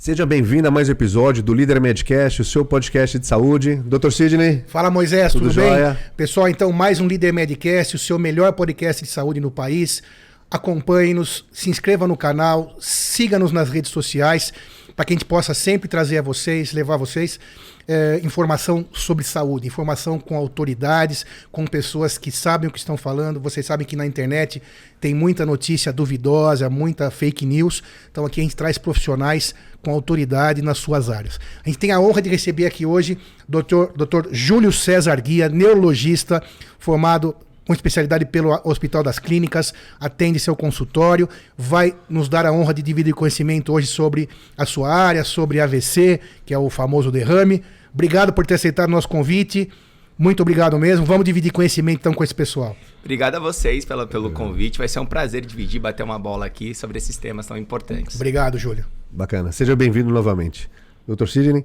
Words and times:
Seja 0.00 0.24
bem-vindo 0.24 0.66
a 0.66 0.70
mais 0.70 0.88
um 0.88 0.92
episódio 0.92 1.42
do 1.42 1.52
Líder 1.52 1.78
Medcast, 1.78 2.40
o 2.40 2.44
seu 2.44 2.64
podcast 2.64 3.18
de 3.18 3.26
saúde. 3.26 3.76
Dr. 3.84 4.10
Sidney. 4.10 4.64
Fala 4.66 4.90
Moisés, 4.90 5.30
tudo, 5.30 5.50
tudo 5.50 5.56
bem? 5.56 5.94
Pessoal, 6.16 6.48
então 6.48 6.72
mais 6.72 7.00
um 7.00 7.06
Líder 7.06 7.34
Medcast, 7.34 7.96
o 7.96 7.98
seu 7.98 8.18
melhor 8.18 8.50
podcast 8.52 9.04
de 9.04 9.10
saúde 9.10 9.40
no 9.40 9.50
país. 9.50 10.02
Acompanhe-nos, 10.50 11.44
se 11.52 11.68
inscreva 11.68 12.08
no 12.08 12.16
canal, 12.16 12.74
siga-nos 12.80 13.52
nas 13.52 13.68
redes 13.68 13.90
sociais 13.90 14.54
para 14.96 15.04
que 15.04 15.12
a 15.12 15.16
gente 15.16 15.26
possa 15.26 15.52
sempre 15.52 15.86
trazer 15.86 16.16
a 16.16 16.22
vocês, 16.22 16.72
levar 16.72 16.94
a 16.94 16.96
vocês 16.96 17.38
é, 17.86 18.20
informação 18.22 18.84
sobre 18.92 19.24
saúde, 19.24 19.66
informação 19.66 20.18
com 20.18 20.36
autoridades, 20.36 21.24
com 21.50 21.66
pessoas 21.66 22.18
que 22.18 22.30
sabem 22.30 22.68
o 22.68 22.72
que 22.72 22.78
estão 22.78 22.96
falando. 22.96 23.40
Vocês 23.40 23.66
sabem 23.66 23.86
que 23.86 23.96
na 23.96 24.06
internet 24.06 24.62
tem 25.00 25.14
muita 25.14 25.46
notícia 25.46 25.92
duvidosa, 25.92 26.68
muita 26.70 27.10
fake 27.10 27.44
news. 27.46 27.82
Então 28.10 28.24
aqui 28.24 28.40
a 28.40 28.44
gente 28.44 28.56
traz 28.56 28.78
profissionais 28.78 29.54
com 29.82 29.90
autoridade 29.90 30.62
nas 30.62 30.78
suas 30.78 31.08
áreas. 31.08 31.40
A 31.64 31.68
gente 31.68 31.78
tem 31.78 31.90
a 31.90 32.00
honra 32.00 32.20
de 32.20 32.28
receber 32.28 32.66
aqui 32.66 32.84
hoje 32.84 33.18
o 33.48 33.50
Dr. 33.50 34.28
Júlio 34.30 34.72
César 34.72 35.20
Guia, 35.20 35.48
neurologista, 35.48 36.42
formado 36.78 37.34
com 37.70 37.74
especialidade 37.74 38.24
pelo 38.24 38.50
Hospital 38.64 39.00
das 39.00 39.20
Clínicas, 39.20 39.72
atende 40.00 40.40
seu 40.40 40.56
consultório, 40.56 41.28
vai 41.56 41.94
nos 42.08 42.28
dar 42.28 42.44
a 42.44 42.50
honra 42.50 42.74
de 42.74 42.82
dividir 42.82 43.14
conhecimento 43.14 43.72
hoje 43.72 43.86
sobre 43.86 44.28
a 44.58 44.66
sua 44.66 44.92
área, 44.92 45.22
sobre 45.22 45.60
AVC, 45.60 46.18
que 46.44 46.52
é 46.52 46.58
o 46.58 46.68
famoso 46.68 47.12
derrame. 47.12 47.62
Obrigado 47.94 48.32
por 48.32 48.44
ter 48.44 48.54
aceitado 48.54 48.88
o 48.88 48.90
nosso 48.90 49.08
convite. 49.08 49.70
Muito 50.18 50.40
obrigado 50.40 50.76
mesmo. 50.80 51.06
Vamos 51.06 51.24
dividir 51.24 51.52
conhecimento 51.52 52.00
então 52.00 52.12
com 52.12 52.24
esse 52.24 52.34
pessoal. 52.34 52.76
Obrigado 53.04 53.36
a 53.36 53.38
vocês 53.38 53.84
pela, 53.84 54.04
pelo 54.04 54.32
convite. 54.32 54.76
Vai 54.76 54.88
ser 54.88 54.98
um 54.98 55.06
prazer 55.06 55.46
dividir, 55.46 55.78
bater 55.80 56.02
uma 56.02 56.18
bola 56.18 56.46
aqui 56.46 56.74
sobre 56.74 56.98
esses 56.98 57.16
temas 57.18 57.46
tão 57.46 57.56
importantes. 57.56 58.16
Obrigado, 58.16 58.58
Júlio. 58.58 58.84
Bacana. 59.12 59.52
Seja 59.52 59.76
bem-vindo 59.76 60.10
novamente. 60.10 60.68
Dr. 61.06 61.28
Sidney. 61.28 61.64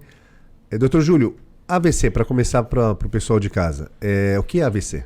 É, 0.70 0.78
Dr. 0.78 1.00
Júlio, 1.00 1.36
AVC, 1.68 2.12
para 2.12 2.24
começar 2.24 2.62
para 2.62 2.92
o 2.92 3.10
pessoal 3.10 3.40
de 3.40 3.50
casa, 3.50 3.90
é, 4.00 4.38
o 4.38 4.44
que 4.44 4.60
é 4.60 4.64
AVC? 4.66 5.04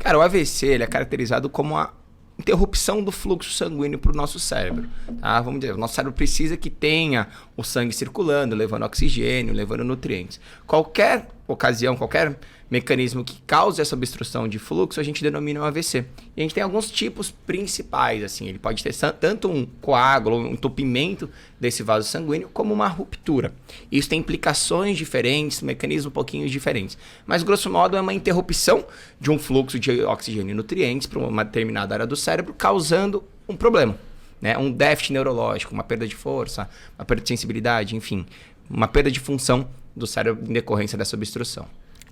Cara, 0.00 0.18
o 0.18 0.22
AVC 0.22 0.66
ele 0.66 0.82
é 0.82 0.86
caracterizado 0.86 1.48
como 1.48 1.76
a 1.76 1.92
interrupção 2.38 3.04
do 3.04 3.12
fluxo 3.12 3.52
sanguíneo 3.52 3.98
para 3.98 4.12
o 4.12 4.14
nosso 4.14 4.38
cérebro. 4.38 4.88
Tá? 5.20 5.40
Vamos 5.42 5.60
dizer, 5.60 5.74
o 5.74 5.76
nosso 5.76 5.94
cérebro 5.94 6.14
precisa 6.14 6.56
que 6.56 6.70
tenha 6.70 7.28
o 7.54 7.62
sangue 7.62 7.94
circulando, 7.94 8.56
levando 8.56 8.84
oxigênio, 8.84 9.52
levando 9.52 9.84
nutrientes. 9.84 10.40
Qualquer 10.66 11.28
ocasião, 11.46 11.96
qualquer 11.96 12.38
mecanismo 12.70 13.24
que 13.24 13.42
cause 13.46 13.82
essa 13.82 13.96
obstrução 13.96 14.46
de 14.46 14.58
fluxo, 14.58 15.00
a 15.00 15.02
gente 15.02 15.22
denomina 15.22 15.60
um 15.60 15.64
AVC. 15.64 16.04
E 16.36 16.40
a 16.40 16.42
gente 16.42 16.54
tem 16.54 16.62
alguns 16.62 16.90
tipos 16.90 17.30
principais, 17.30 18.22
assim, 18.22 18.46
ele 18.46 18.58
pode 18.58 18.82
ter 18.82 18.94
tanto 19.18 19.50
um 19.50 19.66
coágulo, 19.80 20.36
um 20.36 20.52
entupimento 20.52 21.28
desse 21.58 21.82
vaso 21.82 22.08
sanguíneo, 22.08 22.48
como 22.52 22.72
uma 22.72 22.86
ruptura. 22.86 23.52
Isso 23.90 24.08
tem 24.08 24.20
implicações 24.20 24.96
diferentes, 24.96 25.60
mecanismos 25.62 26.06
um 26.06 26.10
pouquinho 26.10 26.48
diferentes. 26.48 26.96
Mas, 27.26 27.42
grosso 27.42 27.68
modo, 27.68 27.96
é 27.96 28.00
uma 28.00 28.14
interrupção 28.14 28.84
de 29.20 29.30
um 29.30 29.38
fluxo 29.38 29.78
de 29.78 30.02
oxigênio 30.02 30.52
e 30.52 30.54
nutrientes 30.54 31.08
para 31.08 31.18
uma 31.18 31.44
determinada 31.44 31.94
área 31.94 32.06
do 32.06 32.16
cérebro, 32.16 32.54
causando 32.54 33.24
um 33.48 33.56
problema. 33.56 33.96
Né? 34.40 34.56
Um 34.56 34.70
déficit 34.70 35.12
neurológico, 35.12 35.74
uma 35.74 35.82
perda 35.82 36.06
de 36.06 36.14
força, 36.14 36.68
uma 36.98 37.04
perda 37.04 37.22
de 37.22 37.28
sensibilidade, 37.28 37.96
enfim, 37.96 38.24
uma 38.70 38.86
perda 38.86 39.10
de 39.10 39.18
função 39.18 39.68
do 39.94 40.06
cérebro 40.06 40.48
em 40.48 40.52
decorrência 40.52 40.96
dessa 40.96 41.16
obstrução. 41.16 41.66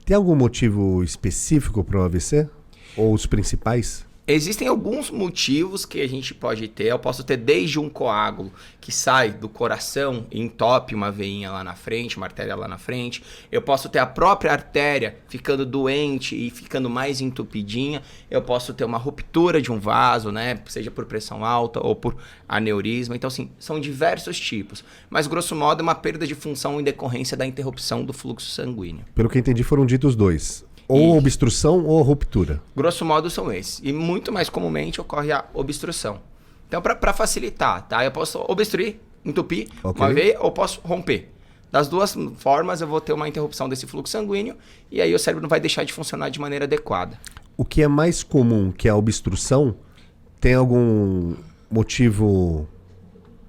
Tem 0.09 0.17
algum 0.17 0.35
motivo 0.35 1.05
específico 1.05 1.85
para 1.85 1.99
o 1.99 2.03
AVC? 2.03 2.49
Ou 2.97 3.13
os 3.13 3.27
principais? 3.27 4.07
Existem 4.31 4.69
alguns 4.69 5.11
motivos 5.11 5.87
que 5.87 6.03
a 6.03 6.07
gente 6.07 6.35
pode 6.35 6.69
ter. 6.69 6.89
Eu 6.89 6.99
posso 6.99 7.25
ter 7.25 7.39
desde 7.39 7.81
um 7.81 7.89
coágulo 7.89 8.53
que 8.79 8.93
sai 8.93 9.31
do 9.31 9.49
coração 9.49 10.27
e 10.31 10.39
entope 10.39 10.95
uma 10.95 11.11
veinha 11.11 11.51
lá 11.51 11.65
na 11.65 11.75
frente, 11.75 12.19
uma 12.19 12.27
artéria 12.27 12.55
lá 12.55 12.69
na 12.69 12.77
frente. 12.77 13.25
Eu 13.51 13.63
posso 13.63 13.89
ter 13.89 14.01
a 14.01 14.07
própria 14.07 14.53
artéria 14.53 15.17
ficando 15.31 15.65
doente 15.65 16.37
e 16.37 16.51
ficando 16.51 16.91
mais 16.91 17.23
entupidinha. 17.23 18.03
Eu 18.31 18.43
posso 18.43 18.75
ter 18.75 18.85
uma 18.85 18.99
ruptura 18.99 19.63
de 19.63 19.73
um 19.73 19.81
vaso, 19.81 20.31
né? 20.31 20.61
Seja 20.67 20.91
por 20.91 21.07
pressão 21.07 21.43
alta 21.43 21.81
ou 21.83 21.97
por 21.97 22.15
aneurisma. 22.47 23.17
Então, 23.17 23.29
assim, 23.29 23.51
são 23.59 23.81
diversos 23.81 24.39
tipos. 24.39 24.85
Mas, 25.09 25.27
grosso 25.27 25.57
modo, 25.57 25.81
é 25.81 25.83
uma 25.83 25.95
perda 25.95 26.27
de 26.27 26.35
função 26.35 26.79
em 26.79 26.85
decorrência 26.85 27.35
da 27.35 27.47
interrupção 27.47 28.05
do 28.05 28.13
fluxo 28.13 28.51
sanguíneo. 28.51 29.07
Pelo 29.15 29.31
que 29.31 29.39
entendi, 29.39 29.63
foram 29.63 29.87
ditos 29.87 30.15
dois. 30.15 30.68
Ou 30.89 31.15
e, 31.15 31.19
obstrução 31.19 31.85
ou 31.85 32.01
ruptura. 32.03 32.63
Grosso 32.75 33.05
modo 33.05 33.29
são 33.29 33.53
esses. 33.53 33.81
E 33.85 33.93
muito 33.93 34.33
mais 34.33 34.49
comumente 34.49 35.01
ocorre 35.01 35.31
a 35.31 35.45
obstrução. 35.53 36.21
Então, 36.67 36.81
para 36.83 37.13
facilitar, 37.13 37.87
tá? 37.87 38.05
Eu 38.05 38.11
posso 38.11 38.45
obstruir, 38.49 38.99
entupir 39.25 39.69
okay. 39.83 40.03
uma 40.03 40.13
veia 40.13 40.41
ou 40.41 40.51
posso 40.51 40.81
romper. 40.83 41.31
Das 41.71 41.89
duas 41.89 42.17
formas, 42.39 42.81
eu 42.81 42.87
vou 42.87 43.01
ter 43.01 43.13
uma 43.13 43.29
interrupção 43.29 43.69
desse 43.69 43.87
fluxo 43.87 44.13
sanguíneo 44.13 44.57
e 44.91 45.03
aí 45.03 45.15
o 45.15 45.19
cérebro 45.19 45.43
não 45.43 45.49
vai 45.49 45.61
deixar 45.61 45.85
de 45.85 45.93
funcionar 45.93 46.31
de 46.31 46.41
maneira 46.41 46.65
adequada. 46.65 47.19
O 47.57 47.65
que 47.65 47.83
é 47.83 47.89
mais 47.89 48.23
comum 48.23 48.73
que 48.73 48.89
a 48.89 48.97
obstrução 48.97 49.75
tem 50.41 50.55
algum 50.55 51.35
motivo 51.71 52.67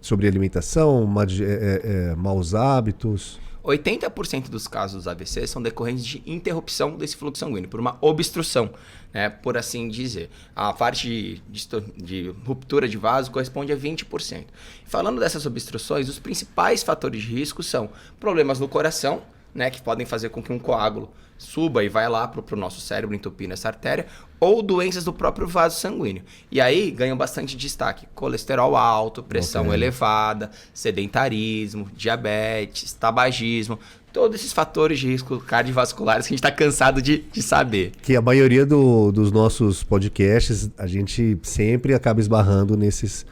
sobre 0.01 0.27
alimentação, 0.27 1.09
é, 1.17 1.44
é, 1.44 1.81
é, 1.83 2.16
maus 2.16 2.53
hábitos? 2.53 3.39
80% 3.63 4.49
dos 4.49 4.67
casos 4.67 5.07
AVC 5.07 5.45
são 5.47 5.61
decorrentes 5.61 6.05
de 6.05 6.23
interrupção 6.25 6.97
desse 6.97 7.15
fluxo 7.15 7.39
sanguíneo, 7.39 7.69
por 7.69 7.79
uma 7.79 7.97
obstrução, 8.01 8.69
né, 9.13 9.29
por 9.29 9.57
assim 9.57 9.87
dizer. 9.89 10.29
A 10.55 10.71
parte 10.73 11.41
de, 11.49 11.67
de, 11.67 11.81
de 11.97 12.35
ruptura 12.45 12.87
de 12.87 12.97
vaso 12.97 13.31
corresponde 13.31 13.71
a 13.71 13.77
20%. 13.77 14.45
Falando 14.85 15.19
dessas 15.19 15.45
obstruções, 15.45 16.07
os 16.07 16.19
principais 16.19 16.83
fatores 16.83 17.21
de 17.21 17.33
risco 17.33 17.61
são 17.61 17.89
problemas 18.19 18.59
no 18.59 18.67
coração, 18.67 19.21
né, 19.53 19.69
que 19.69 19.81
podem 19.81 20.05
fazer 20.05 20.29
com 20.29 20.41
que 20.41 20.51
um 20.51 20.59
coágulo 20.59 21.11
suba 21.39 21.83
e 21.83 21.89
vai 21.89 22.07
lá 22.09 22.27
para 22.27 22.53
o 22.53 22.59
nosso 22.59 22.81
cérebro 22.81 23.15
entupindo 23.15 23.53
essa 23.53 23.69
artéria, 23.69 24.05
ou 24.39 24.61
doenças 24.61 25.05
do 25.05 25.13
próprio 25.13 25.47
vaso 25.47 25.79
sanguíneo. 25.79 26.21
E 26.51 26.59
aí 26.59 26.91
ganham 26.91 27.17
bastante 27.17 27.57
destaque: 27.57 28.05
colesterol 28.13 28.75
alto, 28.75 29.23
pressão 29.23 29.63
okay. 29.63 29.75
elevada, 29.75 30.51
sedentarismo, 30.73 31.89
diabetes, 31.95 32.93
tabagismo. 32.93 33.79
Todos 34.11 34.39
esses 34.39 34.51
fatores 34.51 34.99
de 34.99 35.07
risco 35.07 35.39
cardiovasculares 35.39 36.25
que 36.25 36.33
a 36.33 36.35
gente 36.35 36.43
está 36.43 36.51
cansado 36.51 37.01
de, 37.01 37.19
de 37.31 37.41
saber. 37.43 37.91
Que 38.01 38.15
a 38.15 38.21
maioria 38.21 38.65
do, 38.65 39.11
dos 39.11 39.31
nossos 39.31 39.83
podcasts, 39.83 40.69
a 40.77 40.88
gente 40.88 41.38
sempre 41.43 41.93
acaba 41.93 42.19
esbarrando 42.19 42.75
nesses, 42.75 43.23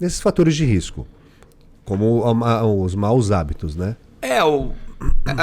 nesses 0.00 0.20
fatores 0.20 0.56
de 0.56 0.64
risco. 0.64 1.06
Como 1.84 2.24
os 2.82 2.94
maus 2.94 3.30
hábitos, 3.30 3.76
né? 3.76 3.94
É, 4.22 4.42
o, 4.42 4.72
a 4.72 4.85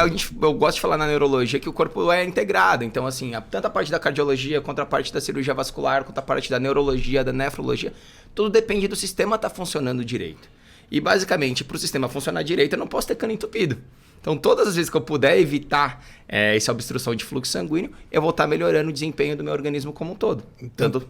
gente, 0.08 0.36
eu 0.42 0.54
gosto 0.54 0.76
de 0.76 0.82
falar 0.82 0.98
na 0.98 1.08
neurologia 1.08 1.60
que 1.60 1.70
o 1.70 1.74
corpo 1.74 2.12
é 2.12 2.24
integrado. 2.24 2.84
Então, 2.84 3.06
assim, 3.06 3.36
a, 3.36 3.42
tanto 3.42 3.66
a 3.66 3.70
parte 3.70 3.92
da 3.92 4.00
cardiologia, 4.00 4.62
quanto 4.62 4.80
a 4.80 4.86
parte 4.86 5.14
da 5.14 5.22
cirurgia 5.22 5.54
vascular, 5.54 6.04
quanto 6.04 6.18
a 6.18 6.22
parte 6.22 6.50
da 6.50 6.60
neurologia, 6.60 7.24
da 7.24 7.32
nefrologia, 7.32 7.94
tudo 8.34 8.50
depende 8.50 8.88
do 8.88 8.96
sistema 8.96 9.36
estar 9.36 9.50
tá 9.50 9.56
funcionando 9.56 10.04
direito. 10.04 10.50
E, 10.90 11.00
basicamente, 11.00 11.64
para 11.64 11.76
o 11.76 11.80
sistema 11.80 12.08
funcionar 12.08 12.44
direito, 12.44 12.74
eu 12.74 12.80
não 12.80 12.88
posso 12.88 13.08
ter 13.08 13.16
cano 13.16 13.34
entupido. 13.34 13.78
Então, 14.22 14.38
todas 14.38 14.68
as 14.70 14.76
vezes 14.76 14.90
que 14.90 14.98
eu 14.98 15.02
puder 15.02 15.38
evitar 15.38 16.04
é, 16.28 16.56
essa 16.56 16.72
obstrução 16.72 17.14
de 17.14 17.26
fluxo 17.26 17.52
sanguíneo, 17.52 17.92
eu 18.12 18.22
vou 18.22 18.30
estar 18.32 18.44
tá 18.44 18.48
melhorando 18.48 18.90
o 18.90 18.94
desempenho 18.94 19.36
do 19.36 19.44
meu 19.44 19.52
organismo 19.52 19.92
como 19.92 20.14
um 20.14 20.16
todo. 20.16 20.44
Então, 20.62 20.90
Tanto... 20.90 21.10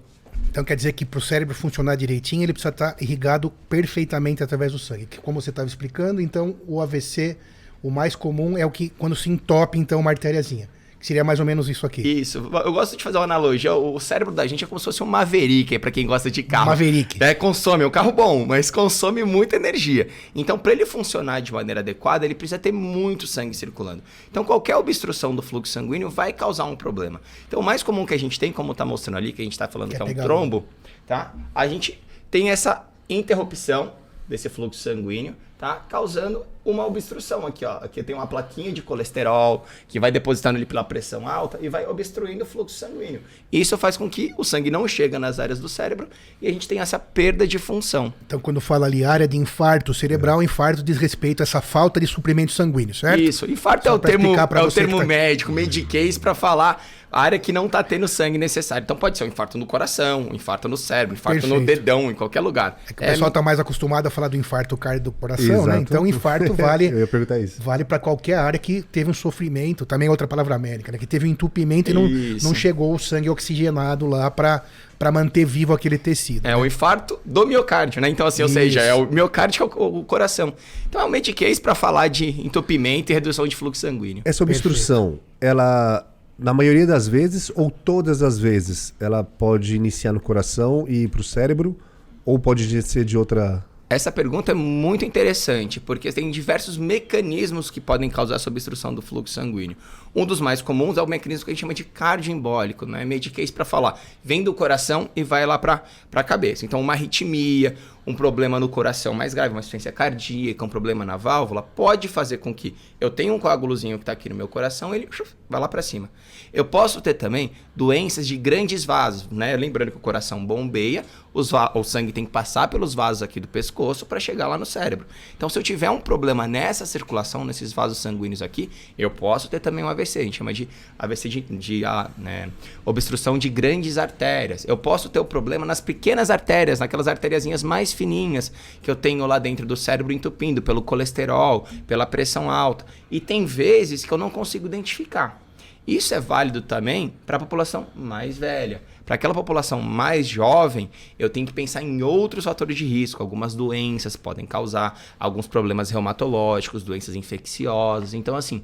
então 0.50 0.64
quer 0.64 0.75
dizer 0.75 0.94
que 0.94 1.06
para 1.06 1.20
o 1.20 1.22
cérebro 1.22 1.54
funcionar 1.54 1.96
direitinho, 1.96 2.44
ele 2.44 2.54
precisa 2.54 2.70
estar 2.70 2.94
tá 2.94 2.98
irrigado 3.04 3.52
perfeitamente 3.70 4.42
através 4.42 4.72
do 4.72 4.80
sangue. 4.80 5.06
Como 5.22 5.40
você 5.40 5.52
estava 5.52 5.68
explicando, 5.68 6.20
então 6.20 6.56
o 6.66 6.81
AVC 6.81 7.38
o 7.84 7.92
mais 7.92 8.16
comum 8.16 8.58
é 8.58 8.66
o 8.66 8.72
que 8.72 8.90
quando 8.90 9.14
se 9.14 9.30
entope 9.30 9.78
então 9.78 10.00
uma 10.00 10.10
artériazinha. 10.10 10.70
Que 10.98 11.08
seria 11.08 11.22
mais 11.22 11.38
ou 11.42 11.46
menos 11.46 11.68
isso 11.68 11.86
aqui. 11.86 12.02
Isso. 12.02 12.38
Eu 12.63 12.72
gosto 12.72 12.96
de 12.96 13.04
fazer 13.04 13.18
uma 13.18 13.25
analogia. 13.25 13.75
O 13.75 14.00
cérebro 14.00 14.34
da 14.34 14.48
gente 14.48 14.63
é 14.63 14.68
como 14.68 14.80
se 14.80 14.86
fosse 14.86 15.04
um 15.04 15.06
Maverick, 15.06 15.78
para 15.78 15.92
quem 15.92 16.07
gosta 16.07 16.31
de 16.31 16.42
carro. 16.42 16.68
Maverick. 16.68 17.22
É, 17.22 17.34
consome, 17.34 17.84
é 17.84 17.88
um 17.88 17.90
carro 17.90 18.13
bom, 18.13 18.46
mas 18.46 18.72
consome 18.72 19.22
muita 19.25 19.57
energia. 19.57 20.07
Então, 20.34 20.57
para 20.57 20.72
ele 20.72 20.86
funcionar 20.86 21.42
de 21.42 21.52
maneira 21.52 21.81
adequada, 21.81 22.24
ele 22.24 22.34
precisa 22.34 22.57
ter 22.57 22.72
muito 22.72 23.28
sangue 23.28 23.54
circulando. 23.54 24.02
Então, 24.31 24.46
qualquer 24.46 24.78
obstrução 24.78 25.36
do 25.36 25.42
fluxo 25.42 25.74
sanguíneo 25.74 26.10
vai 26.10 26.31
causar 26.31 26.63
um 26.63 26.75
problema. 26.78 27.19
Então, 27.50 27.60
o 27.60 27.63
mais 27.63 27.84
comum 27.84 28.06
que 28.06 28.13
a 28.13 28.19
gente 28.19 28.40
tem, 28.40 28.54
como 28.54 28.72
está 28.72 28.86
mostrando 28.86 29.18
ali, 29.18 29.34
que 29.34 29.42
a 29.42 29.44
gente 29.44 29.52
está 29.52 29.68
falando 29.68 29.90
Quer 29.90 29.98
que 29.98 30.04
é 30.04 30.06
um 30.06 30.24
trombo, 30.24 30.66
tá? 31.06 31.34
A 31.54 31.68
gente 31.68 32.02
tem 32.31 32.50
essa 32.50 32.88
interrupção 33.10 33.92
desse 34.28 34.50
fluxo 34.50 34.80
sanguíneo, 34.80 35.36
tá? 35.58 35.75
Causando 35.90 36.46
uma 36.66 36.86
obstrução 36.86 37.46
aqui, 37.46 37.66
ó. 37.66 37.78
Aqui 37.78 38.02
tem 38.02 38.16
uma 38.16 38.28
plaquinha 38.28 38.72
de 38.72 38.81
colesterol 38.81 39.66
que 39.88 40.00
vai 40.00 40.12
depositando 40.12 40.58
ali 40.58 40.66
pela 40.66 40.84
pressão 40.84 41.28
alta 41.28 41.60
e 41.62 41.70
vai 41.70 41.86
obstruindo 41.86 42.44
o 42.44 42.48
fluxo 42.48 42.78
sanguíneo. 42.78 43.22
Isso 43.52 43.78
faz 43.78 43.98
com 43.98 44.10
que 44.10 44.34
o 44.38 44.44
sangue 44.44 44.72
não 44.72 44.88
chegue 44.88 45.18
nas 45.18 45.40
áreas 45.40 45.60
do 45.60 45.68
cérebro 45.68 46.08
e 46.42 46.48
a 46.48 46.52
gente 46.52 46.68
tem 46.68 46.80
essa 46.80 46.98
perda 46.98 47.46
de 47.46 47.60
função. 47.60 48.14
Então, 48.25 48.40
quando 48.40 48.62
fala 48.62 48.86
ali 48.86 49.04
área 49.04 49.28
de 49.28 49.38
infarto 49.38 49.94
cerebral, 49.94 50.42
é. 50.42 50.46
infarto 50.46 50.81
diz 50.81 50.98
respeito 50.98 51.42
a 51.42 51.44
essa 51.44 51.62
falta 51.62 52.00
de 52.00 52.08
suprimento 52.08 52.52
sanguíneo, 52.52 52.96
certo? 52.96 53.19
Isso. 53.19 53.50
Infarto 53.50 53.84
Só 53.86 53.92
é 53.92 53.94
o 53.94 54.00
termo, 54.00 54.36
é 54.36 54.64
o 54.64 54.72
termo 54.72 55.00
tá... 55.00 55.06
médico, 55.06 55.52
mediquês, 55.52 56.18
para 56.18 56.34
falar 56.34 56.86
a 57.13 57.21
área 57.21 57.38
que 57.38 57.54
não 57.54 57.68
está 57.68 57.83
tendo 57.83 58.07
sangue 58.07 58.39
necessário. 58.39 58.83
Então 58.83 58.98
pode 58.98 59.18
ser 59.18 59.24
um 59.24 59.27
infarto 59.27 59.56
no 59.57 59.68
coração, 59.68 60.30
um 60.31 60.36
infarto 60.36 60.68
no 60.68 60.75
cérebro, 60.75 61.13
um 61.13 61.18
infarto 61.18 61.42
Perfeito. 61.42 61.60
no 61.60 61.65
dedão, 61.65 62.10
em 62.10 62.15
qualquer 62.15 62.39
lugar. 62.39 62.81
É 62.89 62.94
que 62.94 63.04
o 63.04 63.07
pessoal 63.07 63.27
está 63.27 63.42
mais 63.42 63.60
acostumado 63.60 64.07
a 64.07 64.10
falar 64.10 64.30
do 64.30 64.36
infarto 64.36 64.75
cardio 64.75 65.04
do 65.04 65.12
coração, 65.12 65.45
né? 65.45 65.54
Exato. 65.54 65.69
né? 65.69 65.77
Então 65.81 66.07
infarto 66.07 66.54
vale 66.57 66.88
Eu 66.88 67.00
ia 67.00 67.07
perguntar 67.07 67.39
isso. 67.39 67.62
vale 67.62 67.83
para 67.86 68.00
qualquer 68.00 68.39
área 68.39 68.57
que 68.57 68.81
teve 68.81 69.12
um 69.12 69.13
sofrimento, 69.13 69.86
também 69.86 70.07
é 70.07 70.12
outra 70.12 70.27
palavra 70.27 70.57
médica, 70.57 70.92
né? 70.92 70.98
Que 70.98 71.06
teve 71.06 71.27
um 71.27 71.30
entupimento 71.30 71.92
e 71.92 71.94
não, 71.94 72.10
não 72.42 72.56
chegou 72.56 72.95
o 72.95 73.00
sangue 73.00 73.30
oxigenado 73.30 74.07
lá 74.07 74.31
para 74.31 74.63
para 75.04 75.12
manter 75.12 75.44
vivo 75.44 75.74
aquele 75.74 75.98
tecido. 75.98 76.45
É 76.45 76.51
né? 76.51 76.56
o 76.56 76.66
infarto 76.66 77.19
do 77.25 77.45
miocárdio, 77.45 78.01
né? 78.01 78.07
Então, 78.07 78.25
assim, 78.25 78.42
ou 78.42 78.48
seja, 78.48 78.80
é 78.80 78.94
o 78.94 79.06
miocárdio 79.06 79.68
que 79.68 79.74
é 79.74 79.81
o, 79.81 80.00
o 80.00 80.04
coração. 80.06 80.54
Então, 80.88 81.01
é 81.01 81.04
um 81.04 81.09
mediquês 81.09 81.59
para 81.59 81.75
falar 81.75 82.07
de 82.07 82.30
entupimento 82.42 83.12
e 83.12 83.13
redução 83.13 83.45
de 83.45 83.54
fluxo 83.54 83.81
sanguíneo. 83.81 84.21
Essa 84.24 84.44
obstrução, 84.45 85.04
Perfeito. 85.07 85.24
ela, 85.42 86.07
na 86.38 86.53
maioria 86.53 86.88
das 86.88 87.07
vezes 87.07 87.51
ou 87.56 87.69
todas 87.69 88.21
as 88.24 88.39
vezes, 88.39 88.94
ela 89.00 89.24
pode 89.24 89.75
iniciar 89.75 90.13
no 90.13 90.19
coração 90.19 90.85
e 90.88 91.03
ir 91.03 91.07
para 91.09 91.21
o 91.21 91.24
cérebro? 91.24 91.77
Ou 92.25 92.39
pode 92.39 92.81
ser 92.83 93.06
de 93.06 93.18
outra 93.18 93.63
essa 93.94 94.12
pergunta 94.12 94.51
é 94.51 94.56
muito 94.56 95.06
interessante, 95.06 95.80
porque 95.80 96.12
tem 96.12 96.31
diversos 96.31 96.77
mecanismos 96.77 97.69
que 97.69 97.80
podem 97.80 98.09
causar 98.09 98.39
obstrução 98.47 98.91
do 98.91 99.03
fluxo 99.03 99.35
sanguíneo. 99.35 99.77
Um 100.15 100.25
dos 100.25 100.41
mais 100.41 100.63
comuns 100.63 100.97
é 100.97 101.01
o 101.01 101.07
mecanismo 101.07 101.45
que 101.45 101.51
a 101.51 101.53
gente 101.53 101.62
chama 101.62 101.75
de 101.75 101.83
cardioembólico, 101.83 102.88
né? 102.88 103.06
Mediquês 103.06 103.51
para 103.51 103.63
falar, 103.63 104.00
vem 104.24 104.44
do 104.44 104.51
coração 104.51 105.09
e 105.15 105.21
vai 105.21 105.45
lá 105.45 105.59
para 105.59 105.83
a 106.12 106.24
cabeça. 106.24 106.65
Então, 106.65 106.81
uma 106.81 106.94
arritmia, 106.94 107.75
um 108.06 108.14
problema 108.14 108.60
no 108.60 108.68
coração 108.68 109.14
mais 109.14 109.34
grave, 109.34 109.54
uma 109.54 109.60
insuficiência 109.60 109.92
cardíaca, 109.92 110.64
um 110.64 110.70
problema 110.70 111.06
na 111.06 111.18
válvula, 111.18 111.62
pode 111.62 112.08
fazer 112.08 112.38
com 112.38 112.54
que 112.54 112.76
eu 113.00 113.10
tenha 113.10 113.34
um 113.34 113.40
coágulozinho 113.40 113.98
que 113.98 114.04
está 114.04 114.12
aqui 114.12 114.30
no 114.30 114.36
meu 114.36 114.48
coração, 114.48 114.94
ele 114.94 115.08
vai 115.50 115.60
lá 115.60 115.68
para 115.68 115.82
cima. 115.82 116.10
Eu 116.52 116.66
posso 116.66 117.02
ter 117.02 117.14
também 117.16 117.52
doenças 117.76 118.28
de 118.28 118.38
grandes 118.38 118.86
vasos, 118.86 119.28
né? 119.30 119.56
Lembrando 119.56 119.92
que 119.92 119.98
o 119.98 120.00
coração 120.00 120.46
bombeia, 120.46 121.04
o 121.34 121.84
sangue 121.84 122.12
tem 122.12 122.26
que 122.26 122.32
passar 122.32 122.68
pelos 122.68 122.94
vasos 122.94 123.24
aqui 123.24 123.40
do 123.40 123.48
pescoço 123.48 124.06
para 124.06 124.20
chegar 124.20 124.48
lá 124.48 124.58
no 124.58 124.66
cérebro. 124.66 125.08
Então, 125.36 125.50
se 125.50 125.58
eu 125.58 125.64
tiver 125.64 125.90
um 125.90 126.00
problema 126.00 126.48
nessa 126.48 126.86
circulação, 126.86 127.44
nesses 127.44 127.74
vasos 127.74 127.98
sanguíneos 127.98 128.42
aqui, 128.42 128.70
eu 128.98 129.10
posso 129.10 129.50
ter 129.50 129.60
também 129.60 129.84
um 129.84 129.90
AVC. 129.90 130.20
A 130.20 130.24
gente 130.24 130.38
chama 130.38 130.54
de 130.54 130.68
AVC 131.00 131.30
de, 131.30 131.42
de 131.42 131.86
ah, 131.86 132.10
né, 132.18 132.52
obstrução 132.86 133.38
de 133.38 133.50
grandes 133.50 133.98
artérias. 133.98 134.64
Eu 134.68 134.78
posso 134.78 135.10
ter 135.10 135.20
o 135.20 135.24
um 135.24 135.26
problema 135.26 135.66
nas 135.66 135.82
pequenas 135.82 136.30
artérias, 136.30 136.80
naquelas 136.80 137.08
artériazinhas 137.08 137.64
mais 137.64 137.93
fininhas 137.94 138.51
que 138.81 138.90
eu 138.90 138.95
tenho 138.95 139.25
lá 139.25 139.40
dentro 139.40 139.66
do 139.66 139.78
cérebro 139.78 140.13
entupindo 140.13 140.62
pelo 140.62 140.81
colesterol, 140.81 141.68
pela 141.88 142.06
pressão 142.06 142.50
alta. 142.50 142.86
E 143.10 143.19
tem 143.19 143.45
vezes 143.45 144.04
que 144.06 144.12
eu 144.12 144.18
não 144.18 144.30
consigo 144.30 144.66
identificar. 144.66 145.42
Isso 145.86 146.13
é 146.13 146.19
válido 146.19 146.62
também 146.62 147.13
para 147.25 147.36
a 147.36 147.40
população 147.40 147.88
mais 147.94 148.38
velha. 148.38 148.81
Para 149.06 149.16
aquela 149.16 149.34
população 149.34 149.81
mais 149.81 150.25
jovem, 150.25 150.90
eu 151.19 151.30
tenho 151.30 151.45
que 151.45 151.51
pensar 151.51 151.81
em 151.81 152.01
outros 152.01 152.45
fatores 152.45 152.78
de 152.78 152.86
risco. 152.86 153.22
Algumas 153.22 153.54
doenças 153.54 154.16
podem 154.16 154.45
causar 154.45 154.98
alguns 155.19 155.45
problemas 155.45 155.90
reumatológicos, 155.90 156.84
doenças 156.84 157.16
infecciosas. 157.16 158.13
Então, 158.13 158.38
assim, 158.38 158.63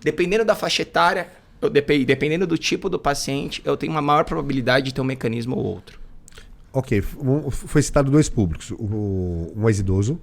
dependendo 0.00 0.44
da 0.44 0.54
faixa 0.54 0.82
etária, 0.82 1.28
dependendo 2.06 2.46
do 2.46 2.56
tipo 2.56 2.88
do 2.88 3.00
paciente, 3.00 3.60
eu 3.64 3.76
tenho 3.76 3.90
uma 3.90 4.02
maior 4.02 4.24
probabilidade 4.24 4.86
de 4.86 4.94
ter 4.94 5.00
um 5.00 5.04
mecanismo 5.04 5.56
ou 5.56 5.64
outro. 5.64 6.03
Ok, 6.74 7.00
foi 7.00 7.80
citado 7.80 8.10
dois 8.10 8.28
públicos: 8.28 8.72
o 8.72 9.52
mais 9.54 9.78
idoso 9.78 10.20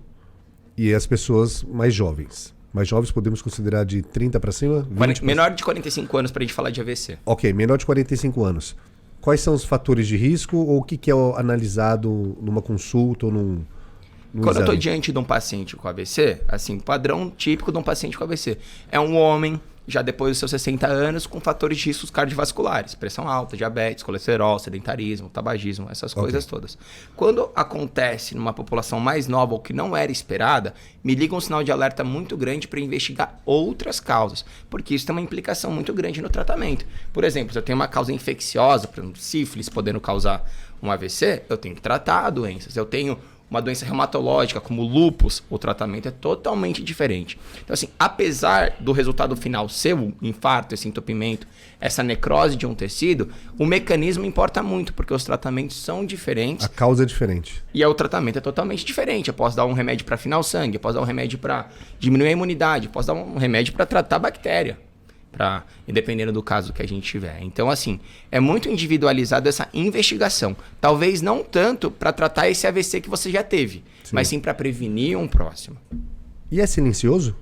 e 0.78 0.94
as 0.94 1.08
pessoas 1.08 1.64
mais 1.64 1.94
jovens. 1.94 2.54
Mais 2.74 2.88
jovens 2.88 3.12
podemos 3.12 3.42
considerar 3.42 3.86
de 3.86 4.02
30 4.02 4.40
para 4.40 4.52
cima? 4.52 4.88
menor 5.22 5.52
de 5.52 5.64
45 5.64 6.18
anos 6.18 6.32
para 6.32 6.44
a 6.44 6.46
gente 6.46 6.54
falar 6.54 6.70
de 6.70 6.82
AVC. 6.82 7.18
Ok, 7.26 7.52
menor 7.54 7.78
de 7.78 7.86
45 7.86 8.44
anos. 8.44 8.76
Quais 9.22 9.40
são 9.40 9.54
os 9.54 9.64
fatores 9.64 10.08
de 10.08 10.18
risco 10.18 10.58
ou 10.58 10.80
o 10.80 10.84
que, 10.84 10.98
que 10.98 11.12
é 11.12 11.14
analisado 11.38 12.38
numa 12.42 12.62
consulta 12.62 13.28
ou 13.28 13.32
num. 13.32 13.44
num 14.34 14.42
Quando 14.42 14.52
exame? 14.52 14.58
eu 14.58 14.62
estou 14.62 14.76
diante 14.76 15.12
de 15.12 15.20
um 15.20 15.24
paciente 15.24 15.76
com 15.76 15.88
AVC, 15.88 16.42
assim, 16.48 16.80
padrão 16.80 17.30
típico 17.30 17.72
de 17.72 17.78
um 17.78 17.84
paciente 17.84 18.18
com 18.18 18.24
AVC 18.24 18.58
é 18.92 19.00
um 19.00 19.16
homem 19.16 19.60
já 19.88 20.02
depois 20.02 20.32
dos 20.32 20.40
seus 20.40 20.52
60 20.52 20.88
anos, 20.88 21.26
com 21.26 21.40
fatores 21.40 21.78
de 21.78 21.86
riscos 21.86 22.10
cardiovasculares, 22.10 22.96
pressão 22.96 23.28
alta, 23.28 23.58
diabetes, 23.58 24.04
colesterol, 24.04 24.60
sedentarismo, 24.60 25.30
tabagismo, 25.30 25.88
essas 25.90 26.12
okay. 26.12 26.24
coisas 26.24 26.46
todas. 26.46 26.78
Quando 27.16 27.50
acontece 27.56 28.36
numa 28.36 28.54
população 28.54 29.00
mais 29.00 29.28
nova 29.28 29.54
ou 29.54 29.60
que 29.60 29.74
não 29.74 29.96
era 29.96 30.12
esperada, 30.12 30.74
me 31.04 31.16
liga 31.16 31.36
um 31.36 31.42
sinal 31.42 31.64
de 31.64 31.72
alerta 31.72 32.04
muito 32.04 32.38
grande 32.38 32.68
para 32.68 32.80
investigar 32.80 33.40
outras 33.46 34.00
causas, 34.00 34.46
porque 34.70 34.94
isso 34.94 35.06
tem 35.06 35.16
uma 35.16 35.22
implicação 35.22 35.72
muito 35.72 35.94
grande 35.94 36.22
no 36.22 36.30
tratamento. 36.30 36.86
Por 37.12 37.24
exemplo, 37.24 37.52
se 37.52 37.60
eu 37.60 37.64
tenho 37.64 37.76
uma 37.76 37.88
causa 37.88 38.14
infecciosa, 38.14 38.88
por 38.88 39.00
exemplo, 39.00 39.20
sífilis 39.20 39.68
podendo 39.68 40.00
causar 40.00 40.46
um 40.82 40.92
AVC, 40.92 41.44
eu 41.50 41.58
tenho 41.58 41.76
que 41.76 41.82
tratar 41.82 42.26
a 42.26 42.30
doença. 42.30 42.70
Se 42.70 42.80
eu 42.80 42.86
tenho 42.86 43.18
uma 43.52 43.62
doença 43.62 43.86
reumatológica 43.86 44.62
como 44.62 44.82
lupus, 44.82 45.44
o 45.50 45.60
tratamento 45.60 46.08
é 46.08 46.12
totalmente 46.12 46.82
diferente. 46.82 47.38
Então, 47.62 47.74
assim, 47.74 47.90
apesar 48.00 48.78
do 48.80 48.94
resultado 48.94 49.36
final 49.36 49.68
ser 49.68 49.94
o 49.94 50.14
infarto, 50.22 50.74
esse 50.74 50.88
entupimento, 50.88 51.46
essa 51.80 52.02
necrose 52.02 52.56
de 52.56 52.66
um 52.66 52.74
tecido, 52.74 53.30
o 53.60 53.66
mecanismo 53.66 54.24
importa 54.24 54.64
muito, 54.64 54.94
porque 54.94 55.14
os 55.14 55.26
tratamentos 55.26 55.76
são 55.76 56.06
diferentes. 56.06 56.66
A 56.66 56.70
causa 56.70 57.04
é 57.04 57.06
diferente. 57.06 57.62
E 57.74 57.86
o 57.86 57.94
tratamento 57.94 58.38
é 58.38 58.42
totalmente 58.42 58.86
diferente. 58.86 59.28
Eu 59.28 59.34
posso 59.34 59.58
dar 59.58 59.66
um 59.66 59.74
remédio 59.74 60.06
para 60.06 60.16
afinar 60.16 60.40
o 60.40 60.44
sangue, 60.44 60.78
eu 60.78 60.80
posso 60.80 60.96
dar 60.96 61.02
um 61.02 61.06
remédio 61.06 61.38
para 61.38 61.68
diminuir 62.00 62.30
a 62.30 62.32
imunidade, 62.32 62.86
eu 62.86 62.92
posso 62.92 63.08
dar 63.08 63.16
um 63.16 63.38
remédio 63.38 63.74
para 63.74 63.86
tratar 63.86 64.16
a 64.16 64.20
bactéria 64.20 64.91
para 65.32 65.64
dependendo 65.88 66.32
do 66.32 66.44
caso 66.44 66.74
que 66.74 66.82
a 66.82 66.88
gente 66.88 67.10
tiver. 67.10 67.40
Então, 67.42 67.70
assim, 67.70 68.00
é 68.32 68.40
muito 68.40 68.70
individualizado 68.70 69.48
essa 69.48 69.70
investigação. 69.74 70.56
Talvez 70.80 71.22
não 71.22 71.44
tanto 71.44 71.90
para 71.90 72.12
tratar 72.12 72.50
esse 72.50 72.68
AVC 72.68 73.02
que 73.02 73.10
você 73.10 73.32
já 73.32 73.44
teve, 73.44 73.84
sim. 74.04 74.12
mas 74.14 74.28
sim 74.28 74.40
para 74.40 74.54
prevenir 74.54 75.18
um 75.18 75.28
próximo. 75.28 75.78
E 76.52 76.60
é 76.60 76.68
silencioso? 76.68 77.36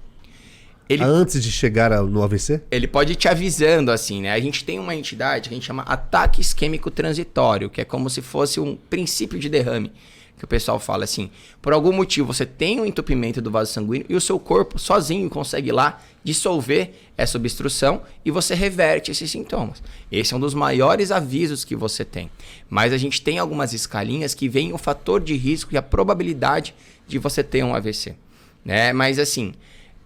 Ele, 0.87 1.03
Antes 1.03 1.43
de 1.43 1.51
chegar 1.51 1.91
no 2.03 2.23
AVC? 2.23 2.61
Ele 2.71 2.87
pode 2.87 3.13
ir 3.13 3.15
te 3.15 3.27
avisando, 3.27 3.91
assim, 3.91 4.21
né? 4.21 4.31
A 4.31 4.39
gente 4.39 4.63
tem 4.63 4.79
uma 4.79 4.95
entidade 4.95 5.47
que 5.47 5.53
a 5.53 5.57
gente 5.57 5.67
chama 5.67 5.83
ataque 5.83 6.41
isquêmico 6.41 6.89
transitório, 6.89 7.69
que 7.69 7.79
é 7.79 7.85
como 7.85 8.09
se 8.09 8.23
fosse 8.23 8.59
um 8.59 8.75
princípio 8.75 9.37
de 9.37 9.49
derrame 9.49 9.91
que 10.39 10.45
o 10.45 10.47
pessoal 10.47 10.79
fala 10.79 11.03
assim, 11.03 11.29
por 11.61 11.73
algum 11.73 11.91
motivo 11.91 12.33
você 12.33 12.45
tem 12.45 12.79
um 12.79 12.85
entupimento 12.85 13.41
do 13.41 13.51
vaso 13.51 13.73
sanguíneo 13.73 14.05
e 14.07 14.15
o 14.15 14.21
seu 14.21 14.39
corpo 14.39 14.79
sozinho 14.79 15.29
consegue 15.29 15.69
lá 15.69 16.01
dissolver 16.23 16.93
essa 17.17 17.37
obstrução 17.37 18.01
e 18.23 18.31
você 18.31 18.55
reverte 18.55 19.11
esses 19.11 19.29
sintomas. 19.29 19.83
Esse 20.09 20.33
é 20.33 20.37
um 20.37 20.39
dos 20.39 20.53
maiores 20.53 21.11
avisos 21.11 21.65
que 21.65 21.75
você 21.75 22.05
tem. 22.05 22.31
Mas 22.69 22.93
a 22.93 22.97
gente 22.97 23.21
tem 23.21 23.37
algumas 23.37 23.73
escalinhas 23.73 24.33
que 24.33 24.47
veem 24.47 24.71
o 24.71 24.77
fator 24.77 25.19
de 25.19 25.35
risco 25.35 25.73
e 25.73 25.77
a 25.77 25.81
probabilidade 25.81 26.73
de 27.05 27.19
você 27.19 27.43
ter 27.43 27.63
um 27.63 27.75
AVC, 27.75 28.15
né? 28.63 28.93
Mas 28.93 29.19
assim, 29.19 29.53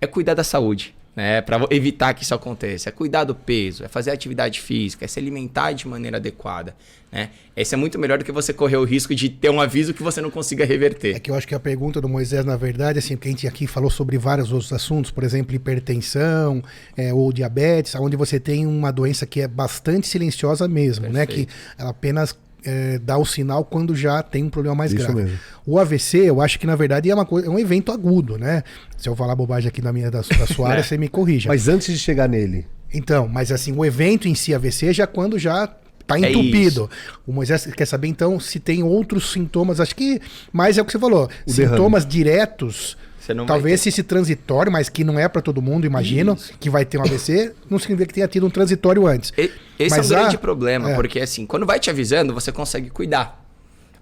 é 0.02 0.08
cuidar 0.08 0.34
da 0.34 0.44
saúde 0.44 0.96
né, 1.16 1.42
para 1.42 1.68
evitar 1.70 2.14
que 2.14 2.24
isso 2.24 2.34
aconteça. 2.34 2.90
É 2.90 2.92
cuidar 2.92 3.24
do 3.24 3.36
peso, 3.36 3.84
é 3.84 3.88
fazer 3.88 4.12
atividade 4.12 4.60
física, 4.60 5.06
é 5.06 5.08
se 5.08 5.20
alimentar 5.20 5.74
de 5.74 5.88
maneira 5.88 6.18
adequada. 6.18 6.76
Né? 7.12 7.30
Esse 7.56 7.76
é 7.76 7.78
muito 7.78 8.00
melhor 8.00 8.18
do 8.18 8.26
que 8.26 8.32
você 8.32 8.52
correr 8.52 8.78
o 8.78 8.84
risco 8.84 9.14
de 9.14 9.30
ter 9.30 9.52
um 9.52 9.62
aviso 9.62 9.94
que 9.94 10.02
você 10.02 10.20
não 10.20 10.32
consiga 10.32 10.66
reverter. 10.66 11.16
É 11.16 11.20
que 11.20 11.30
eu 11.30 11.36
acho 11.36 11.48
que 11.48 11.54
a 11.54 11.60
pergunta 11.60 12.02
do 12.02 12.10
Moisés, 12.10 12.44
na 12.44 12.58
verdade, 12.58 12.98
assim, 12.98 13.16
porque 13.16 13.28
a 13.28 13.32
gente 13.32 13.48
aqui 13.48 13.68
falou 13.68 13.92
sobre 13.92 14.18
vários 14.18 14.52
outros 14.52 14.74
assuntos, 14.74 15.12
por 15.12 15.24
exemplo, 15.24 15.54
hipertensão 15.56 16.64
é, 16.98 17.14
ou 17.14 17.32
diabetes, 17.32 17.94
onde 17.94 18.18
você 18.18 18.40
tem 18.40 18.66
uma 18.66 18.92
doença 18.92 19.28
que 19.28 19.42
é 19.42 19.48
bastante 19.48 20.08
silenciosa 20.08 20.68
mesmo, 20.68 21.06
Perfeito. 21.06 21.38
né? 21.38 21.46
Que 21.46 21.48
ela 21.78 21.92
apenas 21.92 22.36
é, 22.66 23.00
dá 23.00 23.18
o 23.18 23.26
sinal 23.26 23.64
quando 23.64 23.96
já 23.96 24.22
tem 24.22 24.44
um 24.44 24.50
problema 24.50 24.76
mais 24.76 24.92
Isso 24.92 25.04
grave. 25.04 25.24
Mesmo. 25.24 25.40
O 25.66 25.80
AVC, 25.80 26.18
eu 26.18 26.42
acho 26.42 26.60
que 26.60 26.66
na 26.66 26.76
verdade 26.76 27.10
é, 27.10 27.16
uma 27.16 27.26
coisa, 27.26 27.48
é 27.48 27.50
um 27.50 27.60
evento 27.60 27.92
agudo, 27.92 28.38
né? 28.38 28.64
Se 28.98 29.08
eu 29.08 29.16
falar 29.16 29.36
bobagem 29.36 29.68
aqui 29.68 29.82
na 29.82 29.94
minha 29.94 30.10
da, 30.10 30.22
da 30.22 30.48
sua 30.48 30.70
área, 30.70 30.82
é. 30.82 30.84
você 30.84 30.98
me 30.98 31.08
corrija. 31.08 31.50
Mas 31.50 31.68
antes 31.68 31.94
de 31.94 32.00
chegar 32.00 32.28
nele. 32.28 32.66
Então, 32.94 33.28
mas 33.28 33.52
assim, 33.52 33.76
o 33.76 33.84
evento 33.84 34.28
em 34.28 34.36
si 34.36 34.54
AVC 34.54 34.94
já 34.94 35.08
quando 35.08 35.40
já 35.40 35.68
tá 36.06 36.20
é 36.20 36.30
entupido. 36.30 36.90
É 36.92 37.18
o 37.26 37.34
Moisés 37.34 37.66
quer 37.66 37.86
saber 37.86 38.08
então 38.08 38.40
se 38.40 38.60
tem 38.60 38.84
outros 38.84 39.32
sintomas, 39.32 39.80
acho 39.80 39.96
que 39.96 40.22
mais 40.52 40.78
é 40.78 40.82
o 40.82 40.86
que 40.86 40.92
você 40.92 41.00
falou, 41.00 41.30
o 41.46 41.52
sintomas 41.52 42.06
derrame. 42.06 42.24
diretos 42.24 42.98
Talvez 43.46 43.82
ter... 43.82 43.90
esse 43.90 44.04
transitório, 44.04 44.72
mas 44.72 44.90
que 44.90 45.04
não 45.04 45.18
é 45.18 45.28
para 45.28 45.42
todo 45.42 45.62
mundo, 45.62 45.86
imagino, 45.86 46.34
Isso. 46.34 46.54
que 46.60 46.70
vai 46.70 46.86
ter 46.86 46.98
um 46.98 47.02
AVC, 47.02 47.54
não 47.70 47.80
significa 47.80 48.08
que 48.08 48.14
tenha 48.14 48.28
tido 48.28 48.46
um 48.46 48.50
transitório 48.50 49.08
antes. 49.08 49.32
E, 49.38 49.52
esse 49.80 49.96
mas 49.96 50.12
é 50.12 50.16
um 50.16 50.20
grande 50.22 50.38
problema, 50.38 50.92
é. 50.92 50.96
porque 50.96 51.20
assim, 51.20 51.46
quando 51.46 51.66
vai 51.66 51.80
te 51.80 51.90
avisando, 51.90 52.34
você 52.34 52.52
consegue 52.52 52.90
cuidar. 52.90 53.42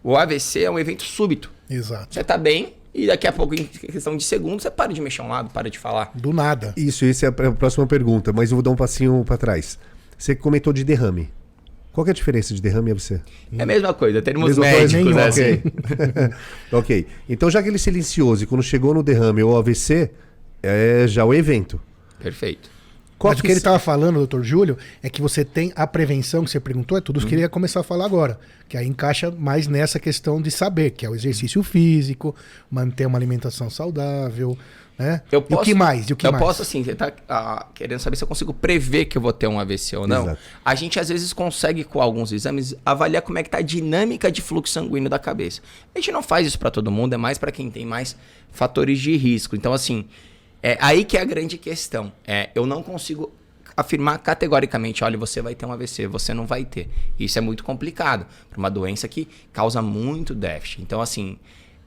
O 0.03 0.17
AVC 0.17 0.63
é 0.63 0.71
um 0.71 0.79
evento 0.79 1.03
súbito. 1.03 1.51
Exato. 1.69 2.13
Você 2.13 2.23
tá 2.23 2.37
bem, 2.37 2.73
e 2.93 3.07
daqui 3.07 3.27
a 3.27 3.31
pouco, 3.31 3.55
em 3.55 3.65
questão 3.65 4.17
de 4.17 4.23
segundos, 4.23 4.63
você 4.63 4.71
para 4.71 4.91
de 4.91 4.99
mexer 4.99 5.21
um 5.21 5.29
lado, 5.29 5.49
para 5.51 5.69
de 5.69 5.77
falar. 5.77 6.11
Do 6.15 6.33
nada. 6.33 6.73
Isso, 6.75 7.05
isso 7.05 7.25
é 7.25 7.29
a 7.29 7.31
próxima 7.31 7.85
pergunta, 7.87 8.33
mas 8.33 8.51
eu 8.51 8.57
vou 8.57 8.63
dar 8.63 8.71
um 8.71 8.75
passinho 8.75 9.23
para 9.25 9.37
trás. 9.37 9.77
Você 10.17 10.35
comentou 10.35 10.73
de 10.73 10.83
derrame. 10.83 11.29
Qual 11.91 12.07
é 12.07 12.11
a 12.11 12.13
diferença 12.13 12.53
de 12.53 12.61
derrame 12.61 12.89
e 12.89 12.91
AVC? 12.93 13.21
É 13.57 13.63
a 13.63 13.65
mesma 13.65 13.93
coisa, 13.93 14.21
termos 14.21 14.57
médicos, 14.57 15.13
né? 15.13 15.27
Ok. 15.27 15.63
ok. 16.71 17.07
Então, 17.27 17.49
já 17.49 17.61
que 17.61 17.67
ele 17.67 17.75
é 17.75 17.79
silencioso 17.79 18.43
e 18.43 18.47
quando 18.47 18.63
chegou 18.63 18.93
no 18.93 19.03
derrame 19.03 19.43
ou 19.43 19.57
AVC, 19.57 20.09
é 20.63 21.05
já 21.07 21.25
o 21.25 21.33
evento. 21.33 21.81
Perfeito. 22.19 22.69
Mas 23.23 23.39
o 23.39 23.41
que 23.41 23.49
ele 23.49 23.57
estava 23.57 23.77
falando, 23.77 24.15
doutor 24.15 24.43
Júlio, 24.43 24.77
é 25.03 25.09
que 25.09 25.21
você 25.21 25.45
tem 25.45 25.71
a 25.75 25.85
prevenção 25.85 26.43
que 26.43 26.49
você 26.49 26.59
perguntou, 26.59 26.97
é 26.97 27.01
tudo 27.01 27.19
isso 27.19 27.27
que 27.27 27.35
ele 27.35 27.41
ia 27.41 27.49
começar 27.49 27.81
a 27.81 27.83
falar 27.83 28.05
agora. 28.05 28.39
Que 28.67 28.77
aí 28.77 28.87
encaixa 28.87 29.29
mais 29.29 29.67
nessa 29.67 29.99
questão 29.99 30.41
de 30.41 30.49
saber, 30.49 30.91
que 30.91 31.05
é 31.05 31.09
o 31.09 31.13
exercício 31.13 31.61
físico, 31.61 32.35
manter 32.69 33.05
uma 33.05 33.17
alimentação 33.17 33.69
saudável, 33.69 34.57
né? 34.97 35.21
Eu 35.31 35.41
posso, 35.41 35.61
e 35.61 35.63
o 35.63 35.65
que 35.65 35.73
mais? 35.73 36.09
E 36.09 36.13
o 36.13 36.15
que 36.15 36.27
eu 36.27 36.31
mais? 36.31 36.43
posso, 36.43 36.61
assim, 36.61 36.83
você 36.83 36.93
tá 36.93 37.11
ah, 37.27 37.65
querendo 37.73 37.99
saber 37.99 38.15
se 38.15 38.23
eu 38.23 38.27
consigo 38.27 38.53
prever 38.53 39.05
que 39.05 39.17
eu 39.17 39.21
vou 39.21 39.33
ter 39.33 39.47
um 39.47 39.59
AVC 39.59 39.97
ou 39.97 40.07
não. 40.07 40.23
Exato. 40.23 40.39
A 40.63 40.75
gente, 40.75 40.99
às 40.99 41.09
vezes, 41.09 41.33
consegue, 41.33 41.83
com 41.83 42.01
alguns 42.01 42.31
exames, 42.31 42.75
avaliar 42.85 43.21
como 43.21 43.37
é 43.39 43.43
que 43.43 43.49
tá 43.49 43.57
a 43.57 43.61
dinâmica 43.61 44.31
de 44.31 44.41
fluxo 44.41 44.73
sanguíneo 44.73 45.09
da 45.09 45.17
cabeça. 45.17 45.61
A 45.93 45.99
gente 45.99 46.11
não 46.11 46.21
faz 46.21 46.45
isso 46.45 46.59
para 46.59 46.69
todo 46.69 46.91
mundo, 46.91 47.13
é 47.13 47.17
mais 47.17 47.37
para 47.37 47.51
quem 47.51 47.71
tem 47.71 47.85
mais 47.85 48.15
fatores 48.51 48.99
de 48.99 49.15
risco. 49.17 49.55
Então, 49.55 49.73
assim, 49.73 50.05
é 50.61 50.77
aí 50.79 51.03
que 51.03 51.17
é 51.17 51.21
a 51.21 51.25
grande 51.25 51.57
questão. 51.57 52.11
É, 52.25 52.49
eu 52.53 52.65
não 52.65 52.83
consigo 52.83 53.31
afirmar 53.75 54.19
categoricamente, 54.19 55.03
olha, 55.03 55.17
você 55.17 55.41
vai 55.41 55.55
ter 55.55 55.65
um 55.65 55.71
AVC, 55.71 56.07
você 56.07 56.33
não 56.33 56.45
vai 56.45 56.65
ter. 56.65 56.89
Isso 57.17 57.37
é 57.37 57.41
muito 57.41 57.63
complicado 57.63 58.25
para 58.49 58.59
uma 58.59 58.69
doença 58.69 59.07
que 59.07 59.27
causa 59.51 59.81
muito 59.81 60.35
déficit. 60.35 60.81
Então, 60.81 61.01
assim, 61.01 61.37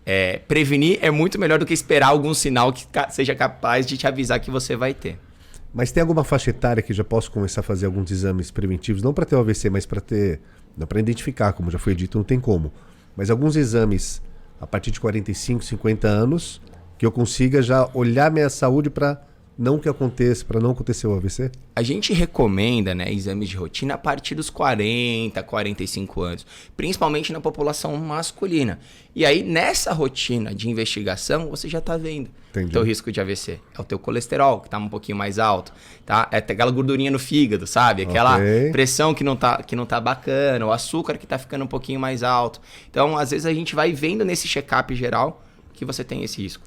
é, 0.06 0.38
prevenir 0.46 0.98
é 1.00 1.10
muito 1.10 1.38
melhor 1.38 1.58
do 1.58 1.66
que 1.66 1.72
esperar 1.74 2.08
algum 2.08 2.34
sinal 2.34 2.72
que 2.72 2.86
ca- 2.88 3.08
seja 3.10 3.34
capaz 3.34 3.86
de 3.86 3.96
te 3.96 4.06
avisar 4.06 4.38
que 4.40 4.50
você 4.50 4.76
vai 4.76 4.92
ter. 4.94 5.18
Mas 5.72 5.90
tem 5.90 6.00
alguma 6.00 6.22
faixa 6.22 6.50
etária 6.50 6.82
que 6.82 6.92
já 6.92 7.02
posso 7.02 7.30
começar 7.30 7.60
a 7.60 7.64
fazer 7.64 7.86
alguns 7.86 8.10
exames 8.10 8.50
preventivos, 8.50 9.02
não 9.02 9.12
para 9.12 9.24
ter 9.24 9.34
o 9.34 9.40
AVC, 9.40 9.70
mas 9.70 9.84
para 9.86 10.00
ter, 10.00 10.40
não 10.76 10.86
para 10.86 11.00
identificar, 11.00 11.52
como 11.52 11.70
já 11.70 11.78
foi 11.78 11.94
dito, 11.94 12.16
não 12.16 12.24
tem 12.24 12.38
como. 12.38 12.72
Mas 13.16 13.30
alguns 13.30 13.56
exames 13.56 14.22
a 14.60 14.66
partir 14.66 14.90
de 14.92 15.00
45, 15.00 15.64
50 15.64 16.06
anos, 16.06 16.60
que 16.96 17.04
eu 17.04 17.10
consiga 17.10 17.60
já 17.60 17.88
olhar 17.92 18.30
minha 18.30 18.48
saúde 18.48 18.88
para 18.88 19.20
não 19.56 19.78
que 19.78 19.88
aconteça, 19.88 20.44
para 20.44 20.58
não 20.60 20.70
acontecer 20.72 21.06
o 21.06 21.14
AVC? 21.14 21.50
A 21.76 21.82
gente 21.82 22.12
recomenda 22.12 22.94
né, 22.94 23.12
exames 23.12 23.48
de 23.48 23.56
rotina 23.56 23.94
a 23.94 23.98
partir 23.98 24.34
dos 24.34 24.50
40, 24.50 25.42
45 25.42 26.20
anos, 26.22 26.46
principalmente 26.76 27.32
na 27.32 27.40
população 27.40 27.96
masculina. 27.96 28.80
E 29.14 29.24
aí, 29.24 29.44
nessa 29.44 29.92
rotina 29.92 30.52
de 30.52 30.68
investigação, 30.68 31.48
você 31.48 31.68
já 31.68 31.78
está 31.78 31.96
vendo 31.96 32.30
Entendi. 32.50 32.66
o 32.66 32.70
teu 32.70 32.82
risco 32.82 33.12
de 33.12 33.20
AVC. 33.20 33.60
É 33.76 33.80
o 33.80 33.84
teu 33.84 33.98
colesterol, 33.98 34.60
que 34.60 34.66
está 34.66 34.76
um 34.76 34.88
pouquinho 34.88 35.16
mais 35.16 35.38
alto. 35.38 35.72
Tá? 36.04 36.28
É 36.32 36.38
aquela 36.38 36.72
gordurinha 36.72 37.10
no 37.12 37.18
fígado, 37.18 37.64
sabe? 37.66 38.02
Aquela 38.02 38.36
Ok. 38.36 38.72
pressão 38.72 39.14
que 39.14 39.22
não, 39.22 39.36
tá, 39.36 39.62
que 39.62 39.76
não 39.76 39.86
tá 39.86 40.00
bacana, 40.00 40.66
o 40.66 40.72
açúcar 40.72 41.16
que 41.16 41.24
está 41.26 41.38
ficando 41.38 41.64
um 41.64 41.68
pouquinho 41.68 42.00
mais 42.00 42.24
alto. 42.24 42.60
Então, 42.90 43.16
às 43.16 43.30
vezes, 43.30 43.46
a 43.46 43.54
gente 43.54 43.74
vai 43.74 43.92
vendo 43.92 44.24
nesse 44.24 44.48
check-up 44.48 44.92
geral 44.96 45.44
que 45.72 45.84
você 45.84 46.02
tem 46.02 46.24
esse 46.24 46.42
risco. 46.42 46.64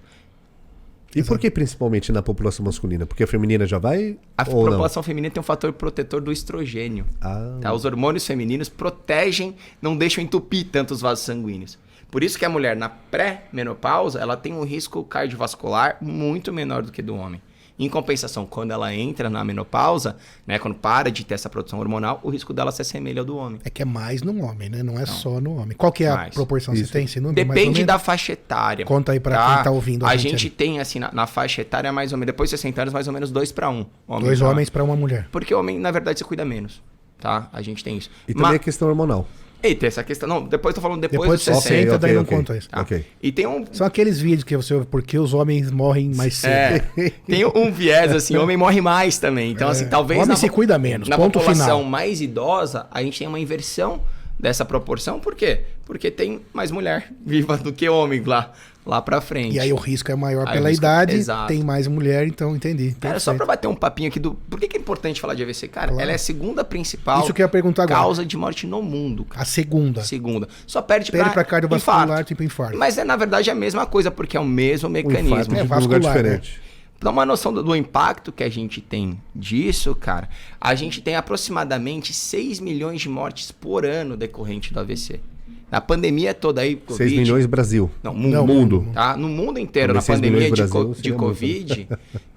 E 1.16 1.24
por 1.24 1.40
que 1.40 1.50
principalmente 1.50 2.12
na 2.12 2.22
população 2.22 2.66
masculina? 2.66 3.06
Porque 3.06 3.24
a 3.24 3.28
feminina 3.28 3.66
já 3.66 3.78
vai 3.80 4.18
A 4.38 4.44
ou 4.50 4.64
não? 4.66 4.72
população 4.72 5.02
feminina 5.02 5.34
tem 5.34 5.40
um 5.40 5.44
fator 5.44 5.72
protetor 5.74 6.22
do 6.22 6.32
estrogênio. 6.32 7.06
Ah, 7.22 7.58
Tá? 7.62 7.74
Os 7.74 7.86
hormônios 7.86 8.26
femininos 8.26 8.70
protegem, 8.70 9.56
não 9.82 9.96
deixam 9.98 10.24
entupir 10.24 10.68
tanto 10.72 10.94
os 10.94 11.02
vasos 11.02 11.26
sanguíneos. 11.26 11.78
Por 12.12 12.24
isso 12.24 12.38
que 12.38 12.46
a 12.46 12.50
mulher 12.50 12.76
na 12.76 12.88
pré-menopausa, 12.88 14.20
ela 14.20 14.38
tem 14.38 14.54
um 14.54 14.64
risco 14.64 15.04
cardiovascular 15.04 15.98
muito 16.02 16.54
menor 16.54 16.84
do 16.84 16.92
que 16.92 17.02
do 17.02 17.16
homem. 17.16 17.42
Em 17.79 17.88
compensação, 17.88 18.46
quando 18.46 18.72
ela 18.72 18.91
entra 18.93 19.29
na 19.29 19.43
menopausa, 19.43 20.15
né, 20.48 20.57
quando 20.57 20.74
para 20.75 21.12
de 21.12 21.24
ter 21.24 21.36
essa 21.36 21.48
produção 21.48 21.77
hormonal, 21.79 22.19
o 22.24 22.29
risco 22.31 22.51
dela 22.51 22.72
se 22.72 22.81
assemelha 22.81 23.22
ao 23.22 23.25
do 23.25 23.38
homem. 23.38 23.60
É 23.63 23.69
que 23.69 23.84
é 23.84 23.86
mais 23.86 24.24
no 24.24 24.43
homem, 24.43 24.67
né? 24.67 24.81
Não 24.81 25.00
é 25.00 25.05
só 25.05 25.39
no 25.39 25.57
homem. 25.57 25.77
Qual 25.77 25.91
que 25.91 26.03
é 26.03 26.10
a 26.10 26.15
Mais. 26.15 26.34
proporção? 26.34 26.74
Isso. 26.74 26.86
Você 26.88 26.91
tem 26.93 27.05
esse 27.05 27.19
número? 27.19 27.36
mais 27.36 27.50
ou 27.50 27.53
Depende 27.55 27.79
menos? 27.81 27.88
da 27.93 28.00
faixa 28.00 28.34
etária. 28.34 28.84
Conta 28.84 29.12
aí 29.12 29.19
pra 29.19 29.55
quem 29.55 29.63
tá 29.63 29.69
ouvindo 29.69 30.05
a 30.05 30.10
A, 30.10 30.17
gente 30.17 30.31
gente, 30.31 30.50
tem, 30.50 30.79
assim, 30.79 30.98
na, 30.98 31.12
na 31.12 31.27
faixa 31.27 31.62
etária, 31.62 31.91
mais 31.93 32.12
ou 32.12 32.17
menos, 32.17 32.27
depois 32.34 32.50
de 32.50 32.57
60 32.57 32.81
anos, 32.81 32.93
mais 32.93 33.05
ou 33.07 33.13
menos 33.13 33.29
2 33.29 33.51
para 33.51 33.69
1. 33.69 33.86
Um. 34.10 34.19
Dois 34.22 34.41
homens 34.41 34.69
para 34.72 34.84
uma 34.84 34.96
mulher. 34.96 35.27
Porque 35.31 35.53
o 35.53 35.60
homem, 35.60 35.77
na 35.79 35.91
verdade, 35.91 36.17
se 36.17 36.25
cuida 36.25 36.43
menos. 36.43 36.81
Tá? 37.19 37.48
A 37.53 37.62
gente 37.62 37.84
tem 37.84 37.98
isso. 37.98 38.10
e 38.27 38.34
também 38.34 38.50
Ma- 38.51 38.55
a 38.55 38.60
questão 38.60 38.88
hormonal. 38.88 39.27
Eita, 39.62 39.88
essa 39.88 40.04
questão. 40.04 40.30
Não, 40.30 40.44
depois 40.44 40.76
tô 40.76 40.82
falando 40.82 41.02
depois, 41.02 41.22
Depois 41.22 41.44
dos 41.44 41.56
de 41.56 41.62
60, 41.62 41.96
Ok, 41.96 41.98
daí 41.98 42.12
ok, 42.12 42.14
não 42.16 42.22
ok. 42.24 42.38
conta 42.38 42.58
isso. 42.58 42.70
Tá? 42.70 42.82
Ok. 42.82 43.06
E 43.22 43.32
tem 43.32 43.48
um. 43.48 43.66
São 43.72 43.88
aqueles 43.88 44.20
vídeos 44.20 44.44
que 44.44 44.56
você 44.56 44.74
ouve 44.74 44.86
porque 44.86 45.18
os 45.18 45.34
homens 45.34 45.72
morrem 45.72 46.14
mais 46.14 46.36
cedo. 46.36 46.52
É, 46.98 47.10
tem 47.26 47.44
um 47.46 47.72
viés 47.72 48.12
assim, 48.14 48.38
homem 48.38 48.56
morre 48.56 48.82
mais 48.82 49.18
também. 49.18 49.52
Então, 49.52 49.68
assim, 49.68 49.88
talvez. 49.88 50.20
É. 50.20 50.24
Homem 50.24 50.30
na, 50.30 50.36
se 50.40 50.50
cuida 50.50 50.78
menos, 50.78 51.10
Na 51.10 51.18
população 51.18 51.56
final. 51.80 51.84
mais 51.84 52.22
idosa, 52.22 52.86
a 52.92 53.02
gente 53.02 53.18
tem 53.18 53.28
uma 53.28 53.40
inversão 53.40 54.02
dessa 54.40 54.64
proporção. 54.64 55.20
Por 55.20 55.34
quê? 55.34 55.62
Porque 55.86 56.12
tem 56.12 56.42
mais 56.54 56.70
mulher 56.70 57.12
viva 57.26 57.58
do 57.58 57.74
que 57.74 57.90
homem 57.90 58.22
lá, 58.24 58.52
lá 58.88 59.01
pra 59.01 59.20
frente. 59.22 59.56
E 59.56 59.60
aí 59.60 59.72
o 59.74 59.75
risco 59.75 60.12
é 60.12 60.15
maior 60.15 60.48
Aí 60.48 60.53
o 60.53 60.53
pela 60.53 60.70
risco- 60.70 60.84
idade, 60.84 61.15
exato. 61.15 61.48
tem 61.48 61.63
mais 61.63 61.88
mulher, 61.88 62.25
então 62.27 62.56
entendi. 62.56 62.96
Cara, 63.00 63.20
só 63.20 63.34
pra 63.34 63.46
bater 63.46 63.67
um 63.67 63.75
papinho 63.75 64.08
aqui 64.10 64.20
do. 64.20 64.34
Por 64.34 64.60
que, 64.60 64.67
que 64.67 64.77
é 64.77 64.79
importante 64.79 65.20
falar 65.22 65.34
de 65.34 65.44
AVC? 65.44 65.67
Cara, 65.67 65.88
Claro. 65.89 66.01
ela 66.01 66.12
é 66.12 66.15
a 66.15 66.20
segunda 66.20 66.63
principal 66.63 67.22
Isso 67.24 67.34
que 67.34 67.41
eu 67.41 67.46
ia 67.46 67.50
perguntar 67.50 67.84
agora. 67.84 68.00
causa 68.00 68.25
de 68.25 68.38
morte 68.38 68.65
no 68.65 68.82
mundo. 68.82 69.25
Cara. 69.25 69.41
A 69.41 69.46
segunda. 69.46 70.03
Segunda. 70.03 70.48
Só 70.65 70.82
perde, 70.82 71.12
Perde 71.12 71.25
pra 71.25 71.34
pra 71.34 71.44
cardiovascular, 71.44 72.03
infarto. 72.06 72.24
tipo 72.27 72.44
infarto. 72.44 72.77
Mas 72.77 72.98
é, 72.98 73.03
na 73.03 73.15
verdade, 73.15 73.51
a 73.51 73.56
mesma 73.56 73.86
coisa, 73.86 74.10
porque 74.10 74.38
é 74.38 74.39
o 74.39 74.46
mesmo 74.46 74.89
mecanismo. 74.89 75.27
infarto 75.36 75.51
É 75.53 75.60
um 75.60 75.63
lugar 75.63 76.00
vascular, 76.00 76.01
diferente. 76.17 76.60
Pra 77.00 77.06
dar 77.06 77.12
uma 77.12 77.25
noção 77.27 77.53
do, 77.53 77.62
do 77.62 77.75
impacto 77.75 78.32
que 78.32 78.44
a 78.44 78.50
gente 78.50 78.82
tem 78.82 79.22
disso, 79.36 79.94
cara, 79.94 80.27
a 80.60 80.74
gente 80.74 81.00
tem 81.00 81.15
aproximadamente 81.15 82.12
6 82.12 82.60
milhões 82.60 83.01
de 83.01 83.08
mortes 83.08 83.51
por 83.51 83.86
ano 83.86 84.17
decorrente 84.17 84.74
do 84.74 84.79
AVC. 84.79 85.20
Na 85.69 85.81
pandemia 85.81 86.33
toda 86.33 86.62
aí, 86.62 86.81
6 86.88 87.12
milhões 87.12 87.45
Brasil. 87.45 87.91
Não, 88.01 88.13
mundo. 88.13 88.33
Não, 88.33 88.47
mundo. 88.47 88.88
Tá? 88.93 89.17
No 89.17 89.27
mundo 89.27 89.59
inteiro, 89.59 89.93
na 89.93 90.00
6 90.00 90.17
pandemia 90.17 90.45
de, 90.45 90.51
Brasil 90.51 90.93
de. 90.93 91.12
Covid, 91.12 91.89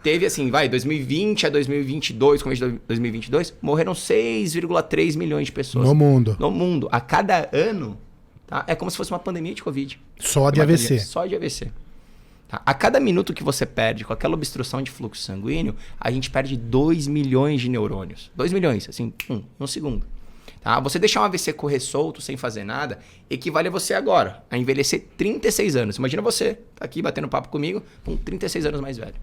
teve 0.02 0.26
assim, 0.26 0.50
vai, 0.50 0.68
2020 0.68 1.46
a 1.46 1.50
2022, 1.50 2.42
começo 2.42 2.68
de 2.68 2.80
2022, 2.88 3.54
morreram 3.62 3.92
6,3 3.92 5.16
milhões 5.16 5.46
de 5.46 5.52
pessoas. 5.52 5.86
No 5.86 5.94
mundo. 5.94 6.36
No 6.40 6.50
mundo. 6.50 6.88
A 6.90 7.00
cada 7.00 7.48
ano, 7.52 7.96
tá? 8.48 8.64
É 8.66 8.74
como 8.74 8.90
se 8.90 8.96
fosse 8.96 9.12
uma 9.12 9.20
pandemia 9.20 9.54
de 9.54 9.62
Covid. 9.62 10.00
Só 10.18 10.50
de 10.50 10.58
Uma 10.58 10.64
AVC. 10.64 10.82
pandemia 10.82 11.04
Só 11.04 11.26
de 11.26 11.36
AVC. 11.36 11.72
Tá? 12.48 12.60
A 12.66 12.74
cada 12.74 12.98
minuto 12.98 13.32
que 13.32 13.44
você 13.44 13.64
perde 13.64 14.04
com 14.04 14.12
aquela 14.12 14.34
obstrução 14.34 14.82
de 14.82 14.90
fluxo 14.90 15.22
sanguíneo, 15.22 15.76
a 16.00 16.10
gente 16.10 16.28
perde 16.28 16.56
2 16.56 17.06
milhões 17.06 17.60
de 17.60 17.68
neurônios. 17.68 18.28
2 18.34 18.52
milhões, 18.52 18.88
assim, 18.88 19.12
um, 19.30 19.44
um 19.60 19.66
segundo. 19.68 20.04
Tá? 20.60 20.78
Você 20.80 20.98
deixar 20.98 21.20
um 21.22 21.24
AVC 21.24 21.52
correr 21.54 21.80
solto, 21.80 22.20
sem 22.20 22.36
fazer 22.36 22.64
nada, 22.64 22.98
equivale 23.30 23.68
a 23.68 23.70
você 23.70 23.94
agora, 23.94 24.42
a 24.50 24.58
envelhecer 24.58 25.06
36 25.16 25.74
anos. 25.76 25.96
Imagina 25.96 26.20
você, 26.20 26.58
tá 26.76 26.84
aqui 26.84 27.00
batendo 27.00 27.28
papo 27.28 27.48
comigo, 27.48 27.82
com 28.04 28.16
36 28.16 28.66
anos 28.66 28.80
mais 28.80 28.98
velho. 28.98 29.14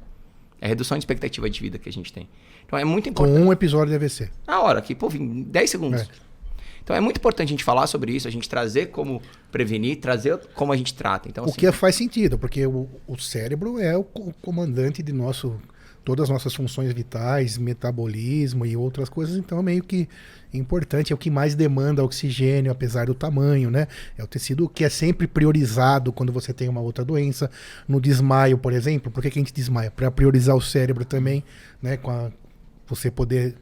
É 0.60 0.66
a 0.66 0.70
redução 0.70 0.98
de 0.98 1.04
expectativa 1.04 1.48
de 1.48 1.60
vida 1.62 1.78
que 1.78 1.88
a 1.88 1.94
gente 1.94 2.12
tem. 2.12 2.28
Então 2.66 2.80
é 2.80 2.84
muito 2.84 3.06
Com 3.06 3.12
importante. 3.12 3.40
um 3.46 3.52
episódio 3.54 3.90
de 3.90 3.96
AVC. 3.96 4.30
Na 4.48 4.60
hora, 4.62 4.80
aqui, 4.80 4.96
pô, 4.96 5.10
em 5.14 5.44
10 5.44 5.70
segundos. 5.70 6.02
É. 6.02 6.08
Então 6.84 6.96
é 6.96 7.00
muito 7.00 7.18
importante 7.18 7.50
a 7.50 7.52
gente 7.52 7.64
falar 7.64 7.86
sobre 7.86 8.14
isso, 8.14 8.28
a 8.28 8.32
gente 8.32 8.50
trazer 8.50 8.88
como 8.88 9.22
prevenir, 9.52 9.98
trazer 10.00 10.38
como 10.56 10.72
a 10.74 10.78
gente 10.78 10.94
trata. 10.96 11.30
Então, 11.30 11.44
O 11.44 11.50
assim, 11.50 11.60
que 11.60 11.72
faz 11.72 11.96
sentido, 11.96 12.38
porque 12.40 12.66
o, 12.66 12.88
o 13.06 13.18
cérebro 13.20 13.78
é 13.78 13.96
o 13.96 14.04
co- 14.04 14.34
comandante 14.42 15.04
de 15.04 15.12
nosso 15.14 15.60
todas 16.08 16.24
as 16.24 16.30
nossas 16.30 16.56
funções 16.56 16.94
vitais, 16.94 17.58
metabolismo 17.58 18.66
e 18.66 18.78
outras 18.78 19.10
coisas, 19.10 19.36
então 19.36 19.60
é 19.60 19.62
meio 19.62 19.84
que 19.84 20.08
importante, 20.54 21.12
é 21.12 21.16
o 21.16 21.18
que 21.18 21.30
mais 21.30 21.54
demanda 21.54 22.02
oxigênio, 22.02 22.72
apesar 22.72 23.08
do 23.08 23.14
tamanho, 23.14 23.70
né? 23.70 23.90
É 24.18 24.24
o 24.24 24.28
tecido 24.28 24.70
que 24.70 24.86
é 24.86 24.90
sempre 24.90 25.28
priorizado 25.28 26.14
quando 26.14 26.32
você 26.32 26.54
tem 26.54 26.70
uma 26.70 26.80
outra 26.80 27.04
doença. 27.04 27.52
No 27.86 28.00
desmaio, 28.00 28.58
por 28.58 28.72
exemplo, 28.72 29.12
por 29.12 29.22
que, 29.22 29.30
que 29.30 29.38
a 29.38 29.42
gente 29.42 29.54
desmaia? 29.54 29.92
Para 29.92 30.10
priorizar 30.10 30.56
o 30.56 30.62
cérebro 30.62 31.04
também, 31.04 31.44
né? 31.82 31.98
Com 31.98 32.10
a, 32.10 32.32
você 32.88 33.12
poder 33.12 33.56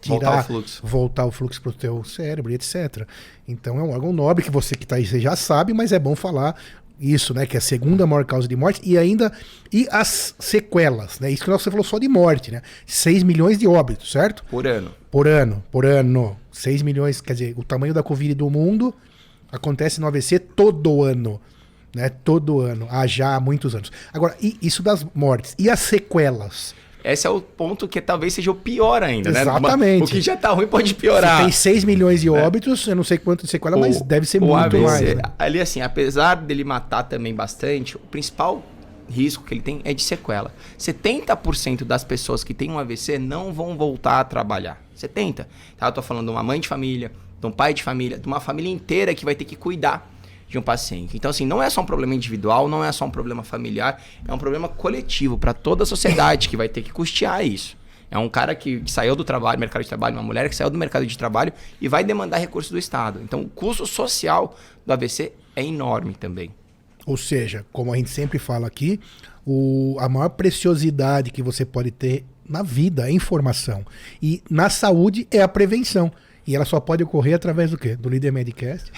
tirar, 0.00 0.18
Voltar 0.18 0.40
o 0.40 0.42
fluxo. 0.42 0.82
voltar 0.84 1.24
o 1.24 1.30
fluxo 1.30 1.62
para 1.62 1.70
o 1.70 1.72
teu 1.72 2.02
cérebro 2.02 2.50
e 2.50 2.56
etc. 2.56 3.06
Então 3.46 3.78
é 3.78 3.82
um 3.84 3.90
órgão 3.90 4.12
nobre 4.12 4.42
que 4.42 4.50
você 4.50 4.74
que 4.74 4.82
está 4.82 4.96
aí 4.96 5.06
você 5.06 5.20
já 5.20 5.36
sabe, 5.36 5.72
mas 5.72 5.92
é 5.92 6.00
bom 6.00 6.16
falar 6.16 6.56
isso, 6.98 7.34
né? 7.34 7.46
Que 7.46 7.56
é 7.56 7.58
a 7.58 7.62
segunda 7.62 8.06
maior 8.06 8.24
causa 8.24 8.48
de 8.48 8.56
morte 8.56 8.80
e 8.82 8.96
ainda 8.96 9.32
e 9.72 9.86
as 9.90 10.34
sequelas, 10.38 11.20
né? 11.20 11.30
Isso 11.30 11.44
que 11.44 11.50
você 11.50 11.70
falou 11.70 11.84
só 11.84 11.98
de 11.98 12.08
morte, 12.08 12.50
né? 12.50 12.62
6 12.86 13.22
milhões 13.22 13.58
de 13.58 13.66
óbitos, 13.66 14.10
certo? 14.10 14.44
por 14.44 14.66
ano. 14.66 14.90
Por 15.10 15.26
ano, 15.26 15.64
por 15.70 15.84
ano. 15.84 16.36
6 16.52 16.82
milhões, 16.82 17.20
quer 17.20 17.34
dizer, 17.34 17.54
o 17.56 17.62
tamanho 17.62 17.92
da 17.92 18.02
Covid 18.02 18.34
do 18.34 18.48
mundo 18.48 18.94
acontece 19.52 20.00
no 20.00 20.06
AVC 20.06 20.38
todo 20.38 21.02
ano. 21.02 21.40
Né? 21.94 22.08
Todo 22.08 22.60
ano, 22.60 22.86
há 22.90 23.06
já 23.06 23.36
há 23.36 23.40
muitos 23.40 23.74
anos. 23.74 23.90
Agora, 24.12 24.36
e 24.40 24.56
isso 24.60 24.82
das 24.82 25.06
mortes. 25.14 25.54
E 25.58 25.70
as 25.70 25.80
sequelas? 25.80 26.74
Esse 27.12 27.26
é 27.26 27.30
o 27.30 27.40
ponto 27.40 27.86
que 27.86 28.00
talvez 28.00 28.34
seja 28.34 28.50
o 28.50 28.54
pior 28.54 29.02
ainda, 29.02 29.30
né? 29.30 29.42
Exatamente. 29.42 30.02
O 30.02 30.06
que 30.08 30.20
já 30.20 30.36
tá 30.36 30.50
ruim 30.50 30.66
pode 30.66 30.88
Você 30.90 30.94
piorar. 30.94 31.40
tem 31.42 31.52
6 31.52 31.84
milhões 31.84 32.20
de 32.20 32.28
óbitos, 32.28 32.84
eu 32.88 32.96
não 32.96 33.04
sei 33.04 33.16
quanto 33.16 33.44
de 33.44 33.50
sequela, 33.50 33.76
mas 33.76 34.00
O- 34.00 34.04
deve 34.04 34.26
ser 34.26 34.40
muito 34.40 34.56
AVC, 34.56 34.80
mais. 34.82 35.14
né? 35.14 35.22
Ali, 35.38 35.60
assim, 35.60 35.80
apesar 35.82 36.34
dele 36.34 36.64
matar 36.64 37.04
também 37.04 37.32
bastante, 37.32 37.96
o 37.96 38.00
principal 38.00 38.60
risco 39.08 39.44
que 39.44 39.54
ele 39.54 39.60
tem 39.60 39.80
é 39.84 39.94
de 39.94 40.02
sequela. 40.02 40.52
70% 40.76 41.84
das 41.84 42.02
pessoas 42.02 42.42
que 42.42 42.52
têm 42.52 42.70
um 42.72 42.78
AVC 42.78 43.18
não 43.18 43.52
vão 43.52 43.76
voltar 43.76 44.18
a 44.20 44.24
trabalhar. 44.24 44.82
70%. 44.96 45.46
Tá? 45.76 45.86
Eu 45.86 45.92
tô 45.92 46.02
falando 46.02 46.26
de 46.26 46.32
uma 46.32 46.42
mãe 46.42 46.58
de 46.58 46.66
família, 46.66 47.12
de 47.40 47.46
um 47.46 47.52
pai 47.52 47.72
de 47.72 47.82
família, 47.84 48.18
de 48.18 48.26
uma 48.26 48.40
família 48.40 48.70
inteira 48.72 49.14
que 49.14 49.24
vai 49.24 49.34
ter 49.36 49.44
que 49.44 49.54
cuidar 49.54 50.10
de 50.48 50.58
um 50.58 50.62
paciente. 50.62 51.16
Então, 51.16 51.30
assim, 51.30 51.44
não 51.44 51.62
é 51.62 51.68
só 51.68 51.80
um 51.80 51.86
problema 51.86 52.14
individual, 52.14 52.68
não 52.68 52.84
é 52.84 52.92
só 52.92 53.04
um 53.04 53.10
problema 53.10 53.42
familiar, 53.42 54.02
é 54.26 54.32
um 54.32 54.38
problema 54.38 54.68
coletivo 54.68 55.36
para 55.36 55.52
toda 55.52 55.82
a 55.82 55.86
sociedade 55.86 56.48
que 56.48 56.56
vai 56.56 56.68
ter 56.68 56.82
que 56.82 56.92
custear 56.92 57.44
isso. 57.44 57.76
É 58.10 58.16
um 58.16 58.28
cara 58.28 58.54
que, 58.54 58.80
que, 58.80 58.90
saiu 58.90 59.16
do 59.16 59.24
trabalho, 59.24 59.58
mercado 59.58 59.82
de 59.82 59.88
trabalho, 59.88 60.16
uma 60.16 60.22
mulher 60.22 60.48
que 60.48 60.54
saiu 60.54 60.70
do 60.70 60.78
mercado 60.78 61.04
de 61.04 61.18
trabalho 61.18 61.52
e 61.80 61.88
vai 61.88 62.04
demandar 62.04 62.38
recursos 62.38 62.70
do 62.70 62.78
Estado. 62.78 63.20
Então, 63.22 63.42
o 63.42 63.48
custo 63.48 63.84
social 63.86 64.56
do 64.84 64.92
AVC 64.92 65.32
é 65.56 65.64
enorme 65.64 66.14
também. 66.14 66.54
Ou 67.04 67.16
seja, 67.16 67.64
como 67.72 67.92
a 67.92 67.96
gente 67.96 68.10
sempre 68.10 68.38
fala 68.38 68.66
aqui, 68.66 69.00
o, 69.44 69.96
a 69.98 70.08
maior 70.08 70.28
preciosidade 70.30 71.30
que 71.30 71.42
você 71.42 71.64
pode 71.64 71.90
ter 71.90 72.24
na 72.48 72.62
vida 72.62 73.08
é 73.08 73.12
informação. 73.12 73.84
E 74.22 74.42
na 74.48 74.70
saúde 74.70 75.26
é 75.30 75.42
a 75.42 75.48
prevenção. 75.48 76.12
E 76.46 76.54
ela 76.54 76.64
só 76.64 76.78
pode 76.78 77.02
ocorrer 77.02 77.34
através 77.34 77.70
do 77.70 77.78
quê? 77.78 77.96
Do 77.96 78.08
Líder 78.08 78.30
Medcast. 78.30 78.92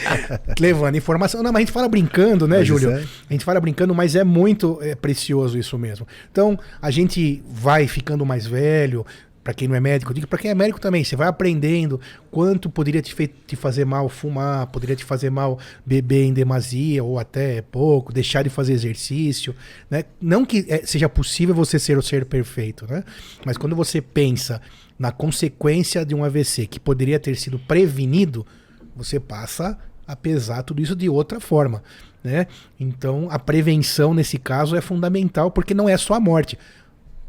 Levando 0.58 0.96
informação. 0.96 1.42
Não, 1.42 1.52
mas 1.52 1.60
a 1.60 1.64
gente 1.66 1.72
fala 1.72 1.88
brincando, 1.88 2.48
né, 2.48 2.64
Júlio? 2.64 2.90
É. 2.90 3.04
A 3.28 3.32
gente 3.32 3.44
fala 3.44 3.60
brincando, 3.60 3.94
mas 3.94 4.16
é 4.16 4.24
muito 4.24 4.78
é, 4.80 4.94
precioso 4.94 5.58
isso 5.58 5.78
mesmo. 5.78 6.06
Então, 6.32 6.58
a 6.80 6.90
gente 6.90 7.42
vai 7.46 7.86
ficando 7.86 8.24
mais 8.24 8.46
velho, 8.46 9.04
para 9.46 9.54
quem 9.54 9.68
não 9.68 9.76
é 9.76 9.80
médico, 9.80 10.12
digo 10.12 10.26
para 10.26 10.40
quem 10.40 10.50
é 10.50 10.54
médico 10.56 10.80
também, 10.80 11.04
você 11.04 11.14
vai 11.14 11.28
aprendendo 11.28 12.00
quanto 12.32 12.68
poderia 12.68 13.00
te, 13.00 13.14
te, 13.46 13.54
fazer 13.54 13.84
mal 13.84 14.08
fumar, 14.08 14.66
poderia 14.66 14.96
te 14.96 15.04
fazer 15.04 15.30
mal 15.30 15.56
beber 15.84 16.24
em 16.24 16.32
demasia 16.32 17.04
ou 17.04 17.16
até 17.16 17.62
pouco, 17.62 18.12
deixar 18.12 18.42
de 18.42 18.50
fazer 18.50 18.72
exercício, 18.72 19.54
né? 19.88 20.02
Não 20.20 20.44
que 20.44 20.66
é, 20.68 20.84
seja 20.84 21.08
possível 21.08 21.54
você 21.54 21.78
ser 21.78 21.96
o 21.96 22.02
ser 22.02 22.24
perfeito, 22.24 22.88
né? 22.90 23.04
Mas 23.44 23.56
quando 23.56 23.76
você 23.76 24.00
pensa 24.00 24.60
na 24.98 25.12
consequência 25.12 26.04
de 26.04 26.14
um 26.14 26.24
AVC 26.24 26.66
que 26.66 26.80
poderia 26.80 27.18
ter 27.18 27.36
sido 27.36 27.58
prevenido, 27.58 28.46
você 28.94 29.20
passa 29.20 29.78
a 30.06 30.14
pesar 30.16 30.62
tudo 30.62 30.80
isso 30.80 30.96
de 30.96 31.08
outra 31.08 31.40
forma, 31.40 31.82
né? 32.22 32.46
Então, 32.78 33.28
a 33.30 33.38
prevenção 33.38 34.14
nesse 34.14 34.38
caso 34.38 34.76
é 34.76 34.80
fundamental 34.80 35.50
porque 35.50 35.74
não 35.74 35.88
é 35.88 35.96
só 35.96 36.14
a 36.14 36.20
morte 36.20 36.58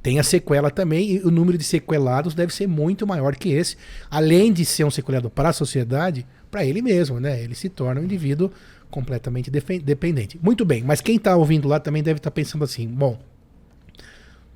tem 0.08 0.20
a 0.20 0.24
sequela 0.24 0.72
também, 0.72 1.16
e 1.16 1.20
o 1.20 1.30
número 1.30 1.58
de 1.58 1.66
sequelados 1.66 2.34
deve 2.34 2.54
ser 2.54 2.66
muito 2.66 3.06
maior 3.06 3.36
que 3.36 3.50
esse. 3.50 3.76
Além 4.10 4.54
de 4.54 4.64
ser 4.64 4.86
um 4.86 4.90
sequelado 4.90 5.30
para 5.30 5.50
a 5.50 5.54
sociedade, 5.54 6.26
para 6.50 6.64
ele 6.64 6.82
mesmo, 6.82 7.20
né? 7.20 7.44
Ele 7.44 7.54
se 7.54 7.68
torna 7.68 8.00
um 8.00 8.06
indivíduo 8.06 8.50
completamente 8.90 9.52
dependente. 9.52 10.40
Muito 10.42 10.64
bem, 10.64 10.82
mas 10.82 11.02
quem 11.02 11.18
está 11.18 11.36
ouvindo 11.36 11.68
lá 11.68 11.78
também 11.78 12.02
deve 12.02 12.20
estar 12.20 12.30
tá 12.30 12.34
pensando 12.34 12.64
assim: 12.64 12.88
bom, 12.88 13.20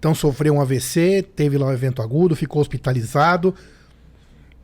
então 0.01 0.15
sofreu 0.15 0.55
um 0.55 0.61
AVC, 0.61 1.23
teve 1.35 1.59
lá 1.59 1.67
um 1.67 1.71
evento 1.71 2.01
agudo, 2.01 2.35
ficou 2.35 2.59
hospitalizado, 2.59 3.53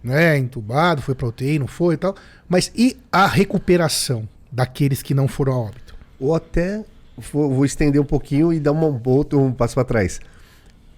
né? 0.04 0.36
Entubado, 0.36 1.00
foi 1.00 1.14
para 1.14 1.28
UTI, 1.28 1.60
não 1.60 1.68
foi 1.68 1.94
e 1.94 1.98
tal. 1.98 2.16
Mas 2.50 2.72
e 2.76 2.98
a 3.12 3.28
recuperação 3.28 4.28
daqueles 4.52 5.04
que 5.04 5.14
não 5.14 5.28
foram 5.28 5.54
a 5.54 5.58
óbito? 5.60 5.96
Ou 6.20 6.34
até 6.34 6.84
vou, 7.32 7.54
vou 7.54 7.66
estender 7.66 8.02
um 8.02 8.06
pouquinho 8.06 8.52
e 8.52 8.60
dar 8.60 8.72
um, 8.72 9.02
outro, 9.06 9.40
um 9.40 9.54
passo 9.54 9.76
para 9.76 9.84
trás 9.84 10.20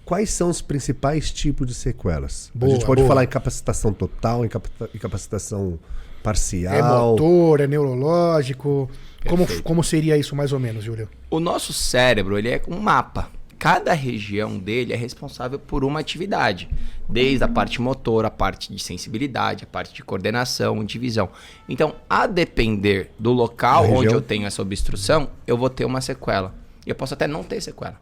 quais 0.06 0.30
são 0.30 0.50
os 0.50 0.60
principais 0.60 1.30
tipos 1.30 1.68
de 1.68 1.74
sequelas? 1.74 2.50
Boa, 2.52 2.72
a 2.72 2.74
gente 2.74 2.84
pode 2.84 3.00
boa. 3.00 3.08
falar 3.08 3.22
em 3.22 3.28
capacitação 3.28 3.92
total, 3.92 4.44
em, 4.44 4.48
capacitação 4.48 5.78
parcial. 6.20 6.74
É 6.74 6.82
motor, 6.82 7.60
é 7.60 7.68
neurológico. 7.68 8.90
Como, 9.28 9.46
como 9.62 9.84
seria 9.84 10.16
isso 10.16 10.34
mais 10.34 10.52
ou 10.52 10.58
menos, 10.58 10.82
Júlio? 10.82 11.08
O 11.30 11.38
nosso 11.38 11.72
cérebro 11.72 12.36
ele 12.36 12.48
é 12.48 12.60
um 12.66 12.80
mapa. 12.80 13.30
Cada 13.60 13.92
região 13.92 14.58
dele 14.58 14.94
é 14.94 14.96
responsável 14.96 15.58
por 15.58 15.84
uma 15.84 16.00
atividade, 16.00 16.66
desde 17.06 17.44
a 17.44 17.48
parte 17.48 17.78
motor, 17.78 18.24
a 18.24 18.30
parte 18.30 18.72
de 18.72 18.82
sensibilidade, 18.82 19.64
a 19.64 19.66
parte 19.66 19.92
de 19.92 20.02
coordenação, 20.02 20.82
de 20.82 20.98
visão. 20.98 21.28
Então, 21.68 21.94
a 22.08 22.26
depender 22.26 23.10
do 23.18 23.32
local 23.32 23.84
onde 23.92 24.14
eu 24.14 24.22
tenho 24.22 24.46
essa 24.46 24.62
obstrução, 24.62 25.28
eu 25.46 25.58
vou 25.58 25.68
ter 25.68 25.84
uma 25.84 26.00
sequela. 26.00 26.54
E 26.86 26.88
eu 26.88 26.94
posso 26.94 27.12
até 27.12 27.26
não 27.26 27.44
ter 27.44 27.60
sequela. 27.60 28.00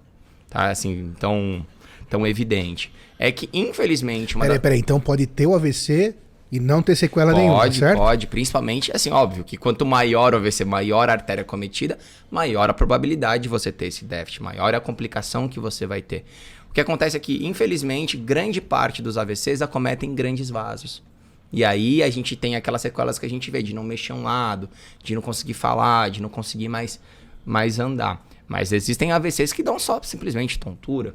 Tá? 0.49 0.71
Assim, 0.71 1.13
então, 1.17 1.67
tão 2.09 2.25
evidente. 2.25 2.93
É 3.19 3.33
que, 3.33 3.51
infelizmente. 3.53 4.37
Uma 4.37 4.45
peraí, 4.45 4.59
da... 4.59 4.63
peraí, 4.63 4.79
então 4.79 5.01
pode 5.01 5.27
ter 5.27 5.49
o 5.49 5.57
AVC 5.57 6.15
e 6.51 6.59
não 6.59 6.83
ter 6.83 6.97
sequela 6.97 7.33
pode, 7.33 7.45
nenhuma, 7.45 7.73
certo? 7.73 7.99
Pode, 7.99 8.27
principalmente, 8.27 8.91
assim, 8.95 9.11
óbvio 9.11 9.45
que 9.45 9.57
quanto 9.57 9.85
maior 9.85 10.35
o 10.35 10.39
AVC, 10.39 10.65
maior 10.65 11.11
a 11.11 11.13
artéria 11.13 11.45
cometida, 11.45 11.99
maior 12.31 12.71
a 12.71 12.75
probabilidade 12.75 13.43
de 13.43 13.49
você 13.49 13.71
ter 13.71 13.87
esse 13.87 14.05
déficit, 14.05 14.43
maior 14.43 14.75
a 14.75 14.81
complicação 14.81 15.49
que 15.49 15.61
você 15.61 15.87
vai 15.87 16.01
ter. 16.01 16.25
O 16.71 16.73
que 16.73 16.81
acontece 16.81 17.17
é 17.17 17.21
que, 17.21 17.47
infelizmente, 17.47 18.17
grande 18.17 18.61
parte 18.61 19.03
dos 19.03 19.19
AVCs 19.19 19.61
acometem 19.63 20.15
grandes 20.15 20.49
vasos. 20.49 21.03
E 21.53 21.65
aí 21.65 22.03
a 22.03 22.11
gente 22.11 22.37
tem 22.37 22.57
aquelas 22.57 22.83
sequelas 22.83 23.19
que 23.19 23.27
a 23.27 23.31
gente 23.31 23.51
vê 23.51 23.63
de 23.63 23.75
não 23.75 23.83
mexer 23.83 24.13
um 24.13 24.23
lado, 24.23 24.69
de 25.03 25.15
não 25.15 25.23
conseguir 25.23 25.55
falar, 25.55 26.11
de 26.11 26.21
não 26.21 26.29
conseguir 26.29 26.69
mais, 26.69 27.01
mais 27.45 27.79
andar. 27.79 28.27
Mas 28.47 28.73
existem 28.73 29.13
AVCs 29.13 29.53
que 29.53 29.63
dão 29.63 29.79
só 29.79 30.01
simplesmente 30.03 30.59
tontura 30.59 31.15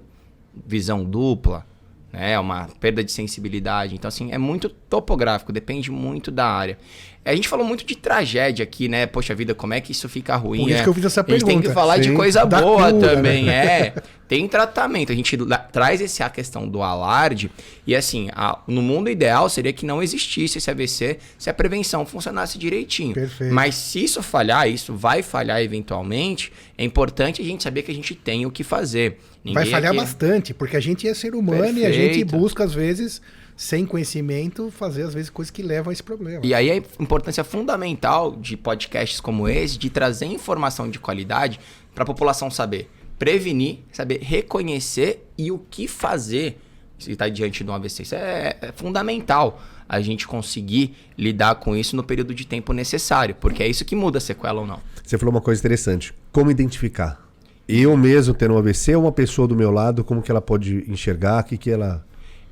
visão 0.65 1.03
dupla, 1.03 1.65
né? 2.13 2.39
Uma 2.39 2.69
perda 2.79 3.03
de 3.03 3.11
sensibilidade. 3.11 3.95
Então, 3.95 4.07
assim, 4.07 4.31
é 4.31 4.37
muito 4.37 4.69
topográfico, 4.69 5.51
depende 5.51 5.89
muito 5.89 6.29
da 6.29 6.45
área. 6.45 6.77
A 7.25 7.33
gente 7.33 7.47
falou 7.47 7.65
muito 7.65 7.85
de 7.85 7.95
tragédia 7.95 8.63
aqui, 8.63 8.89
né? 8.89 9.05
Poxa 9.05 9.33
vida, 9.33 9.55
como 9.55 9.73
é 9.73 9.79
que 9.79 9.93
isso 9.93 10.09
fica 10.09 10.35
ruim? 10.35 10.59
Por 10.59 10.69
isso 10.69 10.79
é, 10.79 10.83
que 10.83 10.89
eu 10.89 10.93
fiz 10.93 11.05
essa 11.05 11.23
pergunta. 11.23 11.45
A 11.45 11.49
gente 11.51 11.61
tem 11.61 11.69
que 11.69 11.73
falar 11.73 11.95
Sim, 11.95 12.01
de 12.01 12.11
coisa 12.11 12.45
boa 12.45 12.61
cura, 12.61 12.91
né? 12.91 13.15
também, 13.15 13.43
né? 13.45 13.65
é. 13.87 13.93
Tem 14.27 14.45
tratamento. 14.47 15.11
A 15.11 15.15
gente 15.15 15.37
traz 15.71 16.01
essa 16.01 16.29
questão 16.29 16.67
do 16.67 16.81
alarde 16.81 17.49
e 17.87 17.95
assim, 17.95 18.29
a, 18.33 18.59
no 18.67 18.81
mundo 18.81 19.09
ideal 19.09 19.47
seria 19.47 19.71
que 19.71 19.85
não 19.85 20.03
existisse 20.03 20.57
esse 20.57 20.69
AVC 20.69 21.17
se 21.37 21.49
a 21.49 21.53
prevenção 21.53 22.05
funcionasse 22.05 22.57
direitinho. 22.57 23.13
Perfeito. 23.13 23.53
Mas 23.53 23.75
se 23.75 24.03
isso 24.03 24.21
falhar, 24.21 24.67
isso 24.67 24.93
vai 24.93 25.23
falhar 25.23 25.61
eventualmente, 25.61 26.51
é 26.77 26.83
importante 26.83 27.41
a 27.41 27.45
gente 27.45 27.63
saber 27.63 27.83
que 27.83 27.91
a 27.91 27.95
gente 27.95 28.15
tem 28.15 28.45
o 28.45 28.51
que 28.51 28.63
fazer. 28.63 29.19
Ninguém 29.43 29.53
vai 29.53 29.65
falhar 29.65 29.91
aqui... 29.91 29.99
bastante, 29.99 30.53
porque 30.53 30.77
a 30.77 30.79
gente 30.79 31.07
é 31.07 31.13
ser 31.13 31.35
humano 31.35 31.63
Perfeito. 31.63 31.79
e 31.79 31.85
a 31.85 31.91
gente 31.91 32.23
busca 32.23 32.63
às 32.63 32.73
vezes 32.73 33.21
sem 33.55 33.85
conhecimento, 33.85 34.71
fazer 34.71 35.03
às 35.03 35.13
vezes 35.13 35.29
coisas 35.29 35.51
que 35.51 35.61
levam 35.61 35.89
a 35.89 35.93
esse 35.93 36.01
problema. 36.01 36.41
E 36.43 36.53
aí 36.53 36.71
a 36.71 36.75
importância 37.01 37.43
fundamental 37.43 38.35
de 38.35 38.55
podcasts 38.57 39.19
como 39.19 39.47
esse, 39.47 39.77
de 39.77 39.89
trazer 39.89 40.25
informação 40.25 40.89
de 40.89 40.97
qualidade 40.97 41.59
para 41.93 42.03
a 42.03 42.05
população 42.05 42.49
saber 42.49 42.89
prevenir, 43.19 43.79
saber 43.91 44.19
reconhecer 44.21 45.29
e 45.37 45.51
o 45.51 45.59
que 45.59 45.87
fazer 45.87 46.59
se 46.97 47.11
está 47.11 47.27
diante 47.29 47.63
de 47.63 47.69
um 47.69 47.73
AVC. 47.73 48.03
Isso 48.03 48.15
é, 48.15 48.57
é 48.61 48.71
fundamental 48.71 49.61
a 49.87 50.01
gente 50.01 50.27
conseguir 50.27 50.95
lidar 51.17 51.55
com 51.55 51.75
isso 51.75 51.95
no 51.95 52.03
período 52.03 52.33
de 52.33 52.45
tempo 52.45 52.73
necessário, 52.73 53.35
porque 53.35 53.61
é 53.61 53.67
isso 53.67 53.85
que 53.85 53.95
muda 53.95 54.17
a 54.17 54.21
sequela 54.21 54.61
ou 54.61 54.67
não. 54.67 54.79
Você 55.03 55.17
falou 55.17 55.33
uma 55.33 55.41
coisa 55.41 55.59
interessante. 55.59 56.13
Como 56.31 56.49
identificar? 56.49 57.22
Eu 57.67 57.95
mesmo 57.95 58.33
tendo 58.33 58.53
um 58.53 58.57
AVC, 58.57 58.95
uma 58.95 59.11
pessoa 59.11 59.47
do 59.47 59.55
meu 59.55 59.71
lado, 59.71 60.03
como 60.03 60.21
que 60.21 60.29
ela 60.29 60.41
pode 60.41 60.83
enxergar? 60.87 61.41
O 61.41 61.45
que, 61.45 61.57
que 61.57 61.71
ela 61.71 62.03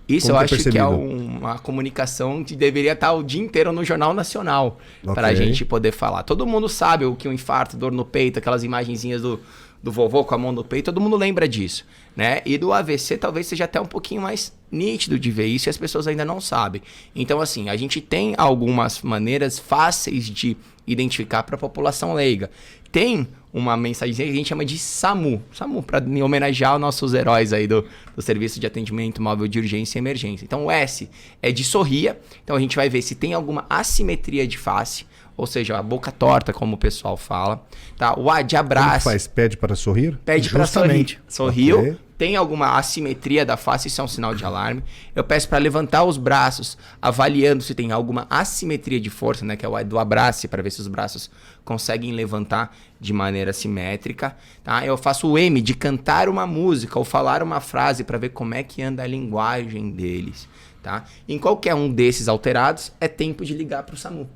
isso 0.08 0.28
Como 0.28 0.40
eu 0.40 0.44
acho 0.44 0.70
que 0.70 0.78
é 0.78 0.84
uma 0.84 1.58
comunicação 1.60 2.44
que 2.44 2.56
deveria 2.56 2.94
estar 2.94 3.14
o 3.14 3.24
dia 3.24 3.42
inteiro 3.42 3.72
no 3.72 3.84
Jornal 3.84 4.14
Nacional 4.14 4.78
okay. 5.02 5.14
para 5.14 5.28
a 5.28 5.34
gente 5.34 5.64
poder 5.64 5.92
falar. 5.92 6.24
Todo 6.24 6.46
mundo 6.46 6.68
sabe 6.68 7.06
o 7.06 7.16
que 7.16 7.28
um 7.28 7.34
infarto, 7.34 7.78
dor 7.78 7.92
no 7.92 8.04
peito, 8.04 8.40
aquelas 8.40 8.64
imagenzinhas 8.64 9.22
do, 9.22 9.40
do 9.82 9.92
vovô 9.92 10.24
com 10.24 10.36
a 10.36 10.38
mão 10.38 10.52
no 10.52 10.64
peito, 10.64 10.86
todo 10.86 11.00
mundo 11.00 11.16
lembra 11.16 11.48
disso, 11.48 11.86
né? 12.16 12.42
E 12.46 12.58
do 12.58 12.74
AVC 12.74 13.18
talvez 13.18 13.48
seja 13.48 13.66
até 13.66 13.80
um 13.80 13.86
pouquinho 13.86 14.22
mais 14.22 14.54
nítido 14.72 15.18
de 15.18 15.32
ver 15.32 15.46
isso 15.46 15.70
e 15.70 15.72
as 15.72 15.78
pessoas 15.78 16.08
ainda 16.08 16.26
não 16.26 16.42
sabem. 16.42 16.82
Então, 17.16 17.40
assim, 17.40 17.70
a 17.70 17.78
gente 17.78 18.02
tem 18.02 18.34
algumas 18.38 19.02
maneiras 19.02 19.60
fáceis 19.60 20.26
de 20.26 20.58
identificar 20.86 21.44
para 21.44 21.56
a 21.56 21.60
população 21.60 22.14
leiga. 22.14 22.50
Tem 22.92 23.28
uma 23.54 23.76
mensagem 23.76 24.16
que 24.16 24.22
a 24.22 24.34
gente 24.34 24.48
chama 24.48 24.64
de 24.64 24.78
SAMU. 24.78 25.42
SAMU, 25.52 25.84
para 25.84 26.04
homenagear 26.24 26.76
os 26.76 26.82
nossos 26.82 27.14
heróis 27.14 27.52
aí 27.54 27.68
do, 27.68 27.86
do 28.16 28.22
Serviço 28.22 28.60
de 28.60 28.68
Atendimento 28.68 29.22
Móvel 29.22 29.48
de 29.48 29.60
Urgência 29.60 29.98
e 29.98 30.00
Emergência. 30.00 30.46
Então, 30.46 30.66
o 30.66 30.72
S 30.72 31.10
é 31.42 31.52
de 31.52 31.64
sorria. 31.64 32.20
Então, 32.44 32.56
a 32.56 32.60
gente 32.60 32.76
vai 32.76 32.90
ver 32.90 33.02
se 33.02 33.16
tem 33.16 33.34
alguma 33.34 33.66
assimetria 33.70 34.48
de 34.48 34.58
face, 34.58 35.06
ou 35.36 35.46
seja, 35.46 35.78
a 35.78 35.84
boca 35.84 36.12
torta, 36.12 36.54
como 36.54 36.76
o 36.76 36.78
pessoal 36.78 37.18
fala. 37.18 37.66
Tá? 37.98 38.18
O 38.18 38.30
A 38.30 38.42
de 38.42 38.56
abraço. 38.56 39.04
Como 39.04 39.14
faz? 39.14 39.28
Pede 39.28 39.58
para 39.58 39.76
sorrir? 39.76 40.18
Pede 40.24 40.50
para 40.50 40.66
sorrir. 40.66 41.20
Sorriu. 41.28 41.80
Okay 41.80 42.11
tem 42.22 42.36
alguma 42.36 42.78
assimetria 42.78 43.44
da 43.44 43.58
face, 43.58 43.88
isso 43.88 44.00
é 44.00 44.04
um 44.04 44.08
sinal 44.08 44.36
de 44.36 44.46
alarme. 44.46 44.84
Eu 45.16 45.24
peço 45.24 45.50
para 45.50 45.58
levantar 45.58 46.04
os 46.04 46.18
braços, 46.18 46.78
avaliando 47.02 47.64
se 47.64 47.74
tem 47.74 47.92
alguma 47.92 48.28
assimetria 48.30 49.02
de 49.02 49.10
força, 49.10 49.44
né, 49.44 49.56
que 49.56 49.66
é 49.66 49.68
o 49.68 49.84
do 49.84 49.98
abraço, 49.98 50.48
para 50.48 50.62
ver 50.62 50.70
se 50.70 50.82
os 50.82 50.88
braços 50.88 51.32
conseguem 51.66 52.12
levantar 52.12 52.78
de 53.00 53.12
maneira 53.12 53.52
simétrica, 53.52 54.38
tá? 54.64 54.86
Eu 54.86 54.98
faço 54.98 55.32
o 55.32 55.36
M 55.36 55.60
de 55.64 55.74
cantar 55.74 56.30
uma 56.30 56.46
música 56.46 57.00
ou 57.00 57.04
falar 57.04 57.42
uma 57.42 57.60
frase 57.60 58.04
para 58.04 58.20
ver 58.20 58.30
como 58.30 58.54
é 58.54 58.62
que 58.62 58.84
anda 58.84 59.02
a 59.02 59.08
linguagem 59.08 59.90
deles, 59.90 60.48
tá? 60.84 61.06
Em 61.28 61.40
qualquer 61.40 61.74
um 61.74 61.92
desses 61.92 62.28
alterados, 62.28 62.92
é 63.02 63.08
tempo 63.08 63.44
de 63.44 63.56
ligar 63.56 63.82
para 63.82 63.96
o 63.96 63.98
SAMU. 63.98 64.30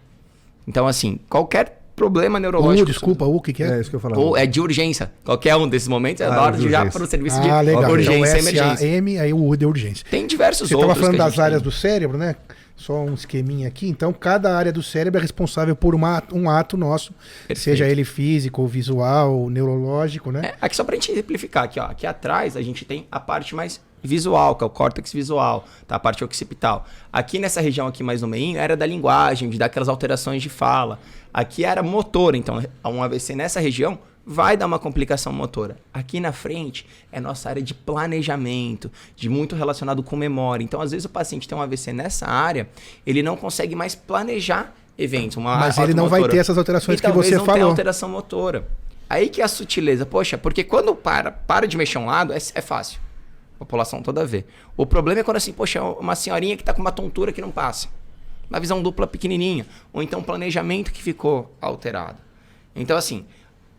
Então, 0.68 0.88
assim, 0.88 1.20
qualquer 1.30 1.85
problema 1.96 2.40
neurológico. 2.40 2.84
Uh, 2.84 2.92
desculpa, 2.92 3.26
o 3.26 3.40
que, 3.40 3.54
que 3.54 3.64
é? 3.64 3.78
É 3.78 3.82
isso 3.82 3.90
que 3.90 3.96
eu 3.96 4.00
falava. 4.00 4.22
Ou 4.22 4.38
é 4.38 4.46
de 4.46 4.60
urgência. 4.60 5.12
Qualquer 5.24 5.56
um 5.56 5.68
desses 5.68 5.88
momentos 5.88 6.22
é 6.22 6.26
ah, 6.26 6.42
hora 6.42 6.58
de 6.58 6.70
já 6.70 6.86
para 6.86 7.04
o 7.04 7.08
serviço 7.08 7.38
ah, 7.38 7.62
de 7.62 7.66
legal. 7.66 7.90
urgência 7.90 8.38
então, 8.38 8.50
emergência. 8.50 8.86
M, 8.86 9.20
aí 9.20 9.34
o 9.34 9.48
U 9.48 9.56
de 9.56 9.66
urgência. 9.66 10.06
Tem 10.10 10.28
diversos 10.28 10.68
Você 10.68 10.76
outros. 10.76 10.94
Você 10.94 11.00
estava 11.00 11.18
falando 11.18 11.32
das 11.32 11.40
áreas 11.40 11.62
tem. 11.62 11.70
do 11.70 11.76
cérebro, 11.76 12.18
né? 12.18 12.36
Só 12.76 13.06
um 13.06 13.14
esqueminha 13.14 13.68
aqui. 13.68 13.88
Então, 13.88 14.12
cada 14.12 14.56
área 14.56 14.72
do 14.72 14.84
cérebro 14.84 15.18
é 15.20 15.22
responsável 15.22 15.76
por 15.76 15.96
uma, 15.96 16.22
um 16.34 16.50
ato 16.50 16.76
nosso, 16.76 17.14
Perfeito. 17.48 17.60
seja 17.60 17.88
ele 17.88 18.04
físico, 18.04 18.68
visual, 18.68 19.50
neurológico, 19.50 20.30
né? 20.30 20.42
É, 20.44 20.56
aqui 20.60 20.76
só 20.76 20.84
para 20.84 20.96
a 20.96 21.00
gente 21.00 21.12
exemplificar, 21.12 21.64
aqui, 21.64 21.80
ó, 21.80 21.86
aqui 21.86 22.06
atrás 22.06 22.58
a 22.58 22.62
gente 22.62 22.84
tem 22.84 23.08
a 23.10 23.20
parte 23.20 23.56
mais 23.56 23.80
visual, 24.06 24.56
que 24.56 24.64
é 24.64 24.68
o 24.68 24.70
córtex 24.70 25.12
visual, 25.12 25.66
tá? 25.88 25.96
a 25.96 26.00
parte 26.00 26.24
occipital. 26.24 26.86
Aqui 27.12 27.40
nessa 27.40 27.60
região 27.60 27.88
aqui 27.88 28.04
mais 28.04 28.22
no 28.22 28.28
meio 28.28 28.58
era 28.58 28.78
da 28.78 28.86
linguagem, 28.86 29.50
de 29.50 29.58
dar 29.58 29.66
aquelas 29.66 29.90
alterações 29.90 30.42
de 30.42 30.50
fala. 30.50 31.00
Aqui 31.36 31.66
era 31.66 31.84
motor, 31.84 32.34
então 32.34 32.64
um 32.86 33.04
AVC 33.04 33.36
nessa 33.36 33.60
região 33.60 34.00
vai 34.26 34.56
dar 34.56 34.66
uma 34.68 34.80
complicação 34.80 35.34
motora. 35.34 35.76
Aqui 35.94 36.22
na 36.22 36.32
frente 36.32 36.88
é 37.12 37.20
nossa 37.20 37.50
área 37.50 37.62
de 37.62 37.74
planejamento, 37.74 38.90
de 39.18 39.28
muito 39.28 39.54
relacionado 39.54 40.02
com 40.02 40.16
memória. 40.16 40.64
Então, 40.64 40.80
às 40.80 40.92
vezes 40.92 41.04
o 41.04 41.10
paciente 41.10 41.46
tem 41.46 41.58
um 41.58 41.62
AVC 41.62 41.92
nessa 41.92 42.26
área, 42.26 42.70
ele 43.06 43.22
não 43.22 43.36
consegue 43.36 43.76
mais 43.76 43.94
planejar 43.96 44.74
eventos. 44.98 45.36
Mas 45.36 45.78
ele 45.78 45.94
não 45.94 46.08
vai 46.08 46.26
ter 46.30 46.38
essas 46.38 46.58
alterações 46.58 47.00
e 47.00 47.04
que 47.04 47.12
você 47.12 47.36
não 47.36 47.44
falou. 47.44 47.60
Tem 47.60 47.64
alteração 47.64 48.08
motora. 48.08 48.66
Aí 49.10 49.28
que 49.28 49.42
é 49.42 49.44
a 49.44 49.50
sutileza. 49.50 50.06
Poxa, 50.06 50.38
porque 50.38 50.64
quando 50.64 50.96
para, 50.96 51.34
para 51.34 51.68
de 51.68 51.76
mexer 51.76 51.98
um 51.98 52.06
lado, 52.06 52.32
é, 52.32 52.38
é 52.38 52.62
fácil. 52.62 53.02
A 53.56 53.60
população 53.60 54.02
toda 54.02 54.26
vê. 54.26 54.46
O 54.78 54.86
problema 54.86 55.20
é 55.20 55.24
quando 55.26 55.36
assim, 55.36 55.52
poxa, 55.52 55.84
uma 55.84 56.16
senhorinha 56.16 56.56
que 56.56 56.62
está 56.62 56.74
com 56.74 56.80
uma 56.80 56.94
tontura 56.94 57.34
que 57.34 57.42
não 57.42 57.52
passa. 57.52 57.90
Uma 58.50 58.60
visão 58.60 58.82
dupla 58.82 59.08
pequenininha. 59.08 59.66
Ou 59.92 60.02
então 60.02 60.20
um 60.20 60.24
planejamento 60.24 60.92
que 60.92 61.02
ficou 61.02 61.56
alterado. 61.62 62.18
Então, 62.76 62.98
assim, 62.98 63.26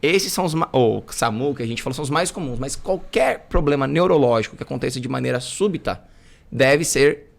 esses 0.03 0.33
são 0.33 0.45
os. 0.45 0.55
Ou 0.73 1.05
SAMU, 1.09 1.55
que 1.55 1.63
a 1.63 1.67
gente 1.67 1.83
falou, 1.83 1.95
são 1.95 2.03
os 2.03 2.11
mais 2.11 2.31
comuns. 2.31 2.59
Mas 2.59 2.77
qualquer 2.77 3.47
problema 3.49 3.87
neurológico 3.87 4.57
que 4.57 4.63
aconteça 4.63 5.01
de 5.01 5.09
maneira 5.09 5.41
súbita 5.41 6.03
deve 6.51 6.85
ser 6.85 7.31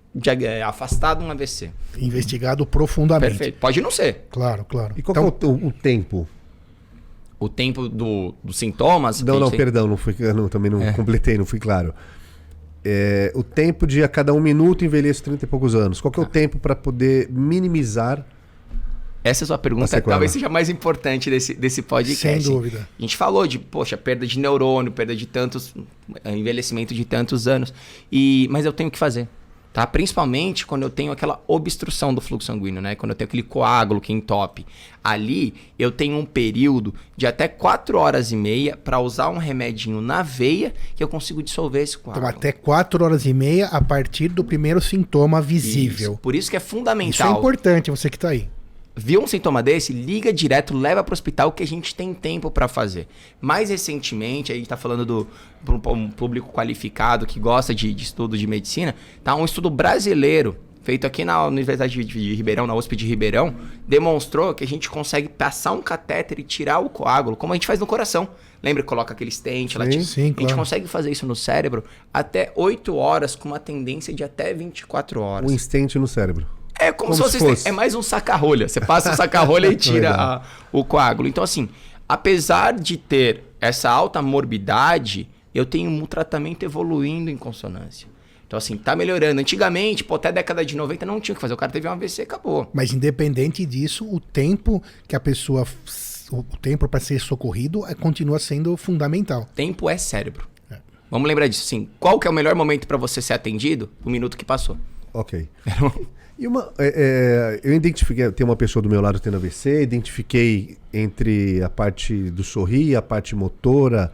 é, 0.41 0.63
afastado 0.63 1.23
um 1.23 1.31
AVC. 1.31 1.71
Investigado 1.97 2.65
profundamente. 2.65 3.31
Perfeito. 3.31 3.59
Pode 3.59 3.81
não 3.81 3.91
ser. 3.91 4.25
Claro, 4.29 4.65
claro. 4.65 4.93
E 4.97 5.01
qual 5.01 5.11
então, 5.11 5.49
é 5.49 5.53
o, 5.53 5.67
o, 5.67 5.71
tempo? 5.71 6.27
O 7.39 7.47
tempo 7.47 7.87
do, 7.87 8.33
dos 8.43 8.57
sintomas? 8.57 9.21
Não, 9.21 9.39
não, 9.39 9.49
tem... 9.49 9.57
perdão, 9.57 9.87
não 9.87 9.97
fui, 9.97 10.15
não, 10.33 10.49
também 10.49 10.71
não 10.71 10.81
é. 10.81 10.93
completei, 10.93 11.37
não 11.37 11.45
fui 11.45 11.59
claro. 11.59 11.93
É, 12.89 13.33
o 13.35 13.43
tempo 13.43 13.85
de 13.85 14.01
a 14.01 14.07
cada 14.07 14.33
um 14.33 14.39
minuto 14.39 14.85
envelheço 14.85 15.21
30 15.23 15.43
e 15.43 15.47
poucos 15.47 15.75
anos. 15.75 15.99
Qual 15.99 16.09
que 16.09 16.19
é 16.19 16.23
o 16.23 16.25
ah. 16.25 16.29
tempo 16.29 16.57
para 16.57 16.73
poder 16.73 17.27
minimizar 17.29 18.25
essa 19.23 19.43
é 19.43 19.45
a 19.45 19.47
sua 19.47 19.57
pergunta 19.57 20.01
talvez 20.01 20.31
seja 20.31 20.47
mais 20.47 20.69
importante 20.69 21.29
desse, 21.29 21.53
desse 21.53 21.81
podcast. 21.81 22.43
Sem 22.45 22.53
dúvida. 22.53 22.87
A 22.97 23.01
gente 23.01 23.17
falou 23.17 23.45
de, 23.45 23.59
poxa, 23.59 23.97
perda 23.97 24.25
de 24.25 24.39
neurônio, 24.39 24.89
perda 24.89 25.13
de 25.13 25.25
tantos. 25.25 25.75
envelhecimento 26.25 26.93
de 26.93 27.03
tantos 27.03 27.45
anos. 27.45 27.73
E, 28.09 28.47
mas 28.49 28.65
eu 28.65 28.71
tenho 28.71 28.89
que 28.89 28.97
fazer. 28.97 29.27
Tá? 29.73 29.85
Principalmente 29.85 30.65
quando 30.65 30.83
eu 30.83 30.89
tenho 30.89 31.11
aquela 31.11 31.39
obstrução 31.47 32.13
do 32.13 32.19
fluxo 32.19 32.47
sanguíneo, 32.47 32.81
né? 32.81 32.95
Quando 32.95 33.11
eu 33.11 33.15
tenho 33.15 33.27
aquele 33.27 33.43
coágulo 33.43 34.01
que 34.01 34.11
entope. 34.11 34.65
Ali 35.03 35.53
eu 35.77 35.91
tenho 35.91 36.17
um 36.17 36.25
período 36.25 36.93
de 37.15 37.27
até 37.27 37.47
4 37.47 37.97
horas 37.97 38.31
e 38.31 38.35
meia 38.35 38.75
para 38.75 38.99
usar 38.99 39.29
um 39.29 39.37
remedinho 39.37 40.01
na 40.01 40.23
veia 40.23 40.73
que 40.95 41.03
eu 41.03 41.07
consigo 41.07 41.43
dissolver 41.43 41.83
esse 41.83 41.97
coágulo. 41.97 42.27
Então, 42.27 42.37
até 42.37 42.51
4 42.51 43.03
horas 43.03 43.25
e 43.25 43.33
meia 43.33 43.67
a 43.67 43.79
partir 43.79 44.29
do 44.29 44.43
primeiro 44.43 44.81
sintoma 44.81 45.41
visível. 45.41 46.13
Isso. 46.13 46.21
Por 46.21 46.35
isso 46.35 46.49
que 46.49 46.57
é 46.57 46.59
fundamental. 46.59 47.11
Isso 47.11 47.23
é 47.23 47.39
importante, 47.39 47.91
você 47.91 48.09
que 48.09 48.17
está 48.17 48.29
aí 48.29 48.49
viu 48.97 49.21
um 49.21 49.27
sintoma 49.27 49.61
desse, 49.61 49.93
liga 49.93 50.33
direto, 50.33 50.75
leva 50.75 51.03
para 51.03 51.11
o 51.11 51.13
hospital 51.13 51.51
que 51.51 51.61
a 51.61 51.67
gente 51.67 51.93
tem 51.93 52.15
tempo 52.15 52.49
para 52.49 52.67
fazer. 52.67 53.07
Mais 53.39 53.69
recentemente, 53.69 54.51
a 54.51 54.55
gente 54.55 54.63
está 54.63 54.75
falando 54.75 55.05
do 55.05 55.27
um 55.93 56.09
público 56.09 56.51
qualificado 56.51 57.27
que 57.27 57.39
gosta 57.39 57.75
de, 57.75 57.93
de, 57.93 58.03
estudo 58.03 58.35
de 58.35 58.47
medicina, 58.47 58.95
tá 59.23 59.35
um 59.35 59.45
estudo 59.45 59.69
brasileiro 59.69 60.57
feito 60.81 61.05
aqui 61.05 61.25
na 61.25 61.45
Universidade 61.45 62.03
de, 62.03 62.33
Ribeirão, 62.33 62.65
na 62.65 62.73
USP 62.73 62.95
de 62.95 63.05
Ribeirão, 63.05 63.53
demonstrou 63.85 64.53
que 64.53 64.63
a 64.63 64.67
gente 64.67 64.89
consegue 64.89 65.27
passar 65.27 65.73
um 65.73 65.81
catéter 65.81 66.39
e 66.39 66.43
tirar 66.43 66.79
o 66.79 66.89
coágulo, 66.89 67.35
como 67.35 67.51
a 67.51 67.55
gente 67.57 67.67
faz 67.67 67.77
no 67.77 67.85
coração. 67.85 68.29
Lembra 68.63 68.81
que 68.81 68.87
coloca 68.87 69.13
aquele 69.13 69.29
stent? 69.29 69.73
Sim, 69.73 70.03
sim, 70.03 70.35
a 70.35 70.41
gente 70.41 70.55
consegue 70.55 70.87
fazer 70.87 71.11
isso 71.11 71.25
no 71.27 71.35
cérebro 71.35 71.83
até 72.11 72.53
8 72.55 72.95
horas, 72.95 73.35
com 73.35 73.49
uma 73.49 73.59
tendência 73.59 74.13
de 74.13 74.23
até 74.23 74.53
24 74.53 75.21
horas. 75.21 75.51
Um 75.51 75.57
stent 75.57 75.95
no 75.95 76.07
cérebro. 76.07 76.47
É 76.79 76.91
como, 76.91 77.11
como 77.11 77.13
se, 77.15 77.21
fosse, 77.21 77.39
fosse. 77.39 77.67
É 77.67 77.71
mais 77.71 77.95
um 77.95 78.01
saca-rolha. 78.01 78.67
Você 78.67 78.79
passa 78.79 79.11
o 79.11 79.15
saca-rolha 79.15 79.67
e 79.67 79.75
tira 79.77 80.15
a, 80.15 80.41
o 80.71 80.83
coágulo. 80.83 81.27
Então, 81.27 81.43
assim, 81.43 81.69
apesar 82.07 82.73
de 82.73 82.97
ter 82.97 83.43
essa 83.59 83.89
alta 83.89 84.21
morbidade, 84.21 85.27
eu 85.53 85.65
tenho 85.65 85.89
um 85.89 86.05
tratamento 86.05 86.63
evoluindo 86.63 87.29
em 87.29 87.37
consonância. 87.37 88.07
Então, 88.45 88.57
assim, 88.57 88.77
tá 88.77 88.95
melhorando. 88.95 89.41
Antigamente, 89.41 90.03
pô, 90.03 90.15
até 90.15 90.29
a 90.29 90.31
década 90.31 90.65
de 90.65 90.75
90 90.75 91.05
não 91.05 91.19
tinha 91.19 91.33
o 91.33 91.35
que 91.35 91.41
fazer. 91.41 91.53
O 91.53 91.57
cara 91.57 91.71
teve 91.71 91.87
um 91.87 91.91
AVC 91.91 92.21
e 92.21 92.23
acabou. 92.23 92.69
Mas 92.73 92.93
independente 92.93 93.65
disso, 93.65 94.07
o 94.09 94.19
tempo 94.19 94.81
que 95.07 95.15
a 95.15 95.19
pessoa. 95.19 95.67
O 96.29 96.43
tempo 96.57 96.87
para 96.89 96.99
ser 96.99 97.19
socorrido 97.19 97.85
é, 97.87 97.93
continua 97.93 98.37
sendo 98.37 98.75
fundamental. 98.75 99.47
Tempo 99.55 99.89
é 99.89 99.97
cérebro. 99.97 100.45
É. 100.69 100.77
Vamos 101.09 101.27
lembrar 101.27 101.47
disso. 101.47 101.65
Sim. 101.65 101.89
Qual 101.99 102.19
que 102.19 102.27
é 102.27 102.29
o 102.29 102.33
melhor 102.33 102.53
momento 102.53 102.85
para 102.85 102.97
você 102.97 103.21
ser 103.21 103.33
atendido? 103.33 103.89
O 104.03 104.09
minuto 104.09 104.37
que 104.37 104.43
passou. 104.43 104.77
Ok. 105.13 105.47
E 106.39 106.47
uma, 106.47 106.71
é, 106.77 107.59
é, 107.63 107.67
eu 107.67 107.73
identifiquei, 107.73 108.31
tem 108.31 108.45
uma 108.45 108.55
pessoa 108.55 108.83
do 108.83 108.89
meu 108.89 109.01
lado 109.01 109.19
tendo 109.19 109.37
AVC, 109.37 109.81
identifiquei 109.81 110.77
entre 110.93 111.63
a 111.63 111.69
parte 111.69 112.29
do 112.29 112.43
sorrir, 112.43 112.95
a 112.95 113.01
parte 113.01 113.35
motora, 113.35 114.13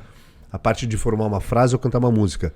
a 0.49 0.57
parte 0.57 0.87
de 0.87 0.95
formar 0.95 1.25
uma 1.25 1.41
frase 1.41 1.75
ou 1.75 1.79
cantar 1.79 1.99
uma 1.99 2.11
música. 2.11 2.53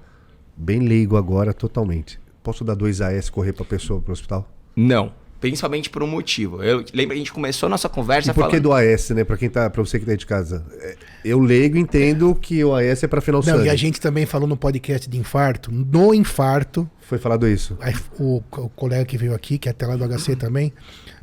Bem 0.56 0.80
leigo 0.80 1.18
agora, 1.18 1.54
totalmente. 1.54 2.20
Posso 2.42 2.64
dar 2.64 2.76
dois 2.76 3.02
AS 3.02 3.30
correr 3.30 3.52
para 3.52 3.64
a 3.64 3.68
pessoa 3.68 4.00
para 4.00 4.12
o 4.12 4.14
hospital? 4.14 4.50
Não. 4.74 5.12
Principalmente 5.40 5.90
por 5.90 6.02
um 6.02 6.08
motivo. 6.08 6.64
Eu 6.64 6.84
lembro 6.94 7.10
que 7.10 7.14
a 7.14 7.18
gente 7.18 7.32
começou 7.32 7.68
a 7.68 7.70
nossa 7.70 7.88
conversa 7.88 8.32
e 8.32 8.34
por 8.34 8.42
falando... 8.42 8.54
que 8.54 8.60
do 8.60 8.74
AS, 8.74 9.12
né? 9.12 9.24
Para 9.24 9.38
quem 9.38 9.50
tá, 9.50 9.70
para 9.70 9.84
você 9.84 10.00
que 10.00 10.06
tá 10.06 10.12
aí 10.12 10.18
de 10.18 10.26
casa. 10.26 10.66
É, 10.80 10.96
eu 11.24 11.40
leigo 11.40 11.78
entendo 11.78 12.34
que 12.34 12.64
o 12.64 12.76
AS 12.76 13.04
é 13.04 13.08
para 13.08 13.22
final 13.22 13.42
Não, 13.46 13.58
sangue. 13.58 13.68
e 13.68 13.70
a 13.70 13.76
gente 13.76 14.02
também 14.02 14.26
falou 14.26 14.48
no 14.48 14.58
podcast 14.58 15.08
de 15.08 15.18
infarto. 15.18 15.72
No 15.72 16.14
infarto, 16.14 16.90
foi 17.02 17.18
falado 17.18 17.48
isso. 17.48 17.78
O, 18.20 18.44
o 18.52 18.70
colega 18.70 19.06
que 19.06 19.18
veio 19.18 19.36
aqui, 19.36 19.58
que 19.58 19.68
é 19.70 19.72
até 19.72 19.86
lá 19.86 19.96
do 19.96 20.08
HC 20.08 20.36
também, 20.36 20.74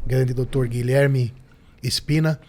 grande 0.06 0.32
doutor 0.32 0.68
Guilherme 0.68 1.34
Espina, 1.82 2.40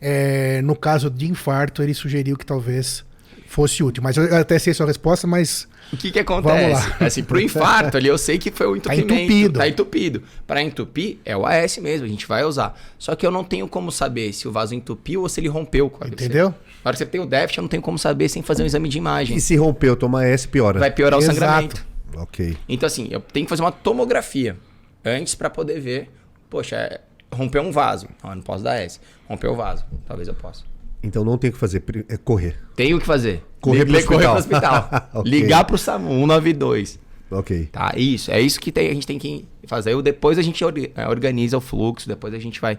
é, 0.00 0.62
no 0.62 0.76
caso 0.76 1.10
de 1.10 1.28
infarto, 1.28 1.82
ele 1.82 1.94
sugeriu 1.94 2.36
que 2.36 2.46
talvez 2.46 3.04
fosse 3.46 3.82
útil. 3.82 4.02
Mas 4.02 4.16
eu 4.16 4.36
até 4.36 4.58
sei 4.58 4.70
a 4.70 4.74
sua 4.74 4.86
resposta, 4.86 5.26
mas. 5.26 5.66
O 5.92 5.96
que 5.96 6.10
que 6.10 6.18
acontece? 6.18 6.92
Assim, 7.00 7.22
pro 7.22 7.40
infarto 7.40 7.96
ali, 7.96 8.08
eu 8.08 8.18
sei 8.18 8.38
que 8.38 8.50
foi 8.50 8.66
o 8.66 8.80
tá 8.80 8.94
entupimento. 8.94 9.08
Tá 9.08 9.22
entupido. 9.22 9.58
Tá 9.58 9.68
entupido. 9.68 10.22
Para 10.46 10.62
entupir, 10.62 11.18
é 11.24 11.36
o 11.36 11.46
AS 11.46 11.78
mesmo, 11.78 12.06
a 12.06 12.08
gente 12.08 12.26
vai 12.26 12.44
usar. 12.44 12.78
Só 12.98 13.14
que 13.14 13.26
eu 13.26 13.30
não 13.30 13.42
tenho 13.42 13.66
como 13.68 13.90
saber 13.90 14.32
se 14.32 14.46
o 14.46 14.52
vaso 14.52 14.74
entupiu 14.74 15.22
ou 15.22 15.28
se 15.28 15.40
ele 15.40 15.48
rompeu. 15.48 15.92
Entendeu? 16.06 16.48
Na 16.84 16.90
hora 16.90 16.92
que 16.92 16.98
você 16.98 17.06
tem 17.06 17.20
o 17.20 17.26
déficit, 17.26 17.58
eu 17.58 17.62
não 17.62 17.68
tenho 17.68 17.82
como 17.82 17.98
saber 17.98 18.28
sem 18.28 18.42
fazer 18.42 18.62
um 18.62 18.66
exame 18.66 18.88
de 18.88 18.98
imagem. 18.98 19.36
E 19.36 19.40
se 19.40 19.56
rompeu, 19.56 19.96
tomar 19.96 20.26
AS 20.26 20.46
piora. 20.46 20.78
Vai 20.78 20.90
piorar 20.90 21.18
Exato. 21.18 21.36
o 21.36 21.40
sangramento. 21.40 21.86
Ok. 22.16 22.56
Então, 22.68 22.86
assim, 22.86 23.08
eu 23.10 23.20
tenho 23.20 23.46
que 23.46 23.50
fazer 23.50 23.62
uma 23.62 23.72
tomografia 23.72 24.56
antes 25.04 25.34
para 25.34 25.48
poder 25.48 25.80
ver. 25.80 26.10
Poxa, 26.50 26.76
é, 26.76 27.00
rompeu 27.32 27.62
um 27.62 27.70
vaso. 27.70 28.08
Não, 28.22 28.30
eu 28.30 28.36
não 28.36 28.42
posso 28.42 28.64
dar 28.64 28.76
S. 28.76 29.00
Rompeu 29.28 29.52
o 29.52 29.56
vaso. 29.56 29.84
Talvez 30.06 30.28
eu 30.28 30.34
possa. 30.34 30.64
Então 31.02 31.24
não 31.24 31.38
tem 31.38 31.50
o 31.50 31.52
que 31.52 31.58
fazer, 31.58 31.82
é 32.08 32.16
correr. 32.16 32.56
Tenho 32.74 32.98
que 32.98 33.06
fazer. 33.06 33.42
Correr 33.60 33.84
para 33.84 33.94
o 33.94 33.98
hospital. 33.98 34.18
Correr 34.18 34.28
pro 34.28 34.38
hospital. 34.38 35.08
okay. 35.20 35.30
Ligar 35.30 35.64
pro 35.64 35.78
SAMU 35.78 36.08
192. 36.08 36.98
Ok. 37.30 37.66
Tá, 37.66 37.92
isso. 37.96 38.30
É 38.30 38.40
isso 38.40 38.58
que 38.58 38.72
tem, 38.72 38.88
a 38.88 38.94
gente 38.94 39.06
tem 39.06 39.18
que 39.18 39.44
fazer. 39.66 39.92
Eu, 39.92 40.02
depois 40.02 40.38
a 40.38 40.42
gente 40.42 40.64
é, 40.64 41.08
organiza 41.08 41.56
o 41.56 41.60
fluxo, 41.60 42.08
depois 42.08 42.32
a 42.34 42.38
gente 42.38 42.60
vai, 42.60 42.78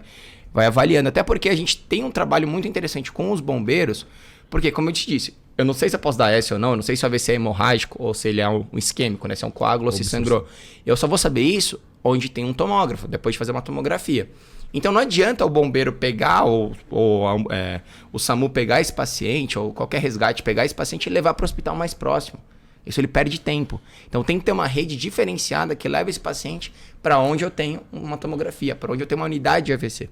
vai 0.52 0.66
avaliando. 0.66 1.08
Até 1.08 1.22
porque 1.22 1.48
a 1.48 1.56
gente 1.56 1.78
tem 1.78 2.04
um 2.04 2.10
trabalho 2.10 2.48
muito 2.48 2.66
interessante 2.66 3.12
com 3.12 3.30
os 3.32 3.40
bombeiros, 3.40 4.06
porque, 4.48 4.70
como 4.70 4.88
eu 4.88 4.92
te 4.92 5.06
disse, 5.06 5.34
eu 5.56 5.64
não 5.64 5.74
sei 5.74 5.88
se 5.88 5.96
eu 5.96 6.00
posso 6.00 6.18
dar 6.18 6.32
S 6.32 6.52
ou 6.52 6.58
não, 6.58 6.70
eu 6.70 6.76
não 6.76 6.82
sei 6.82 6.96
se 6.96 7.04
o 7.04 7.06
AVC 7.06 7.32
é 7.32 7.34
hemorrágico 7.36 8.02
ou 8.02 8.12
se 8.12 8.28
ele 8.28 8.40
é 8.40 8.48
um 8.48 8.66
isquêmico, 8.72 9.28
né? 9.28 9.34
Se 9.34 9.44
é 9.44 9.46
um 9.46 9.50
coágulo 9.50 9.90
ou 9.90 9.92
se 9.92 10.04
sangrou. 10.04 10.46
Eu 10.84 10.96
só 10.96 11.06
vou 11.06 11.18
saber 11.18 11.42
isso 11.42 11.80
onde 12.02 12.28
tem 12.28 12.44
um 12.44 12.52
tomógrafo, 12.52 13.06
depois 13.06 13.34
de 13.34 13.38
fazer 13.38 13.52
uma 13.52 13.62
tomografia. 13.62 14.28
Então 14.72 14.92
não 14.92 15.00
adianta 15.00 15.44
o 15.44 15.50
bombeiro 15.50 15.92
pegar, 15.92 16.44
ou, 16.44 16.76
ou 16.88 17.46
é, 17.50 17.80
o 18.12 18.18
SAMU 18.18 18.50
pegar 18.50 18.80
esse 18.80 18.92
paciente, 18.92 19.58
ou 19.58 19.72
qualquer 19.72 20.00
resgate 20.00 20.42
pegar 20.42 20.64
esse 20.64 20.74
paciente 20.74 21.06
e 21.06 21.10
levar 21.10 21.34
para 21.34 21.44
o 21.44 21.46
hospital 21.46 21.74
mais 21.74 21.92
próximo. 21.92 22.38
Isso 22.86 23.00
ele 23.00 23.08
perde 23.08 23.40
tempo. 23.40 23.80
Então 24.08 24.22
tem 24.24 24.38
que 24.38 24.44
ter 24.44 24.52
uma 24.52 24.66
rede 24.66 24.96
diferenciada 24.96 25.74
que 25.74 25.88
leve 25.88 26.10
esse 26.10 26.20
paciente 26.20 26.72
para 27.02 27.18
onde 27.18 27.44
eu 27.44 27.50
tenho 27.50 27.80
uma 27.92 28.16
tomografia, 28.16 28.74
para 28.74 28.92
onde 28.92 29.02
eu 29.02 29.06
tenho 29.06 29.20
uma 29.20 29.26
unidade 29.26 29.66
de 29.66 29.72
AVC. 29.72 30.08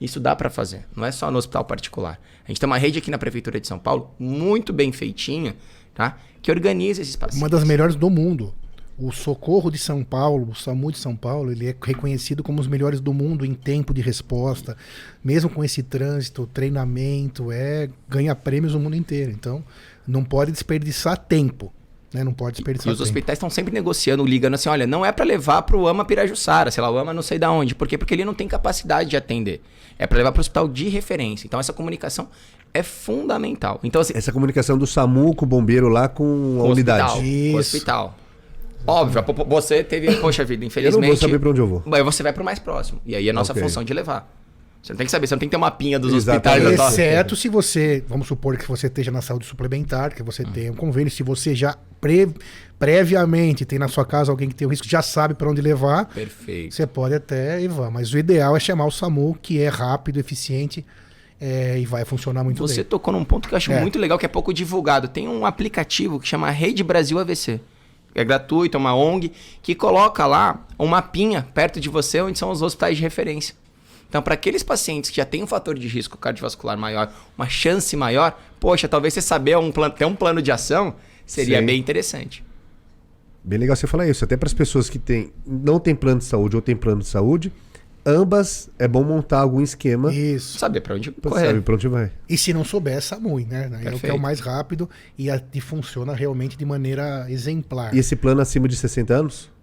Isso 0.00 0.18
dá 0.18 0.34
para 0.34 0.50
fazer, 0.50 0.86
não 0.94 1.04
é 1.04 1.12
só 1.12 1.30
no 1.30 1.38
hospital 1.38 1.64
particular. 1.64 2.20
A 2.44 2.48
gente 2.48 2.58
tem 2.58 2.66
uma 2.66 2.76
rede 2.76 2.98
aqui 2.98 3.10
na 3.10 3.18
Prefeitura 3.18 3.60
de 3.60 3.66
São 3.66 3.78
Paulo, 3.78 4.10
muito 4.18 4.72
bem 4.72 4.90
feitinha, 4.90 5.54
tá? 5.94 6.18
que 6.44 6.50
organiza 6.50 7.00
esses 7.00 7.16
pacientes. 7.16 7.40
Uma 7.40 7.48
das 7.48 7.64
melhores 7.64 7.96
do 7.96 8.10
mundo. 8.10 8.54
O 8.96 9.10
Socorro 9.10 9.70
de 9.70 9.78
São 9.78 10.04
Paulo, 10.04 10.50
o 10.50 10.54
SAMU 10.54 10.92
de 10.92 10.98
São 10.98 11.16
Paulo, 11.16 11.50
ele 11.50 11.68
é 11.68 11.74
reconhecido 11.82 12.44
como 12.44 12.60
os 12.60 12.68
melhores 12.68 13.00
do 13.00 13.12
mundo 13.12 13.44
em 13.44 13.52
tempo 13.52 13.92
de 13.92 14.00
resposta, 14.00 14.76
mesmo 15.22 15.50
com 15.50 15.64
esse 15.64 15.82
trânsito, 15.82 16.48
treinamento, 16.52 17.50
é 17.50 17.90
ganha 18.08 18.36
prêmios 18.36 18.72
no 18.74 18.80
mundo 18.80 18.94
inteiro. 18.94 19.32
Então, 19.32 19.64
não 20.06 20.22
pode 20.22 20.52
desperdiçar 20.52 21.18
tempo. 21.18 21.72
Né? 22.12 22.22
Não 22.22 22.32
pode 22.32 22.56
desperdiçar. 22.56 22.92
E 22.92 22.94
os 22.94 23.00
hospitais 23.00 23.36
estão 23.36 23.50
sempre 23.50 23.74
negociando, 23.74 24.24
ligando 24.24 24.54
assim: 24.54 24.68
olha, 24.68 24.86
não 24.86 25.04
é 25.04 25.10
para 25.10 25.24
levar 25.24 25.62
para 25.62 25.76
o 25.76 25.88
AMA 25.88 26.04
Pirajussara, 26.04 26.70
sei 26.70 26.80
lá, 26.80 26.88
o 26.88 26.96
AMA 26.96 27.12
não 27.12 27.22
sei 27.22 27.40
da 27.40 27.50
onde. 27.50 27.74
Por 27.74 27.88
quê? 27.88 27.98
Porque 27.98 28.14
ele 28.14 28.24
não 28.24 28.32
tem 28.32 28.46
capacidade 28.46 29.10
de 29.10 29.16
atender. 29.16 29.60
É 29.98 30.06
para 30.06 30.18
levar 30.18 30.30
para 30.30 30.38
o 30.38 30.40
hospital 30.40 30.68
de 30.68 30.88
referência. 30.88 31.46
Então, 31.46 31.58
essa 31.58 31.72
comunicação 31.72 32.28
é 32.72 32.84
fundamental. 32.84 33.80
Então, 33.82 34.00
assim, 34.00 34.12
essa 34.16 34.32
comunicação 34.32 34.78
do 34.78 34.86
SAMU 34.86 35.34
com 35.34 35.44
o 35.44 35.48
bombeiro 35.48 35.88
lá 35.88 36.08
com 36.08 36.60
a 36.60 36.64
unidade. 36.64 37.04
Hospital, 37.04 37.22
com 37.22 37.56
o 37.56 37.58
hospital. 37.58 38.16
Óbvio, 38.86 39.24
você 39.46 39.82
teve, 39.82 40.14
poxa 40.16 40.44
vida, 40.44 40.64
infelizmente. 40.64 40.96
Eu 40.96 41.00
não 41.00 41.08
vou 41.08 41.16
saber 41.16 41.38
pra 41.38 41.50
onde 41.50 41.60
eu 41.60 41.66
vou. 41.66 41.82
Mas 41.86 42.04
você 42.04 42.22
vai 42.22 42.32
pro 42.32 42.44
mais 42.44 42.58
próximo. 42.58 43.00
E 43.04 43.16
aí 43.16 43.28
é 43.28 43.32
nossa 43.32 43.52
okay. 43.52 43.62
função 43.62 43.82
de 43.82 43.92
levar. 43.94 44.30
Você 44.82 44.92
não 44.92 44.98
tem 44.98 45.06
que 45.06 45.10
saber, 45.10 45.26
você 45.26 45.34
não 45.34 45.38
tem 45.38 45.48
que 45.48 45.52
ter 45.52 45.56
uma 45.56 45.70
pinha 45.70 45.98
dos 45.98 46.12
Exatamente. 46.12 46.66
hospitais. 46.66 46.92
Exceto 46.92 47.34
se 47.34 47.48
você, 47.48 48.04
vamos 48.06 48.26
supor 48.26 48.58
que 48.58 48.68
você 48.68 48.86
esteja 48.86 49.10
na 49.10 49.22
saúde 49.22 49.46
suplementar, 49.46 50.14
que 50.14 50.22
você 50.22 50.42
hum. 50.42 50.52
tenha 50.52 50.72
um 50.72 50.74
convênio, 50.74 51.10
se 51.10 51.22
você 51.22 51.54
já 51.54 51.74
pre, 52.02 52.28
previamente 52.78 53.64
tem 53.64 53.78
na 53.78 53.88
sua 53.88 54.04
casa 54.04 54.30
alguém 54.30 54.46
que 54.46 54.54
tem 54.54 54.66
o 54.66 54.70
risco, 54.70 54.86
já 54.86 55.00
sabe 55.00 55.32
para 55.32 55.48
onde 55.48 55.62
levar. 55.62 56.04
Perfeito. 56.06 56.74
Você 56.74 56.86
pode 56.86 57.14
até 57.14 57.62
ir, 57.62 57.70
mas 57.90 58.12
o 58.12 58.18
ideal 58.18 58.54
é 58.54 58.60
chamar 58.60 58.84
o 58.84 58.90
SAMU, 58.90 59.38
que 59.40 59.58
é 59.58 59.68
rápido, 59.68 60.20
eficiente. 60.20 60.84
É, 61.40 61.78
e 61.78 61.84
vai 61.84 62.04
funcionar 62.04 62.44
muito 62.44 62.58
você 62.58 62.74
bem. 62.74 62.84
Você 62.84 62.88
tocou 62.88 63.12
num 63.12 63.24
ponto 63.24 63.48
que 63.48 63.54
eu 63.54 63.56
acho 63.56 63.72
é. 63.72 63.80
muito 63.80 63.98
legal, 63.98 64.18
que 64.18 64.24
é 64.26 64.28
pouco 64.28 64.52
divulgado. 64.52 65.08
Tem 65.08 65.26
um 65.26 65.44
aplicativo 65.46 66.20
que 66.20 66.28
chama 66.28 66.50
Rede 66.50 66.84
Brasil 66.84 67.18
AVC 67.18 67.58
é 68.14 68.24
gratuito, 68.24 68.76
é 68.76 68.80
uma 68.80 68.94
ONG, 68.94 69.32
que 69.62 69.74
coloca 69.74 70.26
lá 70.26 70.64
um 70.78 70.86
mapinha 70.86 71.46
perto 71.54 71.80
de 71.80 71.88
você 71.88 72.20
onde 72.20 72.38
são 72.38 72.50
os 72.50 72.62
hospitais 72.62 72.96
de 72.96 73.02
referência. 73.02 73.54
Então, 74.08 74.22
para 74.22 74.34
aqueles 74.34 74.62
pacientes 74.62 75.10
que 75.10 75.16
já 75.16 75.24
têm 75.24 75.42
um 75.42 75.46
fator 75.46 75.76
de 75.76 75.88
risco 75.88 76.16
cardiovascular 76.16 76.78
maior, 76.78 77.12
uma 77.36 77.48
chance 77.48 77.96
maior, 77.96 78.38
poxa, 78.60 78.86
talvez 78.86 79.12
você 79.12 79.20
saber 79.20 79.58
um 79.58 79.72
plano, 79.72 79.92
ter 79.92 80.04
um 80.04 80.14
plano 80.14 80.40
de 80.40 80.52
ação 80.52 80.94
seria 81.26 81.58
Sim. 81.58 81.66
bem 81.66 81.80
interessante. 81.80 82.44
Bem 83.42 83.58
legal 83.58 83.74
você 83.74 83.86
falar 83.86 84.08
isso. 84.08 84.24
Até 84.24 84.36
para 84.36 84.46
as 84.46 84.54
pessoas 84.54 84.88
que 84.88 84.98
tem, 84.98 85.32
não 85.44 85.80
têm 85.80 85.94
plano 85.94 86.20
de 86.20 86.26
saúde 86.26 86.54
ou 86.54 86.62
têm 86.62 86.76
plano 86.76 87.00
de 87.00 87.08
saúde, 87.08 87.52
ambas 88.04 88.68
é 88.78 88.86
bom 88.86 89.02
montar 89.02 89.40
algum 89.40 89.60
esquema. 89.60 90.12
Isso. 90.12 90.58
Saber 90.58 90.80
para 90.80 90.94
onde 90.94 91.10
correr. 91.10 91.46
Saber 91.46 91.62
para 91.62 91.74
onde 91.74 91.88
vai. 91.88 92.12
E 92.28 92.36
se 92.36 92.52
não 92.52 92.64
souber, 92.64 93.00
SAMUI, 93.00 93.44
né? 93.44 93.70
É 93.84 93.94
o 93.94 93.98
que 93.98 94.06
é 94.06 94.12
o 94.12 94.18
mais 94.18 94.40
rápido 94.40 94.88
e, 95.18 95.30
a, 95.30 95.42
e 95.52 95.60
funciona 95.60 96.14
realmente 96.14 96.56
de 96.56 96.64
maneira 96.64 97.26
exemplar. 97.30 97.94
E 97.94 97.98
esse 97.98 98.16
plano 98.16 98.40
acima 98.40 98.68
de 98.68 98.76
60 98.76 99.14
anos? 99.14 99.53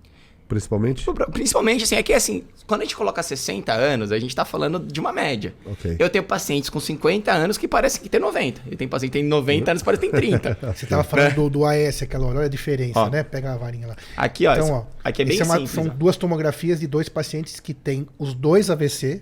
Principalmente? 0.51 1.05
Principalmente, 1.31 1.85
assim, 1.85 1.95
é 1.95 2.03
que 2.03 2.11
assim, 2.11 2.43
quando 2.67 2.81
a 2.81 2.83
gente 2.83 2.97
coloca 2.97 3.23
60 3.23 3.71
anos, 3.71 4.11
a 4.11 4.19
gente 4.19 4.35
tá 4.35 4.43
falando 4.43 4.79
de 4.79 4.99
uma 4.99 5.13
média. 5.13 5.53
Okay. 5.65 5.95
Eu 5.97 6.09
tenho 6.09 6.25
pacientes 6.25 6.69
com 6.69 6.77
50 6.77 7.31
anos 7.31 7.57
que 7.57 7.69
parecem 7.69 8.01
que 8.01 8.09
tem 8.09 8.19
90. 8.19 8.63
Eu 8.69 8.75
tenho 8.75 8.89
paciente 8.89 9.11
que 9.11 9.19
tem 9.19 9.23
90 9.23 9.71
anos 9.71 9.81
que 9.81 9.85
parece 9.85 10.05
que 10.05 10.11
tem 10.11 10.29
30. 10.39 10.57
Você 10.75 10.85
tava 10.85 11.05
falando 11.05 11.35
do, 11.35 11.49
do 11.49 11.65
AS 11.65 12.01
aquela 12.01 12.27
hora, 12.27 12.39
olha 12.39 12.47
a 12.47 12.49
diferença, 12.49 12.99
ó. 12.99 13.09
né? 13.09 13.23
Pega 13.23 13.53
a 13.53 13.57
varinha 13.57 13.87
lá. 13.87 13.95
Aqui, 14.17 14.45
ó. 14.45 14.53
Então, 14.53 14.73
ó 14.73 14.85
aqui 15.01 15.21
é 15.21 15.25
bem 15.25 15.39
é 15.39 15.43
uma, 15.45 15.55
simples, 15.55 15.71
São 15.71 15.85
ó. 15.85 15.89
duas 15.89 16.17
tomografias 16.17 16.81
de 16.81 16.87
dois 16.87 17.07
pacientes 17.07 17.61
que 17.61 17.73
têm 17.73 18.05
os 18.19 18.33
dois 18.33 18.69
AVC. 18.69 19.21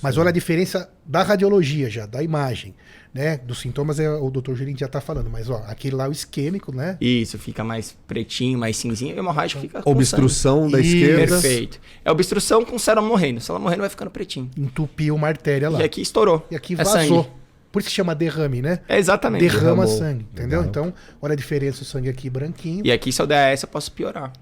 Mas 0.00 0.18
olha 0.18 0.28
a 0.28 0.32
diferença 0.32 0.88
da 1.04 1.24
radiologia 1.24 1.90
já, 1.90 2.06
da 2.06 2.22
imagem 2.22 2.76
né? 3.12 3.38
Dos 3.38 3.60
sintomas 3.60 3.98
é 3.98 4.08
o 4.10 4.30
doutor 4.30 4.54
Julinho 4.54 4.78
já 4.78 4.88
tá 4.88 5.00
falando, 5.00 5.28
mas 5.28 5.50
ó, 5.50 5.62
aquele 5.66 5.96
lá 5.96 6.04
é 6.04 6.08
o 6.08 6.12
isquêmico, 6.12 6.74
né? 6.74 6.96
Isso, 7.00 7.38
fica 7.38 7.64
mais 7.64 7.96
pretinho, 8.06 8.58
mais 8.58 8.76
cinzinho, 8.76 9.14
e 9.14 9.18
hemorrágico 9.18 9.60
fica 9.60 9.82
Obstrução 9.84 10.70
da 10.70 10.80
esquerda. 10.80 11.40
Perfeito. 11.40 11.80
É 12.04 12.10
obstrução 12.10 12.64
com 12.64 12.78
célula 12.78 13.06
morrendo. 13.06 13.40
Célula 13.40 13.62
morrendo 13.62 13.80
vai 13.80 13.90
ficando 13.90 14.10
pretinho. 14.10 14.50
Entupiu 14.56 15.14
uma 15.14 15.28
artéria 15.28 15.68
lá. 15.68 15.80
E 15.80 15.82
aqui 15.82 16.00
estourou. 16.00 16.46
E 16.50 16.56
aqui 16.56 16.74
é 16.74 16.76
vazou. 16.76 17.22
É 17.22 17.40
Por 17.72 17.80
isso 17.80 17.88
que 17.88 17.94
chama 17.94 18.14
derrame, 18.14 18.62
né? 18.62 18.80
É 18.88 18.98
exatamente. 18.98 19.42
Derrama 19.42 19.84
Derramou. 19.84 19.86
sangue, 19.86 20.26
entendeu? 20.32 20.64
Então, 20.64 20.92
olha 21.20 21.32
a 21.32 21.36
diferença, 21.36 21.82
o 21.82 21.84
sangue 21.84 22.08
aqui 22.08 22.28
branquinho. 22.28 22.86
E 22.86 22.92
aqui 22.92 23.12
se 23.12 23.20
eu 23.20 23.26
der 23.26 23.52
essa, 23.52 23.64
eu 23.64 23.70
posso 23.70 23.92
piorar. 23.92 24.32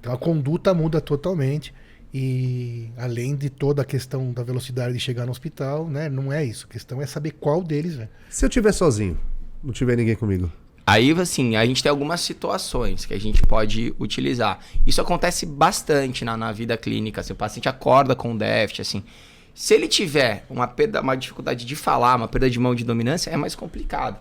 Então 0.00 0.12
a 0.12 0.16
conduta 0.16 0.72
muda 0.72 1.00
totalmente. 1.00 1.74
E 2.12 2.88
além 2.96 3.36
de 3.36 3.50
toda 3.50 3.82
a 3.82 3.84
questão 3.84 4.32
da 4.32 4.42
velocidade 4.42 4.94
de 4.94 5.00
chegar 5.00 5.26
no 5.26 5.30
hospital, 5.30 5.86
né? 5.86 6.08
Não 6.08 6.32
é 6.32 6.44
isso. 6.44 6.66
A 6.68 6.72
questão 6.72 7.02
é 7.02 7.06
saber 7.06 7.32
qual 7.32 7.62
deles 7.62 7.98
é. 7.98 8.08
Se 8.30 8.44
eu 8.44 8.48
tiver 8.48 8.72
sozinho, 8.72 9.18
não 9.62 9.72
tiver 9.72 9.96
ninguém 9.96 10.16
comigo. 10.16 10.50
Aí, 10.86 11.12
assim, 11.12 11.54
a 11.54 11.66
gente 11.66 11.82
tem 11.82 11.90
algumas 11.90 12.22
situações 12.22 13.04
que 13.04 13.12
a 13.12 13.20
gente 13.20 13.42
pode 13.42 13.94
utilizar. 14.00 14.58
Isso 14.86 15.02
acontece 15.02 15.44
bastante 15.44 16.24
na, 16.24 16.34
na 16.34 16.50
vida 16.50 16.78
clínica. 16.78 17.22
Se 17.22 17.30
o 17.30 17.34
paciente 17.34 17.68
acorda 17.68 18.16
com 18.16 18.34
déficit, 18.34 18.80
assim. 18.80 19.04
Se 19.54 19.74
ele 19.74 19.86
tiver 19.86 20.46
uma, 20.48 20.66
perda, 20.66 21.02
uma 21.02 21.14
dificuldade 21.14 21.66
de 21.66 21.76
falar, 21.76 22.16
uma 22.16 22.26
perda 22.26 22.48
de 22.48 22.58
mão 22.58 22.74
de 22.74 22.84
dominância, 22.84 23.28
é 23.28 23.36
mais 23.36 23.54
complicado. 23.54 24.16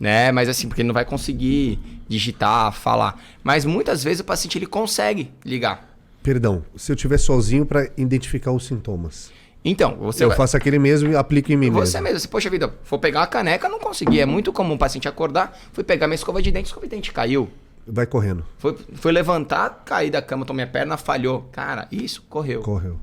Né? 0.00 0.32
Mas 0.32 0.48
assim, 0.48 0.66
porque 0.66 0.82
ele 0.82 0.88
não 0.88 0.94
vai 0.94 1.04
conseguir 1.04 1.78
digitar, 2.08 2.72
falar. 2.72 3.22
Mas 3.44 3.64
muitas 3.64 4.02
vezes 4.02 4.18
o 4.18 4.24
paciente 4.24 4.58
ele 4.58 4.66
consegue 4.66 5.30
ligar. 5.44 5.89
Perdão, 6.22 6.64
se 6.76 6.92
eu 6.92 6.94
estiver 6.94 7.18
sozinho 7.18 7.64
para 7.64 7.88
identificar 7.96 8.52
os 8.52 8.66
sintomas. 8.66 9.32
Então, 9.64 9.96
você. 9.96 10.24
Eu 10.24 10.28
vai... 10.28 10.36
faço 10.36 10.56
aquele 10.56 10.78
mesmo 10.78 11.12
e 11.12 11.16
aplico 11.16 11.52
em 11.52 11.56
mim 11.56 11.70
você 11.70 12.00
mesmo. 12.00 12.08
Você 12.08 12.14
mesmo. 12.14 12.28
Poxa 12.30 12.50
vida, 12.50 12.72
vou 12.88 12.98
pegar 12.98 13.22
a 13.22 13.26
caneca, 13.26 13.68
não 13.68 13.78
consegui. 13.78 14.20
É 14.20 14.26
muito 14.26 14.52
comum 14.52 14.74
o 14.74 14.78
paciente 14.78 15.08
acordar, 15.08 15.58
fui 15.72 15.84
pegar 15.84 16.06
minha 16.06 16.14
escova 16.14 16.40
de 16.40 16.50
dente, 16.50 16.66
escova 16.66 16.86
de 16.86 16.90
dente 16.90 17.12
caiu. 17.12 17.48
Vai 17.86 18.06
correndo. 18.06 18.44
Foi, 18.58 18.76
foi 18.94 19.12
levantar, 19.12 19.82
caí 19.84 20.10
da 20.10 20.22
cama, 20.22 20.44
tomei 20.44 20.64
a 20.64 20.68
perna, 20.68 20.96
falhou. 20.96 21.48
Cara, 21.52 21.88
isso 21.90 22.22
correu. 22.28 22.60
Correu. 22.62 22.98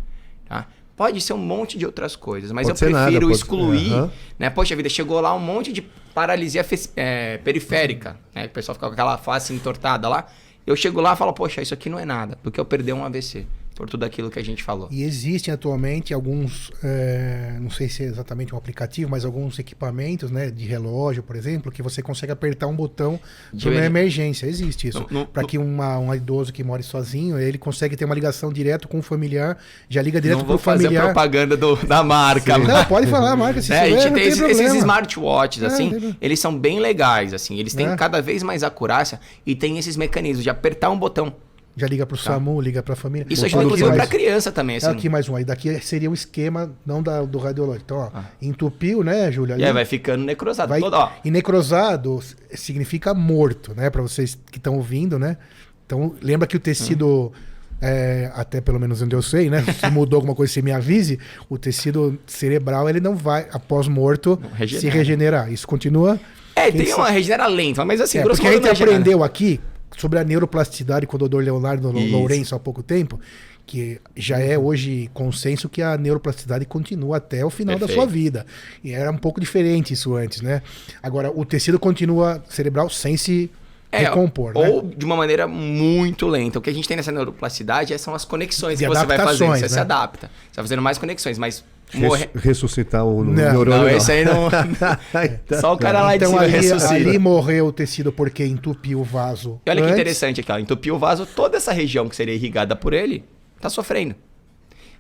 Tá? 0.48 0.68
Pode 0.96 1.22
ser 1.22 1.34
um 1.34 1.38
monte 1.38 1.78
de 1.78 1.86
outras 1.86 2.16
coisas, 2.16 2.52
mas 2.52 2.68
pode 2.68 2.84
eu 2.84 2.90
prefiro 2.90 3.28
nada, 3.28 3.36
excluir. 3.36 3.94
Uhum. 3.94 4.10
Né? 4.40 4.50
Poxa 4.50 4.76
vida, 4.76 4.90
chegou 4.90 5.20
lá 5.20 5.34
um 5.36 5.40
monte 5.40 5.72
de 5.72 5.82
paralisia 5.82 6.66
é, 6.96 7.38
periférica. 7.38 8.18
Né? 8.34 8.46
O 8.46 8.50
pessoal 8.50 8.74
fica 8.74 8.88
com 8.88 8.94
aquela 8.94 9.18
face 9.18 9.54
entortada 9.54 10.08
lá. 10.10 10.26
Eu 10.68 10.76
chego 10.76 11.00
lá 11.00 11.14
e 11.14 11.16
falo, 11.16 11.32
poxa, 11.32 11.62
isso 11.62 11.74
aqui 11.74 11.90
não 11.90 11.98
é 11.98 12.04
nada, 12.04 12.38
porque 12.44 12.60
eu 12.60 12.66
perdi 12.66 12.92
um 12.92 13.04
AVC 13.06 13.48
por 13.78 13.88
tudo 13.88 14.04
aquilo 14.04 14.32
que 14.32 14.40
a 14.40 14.44
gente 14.44 14.64
falou. 14.64 14.90
E 14.92 15.04
existem 15.04 15.54
atualmente 15.54 16.12
alguns, 16.12 16.72
é, 16.84 17.58
não 17.62 17.70
sei 17.70 17.88
se 17.88 18.02
é 18.02 18.08
exatamente 18.08 18.56
um 18.56 18.58
aplicativo, 18.58 19.12
mas 19.12 19.24
alguns 19.24 19.60
equipamentos, 19.60 20.32
né, 20.32 20.50
de 20.50 20.66
relógio, 20.66 21.22
por 21.22 21.36
exemplo, 21.36 21.72
que 21.72 21.84
você 21.84 22.02
consegue 22.02 22.32
apertar 22.32 22.66
um 22.66 22.76
botão 22.76 23.20
de 23.54 23.70
uma 23.70 23.86
emergência. 23.86 24.48
Existe 24.48 24.88
isso. 24.88 25.06
Para 25.32 25.44
que 25.44 25.60
uma, 25.60 26.00
um 26.00 26.14
idoso 26.14 26.52
que 26.52 26.64
mora 26.64 26.82
sozinho, 26.82 27.38
ele 27.38 27.60
consegue 27.60 27.96
ter 27.96 28.06
uma 28.06 28.16
ligação 28.16 28.52
direto 28.52 28.88
com 28.88 28.98
o 28.98 29.02
familiar, 29.04 29.58
já 29.88 30.02
liga 30.02 30.20
direto 30.20 30.44
para 30.44 30.56
o 30.56 30.58
familiar. 30.58 30.92
Não 30.92 31.14
vou 31.14 31.14
fazer 31.14 31.14
propaganda 31.14 31.56
do, 31.56 31.76
da 31.86 32.04
marca. 32.04 32.56
Sim. 32.56 32.64
Não, 32.64 32.86
pode 32.86 33.06
falar 33.06 33.34
a 33.34 33.36
marca. 33.36 33.62
Se 33.62 33.72
é, 33.72 33.82
a 33.82 33.90
gente 33.90 34.12
tem, 34.12 34.24
esses, 34.24 34.42
esses, 34.42 34.74
smartwatches, 34.74 35.62
é, 35.62 35.68
assim, 35.68 36.16
eles 36.20 36.40
são 36.40 36.58
bem 36.58 36.80
legais, 36.80 37.32
assim, 37.32 37.60
eles 37.60 37.76
têm 37.76 37.88
é. 37.88 37.96
cada 37.96 38.24
vez 38.24 38.42
mais 38.42 38.64
acurácia 38.64 39.20
e 39.46 39.56
tem 39.56 39.78
esses 39.78 39.96
mecanismos 39.96 40.44
de 40.44 40.50
apertar 40.50 40.90
um 40.90 40.98
botão 40.98 41.32
já 41.78 41.86
liga 41.86 42.08
para 42.08 42.16
o 42.16 42.18
tá. 42.18 42.24
SAMU, 42.24 42.60
liga 42.60 42.82
para 42.82 42.94
a 42.94 42.96
família. 42.96 43.28
Isso 43.30 43.46
ajuda 43.46 43.64
inclusive 43.64 43.92
para 43.94 44.08
criança 44.08 44.52
também. 44.52 44.78
Assim. 44.78 44.88
Aqui 44.88 45.08
mais 45.08 45.30
um. 45.30 45.36
Aí 45.36 45.46
daqui 45.46 45.80
seria 45.80 46.10
um 46.10 46.14
esquema 46.14 46.76
não 46.84 47.04
da, 47.04 47.22
do 47.22 47.38
radiológico. 47.38 47.84
Então, 47.86 47.98
ó, 47.98 48.10
ah. 48.12 48.26
entupiu, 48.42 49.04
né, 49.04 49.32
Júlia? 49.32 49.56
Aí 49.56 49.72
vai 49.72 49.86
ficando 49.86 50.24
necrosado. 50.26 50.70
Vai, 50.70 50.80
todo. 50.80 50.98
E 51.24 51.30
necrosado 51.30 52.20
significa 52.52 53.14
morto, 53.14 53.76
né? 53.76 53.92
Para 53.92 54.02
vocês 54.02 54.36
que 54.52 54.58
estão 54.58 54.76
ouvindo, 54.76 55.20
né? 55.20 55.38
Então, 55.86 56.16
lembra 56.22 56.48
que 56.48 56.58
o 56.58 56.60
tecido... 56.60 57.32
É, 57.80 58.32
até 58.34 58.60
pelo 58.60 58.80
menos 58.80 59.04
onde 59.04 59.16
eu 59.16 59.22
sei, 59.22 59.52
né? 59.52 59.64
Se 59.80 59.88
mudou 59.92 60.18
alguma 60.18 60.34
coisa, 60.34 60.52
você 60.52 60.64
me 60.64 60.72
avise. 60.72 61.20
O 61.48 61.60
tecido 61.60 62.18
cerebral 62.26 62.90
ele 62.90 63.00
não 63.00 63.16
vai, 63.16 63.46
após 63.52 63.88
morto, 63.88 64.42
se 64.68 64.90
regenerar. 64.90 65.54
Isso 65.54 65.68
continua. 65.68 66.20
É, 66.56 66.72
tem 66.72 66.92
uma 66.96 67.12
regenera 67.12 67.46
lenta, 67.46 67.86
mas 67.86 68.02
assim, 68.02 68.18
é, 68.18 68.24
porque 68.24 68.48
a 68.48 68.52
gente 68.52 68.68
aprendeu 68.68 69.24
aqui 69.24 69.62
sobre 69.98 70.20
a 70.20 70.24
neuroplasticidade 70.24 71.08
com 71.08 71.16
o 71.16 71.20
doutor 71.20 71.44
Leonardo 71.44 71.90
Isso. 71.98 72.12
Lourenço 72.12 72.56
há 72.56 72.60
pouco 72.60 72.84
tempo, 72.84 73.20
que 73.66 74.00
já 74.16 74.40
é 74.40 74.58
hoje 74.58 75.10
consenso 75.14 75.68
que 75.68 75.82
a 75.82 75.98
neuroplasticidade 75.98 76.66
continua 76.66 77.18
até 77.18 77.44
o 77.44 77.50
final 77.50 77.78
Perfeito. 77.78 77.98
da 77.98 78.04
sua 78.04 78.12
vida. 78.12 78.46
E 78.84 78.94
era 78.94 79.12
um 79.12 79.18
pouco 79.18 79.42
diferente 79.42 79.94
isso 79.94 80.16
antes, 80.16 80.42
né? 80.42 80.62
Agora, 81.04 81.32
o 81.32 81.44
tecido 81.44 81.78
continua 81.80 82.42
cerebral 82.48 82.90
sem 82.90 83.18
se 83.18 83.52
é, 83.92 84.00
recompor. 84.00 84.52
Ou 84.56 84.84
né? 84.84 84.94
de 84.96 85.06
uma 85.06 85.16
maneira 85.16 85.48
muito 85.48 86.28
lenta. 86.28 86.60
O 86.60 86.62
que 86.62 86.70
a 86.70 86.74
gente 86.74 86.88
tem 86.88 86.96
nessa 86.96 87.12
neuroplasticidade 87.12 87.98
são 88.00 88.14
as 88.14 88.24
conexões 88.24 88.80
de 88.80 88.86
que 88.86 88.90
você 88.90 89.06
vai 89.06 89.18
fazendo. 89.18 89.50
Você 89.50 89.62
né? 89.64 89.68
se 89.68 89.80
adapta. 89.80 90.28
Você 90.28 90.56
vai 90.56 90.64
fazendo 90.64 90.82
mais 90.82 90.98
conexões, 90.98 91.38
mas 91.38 91.64
Morre... 91.94 92.30
Ressuscitar 92.36 93.06
o 93.06 93.24
não, 93.24 93.34
neurônio. 93.34 93.84
Não, 93.84 93.90
esse 93.90 94.12
aí 94.12 94.26
não. 94.26 94.50
Só 95.60 95.74
o 95.74 95.78
cara 95.78 96.02
lá 96.02 96.16
então, 96.16 96.30
de 96.30 96.34
cima 96.34 96.44
ali, 96.44 96.52
ressuscita. 96.52 96.94
ali 96.94 97.18
morreu 97.18 97.68
o 97.68 97.72
tecido 97.72 98.12
porque 98.12 98.46
entupiu 98.46 99.00
o 99.00 99.04
vaso. 99.04 99.62
E 99.66 99.70
olha 99.70 99.80
antes. 99.80 99.94
que 99.94 100.02
interessante 100.02 100.42
aqui, 100.42 100.52
ó. 100.52 100.60
Entupiu 100.60 100.96
o 100.96 101.00
vaso, 101.00 101.26
toda 101.26 101.58
essa 101.58 101.72
região 101.72 102.10
que 102.10 102.16
seria 102.16 102.36
irrigada 102.36 102.76
por 102.76 102.94
ele, 102.94 103.24
tá 103.60 103.70
sofrendo. 103.70 104.16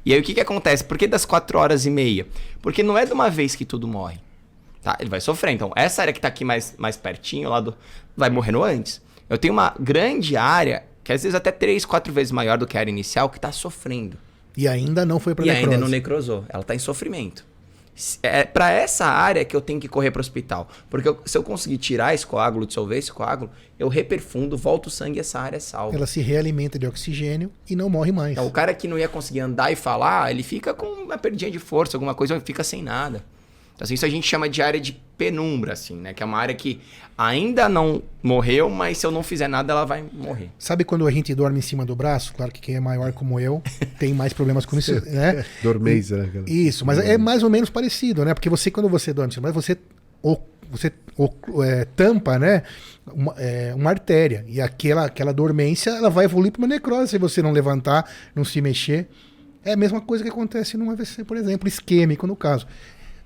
E 0.05 0.13
aí 0.13 0.19
o 0.19 0.23
que, 0.23 0.33
que 0.33 0.39
acontece? 0.39 0.83
Por 0.83 0.97
que 0.97 1.05
das 1.07 1.25
4 1.25 1.59
horas 1.59 1.85
e 1.85 1.89
meia? 1.89 2.25
Porque 2.61 2.81
não 2.81 2.97
é 2.97 3.05
de 3.05 3.11
uma 3.11 3.29
vez 3.29 3.55
que 3.55 3.65
tudo 3.65 3.87
morre. 3.87 4.19
Tá? 4.81 4.95
Ele 5.01 5.09
vai 5.09 5.19
sofrer. 5.19 5.51
Então, 5.51 5.73
essa 5.75 6.01
área 6.01 6.13
que 6.13 6.21
tá 6.21 6.29
aqui 6.29 6.45
mais, 6.45 6.75
mais 6.77 6.95
pertinho, 6.95 7.49
lá 7.49 7.59
do. 7.59 7.75
vai 8.15 8.29
morrendo 8.29 8.63
antes. 8.63 9.01
Eu 9.29 9.37
tenho 9.37 9.53
uma 9.53 9.75
grande 9.77 10.37
área, 10.37 10.85
que 11.03 11.11
às 11.11 11.23
vezes 11.23 11.35
até 11.35 11.51
3, 11.51 11.83
4 11.83 12.13
vezes 12.13 12.31
maior 12.31 12.57
do 12.57 12.65
que 12.65 12.77
a 12.77 12.79
área 12.79 12.89
inicial, 12.89 13.29
que 13.29 13.37
tá 13.37 13.51
sofrendo. 13.51 14.17
E 14.57 14.67
ainda 14.67 15.05
não 15.05 15.19
foi 15.19 15.35
para 15.35 15.45
necrose. 15.45 15.61
E 15.61 15.63
ainda 15.65 15.77
não 15.77 15.87
necrosou. 15.87 16.43
Ela 16.49 16.61
está 16.61 16.73
em 16.73 16.79
sofrimento. 16.79 17.45
É 18.21 18.43
para 18.43 18.71
essa 18.71 19.05
área 19.05 19.43
que 19.45 19.55
eu 19.55 19.61
tenho 19.61 19.79
que 19.79 19.87
correr 19.87 20.11
para 20.11 20.19
o 20.19 20.21
hospital. 20.21 20.67
Porque 20.89 21.07
eu, 21.07 21.19
se 21.25 21.37
eu 21.37 21.43
conseguir 21.43 21.77
tirar 21.77 22.13
esse 22.13 22.25
coágulo, 22.25 22.65
dissolver 22.65 22.97
esse 22.97 23.11
coágulo, 23.11 23.49
eu 23.77 23.87
reperfundo, 23.87 24.57
volto 24.57 24.87
o 24.87 24.89
sangue 24.89 25.17
e 25.17 25.19
essa 25.19 25.39
área 25.39 25.57
é 25.57 25.59
salva. 25.59 25.95
Ela 25.95 26.05
se 26.05 26.21
realimenta 26.21 26.77
de 26.77 26.87
oxigênio 26.87 27.51
e 27.69 27.75
não 27.75 27.89
morre 27.89 28.11
mais. 28.11 28.33
Então, 28.33 28.45
o 28.45 28.51
cara 28.51 28.73
que 28.73 28.87
não 28.87 28.97
ia 28.97 29.07
conseguir 29.07 29.39
andar 29.39 29.71
e 29.71 29.75
falar, 29.75 30.29
ele 30.31 30.43
fica 30.43 30.73
com 30.73 30.85
uma 30.85 31.17
perdinha 31.17 31.49
de 31.49 31.59
força, 31.59 31.97
alguma 31.97 32.13
coisa, 32.13 32.39
fica 32.39 32.63
sem 32.63 32.83
nada. 32.83 33.23
Então, 33.77 33.85
assim, 33.85 33.93
isso 33.93 34.05
a 34.07 34.09
gente 34.09 34.27
chama 34.27 34.49
de 34.49 34.59
área 34.59 34.79
de 34.79 34.91
penumbra, 35.15 35.73
assim, 35.73 35.95
né? 35.95 36.11
Que 36.11 36.23
é 36.23 36.25
uma 36.25 36.39
área 36.39 36.55
que 36.55 36.81
ainda 37.15 37.69
não 37.69 38.01
morreu, 38.23 38.71
mas 38.71 38.97
se 38.97 39.05
eu 39.05 39.11
não 39.11 39.21
fizer 39.21 39.47
nada, 39.47 39.71
ela 39.71 39.85
vai 39.85 40.03
morrer. 40.11 40.49
Sabe 40.57 40.83
quando 40.83 41.05
a 41.05 41.11
gente 41.11 41.33
dorme 41.35 41.59
em 41.59 41.61
cima 41.61 41.85
do 41.85 41.95
braço? 41.95 42.33
Claro 42.33 42.51
que 42.51 42.59
quem 42.59 42.75
é 42.75 42.79
maior 42.79 43.13
como 43.13 43.39
eu 43.39 43.61
tem 43.99 44.15
mais 44.15 44.33
problemas 44.33 44.65
com 44.65 44.79
isso, 44.79 44.93
né? 45.05 45.45
Dormência, 45.61 46.17
né? 46.17 46.43
Isso, 46.47 46.87
mas 46.87 46.97
é 46.97 47.19
mais 47.19 47.43
ou 47.43 47.51
menos 47.51 47.69
parecido, 47.69 48.25
né? 48.25 48.33
Porque 48.33 48.49
você, 48.49 48.71
quando 48.71 48.89
você 48.89 49.13
dorme, 49.13 49.31
mas 49.39 49.53
você, 49.53 49.77
você 50.71 50.91
é, 51.63 51.85
tampa, 51.85 52.39
né? 52.39 52.63
Uma, 53.05 53.35
é, 53.37 53.75
uma 53.75 53.91
artéria. 53.91 54.43
E 54.47 54.59
aquela, 54.59 55.05
aquela 55.05 55.31
dormência, 55.31 55.91
ela 55.91 56.09
vai 56.09 56.25
evoluir 56.25 56.51
para 56.51 56.61
uma 56.61 56.67
necrose 56.67 57.11
se 57.11 57.19
você 57.19 57.43
não 57.43 57.51
levantar, 57.51 58.09
não 58.33 58.43
se 58.43 58.59
mexer. 58.59 59.07
É 59.63 59.73
a 59.73 59.77
mesma 59.77 60.01
coisa 60.01 60.23
que 60.23 60.29
acontece 60.31 60.77
num 60.77 60.89
AVC, 60.89 61.23
por 61.23 61.37
exemplo, 61.37 61.67
isquêmico 61.67 62.25
no 62.25 62.35
caso 62.35 62.65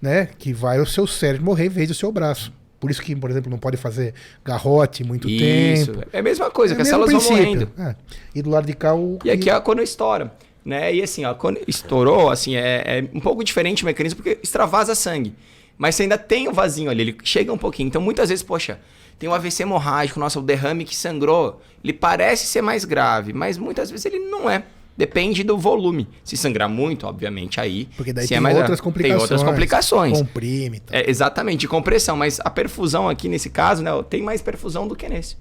né? 0.02 0.30
Que 0.38 0.52
vai 0.54 0.80
o 0.80 0.86
seu 0.86 1.06
cérebro 1.06 1.46
morrer 1.46 1.66
em 1.66 1.70
vez 1.70 1.88
do 1.88 1.94
seu 1.94 2.12
braço. 2.12 2.52
Por 2.80 2.90
isso 2.90 3.02
que, 3.02 3.16
por 3.16 3.30
exemplo, 3.30 3.52
não 3.52 3.60
pode 3.60 3.78
fazer 3.78 4.14
garrote 4.44 5.04
muito 5.04 5.30
isso. 5.30 5.92
tempo. 5.92 6.08
É 6.12 6.20
a 6.20 6.24
mesma 6.24 6.50
coisa, 6.50 6.74
é 6.74 6.76
que 6.76 6.82
as 6.82 6.88
células 6.88 7.12
princípio. 7.12 7.38
vão 7.38 7.46
morrendo. 7.46 7.72
É. 7.78 7.96
E 8.34 8.42
do 8.42 8.50
lado 8.50 8.66
de 8.66 8.74
cá 8.74 8.96
o. 8.96 9.20
E 9.24 9.30
aqui 9.30 9.52
é 9.52 9.60
quando 9.60 9.84
estoura. 9.84 10.34
Né? 10.66 10.96
E 10.96 11.04
assim, 11.04 11.24
ó, 11.26 11.34
quando 11.34 11.60
estourou, 11.68 12.30
assim, 12.30 12.56
é, 12.56 12.84
é 12.86 13.10
um 13.14 13.20
pouco 13.20 13.44
diferente 13.44 13.84
o 13.84 13.86
mecanismo, 13.86 14.18
porque 14.18 14.40
extravasa 14.42 14.96
sangue. 14.96 15.36
Mas 15.78 15.96
você 15.96 16.04
ainda 16.04 16.18
tem 16.18 16.48
o 16.48 16.54
vasinho 16.54 16.90
ali, 16.90 17.02
ele 17.02 17.18
chega 17.24 17.52
um 17.52 17.58
pouquinho. 17.58 17.88
Então, 17.88 18.02
muitas 18.02 18.30
vezes, 18.30 18.44
poxa, 18.44 18.80
tem 19.18 19.30
um 19.30 19.34
AVC 19.34 19.64
hemorrágico, 19.64 20.20
nossa, 20.20 20.40
o 20.40 20.42
derrame 20.42 20.86
que 20.86 20.96
sangrou, 20.96 21.62
ele 21.84 21.94
parece 21.94 22.46
ser 22.46 22.62
mais 22.62 22.86
grave, 22.86 23.34
mas 23.34 23.58
muitas 23.58 23.90
vezes 23.90 24.06
ele 24.06 24.20
não 24.20 24.50
é. 24.50 24.64
Depende 25.02 25.44
do 25.44 25.58
volume. 25.58 26.08
Se 26.24 26.38
sangrar 26.38 26.70
muito, 26.70 27.08
obviamente, 27.08 27.60
aí. 27.60 27.90
Porque 27.98 28.14
daí 28.14 28.28
tem, 28.28 28.38
é 28.38 28.40
mais, 28.40 28.56
outras 28.56 28.80
complicações. 28.80 29.18
Tem 29.18 29.36
outras 29.36 29.42
complicações. 29.42 30.20
Comprime. 30.20 30.80
É, 30.92 31.10
exatamente, 31.10 31.68
compressão. 31.68 32.16
Mas 32.16 32.40
a 32.40 32.52
perfusão 32.52 33.10
aqui 33.10 33.28
nesse 33.28 33.50
caso, 33.50 33.82
né, 33.82 33.90
tem 34.08 34.22
mais 34.22 34.44
perfusão 34.44 34.88
do 34.88 34.96
que 34.96 35.10
nesse. 35.10 35.38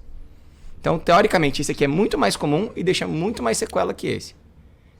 Então, 0.79 0.97
teoricamente, 0.97 1.61
esse 1.61 1.71
aqui 1.73 1.83
é 1.83 1.87
muito 1.87 2.17
mais 2.17 2.35
comum 2.35 2.71
e 2.75 2.83
deixa 2.83 3.05
muito 3.05 3.43
mais 3.43 3.59
sequela 3.59 3.93
que 3.93 4.07
esse. 4.07 4.33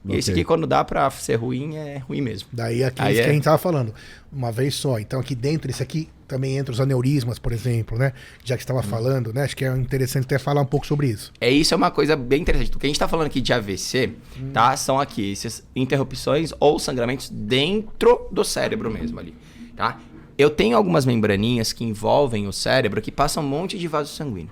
Okay. 0.04 0.18
Esse 0.18 0.32
aqui, 0.32 0.42
quando 0.42 0.66
dá 0.66 0.84
pra 0.84 1.08
ser 1.10 1.36
ruim, 1.36 1.76
é 1.76 1.98
ruim 1.98 2.20
mesmo. 2.20 2.48
Daí 2.52 2.82
aqui 2.82 3.00
Aí 3.00 3.18
é... 3.18 3.22
que 3.22 3.30
a 3.30 3.32
gente 3.32 3.44
tava 3.44 3.58
falando, 3.58 3.94
uma 4.32 4.50
vez 4.50 4.74
só. 4.74 4.98
Então 4.98 5.20
aqui 5.20 5.34
dentro, 5.34 5.70
esse 5.70 5.82
aqui 5.82 6.08
também 6.26 6.56
entra 6.56 6.72
os 6.72 6.80
aneurismas, 6.80 7.38
por 7.38 7.52
exemplo, 7.52 7.96
né? 7.96 8.12
Já 8.42 8.56
que 8.56 8.62
estava 8.62 8.80
hum. 8.80 8.84
falando, 8.84 9.32
né? 9.32 9.44
Acho 9.44 9.56
que 9.56 9.64
é 9.64 9.76
interessante 9.76 10.24
até 10.24 10.38
falar 10.38 10.60
um 10.60 10.66
pouco 10.66 10.86
sobre 10.86 11.08
isso. 11.08 11.32
É 11.40 11.48
isso, 11.48 11.72
é 11.72 11.76
uma 11.76 11.90
coisa 11.90 12.16
bem 12.16 12.40
interessante. 12.40 12.74
O 12.74 12.80
que 12.80 12.86
a 12.86 12.88
gente 12.88 12.96
está 12.96 13.06
falando 13.06 13.26
aqui 13.26 13.40
de 13.40 13.52
AVC, 13.52 14.12
hum. 14.40 14.50
tá? 14.52 14.76
São 14.76 14.98
aqui 14.98 15.30
essas 15.30 15.62
interrupções 15.76 16.52
ou 16.58 16.80
sangramentos 16.80 17.28
dentro 17.28 18.26
do 18.32 18.42
cérebro 18.44 18.90
mesmo 18.90 19.20
ali, 19.20 19.34
tá? 19.76 20.00
Eu 20.36 20.50
tenho 20.50 20.76
algumas 20.76 21.06
membraninhas 21.06 21.72
que 21.72 21.84
envolvem 21.84 22.48
o 22.48 22.52
cérebro 22.52 23.00
que 23.00 23.12
passam 23.12 23.44
um 23.44 23.46
monte 23.46 23.78
de 23.78 23.86
vaso 23.86 24.12
sanguíneo, 24.12 24.50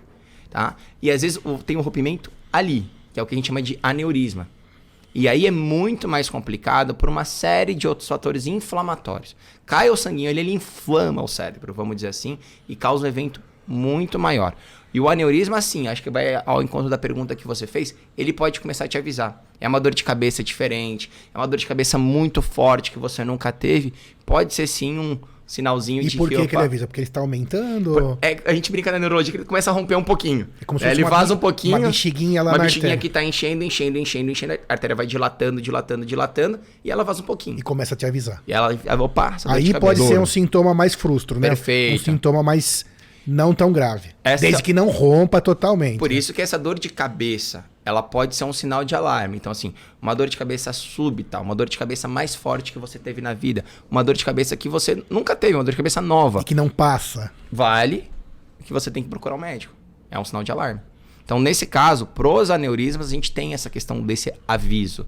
tá? 0.48 0.76
E 1.02 1.10
às 1.10 1.22
vezes 1.22 1.40
tem 1.66 1.76
um 1.76 1.80
rompimento 1.80 2.30
ali, 2.52 2.88
que 3.12 3.18
é 3.18 3.22
o 3.22 3.26
que 3.26 3.34
a 3.34 3.36
gente 3.36 3.46
chama 3.48 3.60
de 3.60 3.78
aneurisma. 3.82 4.46
E 5.14 5.28
aí 5.28 5.46
é 5.46 5.50
muito 5.50 6.06
mais 6.06 6.30
complicado 6.30 6.94
por 6.94 7.08
uma 7.08 7.24
série 7.24 7.74
de 7.74 7.88
outros 7.88 8.08
fatores 8.08 8.46
inflamatórios. 8.46 9.36
Cai 9.66 9.90
o 9.90 9.96
sanguinho, 9.96 10.30
ele, 10.30 10.40
ele 10.40 10.52
inflama 10.52 11.22
o 11.22 11.28
cérebro, 11.28 11.74
vamos 11.74 11.96
dizer 11.96 12.08
assim, 12.08 12.38
e 12.68 12.76
causa 12.76 13.04
um 13.04 13.08
evento 13.08 13.42
muito 13.66 14.18
maior. 14.18 14.54
E 14.92 15.00
o 15.00 15.08
aneurisma, 15.08 15.58
assim, 15.58 15.86
acho 15.86 16.02
que 16.02 16.10
vai 16.10 16.42
ao 16.44 16.62
encontro 16.62 16.90
da 16.90 16.98
pergunta 16.98 17.36
que 17.36 17.46
você 17.46 17.66
fez, 17.66 17.94
ele 18.18 18.32
pode 18.32 18.60
começar 18.60 18.84
a 18.84 18.88
te 18.88 18.98
avisar. 18.98 19.44
É 19.60 19.68
uma 19.68 19.80
dor 19.80 19.94
de 19.94 20.02
cabeça 20.02 20.42
diferente, 20.42 21.10
é 21.32 21.38
uma 21.38 21.46
dor 21.46 21.56
de 21.56 21.66
cabeça 21.66 21.96
muito 21.96 22.42
forte 22.42 22.90
que 22.90 22.98
você 22.98 23.24
nunca 23.24 23.52
teve. 23.52 23.92
Pode 24.26 24.52
ser 24.52 24.66
sim 24.66 24.98
um, 24.98 25.18
sinalzinho 25.50 26.00
e 26.00 26.06
de 26.06 26.16
por 26.16 26.28
que, 26.28 26.46
que 26.46 26.54
ele 26.54 26.64
avisa? 26.64 26.86
Porque 26.86 27.00
ele 27.00 27.08
está 27.08 27.20
aumentando? 27.20 27.92
Por, 27.92 28.18
é, 28.22 28.40
a 28.44 28.54
gente 28.54 28.70
brinca 28.70 28.92
na 28.92 29.00
neurologia 29.00 29.32
que 29.32 29.38
ele 29.38 29.44
começa 29.44 29.68
a 29.68 29.74
romper 29.74 29.96
um 29.96 30.02
pouquinho. 30.02 30.46
É 30.60 30.64
como 30.64 30.78
se 30.78 30.86
é, 30.86 30.92
ele 30.92 31.02
vaza 31.02 31.34
um 31.34 31.38
pouquinho. 31.38 31.76
Uma 31.76 31.88
bexiguinha 31.88 32.40
lá 32.40 32.52
Uma 32.52 32.60
bexiguinha 32.60 32.96
que 32.96 33.08
está 33.08 33.22
enchendo, 33.22 33.64
enchendo, 33.64 33.98
enchendo, 33.98 34.30
enchendo. 34.30 34.52
A 34.52 34.58
artéria 34.68 34.94
vai 34.94 35.06
dilatando, 35.06 35.60
dilatando, 35.60 36.06
dilatando. 36.06 36.60
E 36.84 36.90
ela 36.90 37.02
vaza 37.02 37.20
um 37.20 37.24
pouquinho. 37.24 37.58
E 37.58 37.62
começa 37.62 37.94
a 37.94 37.96
te 37.96 38.06
avisar. 38.06 38.40
E 38.46 38.52
ela, 38.52 38.78
opa, 39.00 39.36
Aí 39.46 39.74
pode 39.74 40.00
ser 40.06 40.20
um 40.20 40.26
sintoma 40.26 40.72
mais 40.72 40.94
frustro, 40.94 41.40
né? 41.40 41.48
Perfeito. 41.48 42.00
Um 42.00 42.04
sintoma 42.04 42.44
mais 42.44 42.84
não 43.26 43.52
tão 43.52 43.72
grave. 43.72 44.10
Essa... 44.22 44.42
Desde 44.42 44.62
que 44.62 44.72
não 44.72 44.88
rompa 44.88 45.40
totalmente. 45.40 45.98
Por 45.98 46.10
né? 46.10 46.14
isso 46.14 46.32
que 46.32 46.40
essa 46.40 46.58
dor 46.58 46.78
de 46.78 46.88
cabeça, 46.88 47.64
ela 47.90 48.02
pode 48.02 48.34
ser 48.34 48.44
um 48.44 48.52
sinal 48.52 48.84
de 48.84 48.94
alarme. 48.94 49.36
Então, 49.36 49.52
assim, 49.52 49.74
uma 50.00 50.14
dor 50.14 50.28
de 50.28 50.36
cabeça 50.36 50.72
súbita, 50.72 51.38
uma 51.40 51.54
dor 51.54 51.68
de 51.68 51.76
cabeça 51.76 52.08
mais 52.08 52.34
forte 52.34 52.72
que 52.72 52.78
você 52.78 52.98
teve 52.98 53.20
na 53.20 53.34
vida, 53.34 53.64
uma 53.90 54.02
dor 54.02 54.14
de 54.14 54.24
cabeça 54.24 54.56
que 54.56 54.68
você 54.68 55.02
nunca 55.10 55.36
teve, 55.36 55.54
uma 55.54 55.64
dor 55.64 55.72
de 55.72 55.76
cabeça 55.76 56.00
nova. 56.00 56.40
E 56.40 56.44
que 56.44 56.54
não 56.54 56.68
passa. 56.68 57.30
Vale 57.50 58.10
que 58.64 58.72
você 58.72 58.90
tem 58.90 59.02
que 59.02 59.08
procurar 59.08 59.34
um 59.34 59.38
médico. 59.38 59.74
É 60.10 60.18
um 60.18 60.24
sinal 60.24 60.42
de 60.42 60.52
alarme. 60.52 60.80
Então, 61.24 61.38
nesse 61.38 61.66
caso, 61.66 62.06
pros 62.06 62.50
aneurismas, 62.50 63.08
a 63.08 63.10
gente 63.10 63.32
tem 63.32 63.54
essa 63.54 63.70
questão 63.70 64.00
desse 64.00 64.32
aviso. 64.46 65.06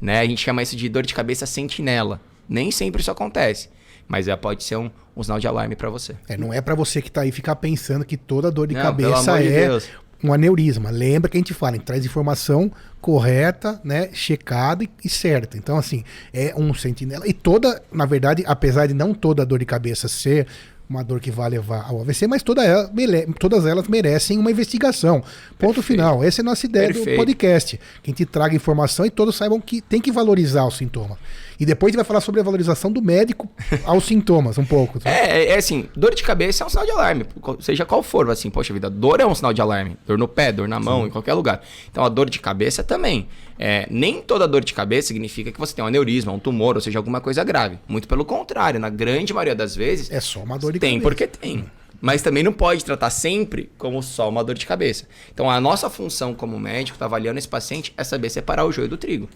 Né? 0.00 0.20
A 0.20 0.24
gente 0.24 0.42
chama 0.42 0.62
isso 0.62 0.76
de 0.76 0.88
dor 0.88 1.04
de 1.04 1.14
cabeça 1.14 1.46
sentinela. 1.46 2.20
Nem 2.48 2.70
sempre 2.70 3.00
isso 3.00 3.10
acontece. 3.10 3.68
Mas 4.08 4.28
é, 4.28 4.36
pode 4.36 4.64
ser 4.64 4.76
um, 4.76 4.90
um 5.16 5.22
sinal 5.22 5.38
de 5.38 5.46
alarme 5.46 5.76
para 5.76 5.88
você. 5.88 6.16
É, 6.28 6.36
não 6.36 6.52
é 6.52 6.60
para 6.60 6.74
você 6.74 7.00
que 7.00 7.10
tá 7.10 7.22
aí 7.22 7.32
ficar 7.32 7.56
pensando 7.56 8.04
que 8.04 8.16
toda 8.16 8.50
dor 8.50 8.66
de 8.66 8.74
não, 8.74 8.82
cabeça 8.82 9.40
é 9.40 9.42
de 9.42 9.84
um 10.22 10.32
aneurisma. 10.32 10.90
Lembra 10.90 11.30
que 11.30 11.36
a 11.36 11.40
gente 11.40 11.54
fala, 11.54 11.76
a 11.76 11.78
traz 11.80 12.04
informação 12.04 12.70
correta, 13.00 13.80
né, 13.82 14.10
checada 14.12 14.84
e, 14.84 14.90
e, 15.04 15.08
certa. 15.08 15.56
Então, 15.56 15.76
assim, 15.76 16.04
é 16.32 16.54
um 16.56 16.72
sentinela. 16.72 17.26
E 17.26 17.32
toda, 17.32 17.82
na 17.92 18.06
verdade, 18.06 18.44
apesar 18.46 18.86
de 18.86 18.94
não 18.94 19.12
toda 19.12 19.44
dor 19.44 19.58
de 19.58 19.66
cabeça 19.66 20.08
ser 20.08 20.46
uma 20.88 21.02
dor 21.02 21.20
que 21.20 21.30
vai 21.30 21.48
levar 21.48 21.86
ao 21.88 22.00
AVC, 22.00 22.26
mas 22.26 22.42
toda 22.42 22.62
ela, 22.64 22.90
todas 23.38 23.66
elas 23.66 23.88
merecem 23.88 24.38
uma 24.38 24.50
investigação. 24.50 25.22
Ponto 25.58 25.74
Perfeito. 25.74 25.82
final. 25.82 26.22
Essa 26.22 26.40
é 26.40 26.42
a 26.42 26.44
nossa 26.44 26.66
ideia 26.66 26.88
Perfeito. 26.88 27.10
do 27.10 27.16
podcast. 27.16 27.80
Que 28.02 28.10
a 28.10 28.12
gente 28.12 28.26
traga 28.26 28.54
informação 28.54 29.06
e 29.06 29.10
todos 29.10 29.36
saibam 29.36 29.60
que 29.60 29.80
tem 29.80 30.00
que 30.00 30.12
valorizar 30.12 30.64
o 30.64 30.70
sintoma. 30.70 31.18
E 31.58 31.64
depois 31.64 31.90
a 31.90 31.92
gente 31.92 31.96
vai 31.96 32.04
falar 32.04 32.20
sobre 32.20 32.40
a 32.40 32.44
valorização 32.44 32.90
do 32.90 33.00
médico 33.00 33.48
aos 33.84 34.04
sintomas, 34.04 34.58
um 34.58 34.64
pouco. 34.64 34.98
Tá? 34.98 35.08
É, 35.08 35.48
é 35.48 35.56
assim, 35.56 35.88
dor 35.96 36.14
de 36.14 36.22
cabeça 36.22 36.64
é 36.64 36.66
um 36.66 36.70
sinal 36.70 36.84
de 36.84 36.90
alarme, 36.90 37.24
seja 37.60 37.84
qual 37.84 38.02
for, 38.02 38.28
assim, 38.30 38.50
poxa 38.50 38.74
vida, 38.74 38.90
dor 38.90 39.20
é 39.20 39.26
um 39.26 39.34
sinal 39.34 39.52
de 39.52 39.60
alarme. 39.60 39.96
Dor 40.06 40.18
no 40.18 40.26
pé, 40.26 40.50
dor 40.50 40.66
na 40.66 40.80
mão, 40.80 41.02
Sim. 41.02 41.06
em 41.06 41.10
qualquer 41.10 41.34
lugar. 41.34 41.62
Então 41.90 42.04
a 42.04 42.08
dor 42.08 42.28
de 42.28 42.40
cabeça 42.40 42.82
também. 42.82 43.28
É, 43.58 43.86
nem 43.90 44.20
toda 44.20 44.48
dor 44.48 44.64
de 44.64 44.72
cabeça 44.72 45.08
significa 45.08 45.52
que 45.52 45.58
você 45.58 45.74
tem 45.74 45.84
um 45.84 45.88
aneurisma, 45.88 46.32
um 46.32 46.38
tumor, 46.38 46.74
ou 46.76 46.80
seja, 46.80 46.98
alguma 46.98 47.20
coisa 47.20 47.44
grave. 47.44 47.78
Muito 47.86 48.08
pelo 48.08 48.24
contrário, 48.24 48.80
na 48.80 48.88
grande 48.88 49.32
maioria 49.32 49.54
das 49.54 49.76
vezes. 49.76 50.10
É 50.10 50.20
só 50.20 50.40
uma 50.40 50.58
dor 50.58 50.72
de 50.72 50.78
tem 50.78 51.00
cabeça. 51.00 51.16
Tem 51.16 51.28
porque 51.28 51.62
tem. 51.62 51.70
Mas 52.00 52.20
também 52.20 52.42
não 52.42 52.52
pode 52.52 52.84
tratar 52.84 53.10
sempre 53.10 53.70
como 53.78 54.02
só 54.02 54.28
uma 54.28 54.42
dor 54.42 54.56
de 54.56 54.66
cabeça. 54.66 55.06
Então 55.32 55.48
a 55.48 55.60
nossa 55.60 55.88
função 55.88 56.34
como 56.34 56.58
médico, 56.58 56.98
tá 56.98 57.04
avaliando 57.04 57.38
esse 57.38 57.48
paciente, 57.48 57.94
é 57.96 58.02
saber 58.02 58.28
separar 58.28 58.64
o 58.64 58.72
joio 58.72 58.88
do 58.88 58.96
trigo. 58.96 59.28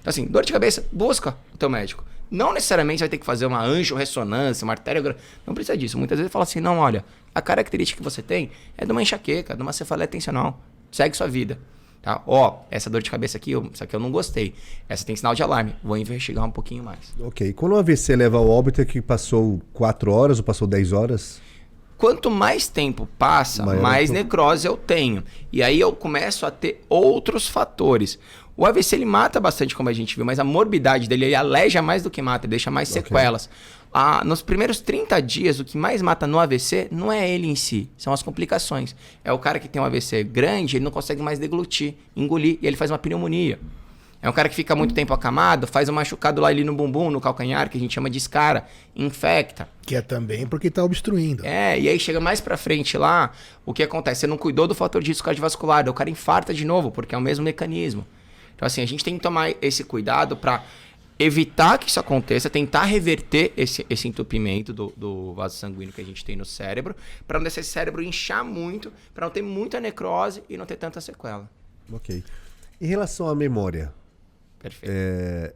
Então, 0.00 0.10
assim, 0.10 0.26
dor 0.26 0.44
de 0.44 0.52
cabeça, 0.52 0.86
busca 0.92 1.36
o 1.52 1.58
teu 1.58 1.68
médico. 1.68 2.04
Não 2.30 2.52
necessariamente 2.52 3.00
vai 3.00 3.08
ter 3.08 3.18
que 3.18 3.26
fazer 3.26 3.44
uma 3.44 3.62
anjo-ressonância, 3.62 4.64
uma 4.64 4.72
artéria. 4.72 5.16
Não 5.46 5.52
precisa 5.52 5.76
disso. 5.76 5.98
Muitas 5.98 6.18
vezes 6.18 6.32
fala 6.32 6.44
assim: 6.44 6.60
não, 6.60 6.78
olha, 6.78 7.04
a 7.34 7.42
característica 7.42 7.98
que 7.98 8.04
você 8.04 8.22
tem 8.22 8.50
é 8.78 8.86
de 8.86 8.92
uma 8.92 9.02
enxaqueca, 9.02 9.54
de 9.54 9.62
uma 9.62 9.72
cefaleia 9.72 10.08
tensional. 10.08 10.60
Segue 10.90 11.16
sua 11.16 11.28
vida. 11.28 11.58
Tá? 12.02 12.20
Ó, 12.26 12.58
essa 12.68 12.90
dor 12.90 13.00
de 13.00 13.08
cabeça 13.08 13.36
aqui, 13.36 13.52
essa 13.72 13.84
aqui 13.84 13.94
eu 13.94 14.00
não 14.00 14.10
gostei. 14.10 14.54
Essa 14.88 15.06
tem 15.06 15.14
sinal 15.14 15.36
de 15.36 15.42
alarme. 15.42 15.76
Vou 15.84 15.96
investigar 15.96 16.44
um 16.44 16.50
pouquinho 16.50 16.82
mais. 16.82 17.14
Ok. 17.20 17.52
Quando 17.52 17.72
o 17.72 17.76
AVC 17.76 18.16
leva 18.16 18.38
ao 18.38 18.48
óbito 18.48 18.80
é 18.80 18.84
que 18.84 19.00
passou 19.00 19.62
4 19.72 20.12
horas 20.12 20.38
ou 20.38 20.44
passou 20.44 20.66
10 20.66 20.92
horas? 20.92 21.40
Quanto 21.96 22.28
mais 22.28 22.66
tempo 22.66 23.08
passa, 23.16 23.64
Maior 23.64 23.80
mais 23.80 24.10
necrose 24.10 24.66
eu 24.66 24.76
tenho. 24.76 25.22
E 25.52 25.62
aí 25.62 25.78
eu 25.78 25.92
começo 25.92 26.44
a 26.44 26.50
ter 26.50 26.84
outros 26.88 27.46
fatores. 27.46 28.18
O 28.56 28.66
AVC 28.66 28.96
ele 28.96 29.04
mata 29.04 29.38
bastante, 29.38 29.74
como 29.74 29.88
a 29.88 29.92
gente 29.92 30.16
viu, 30.16 30.24
mas 30.24 30.40
a 30.40 30.44
morbidade 30.44 31.08
dele 31.08 31.26
ele 31.26 31.34
aleja 31.36 31.80
mais 31.80 32.02
do 32.02 32.10
que 32.10 32.20
mata, 32.20 32.48
deixa 32.48 32.72
mais 32.72 32.90
okay. 32.90 33.02
sequelas. 33.02 33.48
Nos 34.24 34.40
primeiros 34.40 34.80
30 34.80 35.20
dias, 35.20 35.60
o 35.60 35.64
que 35.64 35.76
mais 35.76 36.00
mata 36.00 36.26
no 36.26 36.38
AVC 36.38 36.88
não 36.90 37.12
é 37.12 37.28
ele 37.28 37.46
em 37.46 37.54
si, 37.54 37.90
são 37.96 38.12
as 38.12 38.22
complicações. 38.22 38.96
É 39.22 39.32
o 39.32 39.38
cara 39.38 39.58
que 39.58 39.68
tem 39.68 39.80
um 39.80 39.84
AVC 39.84 40.24
grande, 40.24 40.76
ele 40.76 40.84
não 40.84 40.90
consegue 40.90 41.20
mais 41.20 41.38
deglutir, 41.38 41.94
engolir, 42.16 42.58
e 42.62 42.66
ele 42.66 42.76
faz 42.76 42.90
uma 42.90 42.98
pneumonia. 42.98 43.58
É 44.22 44.30
um 44.30 44.32
cara 44.32 44.48
que 44.48 44.54
fica 44.54 44.76
muito 44.76 44.94
tempo 44.94 45.12
acamado, 45.12 45.66
faz 45.66 45.88
um 45.88 45.92
machucado 45.92 46.40
lá 46.40 46.46
ali 46.46 46.62
no 46.62 46.72
bumbum, 46.72 47.10
no 47.10 47.20
calcanhar, 47.20 47.68
que 47.68 47.76
a 47.76 47.80
gente 47.80 47.92
chama 47.92 48.08
de 48.08 48.18
escara, 48.18 48.66
infecta. 48.94 49.68
Que 49.84 49.96
é 49.96 50.00
também 50.00 50.46
porque 50.46 50.68
está 50.68 50.84
obstruindo. 50.84 51.44
É, 51.44 51.78
e 51.78 51.88
aí 51.88 51.98
chega 51.98 52.20
mais 52.20 52.40
pra 52.40 52.56
frente 52.56 52.96
lá, 52.96 53.32
o 53.66 53.74
que 53.74 53.82
acontece? 53.82 54.20
Você 54.20 54.26
não 54.28 54.38
cuidou 54.38 54.68
do 54.68 54.76
fator 54.76 55.02
de 55.02 55.08
risco 55.08 55.24
cardiovascular, 55.24 55.88
o 55.88 55.92
cara 55.92 56.08
infarta 56.08 56.54
de 56.54 56.64
novo, 56.64 56.92
porque 56.92 57.16
é 57.16 57.18
o 57.18 57.20
mesmo 57.20 57.44
mecanismo. 57.44 58.06
Então, 58.54 58.64
assim, 58.64 58.80
a 58.80 58.86
gente 58.86 59.02
tem 59.02 59.16
que 59.16 59.22
tomar 59.22 59.54
esse 59.60 59.82
cuidado 59.82 60.36
para 60.36 60.62
evitar 61.18 61.78
que 61.78 61.88
isso 61.88 62.00
aconteça, 62.00 62.50
tentar 62.50 62.84
reverter 62.84 63.52
esse, 63.56 63.86
esse 63.88 64.08
entupimento 64.08 64.72
do, 64.72 64.92
do 64.96 65.34
vaso 65.34 65.56
sanguíneo 65.56 65.92
que 65.92 66.00
a 66.00 66.04
gente 66.04 66.24
tem 66.24 66.36
no 66.36 66.44
cérebro, 66.44 66.96
para 67.26 67.38
não 67.38 67.44
deixar 67.44 67.60
esse 67.60 67.70
cérebro 67.70 68.02
inchar 68.02 68.44
muito, 68.44 68.92
para 69.14 69.26
não 69.26 69.32
ter 69.32 69.42
muita 69.42 69.80
necrose 69.80 70.42
e 70.48 70.56
não 70.56 70.66
ter 70.66 70.76
tanta 70.76 71.00
sequela. 71.00 71.48
Ok. 71.92 72.22
Em 72.80 72.86
relação 72.86 73.28
à 73.28 73.34
memória, 73.34 73.92
Perfeito. 74.62 74.92
É, 74.94 75.52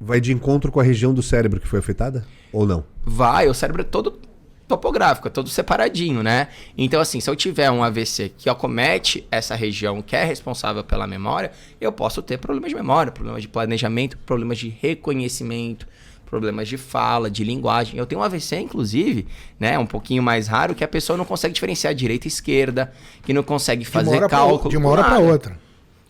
vai 0.00 0.20
de 0.20 0.32
encontro 0.32 0.72
com 0.72 0.80
a 0.80 0.82
região 0.82 1.14
do 1.14 1.22
cérebro 1.22 1.60
que 1.60 1.68
foi 1.68 1.78
afetada? 1.78 2.26
Ou 2.52 2.66
não? 2.66 2.84
Vai, 3.04 3.48
o 3.48 3.54
cérebro 3.54 3.82
é 3.82 3.84
todo 3.84 4.18
topográfico, 4.66 5.28
é 5.28 5.30
todo 5.30 5.48
separadinho, 5.48 6.22
né? 6.22 6.48
Então, 6.76 7.00
assim, 7.00 7.20
se 7.20 7.30
eu 7.30 7.36
tiver 7.36 7.70
um 7.70 7.82
AVC 7.82 8.32
que 8.36 8.50
acomete 8.50 9.26
essa 9.30 9.54
região 9.54 10.02
que 10.02 10.16
é 10.16 10.24
responsável 10.24 10.82
pela 10.82 11.06
memória, 11.06 11.52
eu 11.80 11.92
posso 11.92 12.20
ter 12.20 12.38
problemas 12.38 12.70
de 12.70 12.76
memória, 12.76 13.12
problemas 13.12 13.42
de 13.42 13.48
planejamento, 13.48 14.18
problemas 14.18 14.58
de 14.58 14.68
reconhecimento, 14.68 15.86
problemas 16.26 16.68
de 16.68 16.76
fala, 16.76 17.30
de 17.30 17.44
linguagem. 17.44 17.98
Eu 17.98 18.06
tenho 18.06 18.20
um 18.20 18.24
AVC, 18.24 18.58
inclusive, 18.58 19.28
né, 19.58 19.78
um 19.78 19.86
pouquinho 19.86 20.22
mais 20.22 20.48
raro, 20.48 20.74
que 20.74 20.82
a 20.82 20.88
pessoa 20.88 21.16
não 21.16 21.24
consegue 21.24 21.54
diferenciar 21.54 21.94
direita 21.94 22.26
e 22.26 22.28
esquerda, 22.28 22.92
que 23.22 23.32
não 23.32 23.44
consegue 23.44 23.84
fazer 23.84 24.20
de 24.20 24.28
cálculo. 24.28 24.60
Pra, 24.60 24.70
de 24.70 24.76
uma 24.76 24.88
hora 24.88 25.04
para 25.04 25.18
outra. 25.20 25.58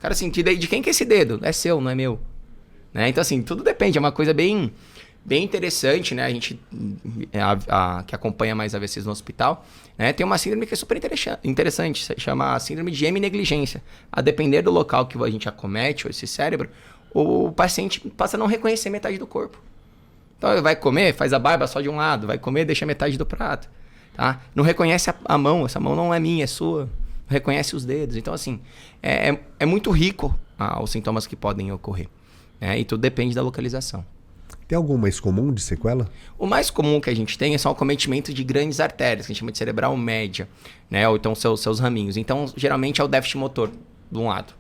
Cara, 0.00 0.12
assim, 0.12 0.30
de 0.30 0.66
quem 0.66 0.82
que 0.82 0.88
é 0.88 0.92
esse 0.92 1.04
dedo? 1.04 1.40
É 1.42 1.52
seu, 1.52 1.80
não 1.80 1.90
é 1.90 1.94
meu. 1.94 2.18
Né? 2.92 3.08
Então, 3.10 3.20
assim, 3.20 3.42
tudo 3.42 3.62
depende. 3.62 3.98
É 3.98 4.00
uma 4.00 4.12
coisa 4.12 4.32
bem 4.32 4.72
bem 5.26 5.42
interessante, 5.42 6.14
né? 6.14 6.24
A 6.24 6.30
gente 6.30 6.58
é, 7.32 7.40
a, 7.40 7.58
a, 7.68 8.02
que 8.04 8.14
acompanha 8.14 8.54
mais 8.54 8.74
AVCs 8.76 9.04
no 9.04 9.10
hospital, 9.10 9.66
né? 9.98 10.12
Tem 10.12 10.24
uma 10.24 10.38
síndrome 10.38 10.66
que 10.66 10.74
é 10.74 10.76
super 10.76 10.96
interessante, 11.42 12.14
chama 12.16 12.58
síndrome 12.60 12.92
de 12.92 13.04
heminegligência. 13.04 13.82
A 14.10 14.20
depender 14.20 14.62
do 14.62 14.70
local 14.70 15.06
que 15.06 15.20
a 15.20 15.28
gente 15.28 15.48
acomete, 15.48 16.06
ou 16.06 16.10
esse 16.10 16.28
cérebro, 16.28 16.70
o 17.12 17.50
paciente 17.50 18.00
passa 18.10 18.36
a 18.36 18.38
não 18.38 18.46
reconhecer 18.46 18.88
metade 18.88 19.18
do 19.18 19.26
corpo. 19.26 19.60
Então 20.38 20.52
ele 20.52 20.60
vai 20.62 20.76
comer, 20.76 21.12
faz 21.12 21.32
a 21.32 21.38
barba 21.40 21.66
só 21.66 21.80
de 21.80 21.88
um 21.88 21.96
lado, 21.96 22.28
vai 22.28 22.38
comer, 22.38 22.64
deixa 22.64 22.86
metade 22.86 23.18
do 23.18 23.26
prato, 23.26 23.68
tá? 24.14 24.40
Não 24.54 24.62
reconhece 24.62 25.10
a, 25.10 25.14
a 25.24 25.36
mão, 25.36 25.66
essa 25.66 25.80
mão 25.80 25.96
não 25.96 26.14
é 26.14 26.20
minha, 26.20 26.44
é 26.44 26.46
sua. 26.46 26.84
Não 27.28 27.30
reconhece 27.30 27.74
os 27.74 27.84
dedos. 27.84 28.16
Então 28.16 28.32
assim, 28.32 28.60
é, 29.02 29.30
é, 29.30 29.40
é 29.58 29.66
muito 29.66 29.90
rico 29.90 30.38
ah, 30.56 30.80
os 30.80 30.90
sintomas 30.90 31.26
que 31.26 31.34
podem 31.34 31.72
ocorrer. 31.72 32.06
Né? 32.60 32.78
E 32.78 32.84
tudo 32.84 33.00
depende 33.00 33.34
da 33.34 33.42
localização. 33.42 34.04
Tem 34.68 34.76
algum 34.76 34.96
mais 34.96 35.20
comum 35.20 35.52
de 35.52 35.62
sequela? 35.62 36.08
O 36.36 36.46
mais 36.46 36.70
comum 36.70 37.00
que 37.00 37.08
a 37.08 37.14
gente 37.14 37.38
tem 37.38 37.54
é 37.54 37.58
só 37.58 37.70
o 37.70 37.74
cometimento 37.74 38.34
de 38.34 38.42
grandes 38.42 38.80
artérias, 38.80 39.26
que 39.26 39.32
a 39.32 39.34
gente 39.34 39.40
chama 39.40 39.52
de 39.52 39.58
cerebral 39.58 39.96
média, 39.96 40.48
né? 40.90 41.08
Ou 41.08 41.16
então 41.16 41.34
seus, 41.34 41.60
seus 41.60 41.78
raminhos. 41.78 42.16
Então, 42.16 42.52
geralmente 42.56 43.00
é 43.00 43.04
o 43.04 43.08
déficit 43.08 43.38
motor, 43.38 43.70
de 44.10 44.18
um 44.18 44.26
lado. 44.26 44.52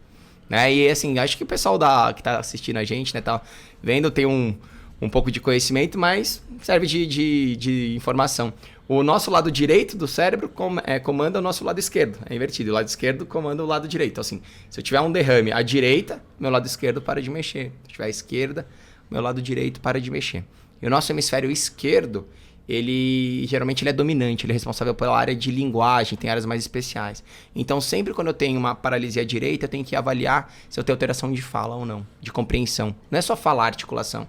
Né? 0.48 0.72
E 0.72 0.88
assim, 0.88 1.18
acho 1.18 1.36
que 1.36 1.42
o 1.42 1.46
pessoal 1.46 1.76
da, 1.76 2.12
que 2.12 2.20
está 2.20 2.38
assistindo 2.38 2.76
a 2.76 2.84
gente, 2.84 3.12
né, 3.12 3.20
tá 3.20 3.42
vendo, 3.82 4.10
tem 4.10 4.26
um, 4.26 4.56
um 5.00 5.08
pouco 5.08 5.28
de 5.30 5.40
conhecimento, 5.40 5.98
mas 5.98 6.40
serve 6.62 6.86
de, 6.86 7.04
de, 7.04 7.56
de 7.56 7.96
informação. 7.96 8.52
O 8.88 9.02
nosso 9.02 9.28
lado 9.28 9.50
direito 9.50 9.96
do 9.96 10.06
cérebro 10.06 10.48
com, 10.48 10.76
é, 10.84 11.00
comanda 11.00 11.40
o 11.40 11.42
nosso 11.42 11.64
lado 11.64 11.80
esquerdo. 11.80 12.18
É 12.30 12.34
invertido. 12.36 12.70
O 12.70 12.74
lado 12.74 12.86
esquerdo 12.86 13.26
comanda 13.26 13.60
o 13.64 13.66
lado 13.66 13.88
direito. 13.88 14.12
Então, 14.12 14.20
assim, 14.20 14.40
se 14.70 14.78
eu 14.78 14.84
tiver 14.84 15.00
um 15.00 15.10
derrame 15.10 15.50
à 15.50 15.60
direita, 15.60 16.22
meu 16.38 16.52
lado 16.52 16.64
esquerdo 16.66 17.02
para 17.02 17.20
de 17.20 17.28
mexer. 17.28 17.72
Se 17.82 17.88
eu 17.88 17.92
tiver 17.92 18.04
à 18.04 18.08
esquerda, 18.08 18.64
meu 19.10 19.20
lado 19.20 19.40
direito 19.40 19.80
para 19.80 20.00
de 20.00 20.10
mexer. 20.10 20.44
E 20.80 20.86
o 20.86 20.90
nosso 20.90 21.10
hemisfério 21.10 21.50
esquerdo, 21.50 22.26
ele 22.68 23.46
geralmente 23.46 23.82
ele 23.82 23.90
é 23.90 23.92
dominante, 23.92 24.44
ele 24.44 24.52
é 24.52 24.54
responsável 24.54 24.94
pela 24.94 25.16
área 25.16 25.34
de 25.34 25.50
linguagem, 25.50 26.18
tem 26.18 26.28
áreas 26.28 26.44
mais 26.44 26.60
especiais. 26.60 27.22
Então, 27.54 27.80
sempre 27.80 28.12
quando 28.12 28.28
eu 28.28 28.34
tenho 28.34 28.58
uma 28.58 28.74
paralisia 28.74 29.24
direita, 29.24 29.66
eu 29.66 29.68
tenho 29.68 29.84
que 29.84 29.94
avaliar 29.94 30.52
se 30.68 30.78
eu 30.78 30.84
tenho 30.84 30.94
alteração 30.94 31.32
de 31.32 31.40
fala 31.40 31.76
ou 31.76 31.86
não, 31.86 32.06
de 32.20 32.32
compreensão. 32.32 32.94
Não 33.10 33.18
é 33.18 33.22
só 33.22 33.36
falar 33.36 33.66
articulação, 33.66 34.26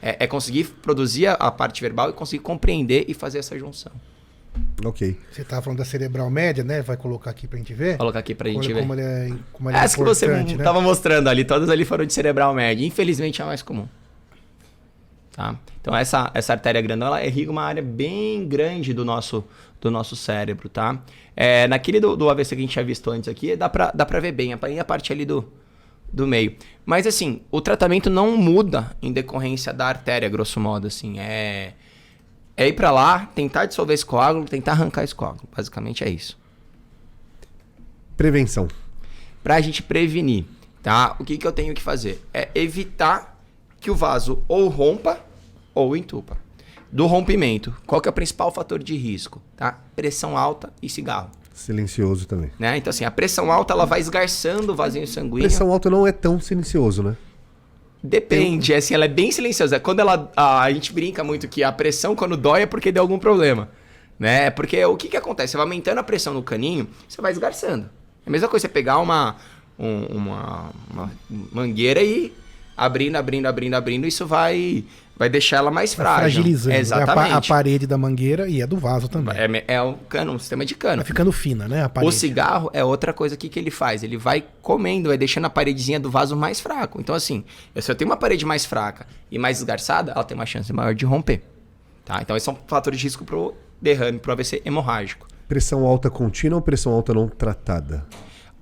é, 0.00 0.24
é, 0.24 0.26
conseguir 0.26 0.64
produzir 0.82 1.26
a, 1.26 1.32
a, 1.34 1.50
parte 1.50 1.80
verbal 1.80 2.10
e 2.10 2.12
conseguir 2.12 2.42
compreender 2.42 3.04
e 3.08 3.14
fazer 3.14 3.38
essa 3.38 3.58
junção. 3.58 3.92
Ok. 4.84 5.16
Você 5.30 5.42
estava 5.42 5.62
falando 5.62 5.78
da 5.78 5.84
cerebral 5.84 6.28
média, 6.28 6.64
né? 6.64 6.82
Vai 6.82 6.96
colocar 6.96 7.30
aqui 7.30 7.46
para 7.46 7.56
a 7.56 7.58
gente 7.58 7.72
ver? 7.72 7.96
Colocar 7.96 8.18
aqui 8.18 8.34
para 8.34 8.48
a 8.48 8.52
gente 8.52 8.72
ver. 8.72 8.80
Como 8.80 8.94
ele 8.94 9.02
é, 9.02 9.32
como 9.52 9.70
ele 9.70 9.78
é 9.78 9.80
Essa 9.80 9.96
que 9.96 10.02
você 10.02 10.26
estava 10.26 10.80
né? 10.80 10.84
mostrando 10.84 11.28
ali, 11.28 11.44
todas 11.44 11.68
ali 11.68 11.84
foram 11.84 12.04
de 12.04 12.12
cerebral 12.12 12.52
média. 12.52 12.84
Infelizmente 12.84 13.40
é 13.40 13.44
a 13.44 13.46
mais 13.46 13.62
comum. 13.62 13.86
Tá? 15.32 15.56
Então 15.80 15.94
essa, 15.94 16.30
essa 16.34 16.52
artéria 16.52 16.80
grandona 16.80 17.24
irriga 17.24 17.50
uma 17.50 17.62
área 17.62 17.82
bem 17.82 18.46
grande 18.46 18.92
do 18.92 19.04
nosso, 19.04 19.44
do 19.80 19.90
nosso 19.90 20.16
cérebro, 20.16 20.68
tá? 20.68 21.00
É, 21.36 21.68
naquele 21.68 22.00
do, 22.00 22.16
do 22.16 22.28
AVC 22.28 22.54
que 22.54 22.60
a 22.60 22.64
gente 22.64 22.72
tinha 22.72 22.84
visto 22.84 23.10
antes 23.10 23.28
aqui, 23.28 23.56
dá 23.56 23.68
pra, 23.68 23.92
dá 23.94 24.04
pra 24.04 24.20
ver 24.20 24.32
bem, 24.32 24.52
a 24.52 24.84
parte 24.84 25.12
ali 25.12 25.24
do, 25.24 25.50
do 26.12 26.26
meio. 26.26 26.56
Mas 26.84 27.06
assim, 27.06 27.42
o 27.50 27.60
tratamento 27.60 28.10
não 28.10 28.36
muda 28.36 28.94
em 29.00 29.12
decorrência 29.12 29.72
da 29.72 29.86
artéria, 29.86 30.28
grosso 30.28 30.60
modo, 30.60 30.86
assim, 30.86 31.18
é... 31.18 31.74
É 32.56 32.68
ir 32.68 32.74
para 32.74 32.90
lá, 32.90 33.24
tentar 33.34 33.64
dissolver 33.64 33.94
esse 33.94 34.04
coágulo, 34.04 34.44
tentar 34.44 34.72
arrancar 34.72 35.02
esse 35.02 35.14
coágulo. 35.14 35.48
Basicamente 35.56 36.04
é 36.04 36.10
isso. 36.10 36.38
Prevenção. 38.18 38.68
Pra 39.42 39.58
gente 39.62 39.82
prevenir, 39.82 40.44
tá? 40.82 41.16
O 41.18 41.24
que, 41.24 41.38
que 41.38 41.46
eu 41.46 41.52
tenho 41.52 41.72
que 41.72 41.80
fazer? 41.80 42.22
É 42.34 42.50
evitar 42.54 43.29
que 43.80 43.90
o 43.90 43.94
vaso 43.94 44.42
ou 44.46 44.68
rompa 44.68 45.18
ou 45.74 45.96
entupa. 45.96 46.36
Do 46.92 47.06
rompimento, 47.06 47.74
qual 47.86 48.00
que 48.00 48.08
é 48.08 48.10
o 48.10 48.12
principal 48.12 48.52
fator 48.52 48.82
de 48.82 48.96
risco? 48.96 49.40
Tá? 49.56 49.78
Pressão 49.96 50.36
alta 50.36 50.72
e 50.82 50.88
cigarro. 50.88 51.30
Silencioso 51.54 52.26
também. 52.26 52.50
Né? 52.58 52.76
Então, 52.76 52.90
assim, 52.90 53.04
a 53.04 53.10
pressão 53.10 53.50
alta 53.52 53.72
ela 53.72 53.84
vai 53.84 54.00
esgarçando 54.00 54.72
o 54.72 54.76
vasinho 54.76 55.06
sanguíneo. 55.06 55.48
Pressão 55.48 55.70
alta 55.70 55.88
não 55.88 56.06
é 56.06 56.12
tão 56.12 56.40
silencioso, 56.40 57.02
né? 57.02 57.16
Depende, 58.02 58.68
Tem... 58.68 58.76
assim, 58.76 58.94
ela 58.94 59.04
é 59.04 59.08
bem 59.08 59.30
silenciosa. 59.30 59.78
Quando 59.78 60.00
ela. 60.00 60.32
A, 60.34 60.62
a, 60.62 60.72
gente 60.72 60.92
brinca 60.92 61.22
muito 61.22 61.46
que 61.48 61.62
a 61.62 61.70
pressão, 61.70 62.16
quando 62.16 62.36
dói, 62.36 62.62
é 62.62 62.66
porque 62.66 62.90
deu 62.90 63.02
algum 63.02 63.18
problema. 63.18 63.68
Né? 64.18 64.50
Porque 64.50 64.82
o 64.84 64.96
que, 64.96 65.08
que 65.08 65.16
acontece? 65.16 65.52
Você 65.52 65.56
vai 65.58 65.66
aumentando 65.66 65.98
a 65.98 66.02
pressão 66.02 66.32
no 66.32 66.42
caninho, 66.42 66.88
você 67.06 67.20
vai 67.20 67.30
esgarçando. 67.30 67.90
É 68.24 68.28
a 68.28 68.30
mesma 68.30 68.48
coisa 68.48 68.62
você 68.62 68.68
pegar 68.68 68.98
uma, 68.98 69.36
um, 69.78 70.04
uma, 70.06 70.70
uma 70.90 71.12
mangueira 71.52 72.02
e 72.02 72.32
abrindo, 72.80 73.16
abrindo, 73.16 73.46
abrindo, 73.46 73.74
abrindo, 73.74 74.06
isso 74.06 74.26
vai 74.26 74.82
vai 75.14 75.28
deixar 75.28 75.58
ela 75.58 75.70
mais 75.70 75.92
frágil. 75.92 76.32
Fragilizando. 76.32 76.76
Exatamente. 76.76 77.30
É 77.30 77.34
a, 77.34 77.36
a, 77.36 77.42
parede 77.42 77.86
da 77.86 77.98
mangueira 77.98 78.48
e 78.48 78.62
é 78.62 78.66
do 78.66 78.78
vaso 78.78 79.06
também. 79.06 79.36
É, 79.36 79.74
é 79.74 79.82
um 79.82 79.92
cano, 80.08 80.32
um 80.32 80.38
sistema 80.38 80.64
de 80.64 80.74
cano. 80.74 80.96
Vai 80.96 81.04
ficando 81.04 81.30
fina, 81.30 81.68
né? 81.68 81.90
O 82.02 82.10
cigarro 82.10 82.70
é 82.72 82.82
outra 82.82 83.12
coisa 83.12 83.36
que, 83.36 83.50
que 83.50 83.58
ele 83.58 83.70
faz. 83.70 84.02
Ele 84.02 84.16
vai 84.16 84.42
comendo, 84.62 85.10
vai 85.10 85.18
deixando 85.18 85.44
a 85.44 85.50
paredezinha 85.50 86.00
do 86.00 86.10
vaso 86.10 86.34
mais 86.34 86.58
fraco. 86.58 86.98
Então, 86.98 87.14
assim, 87.14 87.44
se 87.76 87.90
eu 87.90 87.94
tenho 87.94 88.10
uma 88.10 88.16
parede 88.16 88.46
mais 88.46 88.64
fraca 88.64 89.06
e 89.30 89.38
mais 89.38 89.58
esgarçada, 89.58 90.12
ela 90.12 90.24
tem 90.24 90.34
uma 90.34 90.46
chance 90.46 90.72
maior 90.72 90.94
de 90.94 91.04
romper. 91.04 91.42
Tá? 92.02 92.22
Então, 92.22 92.34
esses 92.34 92.46
são 92.46 92.56
fatores 92.66 92.98
de 92.98 93.04
risco 93.04 93.22
pro 93.22 93.54
derrame, 93.78 94.18
pro 94.18 94.32
AVC 94.32 94.62
hemorrágico. 94.64 95.28
Pressão 95.46 95.84
alta 95.84 96.08
contínua 96.08 96.56
ou 96.56 96.62
pressão 96.62 96.92
alta 96.92 97.12
não 97.12 97.28
tratada? 97.28 98.06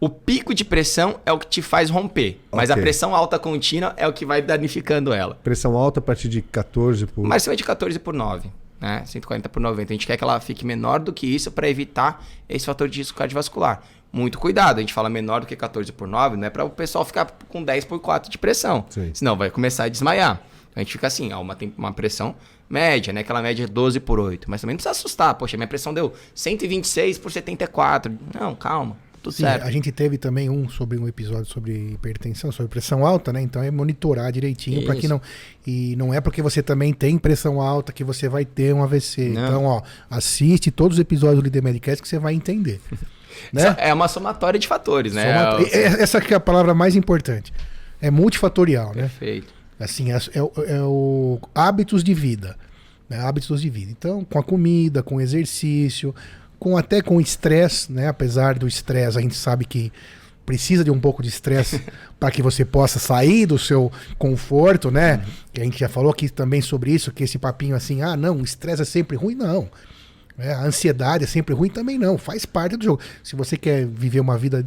O 0.01 0.09
pico 0.09 0.55
de 0.55 0.65
pressão 0.65 1.19
é 1.27 1.33
o 1.33 1.39
que 1.39 1.47
te 1.47 1.61
faz 1.61 1.91
romper, 1.91 2.41
mas 2.53 2.71
okay. 2.71 2.81
a 2.81 2.85
pressão 2.85 3.17
alta 3.17 3.37
contínua 3.37 3.95
é 3.97 4.07
o 4.07 4.13
que 4.13 4.25
vai 4.25 4.41
danificando 4.41 5.13
ela. 5.13 5.35
Pressão 5.43 5.77
alta 5.77 5.99
a 5.99 6.03
partir 6.03 6.29
de 6.29 6.41
14 6.41 7.07
por... 7.07 7.27
Vai 7.27 7.41
de 7.41 7.65
14 7.65 7.99
por 7.99 8.15
9, 8.15 8.49
né? 8.81 9.03
140 9.05 9.49
por 9.49 9.59
90. 9.61 9.93
A 9.93 9.95
gente 9.95 10.07
quer 10.07 10.17
que 10.17 10.23
ela 10.23 10.39
fique 10.39 10.65
menor 10.65 11.01
do 11.01 11.13
que 11.13 11.27
isso 11.27 11.51
para 11.51 11.69
evitar 11.69 12.25
esse 12.49 12.65
fator 12.65 12.89
de 12.89 12.99
risco 12.99 13.19
cardiovascular. 13.19 13.83
Muito 14.13 14.39
cuidado, 14.39 14.79
a 14.79 14.81
gente 14.81 14.95
fala 14.95 15.09
menor 15.09 15.41
do 15.41 15.47
que 15.47 15.57
14 15.57 15.91
por 15.93 16.07
9, 16.07 16.37
não 16.37 16.47
é 16.47 16.51
para 16.51 16.65
o 16.65 16.71
pessoal 16.71 17.05
ficar 17.05 17.27
com 17.49 17.63
10 17.63 17.85
por 17.85 17.99
4 17.99 18.31
de 18.31 18.39
pressão. 18.39 18.87
Sim. 18.89 19.11
Senão 19.13 19.37
vai 19.37 19.51
começar 19.51 19.85
a 19.85 19.89
desmaiar. 19.89 20.41
A 20.77 20.79
gente 20.79 20.93
fica 20.93 21.09
assim, 21.09 21.33
ó, 21.33 21.41
uma, 21.41 21.59
uma 21.77 21.93
pressão 21.93 22.37
média, 22.71 23.13
né? 23.13 23.23
Aquela 23.23 23.43
média 23.43 23.65
é 23.65 23.67
12 23.67 23.99
por 23.99 24.21
8. 24.21 24.49
Mas 24.49 24.61
também 24.61 24.75
não 24.75 24.77
precisa 24.77 24.93
assustar. 24.93 25.35
Poxa, 25.35 25.57
minha 25.57 25.67
pressão 25.67 25.93
deu 25.93 26.13
126 26.35 27.19
por 27.19 27.33
74. 27.33 28.17
Não, 28.39 28.55
calma. 28.55 28.97
Tudo 29.29 29.35
Sim, 29.35 29.43
certo. 29.43 29.67
A 29.67 29.71
gente 29.71 29.93
teve 29.93 30.17
também 30.17 30.49
um 30.49 30.71
sobre 30.71 30.99
um 30.99 31.07
episódio 31.07 31.45
sobre 31.45 31.93
hipertensão, 31.93 32.51
sobre 32.51 32.71
pressão 32.71 33.05
alta, 33.05 33.31
né? 33.31 33.43
Então 33.43 33.63
é 33.63 33.71
monitorar 33.71 34.33
direitinho 34.33 34.87
para 34.87 34.97
que 34.97 35.07
não 35.07 35.21
e 35.67 35.95
não 35.97 36.15
é 36.15 36.21
porque 36.21 36.41
você 36.41 36.63
também 36.63 36.95
tem 36.95 37.19
pressão 37.19 37.61
alta 37.61 37.93
que 37.93 38.03
você 38.03 38.27
vai 38.27 38.47
ter 38.47 38.75
um 38.75 38.83
AVC. 38.83 39.29
Não. 39.29 39.47
Então, 39.47 39.65
ó, 39.67 39.83
assiste 40.09 40.71
todos 40.71 40.97
os 40.97 41.01
episódios 41.01 41.41
do 41.41 41.45
Líder 41.45 41.63
Medicast 41.63 42.01
que 42.01 42.09
você 42.09 42.19
vai 42.19 42.33
entender. 42.33 42.81
né? 43.53 43.77
É 43.77 43.93
uma 43.93 44.09
somatória 44.09 44.59
de 44.59 44.67
fatores, 44.67 45.13
né? 45.13 45.31
É, 45.73 46.03
essa 46.03 46.23
que 46.23 46.33
é 46.33 46.37
a 46.39 46.41
palavra 46.41 46.73
mais 46.73 46.97
importante. 46.97 47.53
É 48.01 48.11
multifatorial, 48.11 48.95
né? 48.95 49.03
Perfeito. 49.03 49.53
Assim, 49.79 50.11
é, 50.11 50.17
é, 50.17 50.77
é 50.77 50.83
o 50.83 51.39
hábitos 51.55 52.03
de 52.03 52.15
vida. 52.15 52.57
Né? 53.11 53.21
Hábitos 53.21 53.61
de 53.61 53.69
vida. 53.69 53.91
Então, 53.91 54.25
com 54.25 54.39
a 54.39 54.43
comida, 54.43 55.03
com 55.03 55.17
o 55.17 55.21
exercício, 55.21 56.15
com 56.59 56.77
até 56.77 57.01
com 57.01 57.21
estresse, 57.21 57.93
né? 57.93 58.09
Apesar 58.09 58.59
do 58.59 58.67
estresse, 58.67 59.19
a 59.19 59.21
gente 59.21 59.35
sabe 59.35 59.65
que 59.65 59.93
precisa 60.45 60.83
de 60.83 60.91
um 60.91 60.99
pouco 60.99 61.23
de 61.23 61.29
estresse 61.29 61.83
para 62.19 62.31
que 62.31 62.43
você 62.43 62.65
possa 62.65 62.99
sair 62.99 63.45
do 63.47 63.59
seu 63.59 63.93
conforto, 64.17 64.91
né? 64.91 65.17
Uhum. 65.17 65.33
Que 65.53 65.61
a 65.61 65.65
gente 65.65 65.79
já 65.79 65.89
falou 65.89 66.11
aqui 66.11 66.29
também 66.29 66.61
sobre 66.61 66.91
isso, 66.91 67.13
que 67.13 67.25
esse 67.25 67.39
papinho 67.39 67.77
assim, 67.77 68.03
ah, 68.03 68.17
não, 68.17 68.39
o 68.39 68.45
estresse 68.45 68.83
é 68.83 68.85
sempre 68.85 69.17
ruim, 69.17 69.35
não. 69.35 69.69
É, 70.39 70.53
a 70.53 70.63
ansiedade 70.63 71.25
é 71.25 71.27
sempre 71.27 71.53
ruim 71.55 71.69
também 71.69 71.99
não, 71.99 72.17
faz 72.17 72.47
parte 72.47 72.77
do 72.77 72.85
jogo. 72.85 73.03
Se 73.23 73.35
você 73.35 73.57
quer 73.57 73.87
viver 73.87 74.21
uma 74.21 74.39
vida 74.39 74.65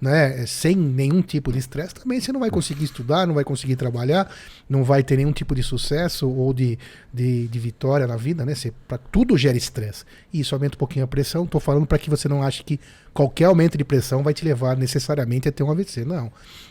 né, 0.00 0.46
sem 0.46 0.76
nenhum 0.76 1.20
tipo 1.20 1.50
de 1.52 1.58
estresse, 1.58 1.94
também 1.94 2.20
você 2.20 2.32
não 2.32 2.38
vai 2.38 2.50
conseguir 2.50 2.84
estudar, 2.84 3.26
não 3.26 3.34
vai 3.34 3.42
conseguir 3.42 3.74
trabalhar, 3.74 4.32
não 4.68 4.84
vai 4.84 5.02
ter 5.02 5.16
nenhum 5.16 5.32
tipo 5.32 5.54
de 5.54 5.62
sucesso 5.62 6.28
ou 6.28 6.52
de, 6.52 6.78
de, 7.12 7.48
de 7.48 7.58
vitória 7.58 8.06
na 8.06 8.16
vida, 8.16 8.44
né? 8.44 8.54
Você, 8.54 8.72
pra, 8.86 8.96
tudo 8.96 9.36
gera 9.36 9.56
estresse. 9.56 10.04
E 10.32 10.40
isso 10.40 10.54
aumenta 10.54 10.76
um 10.76 10.78
pouquinho 10.78 11.04
a 11.04 11.08
pressão. 11.08 11.44
Estou 11.44 11.60
falando 11.60 11.86
para 11.86 11.98
que 11.98 12.08
você 12.08 12.28
não 12.28 12.42
ache 12.42 12.62
que 12.62 12.78
qualquer 13.12 13.46
aumento 13.46 13.76
de 13.76 13.84
pressão 13.84 14.22
vai 14.22 14.32
te 14.32 14.44
levar 14.44 14.76
necessariamente 14.76 15.48
a 15.48 15.52
ter 15.52 15.64
um 15.64 15.70
AVC. 15.70 16.04
Não. 16.04 16.30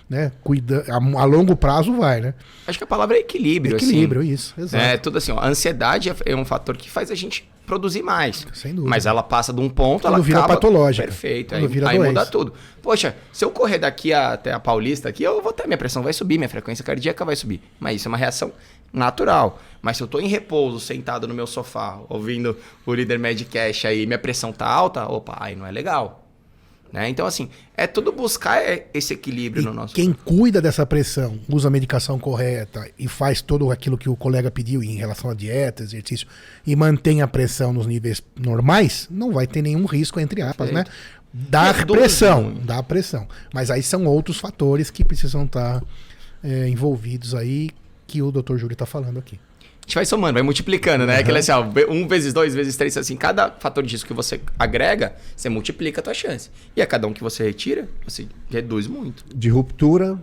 Né? 0.10 0.32
Cuida, 0.42 0.86
a, 0.88 0.96
a 0.96 1.26
longo 1.26 1.56
prazo 1.56 1.94
vai, 1.98 2.22
né? 2.22 2.34
Acho 2.66 2.78
que 2.78 2.84
a 2.86 2.88
palavra 2.88 3.18
é 3.18 3.20
equilíbrio. 3.20 3.76
Equilíbrio, 3.76 4.22
assim. 4.22 4.32
isso. 4.32 4.54
Exato. 4.58 4.84
É 4.84 4.98
tudo 4.98 5.18
assim, 5.18 5.34
ó, 5.34 5.40
a 5.40 5.48
ansiedade 5.48 6.10
é, 6.10 6.16
é 6.26 6.36
um 6.36 6.46
fator 6.46 6.78
que 6.78 6.90
faz 6.90 7.12
a 7.12 7.16
gente 7.16 7.50
produzir 7.68 8.02
mais. 8.02 8.48
Sem 8.54 8.74
dúvida. 8.74 8.90
Mas 8.90 9.06
ela 9.06 9.22
passa 9.22 9.54
de 9.54 9.62
um 9.62 9.70
ponto, 9.70 10.04
Quando 10.04 10.14
ela 10.16 10.24
vira 10.24 10.40
acaba... 10.40 10.56
patológica. 10.56 11.06
Perfeito. 11.06 11.54
Quando 11.54 11.62
Aí, 11.62 11.68
vira 11.68 11.90
aí 11.90 12.00
muda 12.00 12.26
tudo. 12.26 12.54
Poxa, 12.82 13.16
se 13.32 13.46
eu 13.46 13.52
correr 13.52 13.78
daqui 13.78 14.14
até 14.14 14.54
a 14.54 14.60
Paulista 14.60 15.10
aqui, 15.10 15.22
eu 15.22 15.42
vou 15.42 15.54
ter 15.54 15.68
minha 15.68 15.78
pressão 15.78 16.02
vai 16.02 16.14
subir, 16.14 16.38
minha 16.38 16.50
frequência 16.50 16.84
cardíaca 16.84 17.24
vai 17.26 17.36
subir. 17.36 17.62
Mas 17.80 17.98
isso 17.98 18.08
é 18.08 18.10
uma 18.10 18.18
reação 18.18 18.52
natural. 18.92 19.60
Mas 19.82 19.98
se 19.98 20.04
eu 20.04 20.08
tô 20.08 20.20
em 20.20 20.28
repouso, 20.28 20.80
sentado 20.80 21.28
no 21.28 21.34
meu 21.34 21.46
sofá, 21.46 22.00
ouvindo 22.08 22.58
o 22.86 22.94
líder 22.94 23.20
Medcash 23.20 23.86
aí, 23.86 24.06
minha 24.06 24.18
pressão 24.18 24.52
tá 24.54 24.66
alta, 24.66 25.06
opa, 25.06 25.38
aí 25.40 25.56
não 25.56 25.66
é 25.66 25.72
legal. 25.72 26.27
Né? 26.98 27.10
Então, 27.10 27.28
assim, 27.28 27.48
é 27.76 27.86
tudo 27.86 28.12
buscar 28.12 28.58
é, 28.58 28.88
esse 28.92 29.14
equilíbrio 29.14 29.62
E 29.62 29.66
no 29.66 29.72
nosso 29.72 29.94
quem 29.94 30.12
cuida 30.12 30.60
dessa 30.60 30.84
pressão, 30.84 31.40
usa 31.48 31.68
a 31.68 31.72
medicação 31.72 32.18
correta 32.18 32.90
e 32.98 33.08
faz 33.08 33.40
todo 33.40 33.70
aquilo 33.70 34.00
que 34.00 34.10
o 34.10 34.16
colega 34.16 34.50
pediu 34.50 34.82
em 34.82 34.96
relação 34.96 35.30
à 35.30 35.36
dieta, 35.36 35.84
exercício, 35.84 36.28
e 36.66 36.76
mantém 36.76 37.22
a 37.22 37.28
pressão 37.28 37.72
nos 37.72 37.86
níveis 37.86 38.24
normais, 38.36 39.08
não 39.12 39.32
vai 39.32 39.46
ter 39.46 39.62
nenhum 39.62 39.86
risco, 39.86 40.20
entre 40.20 40.42
aspas, 40.42 40.72
né? 40.72 40.86
Dá 41.32 41.72
Reduz 41.72 42.00
pressão, 42.00 42.56
dá 42.64 42.82
pressão. 42.82 43.28
Mas 43.54 43.70
aí 43.70 43.84
são 43.84 44.08
outros 44.08 44.40
fatores 44.40 44.90
que 44.90 45.06
precisam 45.06 45.46
estar 45.46 45.84
é, 46.44 46.68
envolvidos 46.68 47.36
aí, 47.36 47.70
que 48.08 48.24
o 48.24 48.32
Dr. 48.32 48.58
Júlio 48.58 48.74
está 48.74 48.88
falando 48.88 49.20
aqui. 49.20 49.40
Gente 49.88 49.96
vai 49.96 50.06
somando, 50.06 50.34
vai 50.34 50.44
multiplicando, 50.44 51.06
né? 51.06 51.20
Aquele 51.20 51.38
assim, 51.38 51.54
ó, 51.54 51.66
um 51.90 52.06
vezes 52.10 52.34
dois, 52.34 52.54
vezes 52.54 52.76
três, 52.76 52.98
assim, 52.98 53.16
cada 53.16 53.50
fator 53.52 53.82
de 53.82 53.94
risco 53.94 54.06
que 54.06 54.14
você 54.14 54.42
agrega, 54.60 55.16
você 55.34 55.48
multiplica 55.48 56.02
a 56.02 56.04
tua 56.04 56.14
chance. 56.14 56.52
E 56.76 56.82
a 56.82 56.86
cada 56.86 57.08
um 57.08 57.14
que 57.14 57.24
você 57.24 57.46
retira, 57.46 57.88
você 58.06 58.28
reduz 58.50 58.86
muito. 58.86 59.24
De 59.34 59.48
ruptura, 59.48 60.22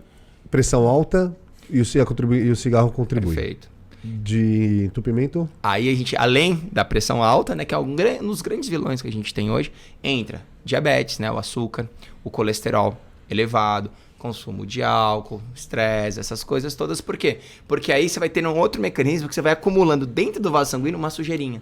pressão 0.51 0.87
alta 0.87 1.35
e 1.71 1.81
o 1.81 1.85
cigarro 1.87 2.07
contribui. 2.07 2.51
O 2.51 2.55
cigarro 2.55 2.91
contribui. 2.91 3.35
Perfeito. 3.35 3.71
De 4.05 4.85
entupimento, 4.85 5.49
Aí 5.63 5.89
a 5.89 5.95
gente, 5.95 6.15
além 6.15 6.69
da 6.71 6.85
pressão 6.85 7.23
alta, 7.23 7.55
né, 7.55 7.65
que 7.65 7.75
é 7.75 7.79
um 7.79 7.97
dos 7.97 8.43
grandes 8.43 8.69
vilões 8.69 9.01
que 9.01 9.09
a 9.09 9.13
gente 9.13 9.33
tem 9.33 9.51
hoje, 9.51 9.73
entra 10.03 10.43
diabetes, 10.63 11.19
né, 11.19 11.33
o 11.33 11.39
açúcar, 11.39 11.89
o 12.23 12.29
colesterol 12.29 13.01
elevado, 13.31 13.91
consumo 14.25 14.65
de 14.65 14.83
álcool, 14.83 15.43
estresse, 15.55 16.19
essas 16.19 16.43
coisas 16.43 16.75
todas. 16.75 17.03
Por 17.03 17.15
quê? 17.15 17.41
Porque 17.69 17.93
aí 17.93 18.09
você 18.09 18.19
vai 18.19 18.31
ter 18.31 18.47
um 18.47 18.57
outro 18.57 18.81
mecanismo 18.81 19.29
que 19.29 19.35
você 19.35 19.43
vai 19.43 19.53
acumulando 19.53 20.07
dentro 20.07 20.41
do 20.41 20.51
vaso 20.51 20.71
sanguíneo 20.71 20.99
uma 20.99 21.11
sujeirinha. 21.11 21.61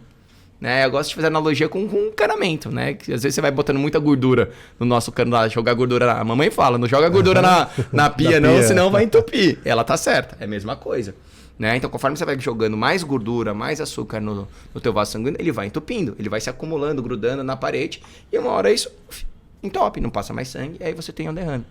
Né? 0.60 0.84
Eu 0.84 0.92
gosto 0.92 1.08
de 1.08 1.16
fazer 1.16 1.26
analogia 1.26 1.68
com, 1.68 1.88
com 1.88 1.96
encanamento, 1.96 2.70
né? 2.70 2.94
Que 2.94 3.12
às 3.12 3.24
vezes 3.24 3.34
você 3.34 3.40
vai 3.40 3.50
botando 3.50 3.78
muita 3.78 3.98
gordura 3.98 4.52
no 4.78 4.86
nosso 4.86 5.10
cano 5.10 5.32
lá, 5.32 5.48
jogar 5.48 5.74
gordura 5.74 6.06
na... 6.06 6.20
A 6.20 6.24
mamãe 6.24 6.52
fala, 6.52 6.78
não 6.78 6.86
joga 6.86 7.08
gordura 7.08 7.42
na, 7.42 7.68
na 7.92 8.08
pia 8.08 8.38
Na 8.38 8.46
não, 8.46 8.54
pia. 8.54 8.62
senão 8.62 8.92
vai 8.92 9.02
entupir. 9.02 9.58
Ela 9.66 9.82
tá 9.82 9.96
certa, 9.96 10.36
é 10.38 10.44
a 10.44 10.46
mesma 10.46 10.76
coisa. 10.76 11.16
Né? 11.58 11.76
Então, 11.76 11.90
conforme 11.90 12.16
você 12.16 12.24
vai 12.24 12.38
jogando 12.38 12.76
mais 12.76 13.02
gordura, 13.02 13.52
mais 13.52 13.80
açúcar 13.80 14.20
no, 14.20 14.46
no 14.72 14.80
teu 14.80 14.92
vaso 14.92 15.10
sanguíneo, 15.10 15.36
ele 15.40 15.50
vai 15.50 15.66
entupindo, 15.66 16.14
ele 16.16 16.28
vai 16.28 16.40
se 16.40 16.48
acumulando, 16.48 17.02
grudando 17.02 17.42
na 17.42 17.56
parede, 17.56 18.00
e 18.30 18.38
uma 18.38 18.50
hora 18.52 18.70
isso 18.70 18.88
entope, 19.64 20.00
não 20.00 20.10
passa 20.10 20.32
mais 20.32 20.46
sangue, 20.46 20.76
e 20.78 20.84
aí 20.84 20.94
você 20.94 21.12
tem 21.12 21.28
um 21.28 21.34
derrame. 21.34 21.64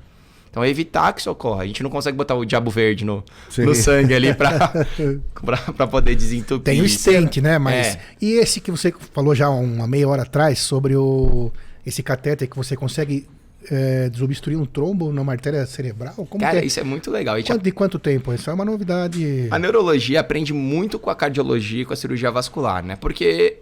Então, 0.51 0.61
é 0.63 0.69
evitar 0.69 1.13
que 1.13 1.21
isso 1.21 1.31
ocorra. 1.31 1.63
A 1.63 1.65
gente 1.65 1.81
não 1.81 1.89
consegue 1.89 2.15
botar 2.17 2.35
o 2.35 2.43
diabo 2.45 2.69
verde 2.69 3.05
no, 3.05 3.23
Sim. 3.49 3.63
no 3.63 3.73
sangue 3.73 4.13
ali 4.13 4.33
pra 4.35 5.87
poder 5.87 6.13
desentupir. 6.15 6.63
Tem 6.73 6.81
o 6.81 6.85
isso. 6.85 6.99
stent, 6.99 7.37
né? 7.37 7.57
Mas. 7.57 7.87
É. 7.95 7.99
E 8.21 8.33
esse 8.33 8.59
que 8.59 8.69
você 8.69 8.93
falou 9.13 9.33
já 9.33 9.49
uma 9.49 9.87
meia 9.87 10.07
hora 10.07 10.23
atrás 10.23 10.59
sobre 10.59 10.95
o 10.95 11.51
esse 11.85 12.03
catéter 12.03 12.47
que 12.49 12.55
você 12.55 12.75
consegue 12.75 13.27
é, 13.71 14.09
desobstruir 14.09 14.59
um 14.59 14.65
trombo 14.65 15.11
numa 15.11 15.31
artéria 15.31 15.65
cerebral? 15.65 16.13
Como 16.29 16.39
Cara, 16.43 16.59
que 16.59 16.63
é? 16.65 16.67
isso 16.67 16.79
é 16.79 16.83
muito 16.83 17.09
legal. 17.09 17.37
Gente 17.37 17.47
Quanto- 17.47 17.63
de 17.63 17.71
quanto 17.71 17.97
tempo? 17.99 18.33
Isso 18.33 18.49
é 18.49 18.53
uma 18.53 18.65
novidade. 18.65 19.47
A 19.49 19.57
neurologia 19.57 20.19
aprende 20.19 20.53
muito 20.53 20.99
com 20.99 21.09
a 21.09 21.15
cardiologia 21.15 21.83
e 21.83 21.85
com 21.85 21.93
a 21.93 21.95
cirurgia 21.95 22.29
vascular, 22.29 22.83
né? 22.83 22.95
Porque 22.97 23.57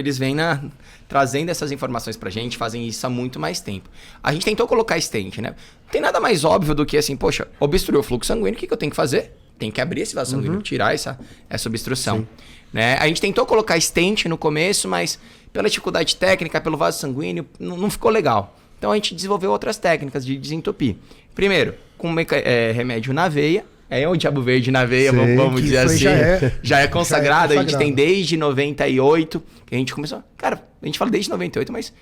eles 0.00 0.18
vêm 0.18 0.34
na, 0.34 0.62
trazendo 1.08 1.50
essas 1.50 1.70
informações 1.70 2.16
pra 2.16 2.30
gente, 2.30 2.56
fazem 2.56 2.86
isso 2.86 3.06
há 3.06 3.10
muito 3.10 3.38
mais 3.38 3.60
tempo. 3.60 3.88
A 4.22 4.32
gente 4.32 4.44
tentou 4.44 4.66
colocar 4.66 5.00
stent, 5.00 5.38
né? 5.38 5.50
Não 5.50 5.90
tem 5.90 6.00
nada 6.00 6.20
mais 6.20 6.44
óbvio 6.44 6.74
do 6.74 6.84
que 6.84 6.96
assim, 6.96 7.16
poxa, 7.16 7.46
obstruir 7.58 7.98
o 7.98 8.02
fluxo 8.02 8.28
sanguíneo, 8.28 8.54
o 8.54 8.56
que, 8.56 8.66
que 8.66 8.72
eu 8.72 8.76
tenho 8.76 8.90
que 8.90 8.96
fazer? 8.96 9.32
Tem 9.58 9.70
que 9.70 9.80
abrir 9.80 10.00
esse 10.00 10.14
vaso 10.14 10.32
sanguíneo, 10.32 10.62
tirar 10.62 10.94
essa, 10.94 11.18
essa 11.48 11.68
obstrução. 11.68 12.26
Né? 12.72 12.96
A 12.98 13.06
gente 13.06 13.20
tentou 13.20 13.44
colocar 13.44 13.78
stent 13.80 14.24
no 14.26 14.38
começo, 14.38 14.88
mas 14.88 15.18
pela 15.52 15.68
dificuldade 15.68 16.16
técnica, 16.16 16.60
pelo 16.60 16.76
vaso 16.76 16.98
sanguíneo, 16.98 17.46
não, 17.58 17.76
não 17.76 17.90
ficou 17.90 18.10
legal. 18.10 18.56
Então 18.78 18.92
a 18.92 18.94
gente 18.94 19.14
desenvolveu 19.14 19.50
outras 19.50 19.76
técnicas 19.76 20.24
de 20.24 20.36
desentupir. 20.38 20.96
Primeiro, 21.34 21.74
com 21.98 22.14
é, 22.18 22.72
remédio 22.72 23.12
na 23.12 23.28
veia. 23.28 23.64
É 23.90 24.08
o 24.08 24.14
diabo 24.16 24.40
verde 24.40 24.70
na 24.70 24.84
veia, 24.84 25.10
Sim, 25.10 25.36
vamos, 25.36 25.56
que 25.56 25.62
dizer 25.66 25.78
assim. 25.78 25.98
já 26.04 26.10
é- 26.12 26.52
já 26.62 26.78
é 26.80 26.86
consagrado. 26.86 27.52
A 27.52 27.62
gente 27.62 27.76
tem 27.76 27.92
desde 27.92 28.36
98 28.36 29.42
que 29.66 29.74
a 29.74 29.78
gente 29.78 29.92
começou. 29.94 30.22
Cara, 30.36 30.62
a 30.80 30.86
gente 30.86 30.98
fala 30.98 31.10
desde 31.10 31.28
98, 31.30 31.72
mas 31.72 31.92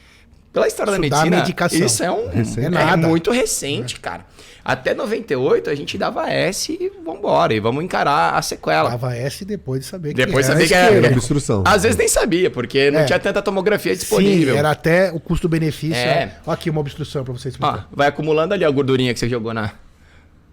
pela 0.52 0.66
história 0.68 0.92
da 0.92 0.98
Isso 0.98 1.08
dá 1.10 1.16
medicina, 1.16 1.36
medicação. 1.38 1.78
isso 1.86 2.02
é 2.02 2.10
um 2.10 2.28
Recente. 2.28 2.60
é, 2.60 2.64
É 2.66 2.68
nada. 2.68 3.08
muito 3.08 3.30
recente, 3.30 3.98
cara. 4.00 4.26
Até 4.64 4.92
98 4.92 5.70
a 5.70 5.74
gente 5.74 5.96
dava 5.96 6.28
S 6.30 6.70
e 6.72 6.92
vambora, 7.02 7.54
e 7.54 7.60
vamos 7.60 7.82
encarar 7.82 8.34
a 8.34 8.42
sequela. 8.42 8.90
Dava 8.90 9.16
S 9.16 9.42
depois 9.46 9.80
de 9.80 9.86
saber 9.86 10.12
Depois 10.12 10.44
que 10.46 10.52
sabia 10.52 10.66
que 10.66 10.74
esquerda. 10.74 10.96
era. 10.98 11.06
Era 11.06 11.14
obstrução. 11.16 11.64
Às 11.66 11.84
vezes 11.84 11.96
nem 11.96 12.06
sabia, 12.08 12.50
porque 12.50 12.90
não 12.90 13.00
É. 13.00 13.04
tinha 13.06 13.18
tanta 13.18 13.40
tomografia 13.40 13.94
disponível. 13.96 14.52
Sim, 14.52 14.58
era 14.58 14.70
até 14.70 15.10
o 15.10 15.18
custo-benefício. 15.20 15.96
É. 15.96 16.32
Olha 16.46 16.54
aqui 16.54 16.68
uma 16.68 16.80
obstrução 16.80 17.24
para 17.24 17.32
você 17.32 17.48
Ó, 17.48 17.50
explicar. 17.50 17.88
vai 17.90 18.08
acumulando 18.08 18.52
ali 18.52 18.62
a 18.64 18.70
gordurinha 18.70 19.14
que 19.14 19.20
você 19.20 19.28
jogou 19.28 19.54
na. 19.54 19.70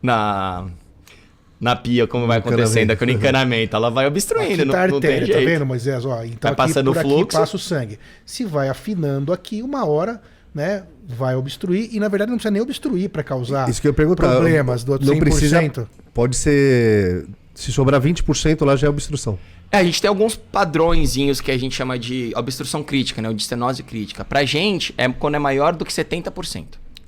Na. 0.01 0.65
Na 1.59 1.75
pia, 1.75 2.05
como 2.05 2.27
vai 2.27 2.39
acontecendo 2.39 2.91
aqui 2.91 3.05
no 3.05 3.11
encanamento. 3.13 3.75
Ela 3.75 3.89
vai 3.89 4.05
obstruindo, 4.07 4.53
Aqui 4.53 4.65
não, 4.65 4.73
tá 4.73 4.87
não 4.87 4.99
tem 4.99 5.11
artéria, 5.11 5.27
tá 5.33 5.39
jeito. 5.39 5.49
vendo, 5.49 5.65
Moisés? 5.65 6.05
Ó, 6.05 6.21
então 6.23 6.37
Vai 6.41 6.51
aqui, 6.51 6.57
passando 6.57 6.91
por 6.91 6.97
o 6.97 6.99
aqui 6.99 7.09
fluxo. 7.09 7.37
passa 7.39 7.55
o 7.55 7.59
sangue. 7.59 7.97
Se 8.25 8.43
vai 8.43 8.67
afinando 8.67 9.31
aqui, 9.31 9.61
uma 9.61 9.85
hora, 9.85 10.21
né, 10.53 10.83
vai 11.07 11.35
obstruir. 11.35 11.89
E 11.93 11.99
na 11.99 12.07
verdade 12.09 12.29
não 12.31 12.37
precisa 12.37 12.51
nem 12.51 12.61
obstruir 12.61 13.09
para 13.09 13.23
causar 13.23 13.69
Isso 13.69 13.81
que 13.81 13.87
eu 13.87 13.93
perguntar. 13.93 14.27
problemas 14.29 14.83
do 14.83 14.91
outro 14.91 15.07
Não 15.07 15.15
100%. 15.15 15.19
precisa. 15.19 15.89
Pode 16.13 16.35
ser. 16.35 17.25
Se 17.53 17.71
sobrar 17.71 18.01
20% 18.01 18.65
lá 18.65 18.75
já 18.75 18.87
é 18.87 18.89
obstrução. 18.89 19.39
É, 19.71 19.77
a 19.77 19.83
gente 19.83 20.01
tem 20.01 20.09
alguns 20.09 20.35
padrõezinhos 20.35 21.39
que 21.41 21.51
a 21.51 21.57
gente 21.57 21.73
chama 21.73 21.97
de 21.97 22.33
obstrução 22.35 22.83
crítica, 22.83 23.21
né? 23.21 23.29
Ou 23.29 23.33
de 23.33 23.41
estenose 23.41 23.81
crítica. 23.81 24.25
Pra 24.25 24.43
gente, 24.43 24.93
é 24.97 25.07
quando 25.09 25.35
é 25.35 25.39
maior 25.39 25.73
do 25.73 25.85
que 25.85 25.91
70%. 25.93 26.65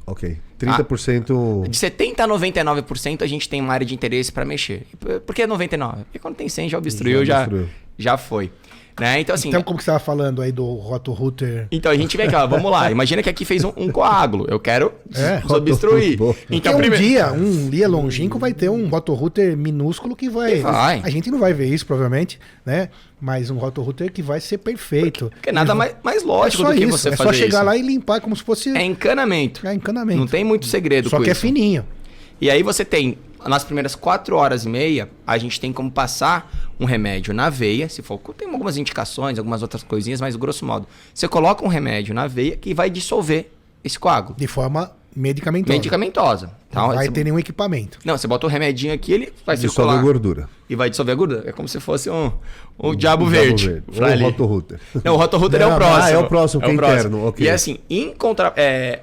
Ok. 0.08 0.38
30%. 0.58 1.68
De 1.70 1.78
70% 1.78 2.20
a 2.22 2.28
99% 2.28 3.22
a 3.22 3.28
gente 3.28 3.48
tem 3.50 3.62
uma 3.62 3.74
área 3.74 3.86
de 3.86 3.94
interesse 3.94 4.32
pra 4.32 4.46
mexer. 4.46 4.88
Por- 5.26 5.36
que 5.36 5.46
99%? 5.46 5.96
Porque 6.06 6.18
quando 6.20 6.36
tem 6.36 6.48
100 6.50 6.70
já 6.70 6.78
obstruiu, 6.78 7.26
Já 7.26 7.34
já, 7.36 7.40
obstruiu. 7.42 7.70
já 7.98 8.18
foi. 8.18 8.52
Né? 9.00 9.20
Então, 9.22 9.36
assim, 9.36 9.50
Então, 9.50 9.62
como 9.62 9.78
que 9.78 9.84
você 9.84 9.92
estava 9.92 10.04
falando 10.04 10.42
aí 10.42 10.52
do 10.52 10.66
roto-router? 10.74 11.68
então 11.72 11.92
a 11.92 11.96
gente 11.96 12.18
vem 12.18 12.26
aqui, 12.26 12.36
ó, 12.36 12.48
vamos 12.48 12.72
lá. 12.72 12.90
Imagina 12.92 13.22
que 13.22 13.30
aqui 13.30 13.46
fez 13.46 13.64
um, 13.64 13.72
um 13.78 13.92
coágulo. 13.92 14.46
Eu 14.50 14.60
quero 14.60 14.92
É, 15.14 15.40
desobstruir. 15.42 16.18
boa. 16.18 16.36
Então, 16.50 16.74
Porque 16.74 16.88
um 16.88 16.92
primeiro. 16.92 17.04
dia, 17.04 17.32
um 17.32 17.70
dia 17.70 17.88
longínquo 17.88 18.40
vai 18.40 18.54
ter 18.54 18.70
um 18.70 18.88
roto-router 18.88 19.56
minúsculo 19.56 20.16
que 20.16 20.30
vai, 20.30 20.60
vai. 20.62 21.02
A 21.04 21.10
gente 21.10 21.30
não 21.30 21.38
vai 21.40 21.54
ver 21.54 21.68
isso, 21.68 21.86
provavelmente, 21.86 22.40
né? 22.66 22.90
Mas 23.22 23.50
um 23.50 23.58
roto-router 23.58 24.12
que 24.12 24.22
vai 24.22 24.40
ser 24.40 24.58
perfeito. 24.60 25.30
Porque 25.34 25.52
nada 25.52 25.74
mais, 25.76 25.96
mais 26.04 26.24
lógico 26.24 26.64
é 26.64 26.68
do 26.70 26.74
que 26.76 26.84
isso, 26.86 26.98
você 26.98 27.10
é 27.10 27.16
fazer 27.16 27.24
só 27.30 27.34
chegar 27.34 27.58
isso. 27.60 27.66
lá 27.66 27.78
e 27.78 27.82
limpar 27.82 28.20
como 28.22 28.36
se 28.36 28.44
fosse 28.44 28.76
É 28.76 28.84
encanamento. 28.84 29.66
é, 29.68 29.74
encanamento. 29.74 30.20
Não 30.20 30.28
tem 30.28 30.44
muito 30.44 30.66
segredo 30.66 31.10
Só 31.10 31.20
que 31.20 31.30
é 31.30 31.32
isso. 31.34 31.42
fininho. 31.42 31.86
E 32.40 32.50
aí 32.52 32.62
você 32.62 32.86
tem, 32.86 33.18
nas 33.46 33.64
primeiras 33.64 33.96
4 33.96 34.36
horas 34.36 34.66
e 34.66 34.70
meia, 34.70 35.10
a 35.26 35.38
gente 35.38 35.60
tem 35.60 35.72
como 35.74 35.92
passar 35.92 36.52
um 36.80 36.86
remédio 36.86 37.34
na 37.34 37.50
veia, 37.50 37.90
se 37.90 38.02
for, 38.02 38.20
tem 38.38 38.50
algumas 38.50 38.78
indicações, 38.78 39.38
algumas 39.38 39.62
outras 39.62 39.84
coisinhas, 39.84 40.22
mas 40.22 40.36
grosso 40.36 40.66
modo, 40.66 40.88
você 41.14 41.28
coloca 41.28 41.64
um 41.66 41.68
remédio 41.68 42.14
na 42.14 42.28
veia 42.28 42.56
que 42.56 42.74
vai 42.74 42.90
dissolver 42.90 43.52
esse 43.84 43.98
coágulo. 44.00 44.36
De 44.38 44.48
forma 44.48 44.92
medicamentosa. 45.16 45.74
Medicamentosa. 45.74 46.52
Então, 46.70 46.88
Não 46.90 46.96
vai 46.96 47.06
você- 47.06 47.12
ter 47.12 47.24
nenhum 47.24 47.40
equipamento. 47.40 47.98
Não, 48.06 48.16
você 48.18 48.28
bota 48.28 48.46
o 48.46 48.50
remedinho 48.50 48.94
aqui, 48.94 49.12
ele 49.14 49.34
vai 49.46 49.56
Dissolve 49.56 49.76
circular 49.76 49.98
a 49.98 50.02
gordura. 50.02 50.50
e 50.70 50.76
vai 50.76 50.90
dissolver 50.90 51.14
a 51.14 51.16
gordura. 51.16 51.44
É 51.48 51.52
como 51.52 51.68
se 51.68 51.80
fosse 51.80 52.10
um, 52.10 52.32
um 52.80 52.96
diabo 52.96 53.26
Um 53.26 53.30
verde. 53.30 53.82
Ou 53.88 54.04
o 54.04 54.20
roto-router. 54.24 54.80
Não, 55.04 55.14
o 55.16 55.18
roto-router 55.18 55.62
é 55.62 55.66
o 55.68 55.72
ah, 55.72 55.76
próximo. 55.76 56.10
é 56.10 56.18
o 56.20 56.28
próximo, 56.28 56.62
que 56.62 56.70
é 56.70 56.74
interno, 56.74 57.28
ok. 57.28 57.46
E 57.46 57.50
assim, 57.50 57.80
em 57.90 58.14
contra... 58.14 58.54
é, 58.56 59.02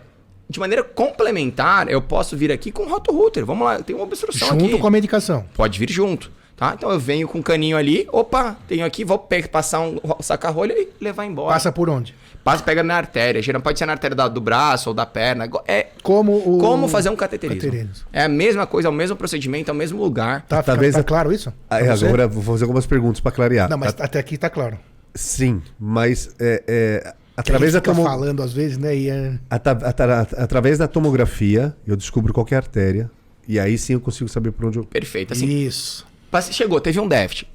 de 0.54 0.60
maneira 0.60 0.82
complementar, 0.82 1.90
eu 1.90 2.00
posso 2.00 2.36
vir 2.36 2.50
aqui 2.52 2.70
com 2.70 2.84
o 2.84 2.88
roto-router. 2.88 3.44
Vamos 3.44 3.66
lá, 3.66 3.80
tenho 3.80 3.98
uma 3.98 4.04
obstrução 4.04 4.48
Junto 4.48 4.64
aqui. 4.64 4.78
com 4.78 4.86
a 4.86 4.90
medicação. 4.90 5.44
Pode 5.54 5.78
vir 5.78 5.90
junto. 5.90 6.30
Tá? 6.56 6.74
Então 6.78 6.88
eu 6.88 7.00
venho 7.00 7.26
com 7.26 7.38
um 7.38 7.42
caninho 7.42 7.76
ali, 7.76 8.06
opa, 8.12 8.56
tenho 8.68 8.86
aqui, 8.86 9.04
vou 9.04 9.18
passar 9.50 9.80
um 9.80 9.98
saca-rolha 10.20 10.72
e 10.72 10.88
levar 11.00 11.24
embora. 11.24 11.52
Passa 11.52 11.72
por 11.72 11.90
onde? 11.90 12.14
Passa, 12.44 12.62
pega 12.62 12.84
na 12.84 12.94
artéria. 12.94 13.42
Geralmente 13.42 13.64
pode 13.64 13.78
ser 13.78 13.86
na 13.86 13.92
artéria 13.92 14.14
da, 14.14 14.28
do 14.28 14.40
braço 14.40 14.90
ou 14.90 14.94
da 14.94 15.04
perna. 15.04 15.50
É 15.66 15.88
como, 16.02 16.32
o... 16.32 16.58
como 16.58 16.86
fazer 16.86 17.08
um 17.08 17.16
cateterismo. 17.16 17.60
cateterismo. 17.60 18.06
É 18.12 18.22
a 18.22 18.28
mesma 18.28 18.66
coisa, 18.68 18.86
é 18.86 18.90
o 18.90 18.94
mesmo 18.94 19.16
procedimento, 19.16 19.70
é 19.70 19.74
o 19.74 19.76
mesmo 19.76 20.00
lugar. 20.00 20.42
Tá, 20.42 20.62
talvez 20.62 20.94
tá 20.94 21.02
claro 21.02 21.32
isso? 21.32 21.52
Aí, 21.68 21.88
agora 21.88 22.28
vou 22.28 22.42
fazer 22.42 22.62
algumas 22.62 22.86
perguntas 22.86 23.18
para 23.18 23.32
clarear. 23.32 23.68
Não, 23.68 23.76
mas 23.78 23.96
até 23.98 24.20
aqui 24.20 24.38
tá 24.38 24.48
claro. 24.48 24.78
Sim, 25.12 25.60
mas 25.80 26.34
é, 26.38 26.62
é, 26.68 27.14
através 27.36 27.72
da 27.72 27.80
tomo... 27.80 28.02
falando 28.02 28.42
às 28.42 28.52
vezes, 28.52 28.78
né? 28.78 28.96
E 28.96 29.10
é... 29.10 29.38
At 29.50 29.66
at 29.66 30.00
at 30.00 30.34
através 30.34 30.78
da 30.78 30.88
tomografia, 30.88 31.76
eu 31.86 31.96
descubro 31.96 32.32
qualquer 32.32 32.56
artéria. 32.56 33.10
E 33.46 33.58
aí 33.58 33.76
sim 33.76 33.94
eu 33.94 34.00
consigo 34.00 34.28
saber 34.28 34.52
por 34.52 34.66
onde 34.66 34.78
eu. 34.78 34.84
Perfeito. 34.84 35.32
Assim, 35.32 35.46
Isso. 35.46 36.06
Chegou, 36.50 36.80
teve 36.80 36.98
um 36.98 37.06
déficit. 37.06 37.46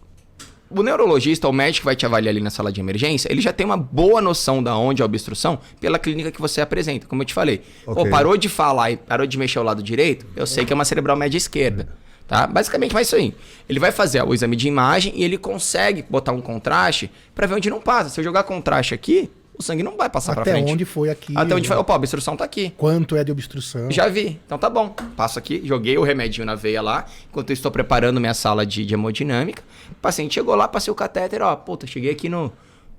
O 0.69 0.83
neurologista, 0.83 1.47
o 1.47 1.51
médico 1.51 1.81
que 1.81 1.85
vai 1.85 1.95
te 1.95 2.05
avaliar 2.05 2.31
ali 2.31 2.39
na 2.39 2.51
sala 2.51 2.71
de 2.71 2.79
emergência, 2.79 3.29
ele 3.31 3.41
já 3.41 3.51
tem 3.51 3.65
uma 3.65 3.75
boa 3.75 4.21
noção 4.21 4.61
da 4.61 4.77
onde 4.77 5.01
é 5.01 5.03
a 5.03 5.05
obstrução 5.05 5.59
pela 5.81 5.97
clínica 5.97 6.31
que 6.31 6.39
você 6.39 6.61
apresenta, 6.61 7.07
como 7.07 7.23
eu 7.23 7.25
te 7.25 7.33
falei. 7.33 7.61
Okay. 7.87 8.03
Pô, 8.03 8.09
parou 8.09 8.37
de 8.37 8.47
falar 8.47 8.91
e 8.91 8.97
parou 8.97 9.25
de 9.25 9.35
mexer 9.37 9.57
o 9.57 9.63
lado 9.63 9.81
direito, 9.81 10.27
eu 10.35 10.45
sei 10.45 10.65
que 10.65 10.71
é 10.71 10.75
uma 10.75 10.85
cerebral 10.85 11.17
média 11.17 11.37
esquerda. 11.37 11.89
Tá? 12.27 12.45
Basicamente 12.45 12.93
vai 12.93 13.01
isso 13.01 13.15
aí. 13.15 13.33
Ele 13.67 13.79
vai 13.79 13.91
fazer 13.91 14.21
o 14.21 14.31
exame 14.31 14.55
de 14.55 14.67
imagem 14.67 15.11
e 15.15 15.23
ele 15.23 15.39
consegue 15.39 16.05
botar 16.07 16.31
um 16.31 16.41
contraste 16.41 17.09
para 17.33 17.47
ver 17.47 17.55
onde 17.55 17.71
não 17.71 17.81
passa. 17.81 18.09
Se 18.11 18.19
eu 18.19 18.23
jogar 18.23 18.43
contraste 18.43 18.93
aqui, 18.93 19.31
o 19.59 19.63
sangue 19.63 19.83
não 19.83 19.97
vai 19.97 20.09
passar 20.09 20.33
para 20.33 20.45
frente. 20.45 20.63
Até 20.63 20.71
onde 20.71 20.85
foi 20.85 21.09
aqui? 21.09 21.33
Até 21.35 21.53
onde 21.53 21.67
foi. 21.67 21.75
Opa, 21.75 21.91
a 21.91 21.95
obstrução 21.97 22.37
tá 22.37 22.45
aqui. 22.45 22.73
Quanto 22.77 23.17
é 23.17 23.25
de 23.25 23.31
obstrução? 23.31 23.91
Já 23.91 24.07
vi. 24.07 24.39
Então 24.45 24.57
tá 24.57 24.69
bom. 24.69 24.95
Passo 25.17 25.37
aqui, 25.37 25.61
joguei 25.65 25.97
o 25.97 26.03
remedinho 26.03 26.45
na 26.45 26.55
veia 26.55 26.81
lá, 26.81 27.05
enquanto 27.29 27.49
eu 27.49 27.53
estou 27.53 27.69
preparando 27.69 28.21
minha 28.21 28.33
sala 28.33 28.65
de, 28.65 28.85
de 28.85 28.93
hemodinâmica. 28.93 29.61
O 29.91 29.95
paciente 29.95 30.35
chegou 30.35 30.55
lá, 30.55 30.65
passei 30.65 30.89
o 30.89 30.95
catéter, 30.95 31.41
ó, 31.41 31.53
puta, 31.57 31.85
cheguei 31.85 32.11
aqui 32.11 32.29
no, 32.29 32.53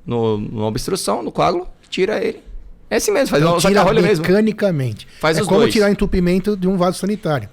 no, 0.05 0.37
no 0.37 0.65
obstrução, 0.65 1.23
no 1.23 1.33
coágulo, 1.33 1.67
tira 1.89 2.23
ele. 2.23 2.43
É 2.91 2.97
assim 2.97 3.11
mesmo, 3.11 3.29
faz 3.29 3.43
então, 3.43 3.57
um 3.57 3.61
saca-rolho 3.61 4.03
mesmo. 4.03 4.27
mecanicamente. 4.27 5.09
Faz 5.19 5.39
é 5.39 5.41
os 5.41 5.49
como 5.49 5.61
dois. 5.61 5.73
tirar 5.73 5.91
entupimento 5.91 6.59
de 6.59 6.69
um 6.69 6.77
vaso 6.77 6.99
sanitário. 6.99 7.49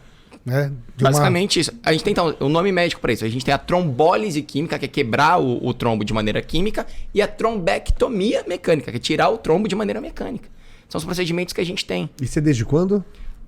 Né? 0.48 0.72
Basicamente 0.98 1.58
uma... 1.58 1.62
isso. 1.62 1.72
A 1.84 1.92
gente 1.92 2.06
tem 2.06 2.12
então, 2.14 2.34
o 2.40 2.48
nome 2.48 2.72
médico 2.72 3.02
para 3.02 3.12
isso. 3.12 3.26
A 3.26 3.28
gente 3.28 3.44
tem 3.44 3.54
a 3.54 3.58
trombólise 3.58 4.42
química, 4.42 4.80
que 4.80 4.86
é 4.86 4.88
quebrar 4.88 5.42
o, 5.42 5.60
o, 5.62 5.74
trombo 5.74 6.06
de 6.06 6.14
maneira 6.14 6.42
química, 6.42 6.88
e 7.14 7.22
a 7.22 7.28
trombectomia 7.28 8.46
mecânica, 8.48 8.90
que 8.90 8.96
é 8.96 9.00
tirar 9.00 9.28
o 9.28 9.38
trombo 9.38 9.68
de 9.68 9.76
maneira 9.76 10.00
mecânica. 10.00 10.48
São 10.88 11.00
os 11.00 11.04
procedimentos 11.04 11.54
que 11.54 11.60
a 11.60 11.66
gente 11.66 11.84
tem. 11.84 12.10
Isso 12.22 12.40
é 12.40 12.42
desde 12.42 12.64
quando? 12.64 13.04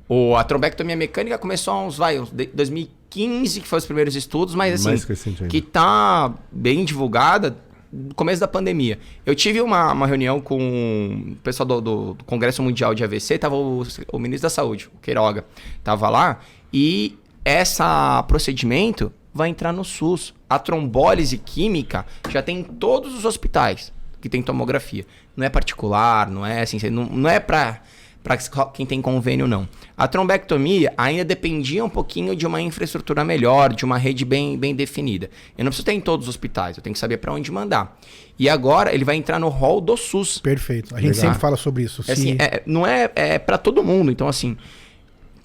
O, 0.10 0.36
a 0.36 0.44
trombectomia 0.44 0.98
mecânica 0.98 1.38
começou 1.38 1.74
há 1.74 1.86
uns, 1.86 1.96
vai, 1.96 2.20
uns 2.20 2.32
2015, 2.32 3.62
que 3.62 3.68
foi 3.68 3.80
os 3.80 3.86
primeiros 3.86 4.18
estudos, 4.18 4.54
mas 4.54 4.86
assim, 4.86 5.16
que 5.48 5.62
tá 5.62 6.34
bem 6.52 6.84
divulgada 6.84 7.56
no 7.94 8.14
começo 8.14 8.42
da 8.42 8.48
pandemia. 8.48 9.00
Eu 9.26 9.34
tive 9.34 9.62
uma, 9.62 9.94
uma 9.94 10.06
reunião 10.06 10.42
com 10.42 11.32
o 11.32 11.36
pessoal 11.38 11.66
do, 11.66 11.80
do, 11.80 12.14
do 12.16 12.24
Congresso 12.26 12.62
Mundial 12.62 12.94
de 12.94 13.06
AVC, 13.06 13.38
tava 13.38 13.56
o, 13.56 13.84
o 14.12 14.20
ministro 14.20 14.44
da 14.44 14.50
Saúde, 14.50 14.90
o 14.94 15.00
Queiroga, 15.00 15.46
tava 15.82 16.10
lá, 16.10 16.42
e 16.74 17.18
esse 17.44 17.84
procedimento 18.28 19.12
vai 19.34 19.50
entrar 19.50 19.72
no 19.72 19.84
SUS. 19.84 20.34
A 20.50 20.60
trombólise 20.60 21.38
química 21.38 22.06
já 22.30 22.42
tem 22.42 22.60
em 22.60 22.64
todos 22.64 23.14
os 23.14 23.26
hospitais 23.26 23.94
que 24.20 24.30
tem 24.30 24.42
tomografia. 24.42 25.06
Não 25.36 25.46
é 25.46 25.50
particular, 25.50 26.30
não 26.30 26.46
é 26.46 26.62
assim, 26.62 26.78
não, 26.90 27.06
não 27.06 27.30
é 27.30 27.40
para 27.40 27.82
para 28.22 28.38
quem 28.74 28.86
tem 28.86 29.02
convênio 29.02 29.48
não. 29.48 29.68
A 29.98 30.08
trombectomia 30.08 30.94
ainda 30.98 31.24
dependia 31.24 31.84
um 31.84 31.90
pouquinho 31.90 32.36
de 32.36 32.46
uma 32.46 32.62
infraestrutura 32.62 33.24
melhor, 33.24 33.74
de 33.74 33.86
uma 33.86 33.98
rede 33.98 34.26
bem, 34.26 34.58
bem 34.58 34.76
definida. 34.76 35.30
Eu 35.58 35.64
não 35.64 35.70
preciso 35.70 35.86
ter 35.86 35.94
em 35.94 36.02
todos 36.02 36.28
os 36.28 36.30
hospitais, 36.30 36.76
eu 36.76 36.84
tenho 36.84 36.94
que 36.94 37.00
saber 37.00 37.18
para 37.18 37.34
onde 37.34 37.50
mandar. 37.50 37.98
E 38.38 38.50
agora 38.50 38.94
ele 38.94 39.06
vai 39.06 39.16
entrar 39.16 39.40
no 39.40 39.48
hall 39.48 39.80
do 39.80 39.96
SUS. 39.96 40.38
Perfeito. 40.40 40.94
A 40.94 41.00
gente 41.00 41.12
Legal. 41.12 41.22
sempre 41.22 41.40
fala 41.40 41.56
sobre 41.56 41.84
isso. 41.84 42.04
É 42.08 42.12
assim, 42.12 42.36
é, 42.38 42.62
não 42.66 42.86
é, 42.86 43.10
é 43.16 43.40
para 43.40 43.58
todo 43.58 43.82
mundo. 43.82 44.12
Então 44.12 44.28
assim, 44.28 44.58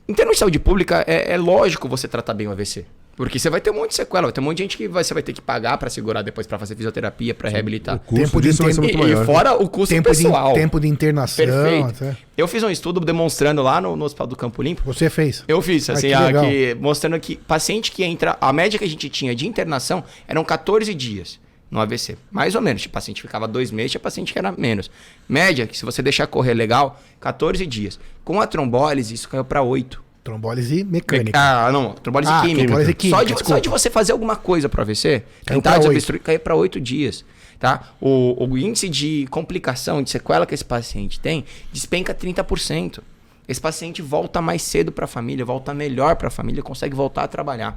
em 0.09 0.15
termos 0.15 0.37
de 0.37 0.41
saúde 0.41 0.59
pública, 0.59 1.05
é, 1.07 1.33
é, 1.33 1.37
lógico 1.37 1.89
você 1.89 2.07
tratar 2.07 2.35
bem 2.35 2.47
o 2.47 2.51
AVC. 2.51 2.85
Porque 3.17 3.39
você 3.39 3.49
vai 3.49 3.61
ter 3.61 3.71
um 3.71 3.75
monte 3.75 3.91
de 3.91 3.95
sequela, 3.95 4.23
vai 4.23 4.33
ter 4.33 4.41
um 4.41 4.45
monte 4.45 4.57
de 4.57 4.65
gente 4.65 4.77
que 4.77 4.89
vai, 4.89 5.05
você 5.05 5.15
vai 5.15 5.23
ter 5.23 5.33
que 5.33 5.41
pagar 5.41 5.79
para 5.79 5.89
segurar 5.89 6.21
depois 6.21 6.47
para 6.47 6.59
fazer 6.59 6.75
fisioterapia, 6.75 7.33
para 7.33 7.49
reabilitar. 7.49 7.97
O 7.97 8.01
custo 8.01 8.25
tempo 8.25 8.41
de 8.41 8.49
inter... 8.49 9.09
e, 9.09 9.13
e, 9.13 9.25
fora 9.25 9.55
o 9.55 9.69
custo 9.69 9.95
tempo 9.95 10.09
pessoal. 10.09 10.53
De, 10.53 10.59
tempo 10.59 10.81
de 10.81 10.89
internação. 10.89 11.45
Perfeito. 11.45 12.05
Até. 12.05 12.17
Eu 12.37 12.49
fiz 12.49 12.63
um 12.65 12.71
estudo 12.71 12.99
demonstrando 12.99 13.63
lá 13.63 13.81
no, 13.81 13.95
no, 13.95 14.05
Hospital 14.05 14.27
do 14.27 14.35
Campo 14.35 14.61
Limpo. 14.61 14.83
Você 14.85 15.09
fez? 15.09 15.45
Eu 15.47 15.63
fiz, 15.63 15.89
assim, 15.89 16.13
ah, 16.13 16.33
que 16.33 16.41
que, 16.41 16.75
mostrando 16.75 17.21
que 17.21 17.37
paciente 17.37 17.93
que 17.93 18.03
entra, 18.03 18.37
a 18.41 18.53
média 18.53 18.79
que 18.79 18.85
a 18.85 18.89
gente 18.89 19.09
tinha 19.09 19.33
de 19.33 19.47
internação 19.47 20.03
eram 20.27 20.45
14 20.45 20.93
dias 20.93 21.39
no 21.75 21.81
AVC. 21.81 22.17
Mais 22.31 22.55
ou 22.55 22.63
menos. 22.63 22.83
Tipo, 22.83 22.95
paciente 22.95 23.21
ficava 23.21 23.49
dois 23.49 23.73
meses, 23.73 23.91
tinha 23.91 24.01
paciente 24.01 24.33
que 24.33 24.39
era 24.39 24.53
menos. 24.53 24.89
Média, 25.29 25.67
que 25.67 25.77
se 25.77 25.85
você 25.85 26.01
deixar 26.01 26.29
correr 26.29 26.55
legal, 26.55 27.03
14 27.21 27.67
dias. 27.67 27.99
Com 28.25 28.41
a 28.41 28.47
trombólise, 28.47 29.13
isso 29.13 29.29
caiu 29.29 29.45
para 29.45 29.61
8. 29.61 30.01
Trombólise 30.23 30.85
mecânica. 30.85 31.37
Ah, 31.37 31.73
não. 31.73 31.93
Trombólise 31.95 32.31
ah, 32.33 32.43
química. 32.43 32.67
Trombólise 32.67 32.95
química. 32.95 33.19
Só 33.19 33.25
de, 33.25 33.49
só 33.49 33.59
de 33.59 33.69
você 33.69 33.91
fazer 33.91 34.13
alguma 34.13 34.37
coisa 34.37 34.69
para 34.69 34.83
AVC, 34.83 35.25
tentar 35.45 35.79
desobstruir, 35.79 36.23
cair 36.23 36.39
para 36.39 36.55
oito 36.55 36.81
dias. 36.81 37.25
Tá? 37.59 37.93
O, 38.01 38.47
o 38.49 38.57
índice 38.57 38.89
de 38.89 39.27
complicação, 39.31 40.01
de 40.01 40.11
sequela 40.11 40.47
que 40.47 40.55
esse 40.55 40.65
paciente 40.65 41.19
tem, 41.19 41.45
despenca 41.73 42.15
30%. 42.15 43.01
Esse 43.49 43.61
paciente 43.61 44.01
volta 44.01 44.41
mais 44.41 44.63
cedo 44.63 44.93
para 44.93 45.07
a 45.07 45.09
família, 45.09 45.45
volta 45.45 45.75
melhor 45.75 46.17
para 46.17 46.29
a 46.29 46.31
família, 46.31 46.63
consegue 46.63 46.95
voltar 46.95 47.25
a 47.25 47.29
trabalhar. 47.29 47.77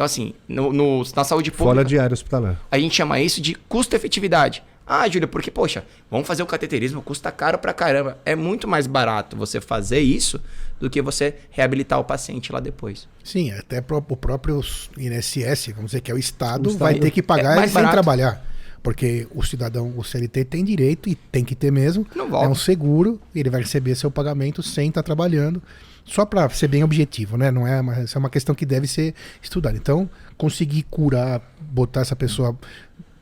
Então, 0.00 0.06
assim, 0.06 0.32
no, 0.48 0.72
no, 0.72 1.02
na 1.14 1.24
saúde 1.24 1.50
pública. 1.50 1.74
Fora 1.74 1.84
diário 1.84 2.14
hospitalar. 2.14 2.58
A 2.70 2.78
gente 2.78 2.94
chama 2.94 3.20
isso 3.20 3.38
de 3.38 3.54
custo-efetividade. 3.54 4.62
Ah, 4.86 5.06
Júlia, 5.06 5.28
porque, 5.28 5.50
poxa, 5.50 5.84
vamos 6.10 6.26
fazer 6.26 6.42
o 6.42 6.46
cateterismo, 6.46 7.02
custa 7.02 7.30
caro 7.30 7.58
pra 7.58 7.74
caramba. 7.74 8.16
É 8.24 8.34
muito 8.34 8.66
mais 8.66 8.86
barato 8.86 9.36
você 9.36 9.60
fazer 9.60 10.00
isso 10.00 10.40
do 10.80 10.88
que 10.88 11.02
você 11.02 11.34
reabilitar 11.50 12.00
o 12.00 12.04
paciente 12.04 12.50
lá 12.50 12.60
depois. 12.60 13.06
Sim, 13.22 13.50
até 13.50 13.84
o 13.90 14.16
próprio 14.16 14.62
INSS, 14.96 15.66
vamos 15.74 15.90
dizer 15.90 16.00
que 16.00 16.10
é 16.10 16.14
o 16.14 16.18
Estado, 16.18 16.70
o 16.70 16.78
vai 16.78 16.94
ter 16.94 17.10
que 17.10 17.22
pagar 17.22 17.62
é 17.62 17.68
sem 17.68 17.86
trabalhar. 17.90 18.42
Porque 18.82 19.28
o 19.34 19.42
cidadão, 19.42 19.92
o 19.98 20.02
CLT 20.02 20.46
tem 20.46 20.64
direito 20.64 21.10
e 21.10 21.14
tem 21.14 21.44
que 21.44 21.54
ter 21.54 21.70
mesmo. 21.70 22.06
É 22.16 22.48
um 22.48 22.54
seguro, 22.54 23.20
ele 23.34 23.50
vai 23.50 23.60
receber 23.60 23.94
seu 23.96 24.10
pagamento 24.10 24.62
sem 24.62 24.88
estar 24.88 25.02
tá 25.02 25.04
trabalhando. 25.04 25.62
Só 26.10 26.26
para 26.26 26.48
ser 26.48 26.66
bem 26.66 26.82
objetivo, 26.82 27.36
né? 27.36 27.52
Não 27.52 27.64
é 27.64 27.80
uma, 27.80 28.00
isso 28.00 28.18
é 28.18 28.18
uma 28.18 28.28
questão 28.28 28.52
que 28.52 28.66
deve 28.66 28.88
ser 28.88 29.14
estudada. 29.40 29.76
Então, 29.76 30.10
conseguir 30.36 30.82
curar, 30.90 31.40
botar 31.60 32.00
essa 32.00 32.16
pessoa 32.16 32.58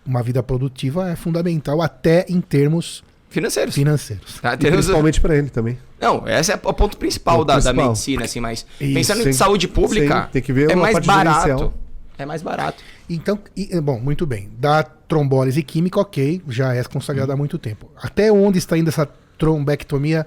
uma 0.07 0.23
vida 0.23 0.43
produtiva 0.43 1.11
é 1.11 1.15
fundamental 1.15 1.83
até 1.83 2.25
em 2.31 2.41
termos 2.41 3.05
financeiros. 3.29 3.75
Financeiros. 3.75 4.41
Tá, 4.41 4.57
principalmente 4.57 5.21
para 5.21 5.37
ele 5.37 5.51
também. 5.51 5.79
Não, 6.01 6.27
esse 6.27 6.51
é 6.51 6.55
o 6.55 6.73
ponto 6.73 6.97
principal, 6.97 7.41
o 7.41 7.45
da, 7.45 7.55
principal. 7.55 7.77
da 7.77 7.89
medicina, 7.89 8.25
assim, 8.25 8.41
mas 8.41 8.65
Isso, 8.81 8.95
pensando 8.95 9.23
sim, 9.23 9.29
em 9.29 9.33
saúde 9.35 9.69
pública, 9.69 10.23
sim, 10.23 10.29
tem 10.33 10.43
que 10.43 10.53
ver 10.55 10.71
é 10.71 10.75
mais 10.75 10.99
barato. 11.05 11.75
É 12.17 12.25
mais 12.25 12.41
barato. 12.41 12.83
Então, 13.09 13.39
e, 13.55 13.79
bom, 13.83 14.01
muito 14.01 14.27
bem. 14.27 14.49
Da 14.59 14.83
trombólise 14.83 15.63
química, 15.63 16.01
ok, 16.01 16.41
já 16.49 16.75
é 16.75 16.83
consagrada 16.85 17.35
há 17.35 17.37
muito 17.37 17.59
tempo. 17.59 17.91
Até 18.01 18.33
onde 18.33 18.57
está 18.57 18.79
indo 18.79 18.89
essa 18.89 19.07
trombectomia 19.37 20.27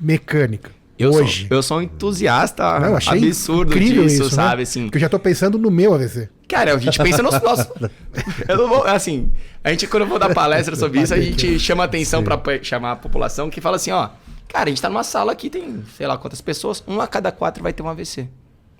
mecânica? 0.00 0.81
Eu 1.02 1.12
hoje. 1.12 1.46
Sou, 1.48 1.56
eu 1.56 1.62
sou 1.62 1.78
um 1.78 1.82
entusiasta 1.82 2.80
Não, 2.80 2.96
absurdo 2.96 3.78
disso, 3.78 4.00
isso, 4.02 4.24
né? 4.24 4.30
sabe? 4.30 4.56
Né? 4.58 4.62
Assim. 4.62 4.82
Porque 4.84 4.98
eu 4.98 5.00
já 5.00 5.08
tô 5.08 5.18
pensando 5.18 5.58
no 5.58 5.70
meu 5.70 5.94
AVC. 5.94 6.28
Cara, 6.48 6.74
a 6.74 6.78
gente 6.78 6.98
pensa 7.02 7.22
nos 7.22 7.40
nossos. 7.40 7.66
eu 8.48 8.56
não 8.56 8.68
vou, 8.68 8.84
assim, 8.86 9.30
a 9.64 9.70
gente, 9.70 9.86
quando 9.86 10.02
eu 10.02 10.08
vou 10.08 10.18
dar 10.18 10.34
palestra 10.34 10.76
sobre 10.76 11.00
isso, 11.00 11.14
a 11.14 11.20
gente 11.20 11.58
chama 11.58 11.84
atenção 11.84 12.22
para 12.22 12.38
chamar 12.62 12.92
a 12.92 12.96
população 12.96 13.48
que 13.48 13.60
fala 13.60 13.76
assim: 13.76 13.90
ó, 13.90 14.10
cara, 14.48 14.66
a 14.66 14.68
gente 14.68 14.82
tá 14.82 14.88
numa 14.88 15.04
sala 15.04 15.32
aqui, 15.32 15.48
tem 15.48 15.82
sei 15.96 16.06
lá 16.06 16.16
quantas 16.18 16.40
pessoas, 16.40 16.82
um 16.86 17.00
a 17.00 17.06
cada 17.06 17.32
quatro 17.32 17.62
vai 17.62 17.72
ter 17.72 17.82
um 17.82 17.88
AVC. 17.88 18.28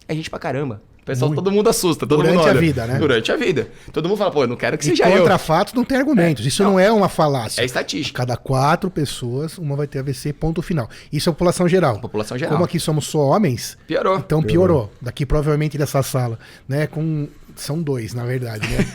É 0.07 0.15
gente 0.15 0.29
pra 0.29 0.39
caramba. 0.39 0.83
O 1.03 1.05
pessoal, 1.05 1.31
Muito. 1.31 1.43
todo 1.43 1.53
mundo 1.53 1.69
assusta, 1.69 2.07
todo 2.07 2.19
Durante 2.19 2.37
mundo 2.37 2.45
olha. 2.45 2.57
a 2.57 2.61
vida, 2.61 2.87
né? 2.87 2.97
Durante 2.97 3.33
a 3.33 3.37
vida. 3.37 3.69
Todo 3.93 4.09
mundo 4.09 4.19
fala, 4.19 4.31
pô, 4.31 4.45
eu 4.45 4.47
não 4.47 4.55
quero 4.55 4.79
que 4.79 4.85
seja 4.85 5.03
contra 5.03 5.35
eu. 5.35 5.39
fatos 5.39 5.75
não 5.75 5.85
tem 5.85 5.99
argumentos. 5.99 6.45
É. 6.45 6.49
Isso 6.49 6.63
não. 6.63 6.73
não. 6.73 6.81
é 6.81 6.93
uma 6.93 7.09
falácia. 7.09 7.61
É 7.61 7.65
estatística. 7.65 8.19
Cada 8.19 8.37
quatro 8.37 8.89
pessoas, 8.89 9.59
uma 9.59 9.75
vai 9.75 9.89
ter 9.89 9.99
AVC, 9.99 10.33
ponto 10.33 10.63
final. 10.63 10.89
Isso 11.13 11.29
é 11.29 11.31
a 11.31 11.33
população 11.33 11.67
geral. 11.67 11.99
População 11.99 12.39
geral. 12.39 12.53
Como 12.53 12.65
aqui 12.65 12.79
somos 12.79 13.07
só 13.07 13.19
homens, 13.19 13.77
piorou. 13.85 14.17
Então 14.19 14.41
piorou. 14.41 14.67
piorou. 14.67 14.93
Daqui 15.03 15.27
provavelmente 15.27 15.77
dessa 15.77 16.05
sala, 16.05 16.39
né, 16.69 16.87
com 16.87 17.27
são 17.57 17.83
dois, 17.83 18.15
na 18.15 18.25
verdade, 18.25 18.67
né? 18.69 18.87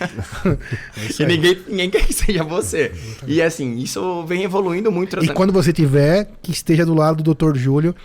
é 0.97 1.24
e 1.24 1.26
ninguém, 1.26 1.58
ninguém 1.68 1.89
quer 1.89 2.05
que 2.05 2.14
seja 2.14 2.43
você. 2.43 2.91
E 3.26 3.41
assim, 3.41 3.78
isso 3.78 4.26
vem 4.26 4.43
evoluindo 4.43 4.91
muito. 4.91 5.24
E 5.24 5.30
quando 5.30 5.53
você 5.53 5.72
tiver, 5.72 6.30
que 6.41 6.51
esteja 6.51 6.86
do 6.86 6.93
lado 6.93 7.24
do 7.24 7.34
Dr. 7.34 7.58
Júlio 7.58 7.95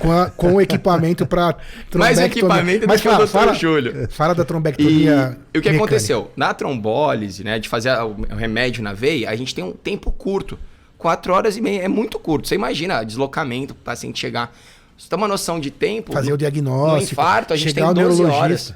com, 0.00 0.12
a, 0.12 0.30
com 0.30 0.54
o 0.54 0.60
equipamento 0.60 1.26
para 1.26 1.56
Mais 1.94 2.18
equipamento 2.18 2.86
Mas 2.86 3.00
do 3.00 3.04
fala, 3.04 3.16
que 3.16 3.22
o 3.22 3.26
Dr. 3.26 3.32
Fala, 3.32 3.54
Júlio. 3.54 4.08
Fala 4.10 4.34
da 4.34 4.44
trombectomia. 4.44 5.38
E, 5.54 5.56
e 5.56 5.58
o 5.58 5.62
que 5.62 5.68
mecânica. 5.68 5.76
aconteceu? 5.76 6.30
Na 6.36 6.52
trombólise, 6.54 7.44
né, 7.44 7.58
de 7.58 7.68
fazer 7.68 7.90
o 8.02 8.14
remédio 8.36 8.82
na 8.82 8.92
veia, 8.92 9.30
a 9.30 9.36
gente 9.36 9.54
tem 9.54 9.64
um 9.64 9.72
tempo 9.72 10.10
curto. 10.12 10.58
Quatro 10.96 11.32
horas 11.32 11.56
e 11.56 11.60
meia 11.60 11.82
é 11.82 11.88
muito 11.88 12.18
curto. 12.18 12.48
Você 12.48 12.56
imagina 12.56 13.04
deslocamento, 13.04 13.72
o 13.72 13.76
paciente 13.76 14.18
chegar. 14.18 14.52
Você 14.98 15.08
tem 15.08 15.16
uma 15.16 15.28
noção 15.28 15.60
de 15.60 15.70
tempo. 15.70 16.12
Fazer 16.12 16.32
o 16.32 16.36
diagnóstico. 16.36 16.96
No 16.96 17.02
infarto, 17.02 17.54
a 17.54 17.56
gente 17.56 17.72
tem 17.72 17.94
12 17.94 18.24
horas. 18.24 18.74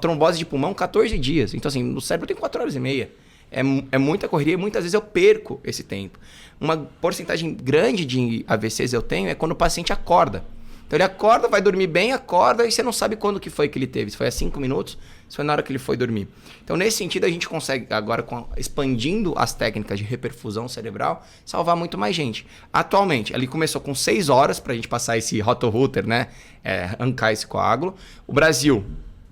Trombose 0.00 0.38
de 0.38 0.46
pulmão, 0.46 0.72
14 0.72 1.18
dias. 1.18 1.54
Então, 1.54 1.68
assim, 1.68 1.82
no 1.82 2.00
cérebro 2.00 2.26
tem 2.26 2.36
4 2.36 2.60
horas 2.60 2.74
e 2.76 2.80
meia. 2.80 3.10
É, 3.50 3.60
é 3.92 3.98
muita 3.98 4.28
correria 4.28 4.54
e 4.54 4.56
muitas 4.56 4.82
vezes 4.82 4.94
eu 4.94 5.02
perco 5.02 5.60
esse 5.64 5.82
tempo. 5.82 6.18
Uma 6.60 6.76
porcentagem 6.76 7.54
grande 7.54 8.04
de 8.04 8.44
AVCs 8.48 8.92
eu 8.92 9.02
tenho 9.02 9.28
é 9.28 9.34
quando 9.34 9.52
o 9.52 9.56
paciente 9.56 9.92
acorda. 9.92 10.44
Então 10.92 10.96
ele 10.98 11.04
acorda, 11.04 11.48
vai 11.48 11.62
dormir 11.62 11.86
bem, 11.86 12.12
acorda 12.12 12.66
e 12.66 12.70
você 12.70 12.82
não 12.82 12.92
sabe 12.92 13.16
quando 13.16 13.40
que 13.40 13.48
foi 13.48 13.66
que 13.66 13.78
ele 13.78 13.86
teve. 13.86 14.10
Se 14.10 14.16
foi 14.16 14.26
há 14.26 14.30
5 14.30 14.60
minutos, 14.60 14.98
se 15.26 15.36
foi 15.36 15.44
na 15.44 15.54
hora 15.54 15.62
que 15.62 15.72
ele 15.72 15.78
foi 15.78 15.96
dormir. 15.96 16.28
Então 16.62 16.76
nesse 16.76 16.98
sentido 16.98 17.24
a 17.24 17.30
gente 17.30 17.48
consegue 17.48 17.86
agora 17.92 18.22
com, 18.22 18.46
expandindo 18.58 19.32
as 19.36 19.54
técnicas 19.54 19.98
de 19.98 20.04
reperfusão 20.04 20.68
cerebral, 20.68 21.26
salvar 21.46 21.76
muito 21.76 21.96
mais 21.96 22.14
gente. 22.14 22.46
Atualmente, 22.70 23.32
ele 23.32 23.46
começou 23.46 23.80
com 23.80 23.94
6 23.94 24.28
horas 24.28 24.60
para 24.60 24.74
a 24.74 24.76
gente 24.76 24.86
passar 24.86 25.16
esse 25.16 25.40
rotorrouter, 25.40 26.06
né? 26.06 26.28
É, 26.62 26.84
arrancar 26.84 27.32
esse 27.32 27.46
coágulo. 27.46 27.94
O 28.26 28.32
Brasil 28.34 28.84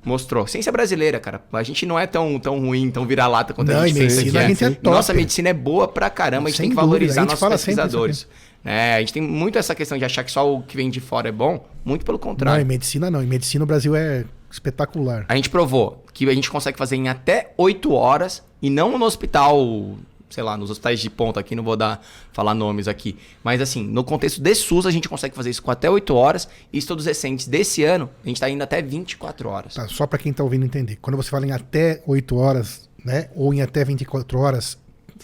mostrou. 0.04 0.46
Ciência 0.46 0.72
brasileira, 0.72 1.20
cara. 1.20 1.42
A 1.52 1.62
gente 1.62 1.84
não 1.86 1.98
é 1.98 2.06
tão, 2.06 2.38
tão 2.38 2.58
ruim, 2.58 2.90
tão 2.90 3.06
vira-lata 3.06 3.52
quanto 3.52 3.70
não, 3.70 3.80
a 3.80 3.86
gente 3.86 3.98
pensa 3.98 4.22
que 4.22 4.36
é. 4.36 4.44
A 4.44 4.48
gente 4.48 4.64
é 4.64 4.70
top. 4.70 4.88
Nossa 4.88 5.12
medicina 5.12 5.48
é 5.50 5.54
boa 5.54 5.86
pra 5.86 6.08
caramba, 6.10 6.48
a 6.48 6.50
gente 6.50 6.56
Sem 6.56 6.64
tem 6.64 6.70
que 6.70 6.76
valorizar 6.76 7.24
nossos 7.24 7.48
pesquisadores. 7.48 8.26
É, 8.64 8.94
a 8.94 9.00
gente 9.00 9.12
tem 9.12 9.22
muito 9.22 9.58
essa 9.58 9.74
questão 9.74 9.96
de 9.96 10.04
achar 10.04 10.22
que 10.22 10.30
só 10.30 10.52
o 10.52 10.62
que 10.62 10.76
vem 10.76 10.90
de 10.90 11.00
fora 11.00 11.28
é 11.28 11.32
bom, 11.32 11.66
muito 11.84 12.04
pelo 12.04 12.18
contrário. 12.18 12.58
Não, 12.58 12.64
em 12.64 12.68
medicina 12.68 13.10
não. 13.10 13.22
Em 13.22 13.26
medicina 13.26 13.64
o 13.64 13.66
Brasil 13.66 13.96
é 13.96 14.24
espetacular. 14.50 15.24
A 15.28 15.36
gente 15.36 15.48
provou 15.48 16.04
que 16.12 16.28
a 16.28 16.34
gente 16.34 16.50
consegue 16.50 16.76
fazer 16.76 16.96
em 16.96 17.08
até 17.08 17.52
8 17.56 17.92
horas 17.92 18.42
e 18.60 18.68
não 18.68 18.98
no 18.98 19.04
hospital 19.06 19.96
sei 20.30 20.42
lá, 20.42 20.56
nos 20.56 20.70
hospitais 20.70 21.00
de 21.00 21.10
ponta 21.10 21.40
aqui, 21.40 21.54
não 21.54 21.64
vou 21.64 21.76
dar 21.76 22.00
falar 22.32 22.54
nomes 22.54 22.88
aqui. 22.88 23.18
Mas 23.42 23.60
assim, 23.60 23.82
no 23.82 24.04
contexto 24.04 24.40
de 24.40 24.54
SUS, 24.54 24.86
a 24.86 24.90
gente 24.90 25.08
consegue 25.08 25.34
fazer 25.34 25.50
isso 25.50 25.62
com 25.62 25.70
até 25.70 25.90
8 25.90 26.14
horas. 26.14 26.48
E 26.72 26.78
estudos 26.78 27.04
recentes 27.04 27.46
desse 27.46 27.82
ano, 27.82 28.08
a 28.24 28.26
gente 28.28 28.36
está 28.36 28.48
indo 28.48 28.62
até 28.62 28.80
24 28.80 29.48
horas. 29.48 29.74
Tá, 29.74 29.88
só 29.88 30.06
para 30.06 30.18
quem 30.18 30.30
está 30.30 30.44
ouvindo 30.44 30.64
entender. 30.64 30.96
Quando 30.96 31.16
você 31.16 31.28
fala 31.28 31.46
em 31.46 31.52
até 31.52 32.02
8 32.06 32.36
horas, 32.36 32.88
né? 33.04 33.28
Ou 33.34 33.52
em 33.52 33.60
até 33.60 33.84
24 33.84 34.38
horas, 34.38 34.78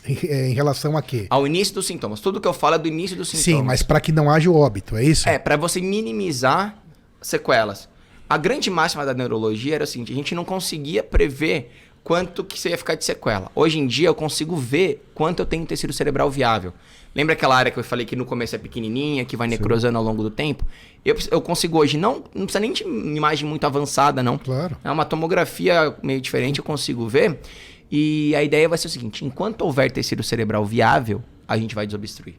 em 0.07 0.52
relação 0.52 0.96
a 0.96 1.02
quê? 1.02 1.26
Ao 1.30 1.46
início 1.46 1.74
dos 1.74 1.86
sintomas. 1.86 2.20
Tudo 2.20 2.40
que 2.40 2.48
eu 2.48 2.52
falo 2.52 2.74
é 2.74 2.78
do 2.78 2.88
início 2.88 3.16
dos 3.16 3.28
sintomas. 3.28 3.44
Sim, 3.44 3.62
mas 3.62 3.82
para 3.82 4.00
que 4.00 4.12
não 4.12 4.30
haja 4.30 4.50
o 4.50 4.57
óbito, 4.57 4.96
é 4.96 5.04
isso? 5.04 5.28
É, 5.28 5.38
para 5.38 5.57
você 5.57 5.80
minimizar 5.80 6.82
sequelas. 7.20 7.88
A 8.28 8.36
grande 8.36 8.68
máxima 8.70 9.07
da 9.07 9.14
neurologia 9.14 9.76
era 9.76 9.84
o 9.84 9.86
seguinte: 9.86 10.12
a 10.12 10.16
gente 10.16 10.34
não 10.34 10.44
conseguia 10.44 11.02
prever 11.02 11.70
quanto 12.07 12.44
que 12.44 12.57
você 12.57 12.68
ia 12.68 12.78
ficar 12.78 12.94
de 12.94 13.04
sequela. 13.04 13.50
Hoje 13.52 13.80
em 13.80 13.86
dia 13.88 14.07
eu 14.07 14.14
consigo 14.14 14.54
ver 14.54 15.04
quanto 15.12 15.40
eu 15.40 15.46
tenho 15.46 15.66
tecido 15.66 15.92
cerebral 15.92 16.30
viável. 16.30 16.72
Lembra 17.12 17.32
aquela 17.32 17.57
área 17.57 17.72
que 17.72 17.76
eu 17.80 17.82
falei 17.82 18.07
que 18.07 18.14
no 18.14 18.24
começo 18.24 18.54
é 18.54 18.59
pequenininha, 18.59 19.24
que 19.24 19.36
vai 19.36 19.48
necrosando 19.48 19.94
Sim. 19.94 19.96
ao 19.98 20.04
longo 20.04 20.22
do 20.22 20.30
tempo? 20.30 20.64
Eu, 21.04 21.16
eu 21.32 21.40
consigo 21.40 21.78
hoje, 21.78 21.98
não, 21.98 22.22
não 22.32 22.44
precisa 22.44 22.61
nem 22.61 22.72
de 22.72 22.84
imagem 22.84 23.48
muito 23.48 23.66
avançada, 23.66 24.22
não. 24.22 24.38
Claro. 24.38 24.76
É 24.84 24.90
uma 24.90 25.04
tomografia 25.04 25.96
meio 26.00 26.20
diferente, 26.20 26.61
eu 26.61 26.64
consigo 26.64 27.09
ver. 27.09 27.40
E 27.90 28.36
a 28.36 28.42
ideia 28.44 28.68
vai 28.68 28.78
ser 28.78 28.86
o 28.86 28.90
seguinte: 28.90 29.24
enquanto 29.24 29.62
houver 29.62 29.90
tecido 29.90 30.22
cerebral 30.22 30.64
viável, 30.64 31.20
a 31.48 31.59
gente 31.59 31.74
vai 31.74 31.86
desobstruir. 31.86 32.36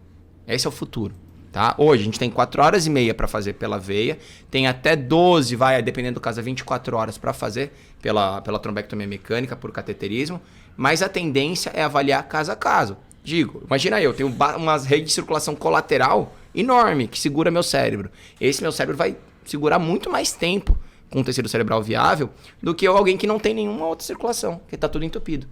Esse 0.47 0.65
é 0.65 0.69
o 0.69 0.71
futuro. 0.71 1.13
Tá? 1.57 1.73
Hoje 1.75 2.03
a 2.03 2.05
gente 2.05 2.19
tem 2.19 2.29
4 2.29 2.61
horas 2.61 2.85
e 2.85 2.89
meia 2.91 3.15
para 3.15 3.27
fazer 3.27 3.53
pela 3.53 3.79
veia, 3.79 4.19
tem 4.51 4.67
até 4.67 4.95
12, 4.95 5.55
vai, 5.55 5.81
dependendo 5.81 6.19
do 6.19 6.21
caso, 6.21 6.39
24 6.39 6.95
horas 6.95 7.17
para 7.17 7.33
fazer 7.33 7.73
pela, 7.99 8.43
pela 8.43 8.59
trombectomia 8.59 9.07
mecânica, 9.07 9.55
por 9.55 9.71
cateterismo, 9.71 10.39
mas 10.75 11.01
a 11.01 11.09
tendência 11.09 11.71
é 11.73 11.81
avaliar 11.81 12.21
caso 12.27 12.51
a 12.51 12.55
caso. 12.55 12.95
Digo, 13.23 13.63
imagina 13.65 13.99
eu, 13.99 14.13
tenho 14.13 14.29
uma 14.29 14.77
rede 14.77 15.05
de 15.05 15.11
circulação 15.11 15.55
colateral 15.55 16.35
enorme 16.53 17.07
que 17.07 17.19
segura 17.19 17.49
meu 17.49 17.63
cérebro. 17.63 18.11
Esse 18.39 18.61
meu 18.61 18.71
cérebro 18.71 18.95
vai 18.95 19.17
segurar 19.43 19.79
muito 19.79 20.11
mais 20.11 20.33
tempo 20.33 20.77
com 21.09 21.23
tecido 21.23 21.49
cerebral 21.49 21.81
viável 21.81 22.29
do 22.61 22.75
que 22.75 22.85
alguém 22.85 23.17
que 23.17 23.25
não 23.25 23.39
tem 23.39 23.55
nenhuma 23.55 23.87
outra 23.87 24.05
circulação, 24.05 24.61
que 24.67 24.75
está 24.75 24.87
tudo 24.87 25.05
entupido. 25.05 25.47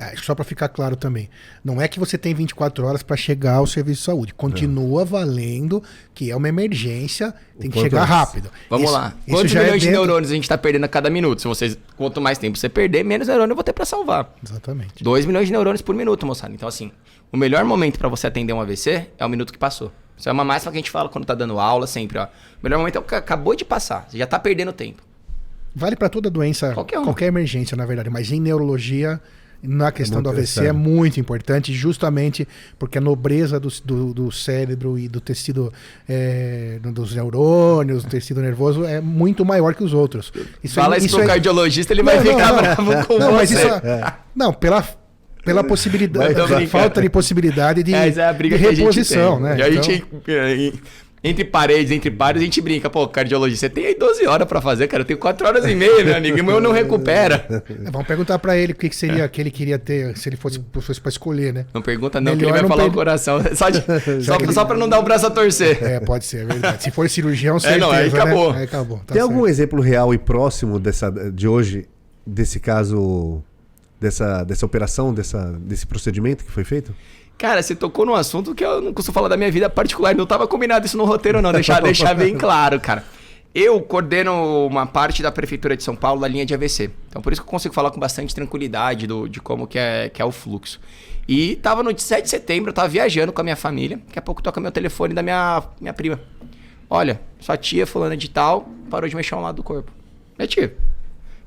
É, 0.00 0.16
só 0.16 0.34
para 0.34 0.46
ficar 0.46 0.70
claro 0.70 0.96
também, 0.96 1.28
não 1.62 1.78
é 1.78 1.86
que 1.86 2.00
você 2.00 2.16
tem 2.16 2.32
24 2.32 2.86
horas 2.86 3.02
para 3.02 3.18
chegar 3.18 3.56
ao 3.56 3.66
serviço 3.66 4.00
de 4.00 4.04
saúde. 4.06 4.32
Continua 4.32 5.02
é. 5.02 5.04
valendo 5.04 5.82
que 6.14 6.30
é 6.30 6.34
uma 6.34 6.48
emergência, 6.48 7.34
tem 7.58 7.70
que 7.70 7.78
chegar 7.78 8.04
rápido. 8.04 8.50
Vamos 8.70 8.86
isso, 8.86 8.94
lá. 8.94 9.14
Isso 9.26 9.36
Quantos 9.36 9.54
é 9.54 9.58
milhões 9.60 9.82
é 9.82 9.86
de 9.86 9.90
neurônios 9.90 10.30
a 10.30 10.34
gente 10.34 10.44
está 10.44 10.56
perdendo 10.56 10.84
a 10.84 10.88
cada 10.88 11.10
minuto? 11.10 11.42
Se 11.42 11.46
você, 11.46 11.76
quanto 11.98 12.18
mais 12.18 12.38
tempo 12.38 12.56
você 12.56 12.70
perder, 12.70 13.04
menos 13.04 13.28
neurônio 13.28 13.52
eu 13.52 13.54
vou 13.54 13.62
ter 13.62 13.74
para 13.74 13.84
salvar. 13.84 14.34
Exatamente. 14.42 15.04
2 15.04 15.26
milhões 15.26 15.48
de 15.48 15.52
neurônios 15.52 15.82
por 15.82 15.94
minuto, 15.94 16.24
moçada. 16.24 16.54
Então, 16.54 16.66
assim, 16.66 16.90
o 17.30 17.36
melhor 17.36 17.62
momento 17.66 17.98
para 17.98 18.08
você 18.08 18.26
atender 18.26 18.54
um 18.54 18.60
AVC 18.62 19.06
é 19.18 19.26
o 19.26 19.28
minuto 19.28 19.52
que 19.52 19.58
passou. 19.58 19.92
Isso 20.16 20.30
é 20.30 20.32
uma 20.32 20.44
máxima 20.44 20.72
que 20.72 20.78
a 20.78 20.80
gente 20.80 20.90
fala 20.90 21.10
quando 21.10 21.26
tá 21.26 21.34
dando 21.34 21.60
aula 21.60 21.86
sempre, 21.86 22.16
ó. 22.16 22.24
O 22.24 22.28
melhor 22.62 22.78
momento 22.78 22.96
é 22.96 22.98
o 23.00 23.02
que 23.02 23.14
acabou 23.14 23.54
de 23.54 23.66
passar. 23.66 24.06
Você 24.08 24.16
já 24.16 24.26
tá 24.26 24.38
perdendo 24.38 24.72
tempo. 24.72 25.02
Vale 25.74 25.94
para 25.94 26.08
toda 26.08 26.30
doença, 26.30 26.72
qualquer, 26.72 27.00
qualquer 27.00 27.26
emergência, 27.26 27.76
na 27.76 27.86
verdade. 27.86 28.10
Mas 28.10 28.32
em 28.32 28.40
neurologia, 28.40 29.20
na 29.62 29.92
questão 29.92 30.20
é 30.20 30.22
do 30.22 30.30
AVC 30.30 30.66
é 30.66 30.72
muito 30.72 31.20
importante, 31.20 31.72
justamente 31.72 32.46
porque 32.78 32.98
a 32.98 33.00
nobreza 33.00 33.60
do, 33.60 33.68
do, 33.84 34.14
do 34.14 34.32
cérebro 34.32 34.98
e 34.98 35.08
do 35.08 35.20
tecido 35.20 35.72
é, 36.08 36.78
dos 36.82 37.14
neurônios, 37.14 38.04
do 38.04 38.10
tecido 38.10 38.40
nervoso 38.40 38.84
é 38.84 39.00
muito 39.00 39.44
maior 39.44 39.74
que 39.74 39.84
os 39.84 39.92
outros. 39.92 40.32
Isso 40.62 40.74
Fala 40.74 40.96
é, 40.96 40.98
isso 40.98 41.16
pro 41.16 41.24
é... 41.24 41.26
cardiologista, 41.26 41.92
ele 41.92 42.02
não, 42.02 42.12
vai 42.12 42.20
ficar 42.20 42.52
não, 42.52 42.56
bravo 42.56 43.06
com 43.06 43.18
não, 43.18 43.32
você. 43.32 43.66
É... 43.66 44.12
Não, 44.34 44.52
pela, 44.52 44.86
pela 45.44 45.62
possibilidade, 45.62 46.66
falta 46.66 47.02
de 47.02 47.10
possibilidade 47.10 47.82
de, 47.82 47.94
é, 47.94 48.08
é 48.08 48.32
de 48.32 48.56
reposição, 48.56 49.40
né? 49.40 49.58
E 49.58 49.62
a 49.62 49.70
gente 49.70 49.92
então 49.92 50.72
entre 51.22 51.44
paredes, 51.44 51.92
entre 51.92 52.10
pares, 52.10 52.40
a 52.40 52.44
gente 52.44 52.62
brinca. 52.62 52.88
Pô, 52.88 53.06
cardiologista, 53.06 53.66
você 53.66 53.70
tem 53.70 53.86
aí 53.86 53.94
12 53.94 54.26
horas 54.26 54.48
para 54.48 54.60
fazer, 54.60 54.88
cara. 54.88 55.02
Eu 55.02 55.06
tenho 55.06 55.18
4 55.18 55.46
horas 55.46 55.66
e 55.66 55.74
meia, 55.74 56.02
meu 56.02 56.16
amigo. 56.16 56.38
E 56.38 56.40
o 56.40 56.44
meu 56.44 56.60
não 56.60 56.72
recupera. 56.72 57.44
É, 57.50 57.90
vamos 57.90 58.06
perguntar 58.06 58.38
para 58.38 58.56
ele 58.56 58.72
o 58.72 58.76
que, 58.76 58.88
que 58.88 58.96
seria 58.96 59.24
é. 59.24 59.28
que 59.28 59.38
ele 59.38 59.50
queria 59.50 59.78
ter, 59.78 60.16
se 60.16 60.30
ele 60.30 60.36
fosse, 60.36 60.58
fosse 60.80 60.98
para 60.98 61.10
escolher, 61.10 61.52
né? 61.52 61.66
Não 61.74 61.82
pergunta 61.82 62.20
não, 62.20 62.34
Melhor 62.34 62.52
que 62.52 62.58
ele 62.58 62.60
vai 62.60 62.68
falar 62.68 62.84
per... 62.84 62.92
o 62.92 62.94
coração. 62.94 63.40
Só, 63.54 63.68
de, 63.68 63.80
só, 64.24 64.36
ele... 64.36 64.52
só 64.52 64.64
para 64.64 64.78
não 64.78 64.88
dar 64.88 64.98
o 64.98 65.02
braço 65.02 65.26
a 65.26 65.30
torcer. 65.30 65.82
É, 65.82 66.00
pode 66.00 66.24
ser, 66.24 66.42
é 66.42 66.44
verdade. 66.46 66.82
Se 66.84 66.90
for 66.90 67.08
cirurgião, 67.08 67.58
certeza, 67.58 67.84
é, 67.84 67.86
não, 67.86 67.90
aí 67.90 68.10
né? 68.10 68.18
acabou. 68.18 68.52
Né? 68.52 68.58
Aí 68.58 68.64
acabou. 68.64 68.98
Tá 68.98 69.04
tem 69.12 69.16
certo. 69.16 69.30
algum 69.30 69.46
exemplo 69.46 69.80
real 69.80 70.14
e 70.14 70.18
próximo 70.18 70.78
dessa, 70.78 71.10
de 71.10 71.46
hoje, 71.46 71.86
desse 72.26 72.58
caso, 72.58 73.42
dessa, 74.00 74.42
dessa 74.44 74.64
operação, 74.64 75.12
dessa, 75.12 75.52
desse 75.60 75.86
procedimento 75.86 76.44
que 76.44 76.50
foi 76.50 76.64
feito? 76.64 76.94
Cara, 77.40 77.62
você 77.62 77.74
tocou 77.74 78.04
num 78.04 78.14
assunto 78.14 78.54
que 78.54 78.62
eu 78.62 78.82
não 78.82 78.92
costumo 78.92 79.14
falar 79.14 79.28
da 79.28 79.36
minha 79.36 79.50
vida 79.50 79.70
particular. 79.70 80.14
Não 80.14 80.24
estava 80.24 80.46
combinado 80.46 80.84
isso 80.84 80.98
no 80.98 81.06
roteiro, 81.06 81.40
não. 81.40 81.50
Deixar, 81.50 81.80
deixar 81.82 82.12
bem 82.12 82.36
claro, 82.36 82.78
cara. 82.78 83.02
Eu 83.54 83.80
coordeno 83.80 84.66
uma 84.66 84.84
parte 84.84 85.22
da 85.22 85.32
Prefeitura 85.32 85.74
de 85.74 85.82
São 85.82 85.96
Paulo 85.96 86.20
da 86.20 86.28
linha 86.28 86.44
de 86.44 86.52
AVC. 86.52 86.90
Então, 87.08 87.22
por 87.22 87.32
isso 87.32 87.40
que 87.40 87.48
eu 87.48 87.50
consigo 87.50 87.74
falar 87.74 87.92
com 87.92 87.98
bastante 87.98 88.34
tranquilidade 88.34 89.06
do, 89.06 89.26
de 89.26 89.40
como 89.40 89.66
que 89.66 89.78
é, 89.78 90.10
que 90.10 90.20
é 90.20 90.24
o 90.24 90.30
fluxo. 90.30 90.78
E 91.26 91.56
tava 91.56 91.82
no 91.82 91.98
7 91.98 92.24
de 92.24 92.28
setembro, 92.28 92.68
eu 92.68 92.74
tava 92.74 92.88
viajando 92.88 93.32
com 93.32 93.40
a 93.40 93.44
minha 93.44 93.56
família. 93.56 93.98
Daqui 94.06 94.18
a 94.18 94.22
pouco 94.22 94.42
toca 94.42 94.60
meu 94.60 94.70
telefone 94.70 95.14
da 95.14 95.22
minha, 95.22 95.62
minha 95.80 95.94
prima. 95.94 96.20
Olha, 96.90 97.22
sua 97.40 97.56
tia 97.56 97.86
fulana 97.86 98.18
de 98.18 98.28
tal 98.28 98.68
parou 98.90 99.08
de 99.08 99.16
mexer 99.16 99.34
um 99.34 99.40
lado 99.40 99.56
do 99.56 99.62
corpo. 99.62 99.90
Minha 100.36 100.46
tia. 100.46 100.76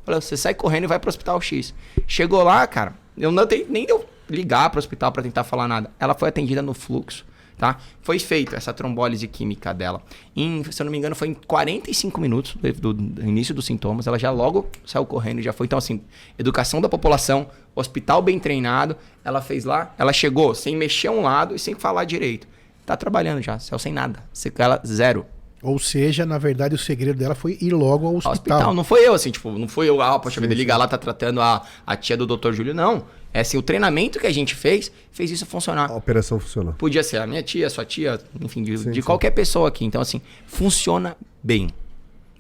Falou, 0.04 0.20
você 0.20 0.36
sai 0.36 0.56
correndo 0.56 0.86
e 0.86 0.88
vai 0.88 0.98
pro 0.98 1.10
hospital 1.10 1.40
X. 1.40 1.72
Chegou 2.08 2.42
lá, 2.42 2.66
cara, 2.66 2.96
eu 3.16 3.32
não 3.32 3.46
tenho, 3.46 3.68
nem 3.70 3.86
deu 3.86 4.12
ligar 4.34 4.70
para 4.70 4.78
o 4.78 4.80
hospital 4.80 5.12
para 5.12 5.24
tentar 5.24 5.44
falar 5.44 5.68
nada. 5.68 5.92
Ela 6.00 6.14
foi 6.14 6.30
atendida 6.30 6.62
no 6.62 6.74
fluxo, 6.74 7.26
tá? 7.58 7.78
Foi 8.02 8.20
feita 8.20 8.56
essa 8.56 8.74
trombólise 8.74 9.28
química 9.28 9.74
dela. 9.74 10.02
Em, 10.36 10.64
se 10.64 10.82
eu 10.82 10.86
não 10.86 10.92
me 10.92 10.98
engano, 10.98 11.16
foi 11.16 11.30
em 11.30 11.34
45 11.34 12.20
minutos 12.20 12.56
do, 12.80 12.94
do, 12.94 13.22
início 13.22 13.54
dos 13.54 13.66
sintomas. 13.66 14.08
Ela 14.08 14.20
já 14.20 14.32
logo 14.32 14.68
saiu 14.86 15.06
correndo, 15.06 15.42
já 15.42 15.54
foi. 15.54 15.66
Então, 15.66 15.78
assim, 15.78 16.02
educação 16.38 16.82
da 16.82 16.90
população, 16.90 17.48
hospital 17.76 18.22
bem 18.22 18.40
treinado. 18.40 18.96
Ela 19.24 19.42
fez 19.42 19.66
lá, 19.66 19.94
ela 19.98 20.12
chegou 20.12 20.54
sem 20.56 20.76
mexer 20.76 21.10
um 21.10 21.22
lado 21.22 21.56
e 21.56 21.60
sem 21.60 21.76
falar 21.76 22.06
direito. 22.06 22.48
Tá 22.86 22.98
trabalhando 22.98 23.42
já, 23.42 23.58
céu 23.60 23.80
sem 23.80 23.94
nada. 23.94 24.24
Sequela 24.34 24.82
zero. 24.86 25.26
Ou 25.64 25.80
seja, 25.80 26.26
na 26.26 26.38
verdade, 26.38 26.76
o 26.76 26.78
segredo 26.78 27.18
dela 27.18 27.34
foi 27.34 27.58
ir 27.62 27.72
logo 27.72 28.06
ao 28.06 28.16
hospital. 28.16 28.34
hospital. 28.34 28.74
Não 28.74 28.84
foi 28.84 29.08
eu, 29.08 29.14
assim, 29.14 29.32
tipo, 29.32 29.50
não 29.50 29.70
foi 29.70 29.88
eu, 29.88 30.02
ah, 30.02 30.20
poxa 30.20 30.42
vida, 30.42 30.54
ligar 30.54 30.76
lá, 30.76 30.86
tá 30.90 30.98
tratando 30.98 31.40
a, 31.40 31.66
a 31.88 31.96
tia 31.96 32.18
do 32.18 32.28
Dr. 32.28 32.52
Júlio, 32.52 32.74
não. 32.74 33.06
É 33.34 33.40
assim, 33.40 33.58
o 33.58 33.62
treinamento 33.62 34.20
que 34.20 34.28
a 34.28 34.32
gente 34.32 34.54
fez, 34.54 34.92
fez 35.12 35.32
isso 35.32 35.46
funcionar. 35.46 35.90
A 35.90 35.96
operação 35.96 36.40
funcionou. 36.40 36.74
Podia 36.74 37.02
ser 37.02 37.18
a 37.18 37.26
minha 37.26 37.42
tia, 37.42 37.66
a 37.66 37.70
sua 37.70 37.84
tia, 37.84 38.20
enfim, 38.40 38.62
de, 38.62 38.78
sim, 38.78 38.92
de 38.92 39.02
sim. 39.02 39.06
qualquer 39.06 39.32
pessoa 39.32 39.68
aqui. 39.68 39.84
Então, 39.84 40.00
assim, 40.00 40.22
funciona 40.46 41.18
bem. 41.42 41.70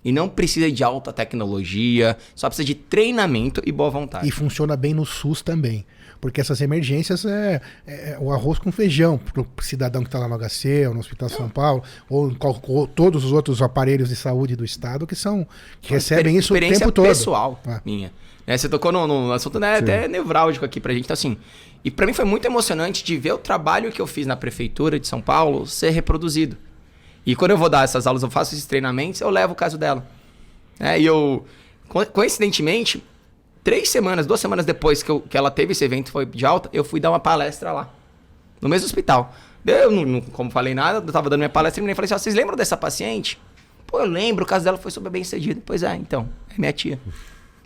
E 0.03 0.11
não 0.11 0.27
precisa 0.27 0.71
de 0.71 0.83
alta 0.83 1.13
tecnologia, 1.13 2.17
só 2.35 2.47
precisa 2.47 2.65
de 2.65 2.75
treinamento 2.75 3.61
e 3.65 3.71
boa 3.71 3.89
vontade. 3.89 4.27
E 4.27 4.31
funciona 4.31 4.75
bem 4.75 4.93
no 4.93 5.05
SUS 5.05 5.41
também. 5.41 5.85
Porque 6.19 6.39
essas 6.39 6.61
emergências 6.61 7.25
é, 7.25 7.61
é 7.85 8.17
o 8.19 8.31
arroz 8.31 8.57
com 8.57 8.71
feijão 8.71 9.17
para 9.17 9.41
o 9.41 9.47
cidadão 9.61 10.01
que 10.01 10.07
está 10.07 10.19
lá 10.19 10.27
no 10.27 10.37
HC, 10.37 10.87
ou 10.87 10.93
no 10.93 11.01
Hospital 11.01 11.27
São 11.27 11.49
Paulo, 11.49 11.83
ou, 12.09 12.33
ou, 12.39 12.87
todos 12.87 13.25
os 13.25 13.33
outros 13.33 13.61
aparelhos 13.61 14.07
de 14.07 14.15
saúde 14.15 14.55
do 14.55 14.63
Estado 14.63 15.05
que 15.05 15.15
são 15.15 15.45
que 15.81 15.93
recebem 15.93 16.37
isso 16.37 16.53
o 16.53 16.59
tempo 16.59 16.91
todo. 16.93 17.05
pessoal 17.05 17.61
ah. 17.67 17.81
minha. 17.83 18.11
Né? 18.47 18.57
Você 18.57 18.69
tocou 18.69 18.91
no, 18.91 19.05
no 19.07 19.31
assunto 19.33 19.59
né, 19.59 19.77
até 19.77 20.07
nevrálgico 20.07 20.63
aqui 20.63 20.79
pra 20.79 20.93
gente. 20.93 21.05
Então, 21.05 21.13
assim, 21.13 21.37
e 21.83 21.91
para 21.91 22.05
mim 22.05 22.13
foi 22.13 22.25
muito 22.25 22.45
emocionante 22.45 23.03
de 23.03 23.17
ver 23.17 23.33
o 23.33 23.37
trabalho 23.37 23.91
que 23.91 24.01
eu 24.01 24.07
fiz 24.07 24.25
na 24.25 24.35
Prefeitura 24.35 24.99
de 24.99 25.07
São 25.07 25.21
Paulo 25.21 25.67
ser 25.67 25.89
reproduzido. 25.89 26.57
E 27.25 27.35
quando 27.35 27.51
eu 27.51 27.57
vou 27.57 27.69
dar 27.69 27.83
essas 27.83 28.05
aulas, 28.05 28.23
eu 28.23 28.29
faço 28.29 28.53
esses 28.53 28.65
treinamentos, 28.65 29.21
eu 29.21 29.29
levo 29.29 29.53
o 29.53 29.55
caso 29.55 29.77
dela. 29.77 30.05
É, 30.79 30.99
e 30.99 31.05
eu 31.05 31.45
coincidentemente, 32.11 33.03
três 33.63 33.89
semanas, 33.89 34.25
duas 34.25 34.39
semanas 34.39 34.65
depois 34.65 35.03
que, 35.03 35.11
eu, 35.11 35.21
que 35.21 35.37
ela 35.37 35.51
teve 35.51 35.73
esse 35.73 35.83
evento, 35.83 36.11
foi 36.11 36.25
de 36.25 36.45
alta, 36.45 36.69
eu 36.73 36.83
fui 36.83 36.99
dar 36.99 37.11
uma 37.11 37.19
palestra 37.19 37.71
lá. 37.71 37.89
No 38.59 38.69
mesmo 38.69 38.85
hospital. 38.85 39.33
Eu, 39.65 39.91
não, 39.91 40.03
não, 40.03 40.21
como 40.21 40.49
falei 40.49 40.73
nada, 40.73 41.05
eu 41.05 41.13
tava 41.13 41.29
dando 41.29 41.39
minha 41.39 41.49
palestra 41.49 41.81
e 41.81 41.95
falei 41.95 42.05
assim: 42.05 42.23
vocês 42.23 42.35
lembram 42.35 42.57
dessa 42.57 42.75
paciente? 42.75 43.39
Pô, 43.87 43.99
eu 43.99 44.05
lembro, 44.05 44.43
o 44.43 44.47
caso 44.47 44.65
dela 44.65 44.77
foi 44.77 44.91
super 44.91 45.09
bem 45.09 45.23
sucedido. 45.23 45.61
Pois 45.65 45.83
é, 45.83 45.95
então, 45.95 46.27
é 46.49 46.55
minha 46.57 46.73
tia. 46.73 46.99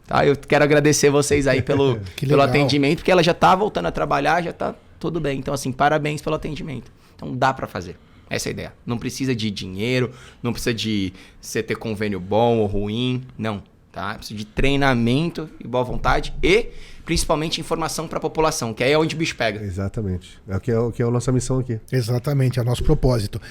Tá, 0.05 0.25
eu 0.25 0.35
quero 0.35 0.63
agradecer 0.63 1.09
vocês 1.09 1.47
aí 1.47 1.61
pelo, 1.61 1.99
pelo 2.19 2.41
atendimento, 2.41 2.99
porque 2.99 3.11
ela 3.11 3.23
já 3.23 3.33
tá 3.33 3.55
voltando 3.55 3.87
a 3.87 3.91
trabalhar, 3.91 4.43
já 4.43 4.53
tá 4.53 4.75
tudo 4.99 5.19
bem. 5.19 5.39
Então, 5.39 5.53
assim, 5.53 5.71
parabéns 5.71 6.21
pelo 6.21 6.35
atendimento. 6.35 6.91
Então, 7.15 7.35
dá 7.35 7.53
para 7.53 7.67
fazer. 7.67 7.97
Essa 8.29 8.49
é 8.49 8.51
a 8.51 8.53
ideia. 8.53 8.73
Não 8.85 8.97
precisa 8.97 9.35
de 9.35 9.49
dinheiro, 9.49 10.11
não 10.41 10.51
precisa 10.51 10.73
de 10.73 11.13
você 11.41 11.63
ter 11.63 11.75
convênio 11.75 12.19
bom 12.19 12.59
ou 12.59 12.65
ruim. 12.65 13.23
Não. 13.37 13.63
Tá? 13.91 14.15
Precisa 14.15 14.37
de 14.37 14.45
treinamento 14.45 15.49
e 15.59 15.67
boa 15.67 15.83
vontade 15.83 16.33
e 16.43 16.69
principalmente 17.03 17.61
informação 17.61 18.07
para 18.07 18.17
a 18.17 18.21
população, 18.21 18.73
que 18.73 18.83
aí 18.83 18.91
é 18.91 18.97
onde 18.97 19.15
o 19.15 19.17
bicho 19.17 19.35
pega. 19.35 19.63
Exatamente. 19.63 20.37
É 20.47 20.57
o 20.57 20.59
que 20.59 20.71
é, 20.71 20.77
o 20.77 20.91
que 20.91 21.01
é 21.01 21.05
a 21.05 21.09
nossa 21.09 21.31
missão 21.31 21.57
aqui. 21.57 21.79
Exatamente, 21.91 22.59
é 22.59 22.61
o 22.61 22.65
nosso 22.65 22.83
propósito. 22.83 23.41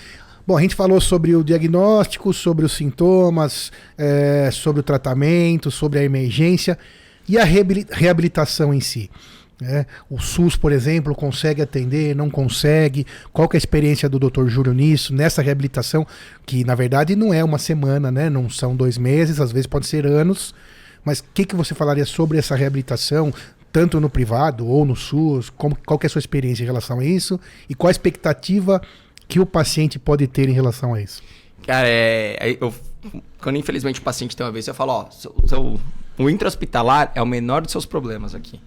Bom, 0.46 0.56
a 0.56 0.60
gente 0.60 0.76
falou 0.76 1.00
sobre 1.00 1.34
o 1.34 1.42
diagnóstico, 1.42 2.32
sobre 2.32 2.64
os 2.64 2.72
sintomas, 2.72 3.72
é, 3.98 4.48
sobre 4.52 4.80
o 4.80 4.82
tratamento, 4.82 5.70
sobre 5.70 5.98
a 5.98 6.04
emergência 6.04 6.78
e 7.28 7.36
a 7.38 7.44
reabilitação 7.44 8.72
em 8.72 8.80
si. 8.80 9.10
É, 9.62 9.86
o 10.10 10.18
SUS, 10.18 10.54
por 10.54 10.70
exemplo, 10.70 11.14
consegue 11.14 11.62
atender, 11.62 12.14
não 12.14 12.28
consegue? 12.28 13.06
Qual 13.32 13.48
é 13.50 13.56
a 13.56 13.58
experiência 13.58 14.08
do 14.08 14.18
Dr. 14.18 14.48
Júlio 14.48 14.74
nisso, 14.74 15.14
nessa 15.14 15.40
reabilitação, 15.40 16.06
que 16.44 16.62
na 16.62 16.74
verdade 16.74 17.16
não 17.16 17.32
é 17.32 17.42
uma 17.42 17.58
semana, 17.58 18.10
né? 18.10 18.28
não 18.28 18.50
são 18.50 18.76
dois 18.76 18.98
meses, 18.98 19.40
às 19.40 19.52
vezes 19.52 19.66
pode 19.66 19.86
ser 19.86 20.06
anos. 20.06 20.54
Mas 21.02 21.20
o 21.20 21.24
que, 21.32 21.46
que 21.46 21.56
você 21.56 21.74
falaria 21.74 22.04
sobre 22.04 22.36
essa 22.36 22.54
reabilitação, 22.54 23.32
tanto 23.72 24.00
no 24.00 24.10
privado 24.10 24.66
ou 24.66 24.84
no 24.84 24.96
SUS? 24.96 25.48
Como, 25.50 25.76
qual 25.86 25.98
é 26.02 26.06
a 26.06 26.10
sua 26.10 26.18
experiência 26.18 26.62
em 26.62 26.66
relação 26.66 26.98
a 26.98 27.04
isso? 27.04 27.40
E 27.68 27.74
qual 27.74 27.88
a 27.88 27.92
expectativa 27.92 28.82
que 29.28 29.40
o 29.40 29.46
paciente 29.46 29.98
pode 29.98 30.26
ter 30.26 30.48
em 30.48 30.52
relação 30.52 30.92
a 30.92 31.00
isso? 31.00 31.22
Cara, 31.66 31.88
é, 31.88 32.58
eu, 32.60 32.74
quando 33.40 33.56
infelizmente 33.56 34.00
o 34.00 34.02
paciente 34.02 34.36
tem 34.36 34.44
uma 34.44 34.52
vez, 34.52 34.66
eu 34.66 34.74
falo, 34.74 34.92
ó, 34.92 35.10
seu, 35.10 35.34
seu, 35.46 35.80
o 36.18 36.30
intra-hospitalar 36.30 37.12
é 37.14 37.22
o 37.22 37.26
menor 37.26 37.62
dos 37.62 37.72
seus 37.72 37.86
problemas 37.86 38.34
aqui, 38.34 38.60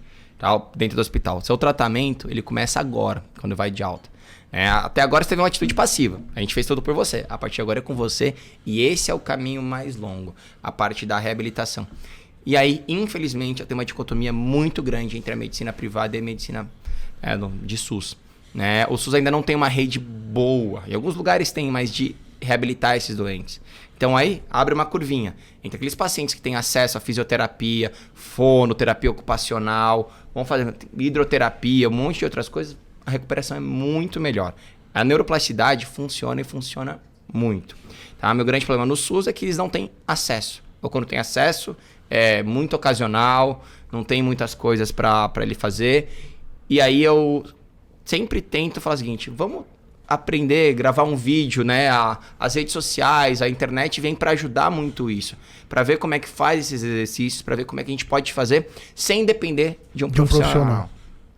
dentro 0.74 0.96
do 0.96 1.00
hospital. 1.00 1.40
Seu 1.40 1.56
tratamento, 1.58 2.30
ele 2.30 2.42
começa 2.42 2.80
agora, 2.80 3.22
quando 3.38 3.54
vai 3.54 3.70
de 3.70 3.82
alta. 3.82 4.08
É, 4.52 4.68
até 4.68 5.00
agora 5.00 5.22
você 5.22 5.30
teve 5.30 5.40
uma 5.40 5.48
atitude 5.48 5.74
passiva. 5.74 6.20
A 6.34 6.40
gente 6.40 6.54
fez 6.54 6.66
tudo 6.66 6.82
por 6.82 6.94
você. 6.94 7.24
A 7.28 7.38
partir 7.38 7.56
de 7.56 7.62
agora 7.62 7.78
é 7.78 7.82
com 7.82 7.94
você. 7.94 8.34
E 8.66 8.82
esse 8.82 9.10
é 9.10 9.14
o 9.14 9.18
caminho 9.18 9.62
mais 9.62 9.96
longo, 9.96 10.34
a 10.62 10.72
parte 10.72 11.06
da 11.06 11.18
reabilitação. 11.18 11.86
E 12.44 12.56
aí, 12.56 12.82
infelizmente, 12.88 13.60
eu 13.60 13.66
tenho 13.66 13.78
uma 13.78 13.84
dicotomia 13.84 14.32
muito 14.32 14.82
grande 14.82 15.16
entre 15.16 15.32
a 15.32 15.36
medicina 15.36 15.72
privada 15.72 16.16
e 16.16 16.20
a 16.20 16.22
medicina 16.22 16.68
é, 17.22 17.36
de 17.62 17.76
SUS. 17.76 18.16
Né? 18.54 18.86
O 18.88 18.96
SUS 18.96 19.14
ainda 19.14 19.30
não 19.30 19.42
tem 19.42 19.54
uma 19.54 19.68
rede 19.68 19.98
boa. 19.98 20.82
Em 20.86 20.94
alguns 20.94 21.14
lugares 21.14 21.52
tem, 21.52 21.70
mas 21.70 21.92
de 21.92 22.16
reabilitar 22.40 22.96
esses 22.96 23.14
doentes. 23.14 23.60
Então 24.00 24.16
aí 24.16 24.42
abre 24.48 24.72
uma 24.72 24.86
curvinha 24.86 25.36
entre 25.62 25.76
aqueles 25.76 25.94
pacientes 25.94 26.34
que 26.34 26.40
têm 26.40 26.56
acesso 26.56 26.96
à 26.96 27.00
fisioterapia, 27.02 27.92
fonoterapia 28.14 29.10
ocupacional, 29.10 30.10
vão 30.34 30.42
fazer 30.42 30.74
hidroterapia, 30.96 31.86
um 31.86 31.92
monte 31.92 32.20
de 32.20 32.24
outras 32.24 32.48
coisas, 32.48 32.78
a 33.04 33.10
recuperação 33.10 33.58
é 33.58 33.60
muito 33.60 34.18
melhor. 34.18 34.54
A 34.94 35.04
neuroplasticidade 35.04 35.84
funciona 35.84 36.40
e 36.40 36.44
funciona 36.44 36.98
muito. 37.30 37.76
Tá? 38.18 38.32
Meu 38.32 38.46
grande 38.46 38.64
problema 38.64 38.86
no 38.86 38.96
SUS 38.96 39.26
é 39.26 39.34
que 39.34 39.44
eles 39.44 39.58
não 39.58 39.68
têm 39.68 39.90
acesso. 40.08 40.62
Ou 40.80 40.88
quando 40.88 41.04
tem 41.04 41.18
acesso, 41.18 41.76
é 42.08 42.42
muito 42.42 42.74
ocasional, 42.76 43.62
não 43.92 44.02
tem 44.02 44.22
muitas 44.22 44.54
coisas 44.54 44.90
para 44.90 45.30
ele 45.42 45.54
fazer. 45.54 46.08
E 46.70 46.80
aí 46.80 47.02
eu 47.02 47.44
sempre 48.02 48.40
tento 48.40 48.80
falar 48.80 48.94
o 48.94 48.98
seguinte: 48.98 49.28
vamos 49.28 49.66
aprender, 50.10 50.74
gravar 50.74 51.04
um 51.04 51.14
vídeo, 51.14 51.62
né? 51.62 51.88
A, 51.88 52.18
as 52.38 52.56
redes 52.56 52.72
sociais, 52.72 53.40
a 53.40 53.48
internet 53.48 54.00
vem 54.00 54.12
para 54.12 54.32
ajudar 54.32 54.68
muito 54.68 55.08
isso, 55.08 55.36
para 55.68 55.84
ver 55.84 55.98
como 55.98 56.14
é 56.14 56.18
que 56.18 56.28
faz 56.28 56.58
esses 56.58 56.82
exercícios, 56.82 57.42
para 57.42 57.54
ver 57.54 57.64
como 57.64 57.80
é 57.80 57.84
que 57.84 57.90
a 57.90 57.92
gente 57.92 58.04
pode 58.04 58.32
fazer 58.32 58.68
sem 58.92 59.24
depender 59.24 59.78
de 59.94 60.04
um 60.04 60.08
de 60.08 60.14
profissional. 60.14 60.48
Um 60.48 60.52
profissional. 60.52 60.90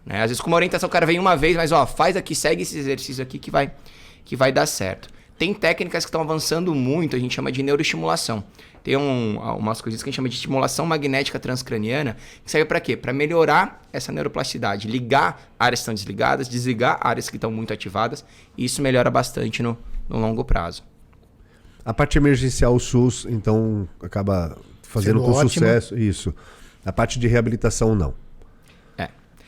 Né? 0.06 0.22
Às 0.22 0.30
vezes 0.30 0.40
com 0.40 0.48
uma 0.48 0.56
orientação 0.56 0.88
o 0.88 0.90
cara 0.90 1.04
vem 1.04 1.18
uma 1.18 1.36
vez, 1.36 1.54
mas 1.54 1.70
ó, 1.70 1.86
faz 1.86 2.16
aqui, 2.16 2.34
segue 2.34 2.62
esse 2.62 2.78
exercício 2.78 3.22
aqui 3.22 3.38
que 3.38 3.50
vai 3.50 3.70
que 4.24 4.34
vai 4.34 4.50
dar 4.50 4.66
certo. 4.66 5.08
Tem 5.42 5.52
técnicas 5.52 6.04
que 6.04 6.08
estão 6.08 6.20
avançando 6.20 6.72
muito, 6.72 7.16
a 7.16 7.18
gente 7.18 7.34
chama 7.34 7.50
de 7.50 7.64
neuroestimulação 7.64 8.44
tem 8.82 8.96
um, 8.96 9.38
umas 9.56 9.80
coisas 9.80 10.02
que 10.02 10.08
a 10.08 10.10
gente 10.10 10.16
chama 10.16 10.28
de 10.28 10.34
estimulação 10.34 10.84
magnética 10.84 11.38
transcraniana, 11.38 12.16
que 12.44 12.50
serve 12.50 12.66
para 12.66 12.80
quê? 12.80 12.96
Para 12.96 13.12
melhorar 13.12 13.80
essa 13.92 14.10
neuroplasticidade, 14.10 14.88
ligar 14.88 15.40
áreas 15.58 15.80
que 15.80 15.82
estão 15.82 15.94
desligadas, 15.94 16.48
desligar 16.48 16.98
áreas 17.00 17.30
que 17.30 17.36
estão 17.36 17.50
muito 17.50 17.72
ativadas, 17.72 18.24
e 18.56 18.64
isso 18.64 18.82
melhora 18.82 19.10
bastante 19.10 19.62
no, 19.62 19.78
no 20.08 20.18
longo 20.18 20.44
prazo. 20.44 20.82
A 21.84 21.94
parte 21.94 22.18
emergencial, 22.18 22.74
o 22.74 22.80
SUS, 22.80 23.26
então, 23.28 23.88
acaba 24.00 24.56
fazendo 24.82 25.20
Sendo 25.20 25.32
com 25.32 25.38
ótimo. 25.38 25.50
sucesso 25.50 25.98
isso. 25.98 26.34
A 26.84 26.92
parte 26.92 27.18
de 27.18 27.28
reabilitação, 27.28 27.94
não. 27.94 28.14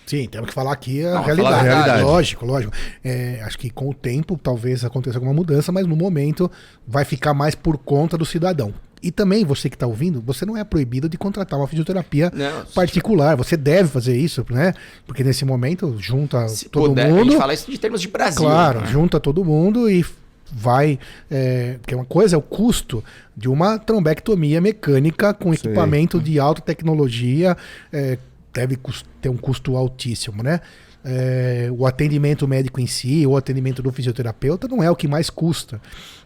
Sim, 0.06 0.28
temos 0.28 0.48
que 0.48 0.54
falar 0.54 0.72
aqui 0.72 1.04
a, 1.04 1.14
não, 1.14 1.22
realidade. 1.22 1.54
a 1.54 1.62
realidade. 1.62 2.02
Lógico, 2.02 2.44
lógico. 2.44 2.72
É, 3.02 3.40
acho 3.44 3.58
que 3.58 3.70
com 3.70 3.88
o 3.88 3.94
tempo 3.94 4.38
talvez 4.42 4.84
aconteça 4.84 5.16
alguma 5.16 5.32
mudança, 5.32 5.72
mas 5.72 5.86
no 5.86 5.96
momento 5.96 6.50
vai 6.86 7.04
ficar 7.04 7.32
mais 7.32 7.54
por 7.54 7.78
conta 7.78 8.18
do 8.18 8.24
cidadão. 8.24 8.74
E 9.04 9.10
também, 9.10 9.44
você 9.44 9.68
que 9.68 9.76
está 9.76 9.86
ouvindo, 9.86 10.22
você 10.24 10.46
não 10.46 10.56
é 10.56 10.64
proibido 10.64 11.10
de 11.10 11.18
contratar 11.18 11.58
uma 11.58 11.68
fisioterapia 11.68 12.32
não, 12.34 12.64
particular. 12.74 13.36
Você 13.36 13.54
deve 13.54 13.90
fazer 13.90 14.16
isso, 14.16 14.42
né? 14.48 14.72
Porque 15.06 15.22
nesse 15.22 15.44
momento 15.44 15.94
junta 15.98 16.48
Se 16.48 16.70
todo 16.70 16.88
puder, 16.88 17.10
mundo. 17.10 17.20
A 17.20 17.24
gente 17.24 17.36
fala 17.36 17.52
isso 17.52 17.70
de 17.70 17.76
termos 17.76 18.00
de 18.00 18.08
Brasil. 18.08 18.40
Claro, 18.40 18.80
né? 18.80 18.86
junta 18.86 19.20
todo 19.20 19.44
mundo 19.44 19.90
e 19.90 20.06
vai. 20.50 20.98
É, 21.30 21.76
porque 21.82 21.94
uma 21.94 22.06
coisa 22.06 22.36
é 22.36 22.38
o 22.38 22.42
custo 22.42 23.04
de 23.36 23.46
uma 23.46 23.78
trombectomia 23.78 24.58
mecânica 24.58 25.34
com 25.34 25.52
Sim. 25.52 25.58
equipamento 25.68 26.18
de 26.18 26.38
alta 26.40 26.62
tecnologia. 26.62 27.58
É, 27.92 28.16
deve 28.54 28.78
ter 29.20 29.28
um 29.28 29.36
custo 29.36 29.76
altíssimo, 29.76 30.42
né? 30.42 30.60
É, 31.06 31.68
o 31.76 31.84
atendimento 31.86 32.48
médico 32.48 32.80
em 32.80 32.86
si, 32.86 33.26
o 33.26 33.36
atendimento 33.36 33.82
do 33.82 33.92
fisioterapeuta 33.92 34.66
não 34.66 34.82
é 34.82 34.90
o 34.90 34.96
que 34.96 35.06
mais 35.06 35.28
custa. 35.28 35.78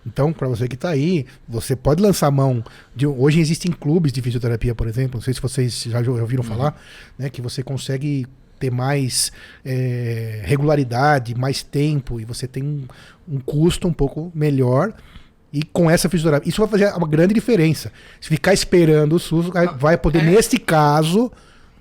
Então, 0.07 0.33
para 0.33 0.47
você 0.47 0.69
que 0.69 0.77
está 0.77 0.91
aí, 0.91 1.27
você 1.49 1.75
pode 1.75 2.01
lançar 2.01 2.31
mão 2.31 2.63
de. 2.95 3.05
Hoje 3.05 3.41
existem 3.41 3.73
clubes 3.73 4.13
de 4.13 4.23
fisioterapia, 4.23 4.77
por 4.77 4.87
exemplo. 4.87 5.17
Não 5.17 5.23
sei 5.23 5.35
se 5.35 5.41
vocês 5.41 5.83
já 5.83 5.99
ouviram 5.99 6.45
uhum. 6.45 6.49
falar, 6.49 6.81
né? 7.19 7.29
Que 7.29 7.43
você 7.43 7.61
consegue 7.61 8.25
ter 8.59 8.71
mais 8.71 9.33
é, 9.65 10.43
regularidade, 10.45 11.35
mais 11.35 11.63
tempo 11.63 12.21
e 12.21 12.25
você 12.25 12.47
tem 12.47 12.63
um, 12.63 12.87
um, 13.29 13.41
custo 13.41 13.89
um 13.89 13.93
pouco 13.93 14.31
melhor. 14.35 14.93
E 15.53 15.63
com 15.63 15.91
essa 15.91 16.09
fisioterapia, 16.09 16.49
isso 16.49 16.61
vai 16.61 16.69
fazer 16.69 16.95
uma 16.95 17.09
grande 17.09 17.33
diferença. 17.35 17.91
Se 18.21 18.29
ficar 18.29 18.53
esperando 18.53 19.17
o 19.17 19.19
SUS, 19.19 19.47
vai 19.79 19.97
poder, 19.97 20.21
é. 20.21 20.23
nesse 20.23 20.59
caso, 20.59 21.33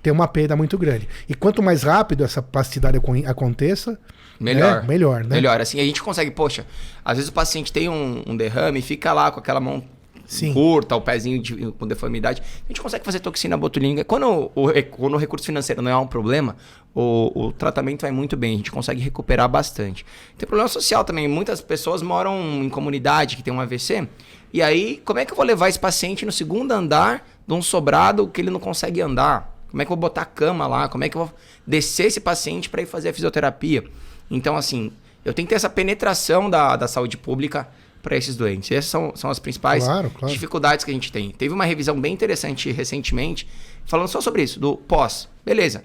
ter 0.02 0.10
uma 0.10 0.28
perda 0.28 0.56
muito 0.56 0.76
grande. 0.78 1.08
E 1.28 1.34
quanto 1.34 1.62
mais 1.62 1.82
rápido 1.82 2.24
essa 2.24 2.42
plasticidade 2.42 2.98
aconteça, 3.26 3.98
Melhor. 4.40 4.82
É, 4.84 4.86
melhor, 4.86 5.24
né? 5.24 5.36
Melhor. 5.36 5.60
Assim, 5.60 5.80
a 5.80 5.84
gente 5.84 6.02
consegue, 6.02 6.30
poxa, 6.30 6.64
às 7.04 7.16
vezes 7.16 7.28
o 7.28 7.32
paciente 7.32 7.72
tem 7.72 7.88
um, 7.88 8.22
um 8.26 8.36
derrame 8.36 8.78
e 8.78 8.82
fica 8.82 9.12
lá 9.12 9.30
com 9.30 9.40
aquela 9.40 9.60
mão 9.60 9.82
Sim. 10.24 10.52
curta, 10.52 10.94
o 10.94 11.00
pezinho 11.00 11.42
de, 11.42 11.72
com 11.72 11.86
deformidade. 11.86 12.42
A 12.64 12.68
gente 12.68 12.80
consegue 12.80 13.04
fazer 13.04 13.18
toxina 13.18 13.56
botulinga. 13.56 14.04
Quando 14.04 14.50
o, 14.54 14.68
quando 14.90 15.14
o 15.14 15.16
recurso 15.16 15.46
financeiro 15.46 15.82
não 15.82 15.90
é 15.90 15.96
um 15.96 16.06
problema, 16.06 16.54
o, 16.94 17.46
o 17.46 17.52
tratamento 17.52 18.02
vai 18.02 18.10
muito 18.10 18.36
bem, 18.36 18.54
a 18.54 18.56
gente 18.58 18.70
consegue 18.70 19.00
recuperar 19.00 19.48
bastante. 19.48 20.04
Tem 20.36 20.46
problema 20.46 20.68
social 20.68 21.02
também. 21.04 21.26
Muitas 21.26 21.60
pessoas 21.60 22.02
moram 22.02 22.62
em 22.62 22.68
comunidade 22.68 23.36
que 23.36 23.42
tem 23.42 23.52
um 23.52 23.60
AVC. 23.60 24.06
E 24.52 24.62
aí, 24.62 25.02
como 25.04 25.18
é 25.18 25.24
que 25.24 25.32
eu 25.32 25.36
vou 25.36 25.44
levar 25.44 25.68
esse 25.68 25.78
paciente 25.78 26.24
no 26.24 26.32
segundo 26.32 26.72
andar 26.72 27.26
de 27.46 27.54
um 27.54 27.60
sobrado 27.60 28.28
que 28.28 28.40
ele 28.40 28.50
não 28.50 28.60
consegue 28.60 29.00
andar? 29.00 29.57
Como 29.70 29.82
é 29.82 29.84
que 29.84 29.92
eu 29.92 29.96
vou 29.96 30.00
botar 30.00 30.22
a 30.22 30.26
cama 30.26 30.66
lá? 30.66 30.88
Como 30.88 31.04
é 31.04 31.08
que 31.08 31.16
eu 31.16 31.26
vou 31.26 31.34
descer 31.66 32.06
esse 32.06 32.20
paciente 32.20 32.68
para 32.68 32.82
ir 32.82 32.86
fazer 32.86 33.10
a 33.10 33.12
fisioterapia? 33.12 33.84
Então, 34.30 34.56
assim, 34.56 34.92
eu 35.24 35.34
tenho 35.34 35.46
que 35.46 35.50
ter 35.50 35.56
essa 35.56 35.68
penetração 35.68 36.48
da, 36.48 36.76
da 36.76 36.88
saúde 36.88 37.16
pública 37.16 37.68
para 38.02 38.16
esses 38.16 38.36
doentes. 38.36 38.70
Essas 38.70 38.90
são, 38.90 39.12
são 39.14 39.30
as 39.30 39.38
principais 39.38 39.84
claro, 39.84 40.10
claro. 40.10 40.32
dificuldades 40.32 40.84
que 40.84 40.90
a 40.90 40.94
gente 40.94 41.12
tem. 41.12 41.30
Teve 41.30 41.52
uma 41.52 41.64
revisão 41.64 42.00
bem 42.00 42.14
interessante 42.14 42.70
recentemente, 42.70 43.46
falando 43.84 44.08
só 44.08 44.20
sobre 44.20 44.42
isso, 44.42 44.58
do 44.58 44.76
pós. 44.76 45.28
Beleza. 45.44 45.84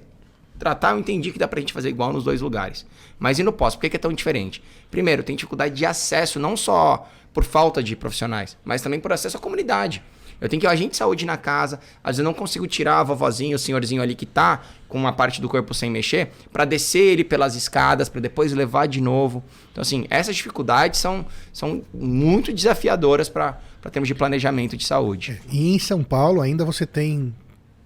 Tratar, 0.57 0.91
eu 0.91 0.99
entendi 0.99 1.31
que 1.31 1.39
dá 1.39 1.47
para 1.47 1.59
a 1.59 1.61
gente 1.61 1.73
fazer 1.73 1.89
igual 1.89 2.13
nos 2.13 2.23
dois 2.23 2.39
lugares. 2.39 2.85
Mas 3.19 3.39
e 3.39 3.43
no 3.43 3.51
pós? 3.51 3.75
Por 3.75 3.81
que, 3.81 3.89
que 3.89 3.95
é 3.97 3.99
tão 3.99 4.13
diferente? 4.13 4.63
Primeiro, 4.89 5.23
tem 5.23 5.35
dificuldade 5.35 5.75
de 5.75 5.85
acesso, 5.85 6.39
não 6.39 6.55
só 6.55 7.09
por 7.33 7.43
falta 7.43 7.81
de 7.81 7.95
profissionais, 7.95 8.55
mas 8.63 8.81
também 8.81 8.99
por 8.99 9.11
acesso 9.11 9.35
à 9.35 9.39
comunidade. 9.39 10.01
Eu 10.43 10.49
tenho 10.49 10.59
que 10.59 10.65
ir 10.65 10.69
o 10.69 10.71
agente 10.71 10.91
de 10.91 10.97
saúde 10.97 11.25
na 11.25 11.37
casa, 11.37 11.79
às 12.03 12.17
vezes 12.17 12.19
eu 12.19 12.25
não 12.25 12.33
consigo 12.33 12.67
tirar 12.67 12.99
a 12.99 13.03
vovozinha, 13.03 13.55
o 13.55 13.59
senhorzinho 13.59 14.01
ali 14.01 14.13
que 14.13 14.25
tá 14.25 14.61
com 14.89 14.97
uma 14.97 15.13
parte 15.13 15.39
do 15.39 15.47
corpo 15.47 15.73
sem 15.73 15.89
mexer, 15.89 16.31
para 16.51 16.65
descer 16.65 17.13
ele 17.13 17.23
pelas 17.23 17.55
escadas, 17.55 18.09
para 18.09 18.19
depois 18.19 18.51
levar 18.51 18.85
de 18.85 18.99
novo. 18.99 19.41
Então, 19.71 19.81
assim, 19.81 20.05
essas 20.09 20.35
dificuldades 20.35 20.99
são, 20.99 21.25
são 21.53 21.81
muito 21.93 22.51
desafiadoras 22.51 23.29
para 23.29 23.57
termos 23.89 24.09
de 24.09 24.13
planejamento 24.13 24.75
de 24.75 24.83
saúde. 24.83 25.41
E 25.49 25.73
em 25.73 25.79
São 25.79 26.03
Paulo 26.03 26.41
ainda 26.41 26.65
você 26.65 26.85
tem, 26.85 27.33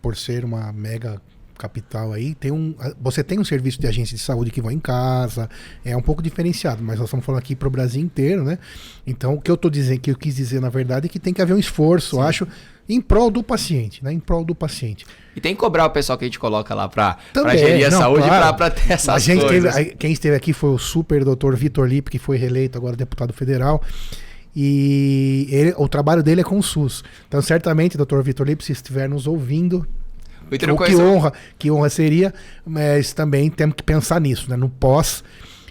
por 0.02 0.18
ser 0.18 0.44
uma 0.44 0.74
mega 0.74 1.22
capital 1.58 2.14
aí, 2.14 2.36
tem 2.36 2.52
um, 2.52 2.76
você 3.00 3.24
tem 3.24 3.40
um 3.40 3.44
serviço 3.44 3.80
de 3.80 3.88
agência 3.88 4.16
de 4.16 4.22
saúde 4.22 4.52
que 4.52 4.62
vai 4.62 4.74
em 4.74 4.80
casa, 4.80 5.50
é 5.84 5.96
um 5.96 6.02
pouco 6.02 6.22
diferenciado, 6.22 6.84
mas 6.84 6.98
nós 6.98 7.08
estamos 7.08 7.26
falando 7.26 7.40
aqui 7.40 7.56
para 7.56 7.68
o 7.68 7.72
Brasil 7.72 8.02
inteiro, 8.02 8.44
né? 8.44 8.58
Então, 9.06 9.34
o 9.34 9.42
que 9.42 9.50
eu 9.50 9.56
estou 9.56 9.70
dizendo, 9.72 10.00
que 10.00 10.12
eu 10.12 10.16
quis 10.16 10.36
dizer 10.36 10.62
na 10.62 10.70
verdade 10.70 11.08
é 11.08 11.10
que 11.10 11.20
tem 11.20 11.34
que 11.34 11.42
haver 11.42 11.54
um 11.54 11.60
esforço, 11.60 12.18
Sim. 12.18 12.22
acho, 12.22 12.48
em 12.90 13.02
prol 13.02 13.30
do 13.30 13.44
paciente, 13.44 14.04
né? 14.04 14.14
Em 14.14 14.20
prol 14.20 14.46
do 14.46 14.56
paciente. 14.56 15.06
E 15.36 15.42
tem 15.42 15.54
que 15.54 15.60
cobrar 15.60 15.86
o 15.86 15.90
pessoal 15.90 16.18
que 16.18 16.26
a 16.26 16.28
gente 16.28 16.40
coloca 16.40 16.74
lá 16.74 16.88
para 16.88 17.18
gerir 17.58 17.88
a 17.88 17.92
não, 17.92 17.98
saúde 18.00 18.28
claro. 18.28 18.56
para 18.56 18.72
ter 18.72 18.94
essas 18.94 19.10
a 19.10 19.20
gente 19.20 19.46
coisas. 19.46 19.76
Teve, 19.76 19.96
quem 19.96 20.12
esteve 20.12 20.36
aqui 20.36 20.54
foi 20.54 20.70
o 20.70 20.78
super 20.78 21.24
doutor 21.24 21.56
Vitor 21.56 21.86
Lipe, 21.88 22.10
que 22.10 22.20
foi 22.20 22.38
reeleito 22.38 22.78
agora 22.78 22.96
deputado 22.96 23.34
federal. 23.34 23.82
E 24.56 25.48
ele, 25.52 25.74
o 25.78 25.88
trabalho 25.88 26.24
dele 26.24 26.42
é 26.42 26.44
com 26.44 26.58
o 26.58 26.64
SUS. 26.64 27.04
Então, 27.28 27.40
certamente, 27.42 27.96
doutor 27.96 28.24
Vitor 28.24 28.48
Lipe, 28.48 28.64
se 28.64 28.72
estiver 28.72 29.08
nos 29.08 29.28
ouvindo, 29.28 29.88
o 30.52 30.78
que 30.78 30.96
honra, 30.96 31.34
que 31.58 31.72
honra 31.72 31.90
seria, 31.90 32.34
mas 32.66 33.14
também 33.14 33.50
temos 33.50 33.76
que 33.76 33.84
pensar 33.84 34.20
nisso, 34.22 34.50
né? 34.50 34.56
No 34.56 34.70
pós. 34.70 35.24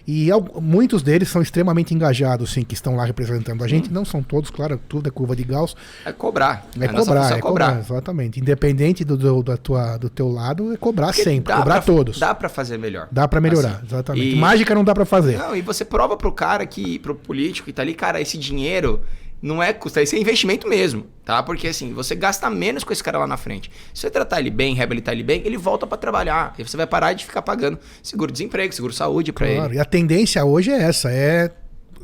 E 0.09 0.29
muitos 0.63 1.03
deles 1.03 1.29
são 1.29 1.43
extremamente 1.43 1.93
engajados, 1.93 2.53
sim, 2.53 2.63
que 2.63 2.75
estão 2.75 2.95
lá 2.95 3.05
representando 3.05 3.65
a 3.65 3.67
gente. 3.67 3.91
Hum. 3.91 3.93
Não 3.93 4.05
são 4.05 4.23
todos, 4.23 4.51
claro, 4.51 4.81
tudo 4.89 5.09
é 5.09 5.11
curva 5.11 5.35
de 5.35 5.43
Gauss. 5.43 5.75
É 6.05 6.13
cobrar. 6.13 6.65
É, 6.79 6.85
é 6.85 6.89
cobrar, 6.89 7.33
é 7.33 7.41
cobrar. 7.41 7.41
cobrar. 7.41 7.79
Exatamente. 7.81 8.39
Independente 8.39 9.05
do, 9.05 9.17
do, 9.17 9.43
da 9.43 9.57
tua, 9.57 9.97
do 9.97 10.09
teu 10.09 10.29
lado, 10.29 10.73
é 10.73 10.77
cobrar 10.77 11.09
Porque 11.09 11.25
sempre, 11.25 11.53
cobrar 11.53 11.83
pra, 11.83 11.83
todos. 11.83 12.21
Dá 12.21 12.33
para 12.33 12.49
fazer 12.49 12.79
melhor. 12.79 13.09
Dá 13.11 13.27
para 13.27 13.41
melhorar, 13.41 13.77
assim. 13.77 13.87
exatamente. 13.87 14.37
E... 14.37 14.37
Mágica 14.37 14.77
não 14.77 14.85
dá 14.85 14.95
para 14.95 15.05
fazer. 15.05 15.39
Não, 15.39 15.57
e 15.57 15.61
você 15.61 15.85
prova 15.85 16.17
pro 16.17 16.31
cara 16.31 16.65
que, 16.67 17.01
pro 17.01 17.17
político 17.17 17.67
que 17.67 17.73
tá 17.73 17.83
ali, 17.83 17.93
cara, 17.93 18.21
esse 18.21 18.39
dinheiro 18.39 19.03
não 19.43 19.61
é 19.61 19.73
custo, 19.73 19.99
isso 19.99 20.15
é 20.15 20.19
investimento 20.19 20.69
mesmo, 20.69 21.07
tá? 21.27 21.43
Porque 21.43 21.67
assim, 21.67 21.93
você 21.93 22.15
gasta 22.15 22.49
menos 22.49 22.85
com 22.85 22.93
esse 22.93 23.03
cara 23.03 23.19
lá 23.19 23.27
na 23.27 23.37
frente. 23.37 23.69
Se 23.93 24.03
você 24.03 24.11
tratar 24.11 24.39
ele 24.39 24.49
bem, 24.49 24.75
reabilitar 24.75 25.13
ele 25.13 25.25
bem, 25.25 25.43
ele 25.45 25.59
volta 25.59 25.85
para 25.85 25.99
trabalhar. 25.99 26.55
E 26.57 26.63
você 26.63 26.77
vai 26.77 26.87
parar 26.87 27.13
de 27.13 27.27
ficar 27.27 27.43
pagando 27.43 27.79
seguro-desemprego, 28.01 28.73
seguro-saúde 28.73 29.33
para 29.33 29.49
claro, 29.49 29.73
ele. 29.73 29.77
E 29.77 29.81
a 29.81 29.85
tendência 29.85 30.43
hoje 30.45 30.71
é 30.71 30.81
essa, 30.81 31.11
é 31.11 31.51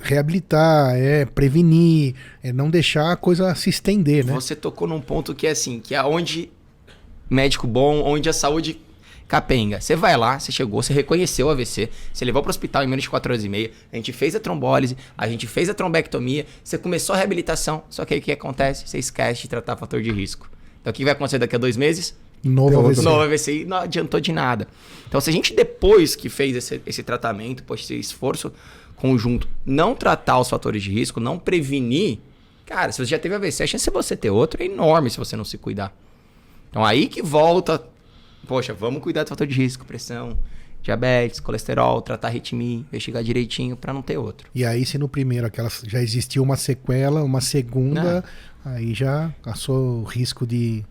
reabilitar, 0.01 0.97
é 0.97 1.25
prevenir, 1.25 2.17
é 2.43 2.53
não 2.53 2.69
deixar 2.69 3.13
a 3.13 3.17
coisa 3.17 3.55
se 3.55 3.71
estender, 3.71 4.27
né? 4.27 4.33
Você 4.33 4.57
tocou 4.57 4.89
num 4.89 5.01
ponto 5.01 5.33
que 5.33 5.47
é 5.47 5.51
assim, 5.51 5.79
que 5.79 5.95
é 5.95 6.03
onde 6.03 6.51
médico 7.31 7.69
bom, 7.69 8.03
onde 8.03 8.29
a 8.29 8.33
saúde 8.33 8.81
Capenga, 9.33 9.81
você 9.81 9.97
vai 9.97 10.15
lá, 10.15 10.39
você 10.39 10.53
chegou, 10.53 10.83
você 10.83 10.93
reconheceu 10.93 11.47
o 11.47 11.51
AVC, 11.51 11.89
você 12.13 12.23
levou 12.23 12.43
para 12.43 12.51
o 12.51 12.51
hospital 12.51 12.85
em 12.85 12.87
menos 12.87 13.05
de 13.05 13.09
4 13.09 13.33
horas 13.33 13.43
e 13.43 13.49
meia, 13.49 13.71
a 13.91 13.97
gente 13.97 14.13
fez 14.13 14.37
a 14.37 14.41
trombólise, 14.41 14.95
a 15.17 15.27
gente 15.27 15.47
fez 15.47 15.71
a 15.71 15.75
trombectomia, 15.75 16.45
você 16.63 16.77
começou 16.77 17.15
a 17.15 17.17
reabilitação, 17.17 17.83
só 17.89 18.05
que 18.05 18.13
aí 18.13 18.21
o 18.21 18.23
que 18.23 18.31
acontece? 18.31 18.87
Você 18.87 18.99
esquece 18.99 19.41
de 19.41 19.49
tratar 19.49 19.79
fator 19.79 20.03
de 20.03 20.13
risco. 20.13 20.51
Então 20.83 20.91
o 20.91 20.95
que 20.95 21.03
vai 21.03 21.15
acontecer 21.15 21.39
daqui 21.39 21.57
a 21.57 21.59
dois 21.59 21.79
meses? 21.79 22.15
Novo 22.45 22.79
AVC. 22.79 23.01
Novo 23.01 23.23
AVC 23.23 23.63
e 23.63 23.65
não 23.65 23.79
adiantou 23.79 24.21
de 24.21 24.33
nada. 24.33 24.69
Então 25.09 25.19
se 25.19 25.31
a 25.31 25.33
gente 25.33 25.55
depois 25.55 26.15
que 26.15 26.29
fez 26.29 26.55
esse, 26.55 26.83
esse 26.85 27.03
tratamento, 27.03 27.65
pois 27.67 27.81
esse 27.81 27.99
esforço 27.99 28.53
conjunto, 28.97 29.49
não 29.65 29.95
tratar 29.95 30.41
os 30.41 30.51
fatores 30.51 30.83
de 30.83 30.91
risco, 30.91 31.21
não 31.21 31.39
prevenir, 31.39 32.19
cara, 32.67 32.93
se 32.93 32.99
você 32.99 33.07
já 33.07 33.19
teve 33.19 33.35
AVC, 33.35 33.63
a 33.63 33.67
chance 33.67 33.87
de 33.87 33.91
você 33.91 34.15
ter 34.15 34.29
outro 34.29 34.63
é 34.63 34.67
enorme 34.67 35.09
se 35.09 35.17
você 35.17 35.37
não 35.37 35.45
se 35.47 35.57
cuidar. 35.57 35.91
Então 36.69 36.85
aí 36.85 37.07
que 37.07 37.23
volta 37.23 37.83
poxa, 38.47 38.73
vamos 38.73 39.03
cuidar 39.03 39.25
do 39.25 39.29
fator 39.29 39.47
de 39.47 39.55
risco, 39.55 39.85
pressão, 39.85 40.39
diabetes, 40.83 41.41
colesterol, 41.41 42.03
tratar 42.03 42.29
arritmia, 42.29 42.79
investigar 42.79 43.23
direitinho 43.23 43.77
para 43.77 43.93
não 43.93 44.03
ter 44.03 44.19
outro. 44.19 44.49
E 44.55 44.65
aí, 44.65 44.85
se 44.85 44.99
no 44.99 45.09
primeiro 45.09 45.47
aquela, 45.47 45.71
já 45.87 46.03
existia 46.03 46.43
uma 46.43 46.57
sequela, 46.57 47.23
uma 47.23 47.41
segunda, 47.41 48.25
não. 48.65 48.73
aí 48.73 48.93
já 48.93 49.33
passou 49.43 50.01
o 50.01 50.05
risco 50.05 50.47
de 50.47 50.85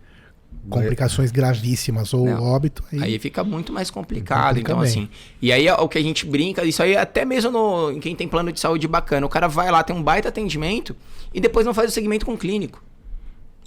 complicações 0.69 1.31
gravíssimas 1.31 2.13
ou 2.13 2.25
não. 2.25 2.43
óbito. 2.43 2.83
Aí... 2.91 3.03
aí... 3.03 3.19
fica 3.19 3.43
muito 3.43 3.73
mais 3.73 3.89
complicado. 3.89 4.59
então, 4.59 4.79
bem. 4.79 4.87
assim. 4.87 5.09
E 5.41 5.51
aí 5.51 5.69
o 5.69 5.87
que 5.87 5.97
a 5.97 6.01
gente 6.03 6.25
brinca, 6.25 6.63
isso 6.63 6.81
aí 6.83 6.95
até 6.95 7.25
mesmo 7.25 7.51
no, 7.51 7.91
em 7.91 7.99
quem 7.99 8.15
tem 8.15 8.27
plano 8.27 8.51
de 8.51 8.59
saúde 8.59 8.87
bacana. 8.87 9.25
O 9.25 9.29
cara 9.29 9.47
vai 9.47 9.71
lá, 9.71 9.83
tem 9.83 9.95
um 9.95 10.03
baita 10.03 10.29
atendimento 10.29 10.95
e 11.33 11.39
depois 11.41 11.65
não 11.65 11.73
faz 11.73 11.89
o 11.89 11.93
segmento 11.93 12.25
com 12.25 12.33
o 12.33 12.37
clínico. 12.37 12.83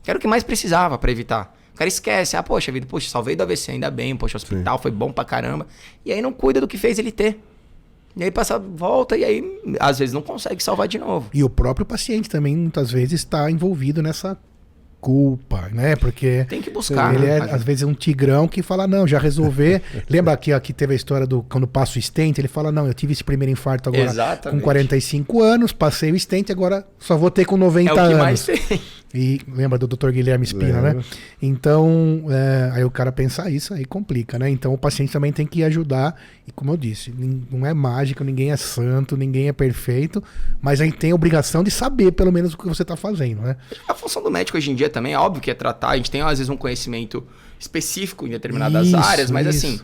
Que 0.02 0.10
era 0.10 0.18
o 0.18 0.20
que 0.20 0.28
mais 0.28 0.42
precisava 0.42 0.98
para 0.98 1.10
evitar. 1.10 1.56
O 1.74 1.76
cara 1.76 1.88
esquece, 1.88 2.36
ah, 2.36 2.42
poxa 2.42 2.70
vida, 2.70 2.86
poxa, 2.86 3.10
salvei 3.10 3.34
do 3.34 3.42
AVC, 3.42 3.72
ainda 3.72 3.90
bem, 3.90 4.14
poxa, 4.14 4.36
o 4.36 4.38
hospital 4.38 4.76
Sim. 4.76 4.82
foi 4.82 4.90
bom 4.92 5.12
pra 5.12 5.24
caramba. 5.24 5.66
E 6.04 6.12
aí 6.12 6.22
não 6.22 6.32
cuida 6.32 6.60
do 6.60 6.68
que 6.68 6.78
fez 6.78 7.00
ele 7.00 7.10
ter. 7.10 7.40
E 8.16 8.22
aí 8.22 8.30
passa, 8.30 8.60
volta 8.60 9.16
e 9.16 9.24
aí 9.24 9.60
às 9.80 9.98
vezes 9.98 10.12
não 10.12 10.22
consegue 10.22 10.62
salvar 10.62 10.86
de 10.86 10.98
novo. 10.98 11.28
E 11.34 11.42
o 11.42 11.50
próprio 11.50 11.84
paciente 11.84 12.30
também 12.30 12.56
muitas 12.56 12.92
vezes 12.92 13.20
está 13.20 13.50
envolvido 13.50 14.00
nessa 14.00 14.38
culpa, 15.00 15.68
né? 15.72 15.96
Porque 15.96 16.46
tem 16.48 16.62
que 16.62 16.70
buscar. 16.70 17.12
Ele 17.12 17.26
né? 17.26 17.38
é 17.38 17.54
às 17.54 17.64
vezes 17.64 17.82
um 17.82 17.92
tigrão 17.92 18.46
que 18.46 18.62
fala 18.62 18.86
não, 18.86 19.06
já 19.06 19.18
resolver. 19.18 19.82
Lembra 20.08 20.36
que 20.36 20.52
aqui 20.52 20.72
teve 20.72 20.92
a 20.92 20.96
história 20.96 21.26
do 21.26 21.42
quando 21.42 21.66
passa 21.66 21.98
o 21.98 22.02
stent, 22.02 22.38
ele 22.38 22.48
fala 22.48 22.70
não, 22.70 22.86
eu 22.86 22.94
tive 22.94 23.12
esse 23.12 23.24
primeiro 23.24 23.50
infarto 23.50 23.88
agora 23.88 24.04
Exatamente. 24.04 24.60
com 24.60 24.64
45 24.64 25.42
anos, 25.42 25.72
passei 25.72 26.12
o 26.12 26.18
stent, 26.18 26.50
agora 26.50 26.86
só 27.00 27.16
vou 27.16 27.32
ter 27.32 27.44
com 27.44 27.56
90 27.56 27.90
é 27.90 27.98
anos. 27.98 28.18
Mais 28.18 28.46
tem. 28.46 28.80
E 29.14 29.40
lembra 29.46 29.78
do 29.78 29.86
Dr. 29.86 30.10
Guilherme 30.10 30.44
Espina, 30.44 30.80
né? 30.80 31.04
Então, 31.40 32.24
é, 32.28 32.70
aí 32.74 32.84
o 32.84 32.90
cara 32.90 33.12
pensar 33.12 33.48
isso 33.48 33.72
aí 33.72 33.84
complica, 33.84 34.40
né? 34.40 34.50
Então 34.50 34.74
o 34.74 34.78
paciente 34.78 35.12
também 35.12 35.32
tem 35.32 35.46
que 35.46 35.62
ajudar. 35.62 36.20
E 36.48 36.50
como 36.50 36.72
eu 36.72 36.76
disse, 36.76 37.14
não 37.48 37.64
é 37.64 37.72
mágico, 37.72 38.24
ninguém 38.24 38.50
é 38.50 38.56
santo, 38.56 39.16
ninguém 39.16 39.46
é 39.46 39.52
perfeito, 39.52 40.20
mas 40.60 40.80
a 40.80 40.84
gente 40.84 40.96
tem 40.96 41.12
a 41.12 41.14
obrigação 41.14 41.62
de 41.62 41.70
saber 41.70 42.10
pelo 42.10 42.32
menos 42.32 42.54
o 42.54 42.58
que 42.58 42.66
você 42.66 42.82
está 42.82 42.96
fazendo, 42.96 43.42
né? 43.42 43.56
A 43.88 43.94
função 43.94 44.20
do 44.20 44.32
médico 44.32 44.58
hoje 44.58 44.72
em 44.72 44.74
dia 44.74 44.90
também 44.90 45.12
é 45.12 45.18
óbvio 45.18 45.40
que 45.40 45.50
é 45.50 45.54
tratar. 45.54 45.90
A 45.90 45.96
gente 45.96 46.10
tem 46.10 46.20
às 46.20 46.38
vezes 46.38 46.48
um 46.48 46.56
conhecimento 46.56 47.24
específico 47.56 48.26
em 48.26 48.30
determinadas 48.30 48.88
isso, 48.88 48.96
áreas, 48.96 49.30
mas 49.30 49.46
isso. 49.46 49.64
assim 49.64 49.80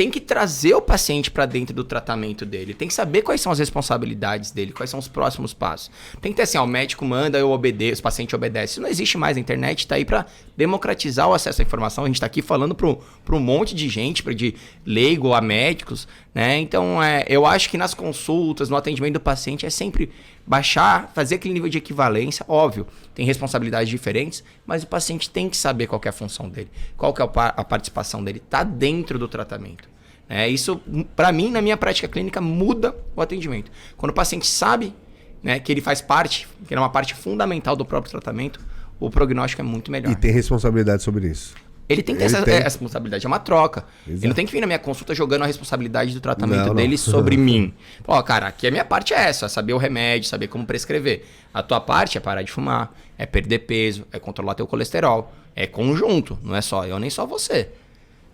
tem 0.00 0.10
que 0.10 0.18
trazer 0.18 0.72
o 0.72 0.80
paciente 0.80 1.30
para 1.30 1.44
dentro 1.44 1.74
do 1.74 1.84
tratamento 1.84 2.46
dele. 2.46 2.72
Tem 2.72 2.88
que 2.88 2.94
saber 2.94 3.20
quais 3.20 3.38
são 3.38 3.52
as 3.52 3.58
responsabilidades 3.58 4.50
dele, 4.50 4.72
quais 4.72 4.88
são 4.88 4.98
os 4.98 5.08
próximos 5.08 5.52
passos. 5.52 5.90
Tem 6.22 6.32
que 6.32 6.36
ter 6.36 6.44
assim, 6.44 6.56
ó, 6.56 6.64
o 6.64 6.66
médico 6.66 7.04
manda, 7.04 7.38
eu 7.38 7.50
obedeço, 7.50 8.00
o 8.00 8.02
paciente 8.02 8.34
obedece. 8.34 8.72
Isso 8.72 8.80
não 8.80 8.88
existe 8.88 9.18
mais. 9.18 9.36
A 9.36 9.40
internet 9.40 9.80
está 9.80 9.96
aí 9.96 10.06
para 10.06 10.24
democratizar 10.56 11.28
o 11.28 11.34
acesso 11.34 11.60
à 11.60 11.64
informação. 11.66 12.04
A 12.04 12.06
gente 12.06 12.16
está 12.16 12.24
aqui 12.24 12.40
falando 12.40 12.74
para 12.74 13.36
um 13.36 13.40
monte 13.40 13.74
de 13.74 13.90
gente, 13.90 14.22
de 14.34 14.54
leigo 14.86 15.34
a 15.34 15.42
médicos, 15.42 16.08
né? 16.34 16.58
Então, 16.58 17.02
é, 17.02 17.26
eu 17.28 17.44
acho 17.44 17.68
que 17.68 17.76
nas 17.76 17.92
consultas, 17.92 18.70
no 18.70 18.76
atendimento 18.76 19.12
do 19.12 19.20
paciente, 19.20 19.66
é 19.66 19.70
sempre 19.70 20.10
baixar, 20.46 21.12
fazer 21.14 21.34
aquele 21.34 21.52
nível 21.52 21.68
de 21.68 21.76
equivalência, 21.76 22.42
óbvio, 22.48 22.86
tem 23.14 23.26
responsabilidades 23.26 23.90
diferentes, 23.90 24.42
mas 24.66 24.82
o 24.82 24.86
paciente 24.86 25.28
tem 25.28 25.50
que 25.50 25.58
saber 25.58 25.86
qual 25.86 26.00
é 26.02 26.08
a 26.08 26.12
função 26.12 26.48
dele, 26.48 26.70
qual 26.96 27.14
é 27.18 27.22
a 27.22 27.64
participação 27.64 28.24
dele, 28.24 28.38
está 28.42 28.64
dentro 28.64 29.18
do 29.18 29.28
tratamento. 29.28 29.89
É, 30.32 30.48
isso, 30.48 30.80
para 31.16 31.32
mim, 31.32 31.50
na 31.50 31.60
minha 31.60 31.76
prática 31.76 32.06
clínica, 32.06 32.40
muda 32.40 32.94
o 33.16 33.20
atendimento. 33.20 33.68
Quando 33.96 34.10
o 34.10 34.14
paciente 34.14 34.46
sabe 34.46 34.94
né, 35.42 35.58
que 35.58 35.72
ele 35.72 35.80
faz 35.80 36.00
parte, 36.00 36.46
que 36.68 36.72
é 36.72 36.78
uma 36.78 36.88
parte 36.88 37.16
fundamental 37.16 37.74
do 37.74 37.84
próprio 37.84 38.12
tratamento, 38.12 38.60
o 39.00 39.10
prognóstico 39.10 39.60
é 39.60 39.64
muito 39.64 39.90
melhor. 39.90 40.12
E 40.12 40.14
tem 40.14 40.30
responsabilidade 40.30 41.02
sobre 41.02 41.26
isso. 41.26 41.52
Ele 41.88 42.00
tem 42.00 42.14
que 42.14 42.20
ter 42.20 42.26
essa, 42.26 42.42
tem. 42.42 42.54
essa, 42.54 42.62
responsabilidade, 42.62 43.26
é 43.26 43.28
uma 43.28 43.40
troca. 43.40 43.84
Exato. 44.06 44.20
Ele 44.20 44.28
não 44.28 44.34
tem 44.34 44.46
que 44.46 44.52
vir 44.52 44.60
na 44.60 44.66
minha 44.68 44.78
consulta 44.78 45.12
jogando 45.12 45.42
a 45.42 45.46
responsabilidade 45.46 46.14
do 46.14 46.20
tratamento 46.20 46.68
não, 46.68 46.74
dele 46.76 46.90
não. 46.90 46.96
sobre 46.96 47.34
mim. 47.36 47.74
Ó, 48.06 48.22
cara, 48.22 48.46
aqui 48.46 48.68
a 48.68 48.70
minha 48.70 48.84
parte 48.84 49.12
é 49.12 49.16
essa, 49.16 49.46
é 49.46 49.48
saber 49.48 49.72
o 49.72 49.78
remédio, 49.78 50.28
saber 50.28 50.46
como 50.46 50.64
prescrever. 50.64 51.24
A 51.52 51.60
tua 51.60 51.80
parte 51.80 52.16
é 52.16 52.20
parar 52.20 52.42
de 52.42 52.52
fumar, 52.52 52.94
é 53.18 53.26
perder 53.26 53.58
peso, 53.60 54.06
é 54.12 54.20
controlar 54.20 54.54
teu 54.54 54.68
colesterol. 54.68 55.32
É 55.56 55.66
conjunto, 55.66 56.38
não 56.44 56.54
é 56.54 56.60
só 56.60 56.86
eu 56.86 57.00
nem 57.00 57.10
só 57.10 57.26
você. 57.26 57.70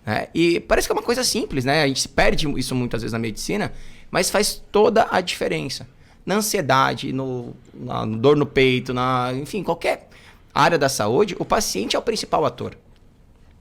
É, 0.07 0.29
e 0.33 0.61
parece 0.61 0.87
que 0.87 0.93
é 0.93 0.95
uma 0.95 1.03
coisa 1.03 1.21
simples, 1.21 1.65
né? 1.65 1.83
A 1.83 1.87
gente 1.87 1.99
se 1.99 2.07
perde 2.07 2.47
isso 2.57 2.73
muitas 2.73 3.01
vezes 3.01 3.11
na 3.11 3.19
medicina, 3.19 3.73
mas 4.09 4.29
faz 4.29 4.63
toda 4.71 5.05
a 5.11 5.19
diferença. 5.19 5.85
Na 6.25 6.35
ansiedade, 6.35 7.11
no, 7.11 7.53
na 7.73 8.05
dor 8.05 8.37
no 8.37 8.45
peito, 8.45 8.93
na, 8.93 9.33
enfim, 9.33 9.61
qualquer 9.63 10.07
área 10.53 10.77
da 10.77 10.87
saúde, 10.87 11.35
o 11.37 11.43
paciente 11.43 11.97
é 11.97 11.99
o 11.99 12.01
principal 12.01 12.45
ator. 12.45 12.77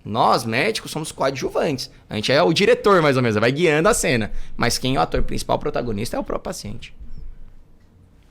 Nós, 0.05 0.45
médicos, 0.45 0.93
somos 0.93 1.11
coadjuvantes. 1.11 1.91
A 2.09 2.15
gente 2.15 2.31
é 2.31 2.41
o 2.41 2.53
diretor, 2.53 3.03
mais 3.03 3.17
ou 3.17 3.23
menos, 3.25 3.37
vai 3.37 3.51
guiando 3.51 3.89
a 3.89 3.95
cena. 3.95 4.31
Mas 4.57 4.79
quem 4.79 4.95
é 4.95 4.99
o 5.01 5.03
ator 5.03 5.25
principal, 5.25 5.57
o 5.57 5.61
protagonista, 5.61 6.17
é 6.17 6.21
o 6.21 6.25
próprio 6.25 6.45
paciente. 6.45 6.95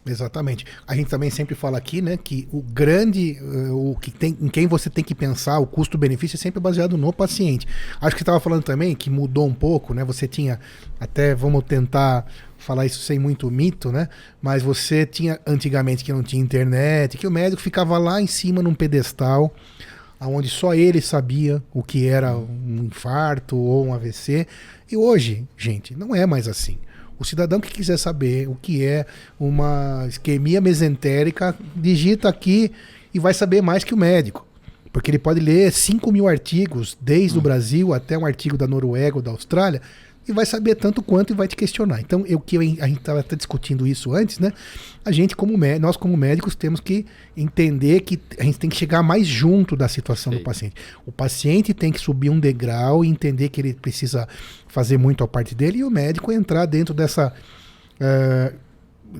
Exatamente. 0.08 0.66
A 0.88 0.95
gente 0.95 1.10
também 1.10 1.32
sempre 1.32 1.56
fala 1.56 1.80
aqui, 1.80 1.99
né, 1.99 2.16
que 2.16 2.47
o 2.51 2.62
grande, 2.62 3.39
uh, 3.41 3.91
o 3.91 3.95
que 3.95 4.12
tem, 4.12 4.38
em 4.39 4.47
quem 4.47 4.68
você 4.68 4.88
tem 4.88 5.03
que 5.03 5.16
pensar, 5.16 5.58
o 5.58 5.66
custo-benefício 5.66 6.36
é 6.36 6.39
sempre 6.39 6.60
baseado 6.60 6.95
no 6.95 7.12
paciente. 7.12 7.68
Acho 7.99 8.16
que 8.16 8.22
estava 8.22 8.39
falando 8.39 8.64
também 8.64 8.93
que 8.93 9.10
mudou 9.10 9.47
um 9.47 9.53
pouco, 9.53 9.95
né? 9.95 10.03
Você 10.03 10.28
tinha, 10.28 10.60
até 10.99 11.34
vamos 11.34 11.64
tentar 11.64 12.26
falar 12.56 12.86
isso 12.86 12.99
sem 12.99 13.18
muito 13.18 13.49
mito, 13.49 13.91
né? 13.91 14.08
Mas 14.39 14.62
você 14.62 15.08
tinha 15.08 15.39
antigamente 15.45 16.03
que 16.03 16.14
não 16.14 16.22
tinha 16.22 16.41
internet, 16.41 17.18
que 17.18 17.26
o 17.26 17.32
médico 17.32 17.62
ficava 17.62 17.97
lá 17.97 18.22
em 18.22 18.28
cima 18.28 18.62
num 18.62 18.76
pedestal, 18.76 19.53
aonde 20.20 20.49
só 20.49 20.76
ele 20.76 21.01
sabia 21.01 21.64
o 21.74 21.82
que 21.82 22.08
era 22.08 22.38
um 22.38 22.86
infarto 22.86 23.58
ou 23.58 23.88
um 23.88 23.93
AVC. 23.93 24.45
E 24.91 24.95
hoje, 24.95 25.47
gente, 25.58 25.95
não 25.95 26.14
é 26.14 26.28
mais 26.28 26.47
assim. 26.47 26.78
O 27.18 27.24
cidadão 27.24 27.59
que 27.59 27.72
quiser 27.72 27.97
saber 27.97 28.47
o 28.47 28.55
que 28.55 28.84
é 28.84 29.05
uma 29.39 30.05
isquemia 30.07 30.59
mesentérica, 30.59 31.55
digita 31.76 32.28
aqui 32.28 32.72
e 33.13 33.20
vai 33.20 33.34
saber 33.34 33.61
mais 33.61 33.84
que 33.84 33.93
o 33.93 33.97
médico. 33.97 34.45
Porque 34.91 35.11
ele 35.11 35.20
pode 35.20 35.39
ler 35.39 35.72
5 35.72 36.11
mil 36.11 36.28
artigos, 36.28 36.97
desde 36.99 37.38
hum. 37.38 37.39
o 37.39 37.43
Brasil 37.43 37.93
até 37.93 38.18
um 38.18 38.26
artigo 38.26 38.57
da 38.57 38.68
Noruega 38.68 39.18
ou 39.18 39.22
da 39.22 39.32
Austrália, 39.32 39.82
e 40.28 40.32
vai 40.32 40.46
saber 40.46 40.76
tanto 40.76 41.02
quanto 41.04 41.34
e 41.34 41.36
vai 41.36 41.48
te 41.48 41.56
questionar. 41.56 42.00
Então, 42.02 42.26
o 42.28 42.40
que 42.40 42.58
a 42.58 42.88
gente 42.88 42.98
estava 42.98 43.24
discutindo 43.36 43.86
isso 43.86 44.14
antes, 44.14 44.40
né? 44.40 44.52
A 45.04 45.12
gente, 45.12 45.36
como 45.36 45.56
nós 45.80 45.96
como 45.96 46.18
médicos, 46.18 46.56
temos 46.56 46.80
que 46.80 47.06
entender 47.38 48.02
que 48.02 48.20
a 48.40 48.44
gente 48.44 48.58
tem 48.58 48.70
que 48.70 48.76
chegar 48.76 49.04
mais 49.04 49.28
junto 49.28 49.76
da 49.76 49.88
situação 49.88 50.34
Sim. 50.34 50.40
do 50.40 50.44
paciente. 50.44 50.76
O 51.06 51.12
paciente 51.12 51.74
tem 51.74 51.92
que 51.92 52.00
subir 52.00 52.32
um 52.32 52.40
degrau 52.40 53.06
e 53.06 53.08
entender 53.08 53.50
que 53.50 53.62
ele 53.62 53.74
precisa 53.76 54.28
fazer 54.68 54.98
muito 54.98 55.24
a 55.24 55.28
parte 55.28 55.54
dele, 55.54 55.80
e 55.80 55.84
o 55.84 55.92
médico 55.92 56.32
entrar 56.32 56.66
dentro 56.66 56.94
dessa. 56.94 57.32
Uh, 57.96 58.66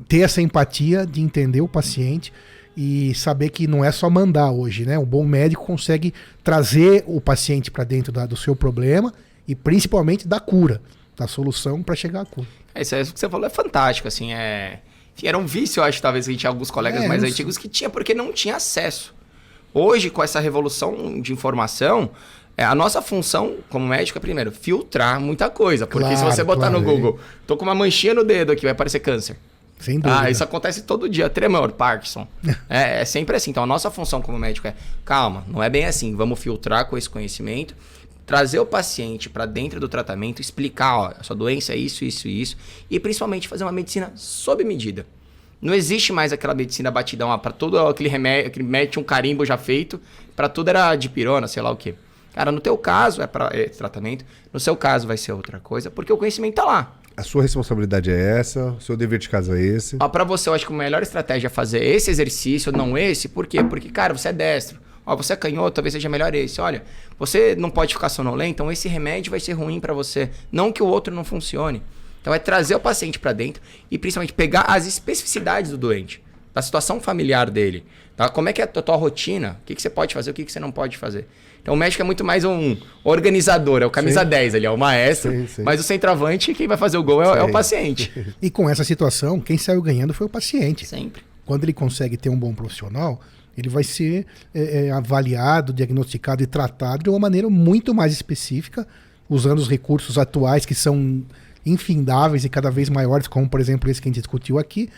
ter 0.08 0.22
essa 0.22 0.42
empatia 0.42 1.06
de 1.06 1.22
entender 1.22 1.62
o 1.62 1.68
paciente 1.68 2.34
e 2.76 3.16
saber 3.16 3.50
que 3.50 3.68
não 3.68 3.86
é 3.86 3.92
só 3.92 4.10
mandar 4.10 4.52
hoje, 4.52 4.86
né? 4.86 5.00
Um 5.00 5.06
bom 5.06 5.24
médico 5.26 5.64
consegue 5.64 6.14
trazer 6.44 7.04
o 7.08 7.22
paciente 7.22 7.72
para 7.72 7.86
dentro 7.86 8.12
da, 8.12 8.26
do 8.26 8.36
seu 8.36 8.56
problema 8.56 9.14
e 9.48 9.56
principalmente 9.56 10.28
da 10.28 10.40
cura, 10.40 10.82
da 11.16 11.28
solução 11.28 11.82
para 11.82 11.96
chegar 11.96 12.22
à 12.22 12.26
cura. 12.26 12.48
É, 12.74 12.82
isso, 12.82 13.14
que 13.14 13.20
você 13.20 13.30
falou 13.30 13.46
é 13.46 13.50
fantástico, 13.50 14.08
assim, 14.08 14.34
é... 14.34 14.80
Era 15.24 15.38
um 15.38 15.46
vício, 15.46 15.80
eu 15.80 15.86
acho, 15.86 16.02
talvez, 16.02 16.26
que 16.26 16.32
a 16.32 16.34
gente 16.34 16.42
tinha 16.42 16.50
alguns 16.50 16.70
colegas 16.70 17.04
é, 17.04 17.08
mais 17.08 17.24
antigos 17.24 17.58
que 17.58 17.70
tinha 17.70 17.90
porque 17.90 18.14
não 18.14 18.34
tinha 18.34 18.58
acesso. 18.58 19.16
Hoje, 19.74 20.10
com 20.10 20.22
essa 20.22 20.42
revolução 20.42 21.22
de 21.22 21.32
informação, 21.32 22.12
é, 22.58 22.64
a 22.64 22.76
nossa 22.76 23.02
função 23.02 23.58
como 23.70 23.88
médico 23.88 24.18
é, 24.18 24.22
primeiro, 24.22 24.52
filtrar 24.52 25.20
muita 25.22 25.50
coisa. 25.50 25.88
Porque 25.88 26.00
claro, 26.00 26.18
se 26.18 26.24
você 26.24 26.44
botar 26.44 26.70
claro, 26.70 26.80
no 26.80 26.86
Google, 26.86 27.20
tô 27.48 27.56
com 27.56 27.64
uma 27.64 27.76
manchinha 27.76 28.14
no 28.14 28.26
dedo 28.26 28.52
aqui, 28.52 28.64
vai 28.64 28.72
aparecer 28.72 29.00
câncer. 29.00 29.38
Sem 29.80 30.00
dúvida. 30.00 30.22
Ah, 30.22 30.30
isso 30.30 30.44
acontece 30.44 30.84
todo 30.84 31.10
dia. 31.10 31.30
Tremor, 31.30 31.72
Parkinson. 31.74 32.28
é, 32.70 33.02
é 33.02 33.06
sempre 33.06 33.36
assim. 33.36 33.52
Então, 33.52 33.64
a 33.64 33.68
nossa 33.68 33.92
função 33.92 34.22
como 34.22 34.38
médico 34.40 34.68
é, 34.68 34.76
calma, 35.04 35.44
não 35.48 35.62
é 35.62 35.70
bem 35.70 35.86
assim. 35.86 36.16
Vamos 36.16 36.40
filtrar 36.40 36.88
com 36.90 36.98
esse 36.98 37.10
conhecimento 37.10 37.76
trazer 38.26 38.60
o 38.60 38.66
paciente 38.66 39.30
para 39.30 39.46
dentro 39.46 39.80
do 39.80 39.88
tratamento, 39.88 40.42
explicar, 40.42 40.98
ó, 40.98 41.14
a 41.20 41.24
sua 41.24 41.36
doença 41.36 41.74
é 41.74 41.78
isso, 41.78 42.04
isso 42.04 42.28
e 42.28 42.42
isso, 42.42 42.58
e 42.90 43.00
principalmente 43.00 43.48
fazer 43.48 43.64
uma 43.64 43.72
medicina 43.72 44.12
sob 44.16 44.64
medida. 44.64 45.06
Não 45.62 45.74
existe 45.74 46.12
mais 46.12 46.34
aquela 46.34 46.54
medicina 46.54 46.92
batidão, 46.92 47.32
ah, 47.32 47.38
para 47.38 47.52
todo 47.52 47.80
aquele 47.80 48.10
remédio, 48.10 48.48
aquele 48.48 48.66
mete 48.66 49.00
um 49.00 49.04
carimbo 49.04 49.46
já 49.46 49.58
feito, 49.58 50.00
para 50.36 50.50
tudo 50.50 50.70
era 50.70 50.96
de 50.96 51.10
pirona, 51.10 51.48
sei 51.48 51.62
lá 51.62 51.72
o 51.72 51.76
quê. 51.76 51.96
Cara, 52.34 52.52
no 52.52 52.60
teu 52.60 52.78
caso 52.78 53.22
é 53.22 53.28
para 53.28 53.50
é, 53.54 53.70
tratamento, 53.70 54.26
no 54.52 54.60
seu 54.60 54.76
caso 54.76 55.08
vai 55.08 55.18
ser 55.18 55.32
outra 55.32 55.60
coisa, 55.60 55.90
porque 55.90 56.12
o 56.12 56.18
conhecimento 56.18 56.56
tá 56.56 56.66
lá. 56.66 56.96
A 57.16 57.24
sua 57.24 57.42
responsabilidade 57.42 58.12
é 58.12 58.40
essa, 58.40 58.72
o 58.72 58.82
seu 58.82 58.98
dever 58.98 59.20
de 59.20 59.30
casa 59.30 59.58
é 59.58 59.62
esse. 59.62 59.96
Para 59.96 60.26
você, 60.26 60.50
eu 60.50 60.54
acho 60.54 60.68
que 60.68 60.74
a 60.74 60.76
melhor 60.76 61.02
estratégia 61.02 61.48
é 61.48 61.50
fazer 61.50 61.82
esse 61.82 62.12
exercício, 62.12 62.74
não 62.74 62.98
esse, 62.98 63.30
por 63.30 63.48
quê? 63.48 63.64
Porque, 63.64 63.90
cara, 63.90 64.14
você 64.14 64.30
é 64.30 64.34
destro. 64.34 64.85
Ó, 65.06 65.16
você 65.16 65.34
é 65.34 65.36
canhoto, 65.36 65.76
talvez 65.76 65.94
seja 65.94 66.10
melhor 66.10 66.34
esse. 66.34 66.60
Olha, 66.60 66.84
você 67.20 67.56
não 67.56 67.70
pode 67.70 67.94
ficar 67.94 68.10
sonolento, 68.10 68.52
então 68.52 68.72
esse 68.72 68.88
remédio 68.88 69.30
vai 69.30 69.40
ser 69.40 69.54
ruim 69.54 69.80
para 69.80 69.94
você. 69.94 70.30
Não 70.52 70.72
que 70.72 70.82
o 70.82 70.88
outro 70.88 71.14
não 71.14 71.24
funcione. 71.24 71.82
Então 72.22 72.34
é 72.34 72.40
trazer 72.40 72.74
o 72.74 72.80
paciente 72.80 73.20
para 73.20 73.34
dentro 73.34 73.62
e 73.92 74.00
principalmente 74.00 74.34
pegar 74.34 74.62
as 74.62 74.88
especificidades 74.88 75.70
do 75.70 75.78
doente, 75.78 76.24
da 76.54 76.62
situação 76.62 77.00
familiar 77.00 77.52
dele. 77.52 77.86
Tá? 78.16 78.30
Como 78.30 78.50
é 78.50 78.54
que 78.54 78.62
é 78.62 78.64
a 78.64 78.68
tua, 78.68 78.96
rotina? 78.96 79.60
O 79.62 79.66
que, 79.66 79.76
que 79.76 79.82
você 79.82 79.92
pode 79.92 80.14
fazer, 80.14 80.32
o 80.32 80.34
que, 80.34 80.44
que 80.44 80.52
você 80.52 80.60
não 80.60 80.72
pode 80.72 80.98
fazer. 80.98 81.28
Então 81.62 81.74
o 81.74 81.78
médico 81.78 82.02
é 82.02 82.06
muito 82.06 82.24
mais 82.24 82.44
um 82.44 82.78
organizador, 83.04 83.82
é 83.82 83.86
o 83.86 83.92
camisa 83.92 84.22
sim. 84.22 84.30
10 84.30 84.56
ali, 84.56 84.66
é 84.66 84.72
o 84.72 84.78
maestro, 84.78 85.32
sim, 85.32 85.48
sim. 85.48 85.64
mas 85.64 85.80
o 85.80 85.84
centroavante, 85.84 86.54
quem 86.54 86.68
vai 86.68 86.78
fazer 86.78 86.98
o 86.98 87.04
gol 87.04 87.22
é, 87.22 87.40
é, 87.40 87.44
o 87.44 87.52
paciente. 87.52 88.12
E 88.42 88.50
com 88.50 88.70
essa 88.70 88.84
situação, 88.84 89.40
quem 89.40 89.58
saiu 89.58 89.82
ganhando 89.82 90.14
foi 90.14 90.28
o 90.28 90.30
paciente. 90.30 90.86
Sempre. 90.86 91.24
Quando 91.46 91.64
ele 91.64 91.74
consegue 91.74 92.18
ter 92.18 92.30
um 92.30 92.38
bom 92.38 92.54
profissional, 92.54 93.22
ele 93.58 93.70
vai 93.70 93.84
ser 93.84 94.26
é, 94.54 94.88
é, 94.88 94.92
avaliado, 94.92 95.74
diagnosticado 95.74 96.44
e 96.44 96.46
tratado 96.46 97.04
de 97.04 97.10
uma 97.10 97.20
maneira 97.20 97.50
muito 97.50 97.94
mais 97.94 98.12
específica, 98.12 98.88
usando 99.30 99.60
os 99.60 99.70
recursos 99.70 100.18
atuais 100.18 100.66
que 100.66 100.76
são 100.76 101.24
infindáveis 101.66 102.46
e 102.46 102.50
cada 102.50 102.70
vez 102.70 102.90
maiores, 102.90 103.28
como 103.28 103.50
por 103.50 103.60
exemplo 103.60 103.90
esse 103.90 104.02
que 104.02 104.08
a 104.08 104.10
gente 104.10 104.20
discutiu 104.22 104.60
aqui. 104.60 104.90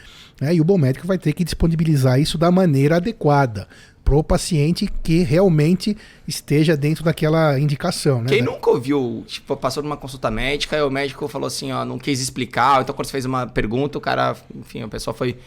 Né? 0.41 0.55
E 0.55 0.61
o 0.61 0.63
bom 0.63 0.77
médico 0.77 1.07
vai 1.07 1.17
ter 1.17 1.33
que 1.33 1.43
disponibilizar 1.43 2.19
isso 2.19 2.37
da 2.37 2.51
maneira 2.51 2.97
adequada 2.97 3.67
para 4.07 4.15
o 4.15 4.23
paciente 4.23 4.87
que 5.03 5.21
realmente 5.23 5.97
esteja 6.25 6.77
dentro 6.77 7.03
daquela 7.03 7.59
indicação. 7.59 8.21
Né? 8.21 8.29
Quem 8.29 8.41
nunca 8.41 8.69
ouviu, 8.69 9.25
tipo, 9.27 9.55
passou 9.57 9.83
numa 9.83 9.97
consulta 9.97 10.31
médica 10.31 10.77
e 10.77 10.81
o 10.81 10.89
médico 10.89 11.27
falou 11.27 11.47
assim, 11.47 11.73
ó, 11.73 11.83
não 11.83 11.99
quis 11.99 12.21
explicar, 12.21 12.81
então 12.81 12.95
quando 12.95 13.05
você 13.05 13.11
fez 13.11 13.25
uma 13.25 13.45
pergunta, 13.45 13.97
o 13.97 14.01
cara, 14.01 14.37
enfim, 14.55 14.81
a 14.81 14.87
pessoa 14.87 15.13
foi 15.13 15.37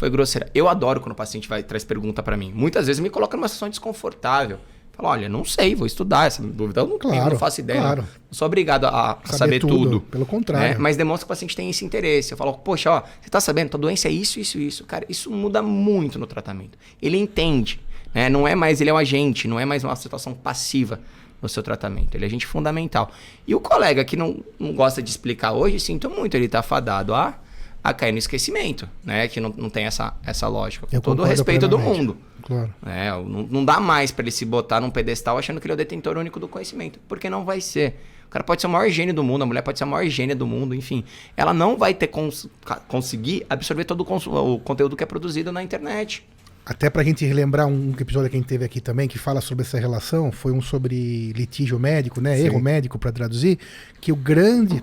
foi 0.00 0.08
grosseira. 0.08 0.50
Eu 0.54 0.66
adoro 0.66 0.98
quando 0.98 1.12
o 1.12 1.14
paciente 1.14 1.46
vai 1.46 1.62
traz 1.62 1.84
pergunta 1.84 2.22
para 2.22 2.34
mim. 2.34 2.50
Muitas 2.54 2.86
vezes 2.86 3.00
me 3.00 3.10
coloca 3.10 3.36
numa 3.36 3.46
situação 3.46 3.68
desconfortável. 3.68 4.58
Fala, 4.92 5.10
olha, 5.10 5.28
não 5.28 5.44
sei, 5.44 5.74
vou 5.74 5.86
estudar 5.86 6.26
essa 6.26 6.42
dúvida. 6.42 6.80
Eu 6.80 6.86
não, 6.86 6.98
claro, 6.98 7.16
tenho, 7.18 7.30
não 7.30 7.38
faço 7.38 7.60
ideia. 7.60 7.80
Claro. 7.80 8.02
Não. 8.02 8.08
sou 8.30 8.46
obrigado 8.46 8.86
a, 8.86 9.12
a 9.12 9.16
saber, 9.26 9.36
saber 9.36 9.58
tudo, 9.60 9.76
tudo, 9.76 10.00
Pelo 10.00 10.24
contrário. 10.24 10.70
Né? 10.70 10.76
Mas 10.78 10.96
demonstra 10.96 11.26
que 11.26 11.26
o 11.26 11.28
paciente 11.28 11.54
tem 11.54 11.68
esse 11.68 11.84
interesse. 11.84 12.32
Eu 12.32 12.38
falo, 12.38 12.54
poxa, 12.54 12.90
ó, 12.90 13.02
você 13.20 13.28
tá 13.28 13.40
sabendo, 13.40 13.68
tua 13.68 13.80
doença 13.80 14.08
é 14.08 14.10
isso, 14.10 14.40
isso, 14.40 14.58
isso. 14.58 14.84
Cara, 14.86 15.04
isso 15.06 15.30
muda 15.30 15.60
muito 15.60 16.18
no 16.18 16.26
tratamento. 16.26 16.78
Ele 17.00 17.18
entende. 17.18 17.78
Né? 18.14 18.30
Não 18.30 18.48
é 18.48 18.54
mais, 18.54 18.80
ele 18.80 18.88
é 18.88 18.94
um 18.94 18.96
agente, 18.96 19.46
não 19.46 19.60
é 19.60 19.66
mais 19.66 19.84
uma 19.84 19.94
situação 19.96 20.32
passiva 20.32 20.98
no 21.42 21.48
seu 21.48 21.62
tratamento. 21.62 22.14
Ele 22.14 22.24
é 22.24 22.26
agente 22.26 22.46
fundamental. 22.46 23.10
E 23.46 23.54
o 23.54 23.60
colega 23.60 24.02
que 24.02 24.16
não, 24.16 24.42
não 24.58 24.72
gosta 24.72 25.02
de 25.02 25.10
explicar 25.10 25.52
hoje, 25.52 25.78
sinto 25.78 26.08
muito, 26.08 26.34
ele 26.34 26.48
tá 26.48 26.62
fadado 26.62 27.14
a 27.14 27.38
a 27.82 27.94
cair 27.94 28.12
no 28.12 28.18
esquecimento, 28.18 28.88
né? 29.04 29.26
Que 29.28 29.40
não, 29.40 29.52
não 29.56 29.70
tem 29.70 29.84
essa, 29.84 30.14
essa 30.24 30.46
lógica. 30.48 30.86
Com 30.86 30.94
Eu 30.94 31.00
todo 31.00 31.22
o 31.22 31.24
respeito 31.24 31.66
do 31.66 31.78
mundo. 31.78 32.16
Claro. 32.42 32.72
É, 32.86 33.10
não, 33.10 33.42
não 33.42 33.64
dá 33.64 33.80
mais 33.80 34.10
para 34.10 34.24
ele 34.24 34.30
se 34.30 34.44
botar 34.44 34.80
num 34.80 34.90
pedestal 34.90 35.38
achando 35.38 35.60
que 35.60 35.66
ele 35.66 35.72
é 35.72 35.74
o 35.74 35.76
detentor 35.76 36.16
único 36.16 36.38
do 36.38 36.48
conhecimento. 36.48 36.98
Porque 37.08 37.30
não 37.30 37.44
vai 37.44 37.60
ser. 37.60 38.00
O 38.26 38.30
cara 38.30 38.44
pode 38.44 38.60
ser 38.60 38.68
o 38.68 38.70
maior 38.70 38.88
gênio 38.88 39.12
do 39.12 39.24
mundo, 39.24 39.42
a 39.42 39.46
mulher 39.46 39.62
pode 39.62 39.78
ser 39.78 39.84
a 39.84 39.86
maior 39.88 40.08
gênia 40.08 40.36
do 40.36 40.46
mundo, 40.46 40.72
enfim. 40.72 41.02
Ela 41.36 41.52
não 41.52 41.76
vai 41.76 41.92
ter 41.92 42.06
cons 42.06 42.48
conseguir 42.86 43.44
absorver 43.50 43.84
todo 43.84 44.06
o, 44.08 44.54
o 44.54 44.60
conteúdo 44.60 44.94
que 44.94 45.02
é 45.02 45.06
produzido 45.06 45.50
na 45.50 45.62
internet. 45.62 46.24
Até 46.64 46.88
para 46.88 47.02
a 47.02 47.04
gente 47.04 47.24
relembrar 47.24 47.66
um 47.66 47.92
episódio 47.98 48.30
que 48.30 48.36
a 48.36 48.38
gente 48.38 48.48
teve 48.48 48.64
aqui 48.64 48.80
também, 48.80 49.08
que 49.08 49.18
fala 49.18 49.40
sobre 49.40 49.64
essa 49.64 49.78
relação, 49.78 50.30
foi 50.30 50.52
um 50.52 50.60
sobre 50.60 51.32
litígio 51.32 51.78
médico, 51.78 52.20
né? 52.20 52.36
Sim. 52.36 52.44
Erro 52.44 52.60
médico, 52.60 52.98
para 52.98 53.10
traduzir, 53.10 53.58
que 54.00 54.12
o 54.12 54.16
grande. 54.16 54.82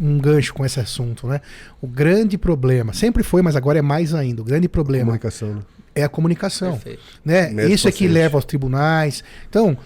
Um 0.00 0.18
gancho 0.18 0.52
com 0.52 0.64
esse 0.64 0.80
assunto, 0.80 1.26
né? 1.26 1.40
O 1.80 1.86
grande 1.86 2.36
problema, 2.36 2.92
sempre 2.92 3.22
foi, 3.22 3.42
mas 3.42 3.54
agora 3.54 3.78
é 3.78 3.82
mais 3.82 4.14
ainda. 4.14 4.42
O 4.42 4.44
grande 4.44 4.68
problema. 4.68 5.02
A 5.14 5.18
comunicação, 5.18 5.54
né? 5.54 5.62
É 5.94 6.02
a 6.02 6.08
comunicação. 6.08 6.72
Perfeito. 6.72 7.02
Né? 7.24 7.66
Isso 7.68 7.86
é 7.88 7.92
que 7.92 8.08
leva 8.08 8.36
aos 8.36 8.44
tribunais. 8.44 9.22
Então, 9.48 9.76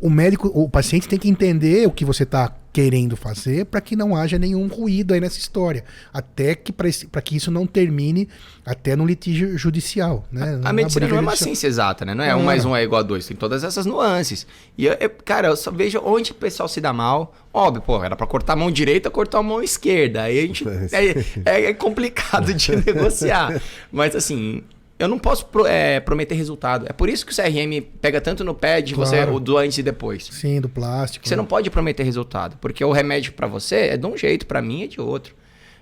o 0.00 0.08
médico, 0.08 0.50
o 0.54 0.68
paciente 0.68 1.06
tem 1.06 1.18
que 1.18 1.28
entender 1.28 1.86
o 1.86 1.90
que 1.90 2.04
você 2.04 2.22
está 2.22 2.54
querendo 2.72 3.16
fazer 3.16 3.66
para 3.66 3.80
que 3.80 3.96
não 3.96 4.16
haja 4.16 4.38
nenhum 4.38 4.66
ruído 4.68 5.12
aí 5.12 5.20
nessa 5.20 5.38
história. 5.38 5.84
Até 6.12 6.54
que 6.54 6.72
para 6.72 7.20
que 7.20 7.36
isso 7.36 7.50
não 7.50 7.66
termine 7.66 8.28
até 8.64 8.94
no 8.94 9.04
litígio 9.04 9.58
judicial. 9.58 10.24
Né? 10.30 10.60
A, 10.62 10.70
a 10.70 10.72
medicina 10.72 11.08
não 11.08 11.16
é 11.16 11.20
uma 11.20 11.36
ciência 11.36 11.66
exata, 11.66 12.04
né? 12.04 12.14
Não 12.14 12.24
é 12.24 12.34
um 12.34 12.44
mais 12.44 12.64
um 12.64 12.74
é 12.74 12.82
igual 12.82 13.00
a 13.00 13.02
dois. 13.02 13.26
Tem 13.26 13.36
todas 13.36 13.64
essas 13.64 13.84
nuances. 13.84 14.46
E, 14.78 14.86
eu, 14.86 14.94
eu, 14.94 15.10
cara, 15.10 15.48
eu 15.48 15.56
só 15.56 15.70
vejo 15.70 16.00
onde 16.04 16.30
o 16.30 16.34
pessoal 16.34 16.68
se 16.68 16.80
dá 16.80 16.92
mal. 16.92 17.34
Óbvio, 17.52 17.82
pô, 17.82 18.02
era 18.02 18.14
para 18.14 18.26
cortar 18.26 18.52
a 18.52 18.56
mão 18.56 18.70
direita, 18.70 19.10
cortar 19.10 19.38
a 19.38 19.42
mão 19.42 19.62
esquerda. 19.62 20.22
Aí 20.22 20.38
a 20.38 20.42
gente. 20.42 20.64
É, 20.92 21.24
é, 21.44 21.64
é 21.66 21.74
complicado 21.74 22.54
de 22.54 22.76
negociar. 22.86 23.60
Mas 23.92 24.14
assim 24.14 24.62
eu 25.00 25.08
não 25.08 25.18
posso 25.18 25.46
pro, 25.46 25.66
é, 25.66 25.98
prometer 25.98 26.34
resultado. 26.34 26.84
É 26.88 26.92
por 26.92 27.08
isso 27.08 27.24
que 27.24 27.32
o 27.32 27.34
CRM 27.34 27.82
pega 28.00 28.20
tanto 28.20 28.44
no 28.44 28.54
pé 28.54 28.82
de 28.82 28.94
claro. 28.94 29.10
você 29.10 29.24
o 29.24 29.40
do 29.40 29.56
antes 29.56 29.78
e 29.78 29.82
depois. 29.82 30.28
Sim, 30.30 30.60
do 30.60 30.68
plástico. 30.68 31.26
Você 31.26 31.34
né? 31.34 31.38
não 31.38 31.46
pode 31.46 31.70
prometer 31.70 32.02
resultado, 32.02 32.58
porque 32.60 32.84
o 32.84 32.92
remédio 32.92 33.32
para 33.32 33.46
você 33.46 33.76
é 33.76 33.96
de 33.96 34.06
um 34.06 34.16
jeito, 34.16 34.46
para 34.46 34.60
mim 34.60 34.84
é 34.84 34.86
de 34.86 35.00
outro. 35.00 35.34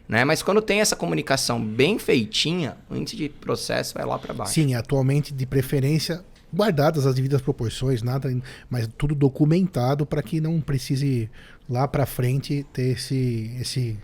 Né? 0.09 0.25
Mas 0.25 0.41
quando 0.41 0.63
tem 0.63 0.81
essa 0.81 0.95
comunicação 0.95 1.61
bem 1.61 1.99
feitinha, 1.99 2.77
o 2.89 2.97
índice 2.97 3.17
de 3.17 3.29
processo 3.29 3.93
vai 3.93 4.07
lá 4.07 4.19
para 4.19 4.33
baixo. 4.33 4.53
Sim, 4.53 4.75
atualmente 4.75 5.35
de 5.35 5.45
preferência 5.45 6.25
guardadas 6.55 7.05
as 7.05 7.15
devidas 7.15 7.43
proporções, 7.43 8.03
nada, 8.03 8.35
mas 8.71 8.89
tudo 8.97 9.15
documentado 9.15 10.07
para 10.07 10.23
que 10.23 10.41
não 10.41 10.61
precise 10.63 11.29
lá 11.69 11.87
para 11.87 12.07
frente 12.07 12.65
ter 12.73 12.93
esse 12.93 13.55
esse 13.61 13.99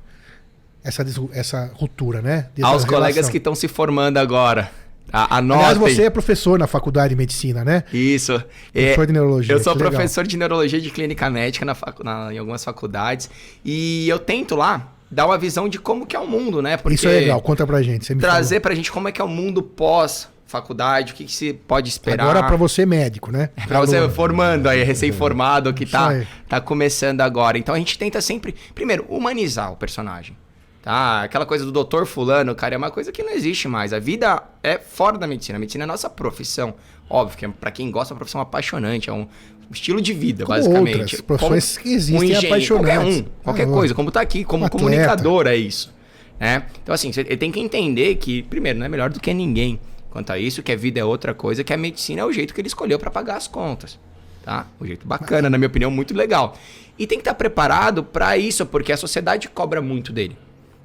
essa, 0.85 1.03
essa 1.33 1.73
ruptura, 1.75 2.21
né? 2.21 2.51
Dessa 2.55 2.69
Aos 2.69 2.83
relação. 2.83 2.89
colegas 2.89 3.29
que 3.31 3.39
estão 3.39 3.55
se 3.55 3.67
formando 3.67 4.19
agora. 4.19 4.71
A, 5.13 5.37
Aliás, 5.37 5.79
você 5.79 6.05
é 6.05 6.11
professor 6.11 6.59
na 6.59 6.67
faculdade 6.67 7.11
de 7.11 7.17
medicina, 7.17 7.65
né? 7.65 7.85
Isso. 7.93 8.33
Professor 8.73 9.03
é, 9.03 9.07
de 9.07 9.13
neurologia. 9.13 9.55
Eu 9.55 9.63
sou 9.63 9.77
professor 9.77 10.23
legal. 10.23 10.31
de 10.31 10.37
neurologia 10.37 10.81
de 10.81 10.91
clínica 10.91 11.31
médica 11.31 11.65
na, 11.65 11.77
na, 12.03 12.35
em 12.35 12.39
algumas 12.39 12.65
faculdades. 12.65 13.31
E 13.65 14.09
eu 14.09 14.19
tento 14.19 14.57
lá 14.57 14.93
dar 15.11 15.27
uma 15.27 15.39
visão 15.39 15.69
de 15.69 15.79
como 15.79 16.07
que 16.07 16.17
é 16.17 16.19
o 16.19 16.27
mundo, 16.27 16.61
né? 16.61 16.77
Porque 16.77 16.97
Isso 16.97 17.07
é 17.07 17.21
legal, 17.21 17.41
conta 17.41 17.67
pra 17.67 17.81
gente. 17.83 18.13
trazer 18.17 18.57
falou. 18.57 18.61
pra 18.63 18.75
gente 18.75 18.91
como 18.91 19.09
é 19.09 19.13
que 19.13 19.21
é 19.21 19.25
o 19.25 19.29
mundo 19.29 19.63
pós 19.63 20.29
faculdade, 20.47 21.13
o 21.13 21.17
que, 21.17 21.25
que 21.25 21.33
se 21.33 21.53
pode 21.53 21.89
esperar. 21.89 22.23
Agora 22.23 22.43
para 22.45 22.57
você 22.57 22.87
médico, 22.87 23.33
né? 23.33 23.51
É 23.57 23.67
para 23.67 23.81
você 23.81 24.09
formando 24.09 24.69
aí, 24.69 24.85
recém-formado, 24.85 25.73
que 25.73 25.87
tá, 25.87 26.23
tá 26.49 26.61
começando 26.61 27.21
agora. 27.23 27.59
Então 27.59 27.75
a 27.75 27.79
gente 27.79 27.99
tenta 27.99 28.21
sempre, 28.21 28.55
primeiro, 28.75 29.05
humanizar 29.09 29.73
o 29.73 29.77
personagem. 29.77 30.37
Tá? 30.85 31.23
Aquela 31.23 31.47
coisa 31.47 31.65
do 31.65 31.73
doutor 31.73 32.05
fulano, 32.05 32.55
cara, 32.55 32.75
é 32.75 32.77
uma 32.77 32.91
coisa 32.91 33.11
que 33.11 33.23
não 33.23 33.33
existe 33.33 33.67
mais. 33.67 33.95
A 33.95 33.99
vida 33.99 34.43
é 34.63 34.77
fora 34.77 35.17
da 35.17 35.27
medicina. 35.27 35.57
A 35.57 35.59
medicina 35.59 35.85
é 35.85 35.87
a 35.87 35.87
nossa 35.87 36.11
profissão. 36.11 36.75
Óbvio 37.09 37.39
que 37.39 37.47
é, 37.47 37.49
para 37.49 37.71
quem 37.71 37.91
gosta, 37.91 38.13
é 38.13 38.15
uma 38.15 38.19
profissão 38.19 38.39
apaixonante. 38.39 39.09
É 39.09 39.13
um 39.15 39.27
estilo 39.71 39.99
de 39.99 40.13
vida, 40.13 40.45
como 40.45 40.59
basicamente. 40.59 41.01
Outras 41.01 41.21
profissões 41.23 41.73
como 41.79 41.83
que 41.85 41.95
existem 41.95 42.19
um 42.19 42.23
engenheiro, 42.23 42.47
apaixonantes. 42.49 42.99
Qualquer 42.99 43.23
um, 43.23 43.25
qualquer 43.43 43.63
ah, 43.63 43.71
coisa. 43.71 43.95
Como 43.95 44.11
tá 44.11 44.21
aqui, 44.21 44.45
como 44.45 44.67
um 44.67 44.69
comunicador 44.69 45.47
é 45.47 45.57
isso. 45.57 45.91
Né? 46.39 46.67
Então, 46.83 46.95
assim, 46.95 47.11
você 47.11 47.25
tem 47.25 47.51
que 47.51 47.61
entender 47.61 48.17
que, 48.17 48.43
primeiro, 48.43 48.79
não 48.79 48.85
é 48.85 48.89
melhor 48.91 49.09
do 49.09 49.19
que 49.19 49.33
ninguém 49.33 49.81
quanto 50.11 50.35
a 50.35 50.39
isso, 50.39 50.63
que 50.63 50.71
a 50.71 50.77
vida 50.77 51.01
é 51.01 51.05
outra 51.05 51.33
coisa, 51.33 51.65
que 51.65 51.73
a 51.73 51.79
medicina 51.79 52.21
é 52.21 52.25
o 52.27 52.31
jeito 52.31 52.53
que 52.53 52.61
ele 52.61 52.69
escolheu 52.69 52.99
para 52.99 53.11
pagar 53.11 53.39
as 53.39 53.49
contas. 53.49 53.99
Tá? 54.43 54.67
O 54.79 54.87
jeito 54.87 55.07
bacana, 55.07 55.49
na 55.49 55.57
minha 55.57 55.69
opinião, 55.69 55.91
muito 55.91 56.15
legal. 56.15 56.59
E 56.99 57.07
tem 57.07 57.17
que 57.17 57.23
estar 57.23 57.35
preparado 57.35 58.05
para 58.05 58.37
isso, 58.37 58.67
porque 58.67 58.93
a 58.93 58.99
sociedade 58.99 59.49
cobra 59.49 59.81
muito 59.81 60.13
dele 60.13 60.37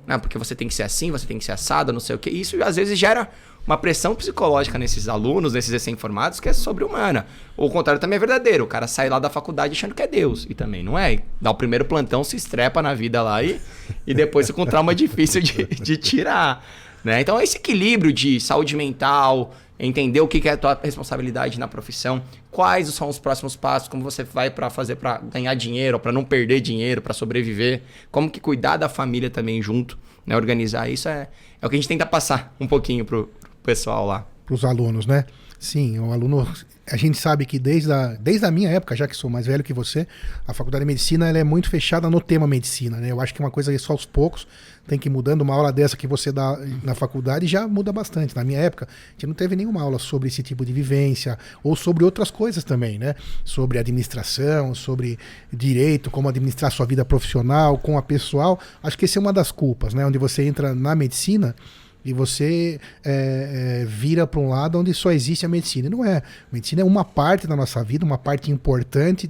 né? 0.09 0.17
Porque 0.17 0.39
você 0.39 0.55
tem 0.55 0.67
que 0.67 0.73
ser 0.73 0.81
assim, 0.81 1.11
você 1.11 1.27
tem 1.27 1.37
que 1.37 1.45
ser 1.45 1.51
assado, 1.51 1.93
não 1.93 1.99
sei 1.99 2.15
o 2.15 2.19
que. 2.19 2.31
Isso 2.31 2.61
às 2.63 2.77
vezes 2.77 2.97
gera 2.97 3.29
uma 3.67 3.77
pressão 3.77 4.15
psicológica 4.15 4.79
nesses 4.79 5.07
alunos, 5.07 5.53
nesses 5.53 5.71
recém-formados, 5.71 6.39
que 6.39 6.49
é 6.49 6.53
sobre-humana. 6.53 7.27
O 7.55 7.69
contrário 7.69 8.01
também 8.01 8.17
é 8.17 8.19
verdadeiro. 8.19 8.63
O 8.63 8.67
cara 8.67 8.87
sai 8.87 9.07
lá 9.07 9.19
da 9.19 9.29
faculdade 9.29 9.73
achando 9.73 9.93
que 9.93 10.01
é 10.01 10.07
Deus. 10.07 10.47
E 10.49 10.55
também 10.55 10.81
não 10.81 10.97
é. 10.97 11.19
Dá 11.39 11.51
o 11.51 11.53
primeiro 11.53 11.85
plantão, 11.85 12.23
se 12.23 12.35
estrepa 12.35 12.81
na 12.81 12.95
vida 12.95 13.21
lá 13.21 13.43
e, 13.43 13.61
e 14.07 14.15
depois 14.15 14.47
fica 14.47 14.59
um 14.59 14.65
trauma 14.65 14.95
difícil 14.95 15.43
de, 15.43 15.65
de 15.65 15.97
tirar. 15.97 16.65
Né? 17.03 17.21
Então, 17.21 17.39
esse 17.39 17.57
equilíbrio 17.57 18.11
de 18.11 18.39
saúde 18.39 18.75
mental, 18.75 19.53
entender 19.79 20.21
o 20.21 20.27
que 20.27 20.49
é 20.49 20.53
a 20.53 20.57
tua 20.57 20.79
responsabilidade 20.81 21.59
na 21.59 21.67
profissão, 21.67 22.23
quais 22.59 22.89
são 22.89 23.07
os 23.07 23.17
próximos 23.17 23.55
passos, 23.55 23.87
como 23.87 24.03
você 24.03 24.21
vai 24.21 24.49
para 24.49 24.69
fazer 24.69 24.97
para 24.97 25.17
ganhar 25.19 25.53
dinheiro, 25.53 25.97
para 25.97 26.11
não 26.11 26.25
perder 26.25 26.59
dinheiro, 26.59 27.01
para 27.01 27.13
sobreviver, 27.13 27.83
como 28.11 28.29
que 28.29 28.41
cuidar 28.41 28.75
da 28.75 28.89
família 28.89 29.29
também 29.29 29.61
junto, 29.61 29.97
né? 30.25 30.35
Organizar 30.35 30.89
isso 30.89 31.07
é, 31.07 31.29
é 31.61 31.65
o 31.65 31.69
que 31.69 31.77
a 31.77 31.79
gente 31.79 31.87
tenta 31.87 32.05
passar 32.05 32.53
um 32.59 32.67
pouquinho 32.67 33.05
pro, 33.05 33.27
pro 33.27 33.49
pessoal 33.63 34.05
lá. 34.05 34.27
Para 34.45 34.55
os 34.55 34.65
alunos, 34.65 35.05
né? 35.05 35.23
Sim, 35.59 35.99
o 35.99 36.13
aluno 36.13 36.47
a 36.89 36.95
gente 36.95 37.17
sabe 37.17 37.45
que 37.45 37.59
desde 37.59 37.91
a, 37.91 38.15
desde 38.15 38.45
a 38.45 38.51
minha 38.51 38.69
época, 38.69 38.95
já 38.95 39.07
que 39.07 39.15
sou 39.15 39.29
mais 39.29 39.45
velho 39.45 39.63
que 39.63 39.73
você, 39.73 40.07
a 40.47 40.53
faculdade 40.53 40.83
de 40.83 40.87
medicina 40.87 41.27
ela 41.27 41.37
é 41.37 41.43
muito 41.43 41.69
fechada 41.69 42.09
no 42.09 42.21
tema 42.21 42.47
medicina, 42.47 42.97
né? 42.97 43.11
Eu 43.11 43.19
acho 43.19 43.33
que 43.33 43.41
é 43.41 43.45
uma 43.45 43.51
coisa 43.51 43.77
só 43.77 43.93
aos 43.93 44.05
poucos 44.05 44.47
tem 44.89 44.97
que 44.97 45.07
ir 45.07 45.11
mudando. 45.11 45.41
Uma 45.41 45.53
aula 45.53 45.71
dessa 45.71 45.95
que 45.95 46.07
você 46.07 46.31
dá 46.31 46.57
na 46.83 46.95
faculdade 46.95 47.45
já 47.45 47.67
muda 47.67 47.93
bastante. 47.93 48.35
Na 48.35 48.43
minha 48.43 48.59
época, 48.59 48.87
a 48.87 49.11
gente 49.11 49.27
não 49.27 49.33
teve 49.35 49.55
nenhuma 49.55 49.81
aula 49.81 49.99
sobre 49.99 50.27
esse 50.27 50.41
tipo 50.41 50.65
de 50.65 50.73
vivência 50.73 51.37
ou 51.63 51.75
sobre 51.75 52.03
outras 52.03 52.31
coisas 52.31 52.63
também, 52.63 52.97
né? 52.97 53.15
Sobre 53.45 53.77
administração, 53.77 54.73
sobre 54.73 55.17
direito, 55.53 56.09
como 56.09 56.27
administrar 56.27 56.71
sua 56.71 56.85
vida 56.85 57.05
profissional 57.05 57.77
com 57.77 57.97
a 57.97 58.01
pessoal. 58.01 58.59
Acho 58.81 58.97
que 58.97 59.05
essa 59.05 59.19
é 59.19 59.21
uma 59.21 59.31
das 59.31 59.51
culpas, 59.51 59.93
né? 59.93 60.05
Onde 60.05 60.17
você 60.17 60.43
entra 60.43 60.73
na 60.73 60.95
medicina 60.95 61.55
e 62.03 62.13
você 62.13 62.79
é, 63.03 63.81
é, 63.81 63.85
vira 63.85 64.25
para 64.25 64.39
um 64.39 64.49
lado 64.49 64.79
onde 64.79 64.93
só 64.93 65.11
existe 65.11 65.45
a 65.45 65.49
medicina. 65.49 65.89
Não 65.89 66.03
é. 66.03 66.17
A 66.17 66.23
medicina 66.51 66.81
é 66.81 66.85
uma 66.85 67.03
parte 67.03 67.45
da 67.45 67.55
nossa 67.55 67.83
vida, 67.83 68.05
uma 68.05 68.17
parte 68.17 68.51
importante, 68.51 69.29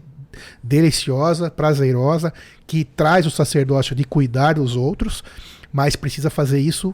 deliciosa, 0.61 1.49
prazerosa, 1.49 2.33
que 2.67 2.83
traz 2.83 3.25
o 3.25 3.31
sacerdócio 3.31 3.95
de 3.95 4.03
cuidar 4.03 4.53
dos 4.53 4.75
outros, 4.75 5.23
mas 5.73 5.95
precisa 5.95 6.29
fazer 6.29 6.59
isso. 6.59 6.93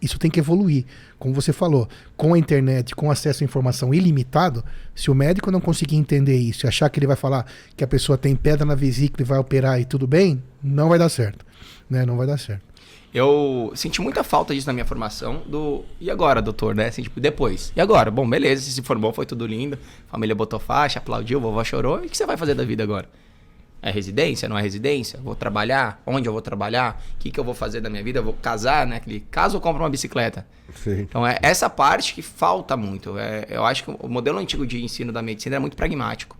Isso 0.00 0.18
tem 0.18 0.28
que 0.28 0.40
evoluir. 0.40 0.84
Como 1.16 1.32
você 1.32 1.52
falou, 1.52 1.88
com 2.16 2.34
a 2.34 2.38
internet, 2.38 2.92
com 2.96 3.08
acesso 3.08 3.44
à 3.44 3.46
informação 3.46 3.94
ilimitado, 3.94 4.64
se 4.96 5.12
o 5.12 5.14
médico 5.14 5.52
não 5.52 5.60
conseguir 5.60 5.94
entender 5.94 6.36
isso 6.36 6.66
e 6.66 6.68
achar 6.68 6.90
que 6.90 6.98
ele 6.98 7.06
vai 7.06 7.14
falar 7.14 7.46
que 7.76 7.84
a 7.84 7.86
pessoa 7.86 8.18
tem 8.18 8.34
pedra 8.34 8.66
na 8.66 8.74
vesícula 8.74 9.22
e 9.22 9.24
vai 9.24 9.38
operar 9.38 9.80
e 9.80 9.84
tudo 9.84 10.04
bem, 10.04 10.42
não 10.60 10.88
vai 10.88 10.98
dar 10.98 11.08
certo. 11.08 11.46
Né? 11.88 12.04
Não 12.04 12.16
vai 12.16 12.26
dar 12.26 12.36
certo. 12.36 12.71
Eu 13.14 13.70
senti 13.74 14.00
muita 14.00 14.24
falta 14.24 14.54
disso 14.54 14.66
na 14.66 14.72
minha 14.72 14.86
formação. 14.86 15.42
Do. 15.46 15.84
E 16.00 16.10
agora, 16.10 16.40
doutor, 16.40 16.74
né? 16.74 16.86
Assim, 16.86 17.02
tipo, 17.02 17.20
depois. 17.20 17.70
E 17.76 17.80
agora? 17.80 18.10
Bom, 18.10 18.28
beleza, 18.28 18.62
você 18.62 18.70
se 18.70 18.82
formou, 18.82 19.12
foi 19.12 19.26
tudo 19.26 19.46
lindo. 19.46 19.78
Família 20.08 20.34
botou 20.34 20.58
faixa, 20.58 20.98
aplaudiu, 20.98 21.38
vovó 21.38 21.62
chorou. 21.62 22.02
E 22.02 22.06
o 22.06 22.08
que 22.08 22.16
você 22.16 22.24
vai 22.24 22.38
fazer 22.38 22.54
da 22.54 22.64
vida 22.64 22.82
agora? 22.82 23.06
É 23.82 23.90
residência? 23.90 24.48
Não 24.48 24.56
é 24.56 24.62
residência? 24.62 25.20
Vou 25.22 25.34
trabalhar? 25.34 26.00
Onde 26.06 26.26
eu 26.26 26.32
vou 26.32 26.40
trabalhar? 26.40 27.04
O 27.16 27.18
que, 27.18 27.30
que 27.30 27.38
eu 27.38 27.44
vou 27.44 27.52
fazer 27.52 27.82
da 27.82 27.90
minha 27.90 28.02
vida? 28.02 28.20
Eu 28.20 28.24
vou 28.24 28.32
casar, 28.32 28.86
né? 28.86 28.96
Aquele, 28.96 29.20
caso 29.30 29.58
eu 29.58 29.60
compro 29.60 29.82
uma 29.82 29.90
bicicleta. 29.90 30.46
Sim. 30.74 31.00
Então 31.00 31.26
é 31.26 31.38
essa 31.42 31.68
parte 31.68 32.14
que 32.14 32.22
falta 32.22 32.78
muito. 32.78 33.18
É, 33.18 33.46
eu 33.50 33.66
acho 33.66 33.84
que 33.84 33.90
o 33.90 34.08
modelo 34.08 34.38
antigo 34.38 34.66
de 34.66 34.82
ensino 34.82 35.12
da 35.12 35.20
medicina 35.20 35.56
era 35.56 35.60
muito 35.60 35.76
pragmático. 35.76 36.38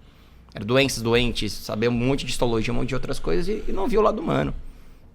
Era 0.54 0.64
doenças, 0.64 1.02
doentes, 1.02 1.52
saber 1.52 1.88
um 1.88 1.92
monte 1.92 2.24
de 2.24 2.30
histologia, 2.30 2.72
um 2.72 2.76
monte 2.76 2.90
de 2.90 2.94
outras 2.94 3.18
coisas 3.18 3.48
e, 3.48 3.62
e 3.68 3.72
não 3.72 3.86
viu 3.88 4.00
o 4.00 4.04
lado 4.04 4.22
humano 4.22 4.54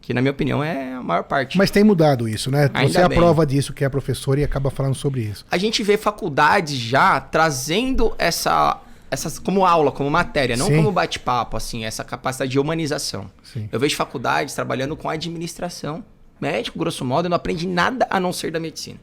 que 0.08 0.14
na 0.14 0.22
minha 0.22 0.32
opinião 0.32 0.64
é 0.64 0.94
a 0.94 1.04
maior 1.04 1.24
parte. 1.24 1.58
Mas 1.58 1.70
tem 1.70 1.84
mudado 1.84 2.30
isso, 2.30 2.50
né? 2.50 2.72
Ainda 2.74 2.94
Você 2.94 3.00
é 3.02 3.04
a 3.04 3.10
bem. 3.10 3.18
prova 3.18 3.46
disso 3.46 3.74
que 3.74 3.84
é 3.84 3.90
professor 3.90 4.40
e 4.40 4.44
acaba 4.46 4.72
falando 4.72 4.96
sobre 4.96 5.20
isso. 5.20 5.46
A 5.52 5.58
gente 5.58 5.84
vê 5.84 5.98
faculdades 5.98 6.78
já 6.78 7.20
trazendo 7.20 8.16
essa 8.18 8.80
essas 9.12 9.38
como 9.38 9.66
aula, 9.66 9.92
como 9.92 10.10
matéria, 10.10 10.56
não 10.56 10.68
Sim. 10.68 10.78
como 10.78 10.94
bate-papo, 10.94 11.58
assim, 11.58 11.84
essa 11.84 12.06
capacidade 12.06 12.50
de 12.50 12.58
humanização. 12.58 13.30
Sim. 13.44 13.68
Eu 13.70 13.82
vejo 13.82 13.98
faculdades 13.98 14.56
trabalhando 14.56 14.96
com 14.96 15.10
administração. 15.10 16.02
Médico, 16.40 16.80
grosso 16.80 17.04
modo, 17.04 17.26
eu 17.26 17.30
não 17.30 17.36
aprendi 17.36 17.68
nada 17.68 18.08
a 18.10 18.18
não 18.18 18.32
ser 18.32 18.50
da 18.50 18.62
medicina. 18.62 19.00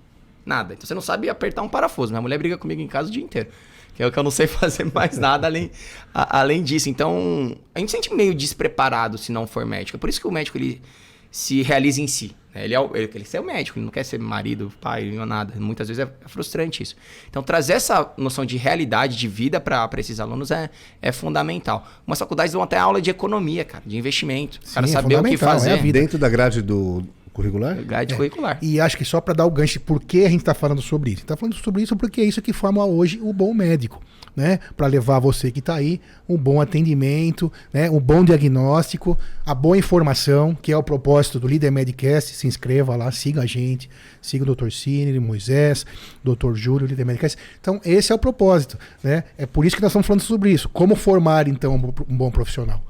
Nada. 0.46 0.72
Então 0.72 0.86
você 0.86 0.94
não 0.94 1.02
sabe 1.02 1.28
apertar 1.28 1.60
um 1.60 1.68
parafuso. 1.68 2.12
Minha 2.12 2.22
mulher 2.22 2.38
briga 2.38 2.56
comigo 2.56 2.80
em 2.80 2.88
casa 2.88 3.10
o 3.10 3.12
dia 3.12 3.22
inteiro 3.22 3.50
que 3.94 4.02
é 4.02 4.06
o 4.06 4.12
que 4.12 4.18
eu 4.18 4.22
não 4.22 4.30
sei 4.30 4.46
fazer 4.48 4.84
mais 4.92 5.16
nada 5.18 5.46
além, 5.46 5.70
a, 6.12 6.40
além 6.40 6.62
disso. 6.62 6.88
Então, 6.88 7.56
a 7.74 7.78
gente 7.78 7.90
se 7.90 7.96
sente 7.96 8.14
meio 8.14 8.34
despreparado 8.34 9.16
se 9.16 9.32
não 9.32 9.46
for 9.46 9.64
médico. 9.64 9.96
É 9.96 9.98
por 9.98 10.08
isso 10.08 10.20
que 10.20 10.26
o 10.26 10.32
médico 10.32 10.58
ele 10.58 10.82
se 11.30 11.62
realiza 11.62 12.00
em 12.00 12.06
si. 12.06 12.34
Né? 12.54 12.64
Ele, 12.64 12.74
é 12.74 12.80
o, 12.80 12.94
ele, 12.94 13.10
ele 13.12 13.24
quer 13.24 13.40
o 13.40 13.44
médico, 13.44 13.78
ele 13.78 13.84
não 13.84 13.92
quer 13.92 14.04
ser 14.04 14.18
marido, 14.18 14.72
pai, 14.80 15.18
ou 15.18 15.26
nada. 15.26 15.54
Muitas 15.58 15.88
vezes 15.88 16.06
é 16.06 16.28
frustrante 16.28 16.82
isso. 16.82 16.94
Então, 17.28 17.42
trazer 17.42 17.74
essa 17.74 18.12
noção 18.16 18.44
de 18.44 18.56
realidade, 18.56 19.16
de 19.16 19.26
vida 19.26 19.60
para 19.60 19.88
esses 19.98 20.20
alunos 20.20 20.50
é, 20.50 20.70
é 21.02 21.10
fundamental. 21.10 21.86
Umas 22.06 22.18
faculdades 22.18 22.52
dão 22.52 22.62
até 22.62 22.78
aula 22.78 23.00
de 23.02 23.10
economia, 23.10 23.64
cara, 23.64 23.82
de 23.84 23.96
investimento. 23.96 24.60
O 24.64 24.74
cara 24.74 24.86
é 24.86 24.88
saber 24.88 25.18
o 25.18 25.22
que 25.24 25.36
fazer. 25.36 25.70
É 25.70 25.92
Dentro 25.94 26.18
da 26.18 26.28
grade 26.28 26.62
do, 26.62 27.04
curricular? 27.34 27.82
Grade 27.84 28.14
é. 28.14 28.16
curricular. 28.16 28.58
E 28.62 28.80
acho 28.80 28.96
que 28.96 29.04
só 29.04 29.20
para 29.20 29.34
dar 29.34 29.44
o 29.44 29.50
gancho, 29.50 29.80
por 29.80 30.00
que 30.00 30.24
a 30.24 30.30
gente 30.30 30.40
está 30.40 30.54
falando 30.54 30.80
sobre 30.80 31.10
isso? 31.10 31.22
Está 31.22 31.36
falando 31.36 31.54
sobre 31.56 31.82
isso 31.82 31.96
porque 31.96 32.20
é 32.20 32.24
isso 32.24 32.40
que 32.40 32.52
forma 32.52 32.86
hoje 32.86 33.20
o 33.20 33.32
bom 33.32 33.52
médico. 33.52 34.00
Né, 34.36 34.58
para 34.76 34.88
levar 34.88 35.20
você 35.20 35.48
que 35.52 35.60
está 35.60 35.76
aí 35.76 36.00
um 36.28 36.36
bom 36.36 36.60
atendimento, 36.60 37.52
né, 37.72 37.88
um 37.88 38.00
bom 38.00 38.24
diagnóstico, 38.24 39.16
a 39.46 39.54
boa 39.54 39.78
informação, 39.78 40.58
que 40.60 40.72
é 40.72 40.76
o 40.76 40.82
propósito 40.82 41.38
do 41.38 41.46
Líder 41.46 41.70
Medcast. 41.70 42.34
Se 42.34 42.44
inscreva 42.48 42.96
lá, 42.96 43.12
siga 43.12 43.42
a 43.42 43.46
gente, 43.46 43.88
siga 44.20 44.42
o 44.42 44.52
Dr. 44.52 44.70
Cine, 44.70 45.20
Moisés, 45.20 45.86
Dr. 46.24 46.54
Júlio, 46.54 46.84
Líder 46.84 47.06
Medcast. 47.06 47.38
Então, 47.60 47.80
esse 47.84 48.10
é 48.10 48.14
o 48.16 48.18
propósito. 48.18 48.76
Né? 49.04 49.22
É 49.38 49.46
por 49.46 49.64
isso 49.64 49.76
que 49.76 49.82
nós 49.82 49.92
estamos 49.92 50.04
falando 50.04 50.22
sobre 50.22 50.50
isso. 50.50 50.68
Como 50.68 50.96
formar, 50.96 51.46
então, 51.46 51.76
um 52.08 52.16
bom 52.16 52.32
profissional. 52.32 52.84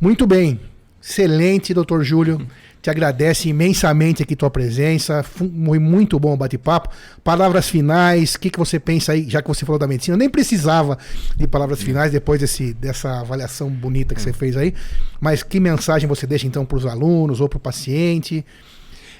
Muito 0.00 0.26
bem. 0.26 0.58
Excelente, 1.02 1.72
Dr. 1.72 2.02
Júlio. 2.02 2.46
Te 2.82 2.88
agradece 2.88 3.48
imensamente 3.48 4.22
aqui 4.22 4.34
tua 4.34 4.50
presença. 4.50 5.22
Foi 5.22 5.78
muito 5.78 6.18
bom 6.18 6.32
o 6.32 6.36
bate-papo. 6.36 6.88
Palavras 7.22 7.68
finais, 7.68 8.34
o 8.34 8.40
que, 8.40 8.48
que 8.48 8.58
você 8.58 8.80
pensa 8.80 9.12
aí, 9.12 9.28
já 9.28 9.42
que 9.42 9.48
você 9.48 9.66
falou 9.66 9.78
da 9.78 9.86
medicina? 9.86 10.14
Eu 10.14 10.18
nem 10.18 10.30
precisava 10.30 10.96
de 11.36 11.46
palavras 11.46 11.82
finais 11.82 12.10
depois 12.10 12.40
desse, 12.40 12.72
dessa 12.72 13.20
avaliação 13.20 13.68
bonita 13.68 14.14
que 14.14 14.22
você 14.22 14.32
fez 14.32 14.56
aí. 14.56 14.74
Mas 15.20 15.42
que 15.42 15.60
mensagem 15.60 16.08
você 16.08 16.26
deixa 16.26 16.46
então 16.46 16.64
para 16.64 16.78
os 16.78 16.86
alunos 16.86 17.40
ou 17.40 17.48
para 17.48 17.58
o 17.58 17.60
paciente? 17.60 18.44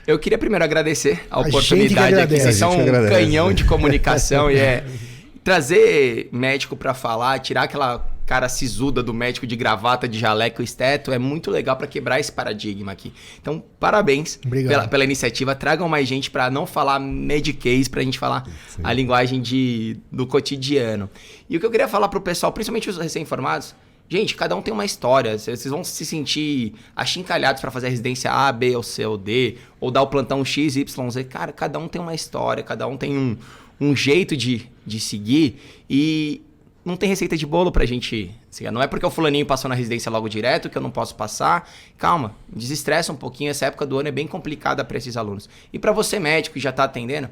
Eu 0.07 0.19
queria 0.19 0.39
primeiro 0.39 0.65
agradecer 0.65 1.27
a, 1.31 1.37
a 1.37 1.41
oportunidade 1.41 2.19
aqui. 2.19 2.41
Vocês 2.41 2.57
são 2.57 2.73
um 2.73 3.09
canhão 3.09 3.53
de 3.53 3.65
comunicação 3.65 4.51
e 4.51 4.57
é 4.57 4.85
trazer 5.45 6.29
médico 6.33 6.77
para 6.77 6.95
falar, 6.95 7.39
tirar 7.41 7.65
aquela 7.65 8.07
cara 8.31 8.49
sisuda 8.49 9.03
do 9.03 9.13
médico 9.13 9.45
de 9.45 9.57
gravata, 9.57 10.07
de 10.07 10.17
jaleco 10.17 10.63
esteto, 10.63 11.11
é 11.11 11.19
muito 11.19 11.51
legal 11.51 11.77
para 11.77 11.89
quebrar 11.89 12.21
esse 12.21 12.31
paradigma 12.31 12.93
aqui. 12.93 13.13
Então, 13.43 13.61
parabéns 13.81 14.37
pela, 14.37 14.87
pela, 14.87 15.03
iniciativa. 15.03 15.53
Tragam 15.53 15.89
mais 15.89 16.07
gente 16.07 16.31
para 16.31 16.49
não 16.49 16.65
falar 16.65 17.01
mediquês, 17.01 17.89
para 17.89 18.03
a 18.03 18.05
gente 18.05 18.21
falar 18.21 18.47
Sim. 18.69 18.83
a 18.85 18.93
linguagem 18.93 19.43
de, 19.43 19.97
do 20.13 20.29
cotidiano. 20.29 21.11
E 21.49 21.57
o 21.57 21.61
que 21.61 21.67
eu 21.67 21.73
queria 21.73 21.89
falar 21.89 22.07
para 22.07 22.21
o 22.21 22.23
pessoal, 22.23 22.53
principalmente 22.53 22.89
os 22.89 22.99
recém-formados, 22.99 23.75
Gente, 24.13 24.35
cada 24.35 24.57
um 24.57 24.63
tem 24.63 24.75
uma 24.75 24.85
história. 24.85 25.39
Vocês 25.39 25.65
vão 25.67 25.85
se 25.85 26.05
sentir 26.05 26.75
achincalhados 26.97 27.61
para 27.61 27.71
fazer 27.71 27.87
a 27.87 27.91
residência 27.91 28.29
A, 28.29 28.51
B, 28.51 28.75
ou 28.75 28.83
C, 28.83 29.07
ou 29.07 29.17
D, 29.17 29.57
ou 29.79 29.89
dar 29.89 30.03
o 30.03 30.09
plantão 30.09 30.45
X, 30.45 30.75
Y, 30.75 31.11
Z. 31.11 31.25
Cara, 31.25 31.53
cada 31.53 31.79
um 31.79 31.87
tem 31.87 32.03
uma 32.03 32.13
história, 32.13 32.61
cada 32.61 32.89
um 32.89 32.97
tem 32.97 33.17
um, 33.17 33.37
um 33.81 33.95
jeito 33.95 34.37
de, 34.37 34.69
de 34.85 34.99
seguir. 34.99 35.61
E 35.89 36.43
não 36.85 36.97
tem 36.97 37.09
receita 37.09 37.37
de 37.37 37.47
bolo 37.47 37.71
pra 37.71 37.85
gente. 37.85 38.35
Não 38.73 38.83
é 38.83 38.87
porque 38.87 39.05
o 39.05 39.11
fulaninho 39.11 39.45
passou 39.45 39.69
na 39.69 39.75
residência 39.75 40.11
logo 40.11 40.29
direto 40.29 40.71
que 40.71 40.79
eu 40.79 40.83
não 40.83 40.91
posso 40.91 41.15
passar. 41.15 41.71
Calma, 41.99 42.35
desestressa 42.49 43.13
um 43.13 43.17
pouquinho. 43.17 43.51
Essa 43.51 43.67
época 43.67 43.85
do 43.85 43.99
ano 43.99 44.09
é 44.09 44.13
bem 44.13 44.27
complicada 44.27 44.85
para 44.85 44.97
esses 44.97 45.17
alunos. 45.17 45.49
E 45.73 45.79
para 45.79 45.93
você, 45.93 46.19
médico, 46.19 46.55
que 46.55 46.61
já 46.61 46.73
tá 46.73 46.85
atendendo, 46.85 47.29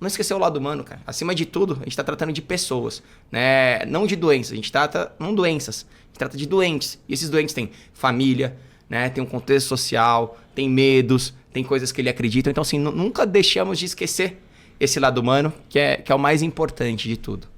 não 0.00 0.08
esquecer 0.08 0.34
o 0.34 0.38
lado 0.38 0.56
humano, 0.56 0.82
cara. 0.82 1.00
Acima 1.06 1.34
de 1.34 1.46
tudo, 1.46 1.74
a 1.74 1.84
gente 1.84 1.90
está 1.90 2.04
tratando 2.04 2.32
de 2.32 2.42
pessoas, 2.42 3.02
né? 3.30 3.84
Não 3.86 4.06
de 4.06 4.16
doenças. 4.16 4.52
A 4.52 4.56
gente 4.56 4.70
trata 4.70 5.12
não 5.18 5.34
doenças, 5.34 5.86
a 5.88 6.06
gente 6.06 6.18
trata 6.18 6.36
de 6.36 6.46
doentes. 6.46 6.98
E 7.08 7.14
esses 7.14 7.30
doentes 7.30 7.54
têm 7.54 7.70
família, 7.92 8.56
né? 8.88 9.08
Tem 9.10 9.22
um 9.22 9.26
contexto 9.26 9.68
social, 9.68 10.38
tem 10.54 10.68
medos, 10.68 11.34
tem 11.52 11.62
coisas 11.62 11.92
que 11.92 12.00
ele 12.00 12.08
acredita. 12.08 12.50
Então, 12.50 12.62
assim, 12.62 12.78
nunca 12.78 13.24
deixamos 13.24 13.78
de 13.78 13.86
esquecer 13.86 14.42
esse 14.80 15.00
lado 15.00 15.20
humano, 15.20 15.52
que 15.68 15.78
é, 15.78 15.96
que 15.96 16.10
é 16.10 16.14
o 16.14 16.18
mais 16.18 16.42
importante 16.42 17.08
de 17.08 17.16
tudo. 17.16 17.48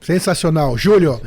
Sensacional. 0.00 0.76
Júlio, 0.76 1.20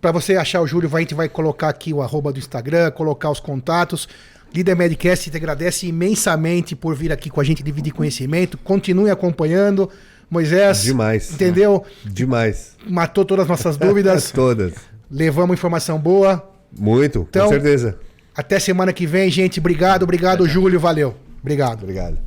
para 0.00 0.12
você 0.12 0.36
achar 0.36 0.60
o 0.60 0.66
Júlio, 0.66 0.90
a 0.94 1.00
gente 1.00 1.14
vai 1.14 1.28
colocar 1.28 1.68
aqui 1.68 1.92
o 1.92 2.02
arroba 2.02 2.32
do 2.32 2.38
Instagram, 2.38 2.90
colocar 2.90 3.30
os 3.30 3.40
contatos. 3.40 4.08
Líder 4.54 4.76
Medcast 4.76 5.30
te 5.30 5.36
agradece 5.36 5.86
imensamente 5.86 6.76
por 6.76 6.94
vir 6.94 7.10
aqui 7.10 7.28
com 7.28 7.40
a 7.40 7.44
gente 7.44 7.62
dividir 7.62 7.92
conhecimento. 7.92 8.56
Continue 8.58 9.10
acompanhando. 9.10 9.90
Moisés. 10.30 10.82
Demais. 10.82 11.32
Entendeu? 11.32 11.84
Demais. 12.04 12.76
Matou 12.86 13.24
todas 13.24 13.44
as 13.44 13.48
nossas 13.48 13.76
dúvidas. 13.76 14.30
todas. 14.32 14.74
Levamos 15.10 15.54
informação 15.54 15.98
boa. 15.98 16.50
Muito, 16.76 17.26
então, 17.28 17.46
com 17.46 17.52
certeza. 17.52 17.98
Até 18.36 18.58
semana 18.58 18.92
que 18.92 19.06
vem, 19.06 19.30
gente. 19.30 19.60
Obrigado, 19.60 20.02
obrigado, 20.02 20.46
Júlio. 20.48 20.80
Valeu. 20.80 21.14
Obrigado. 21.40 21.82
Obrigado. 21.82 22.18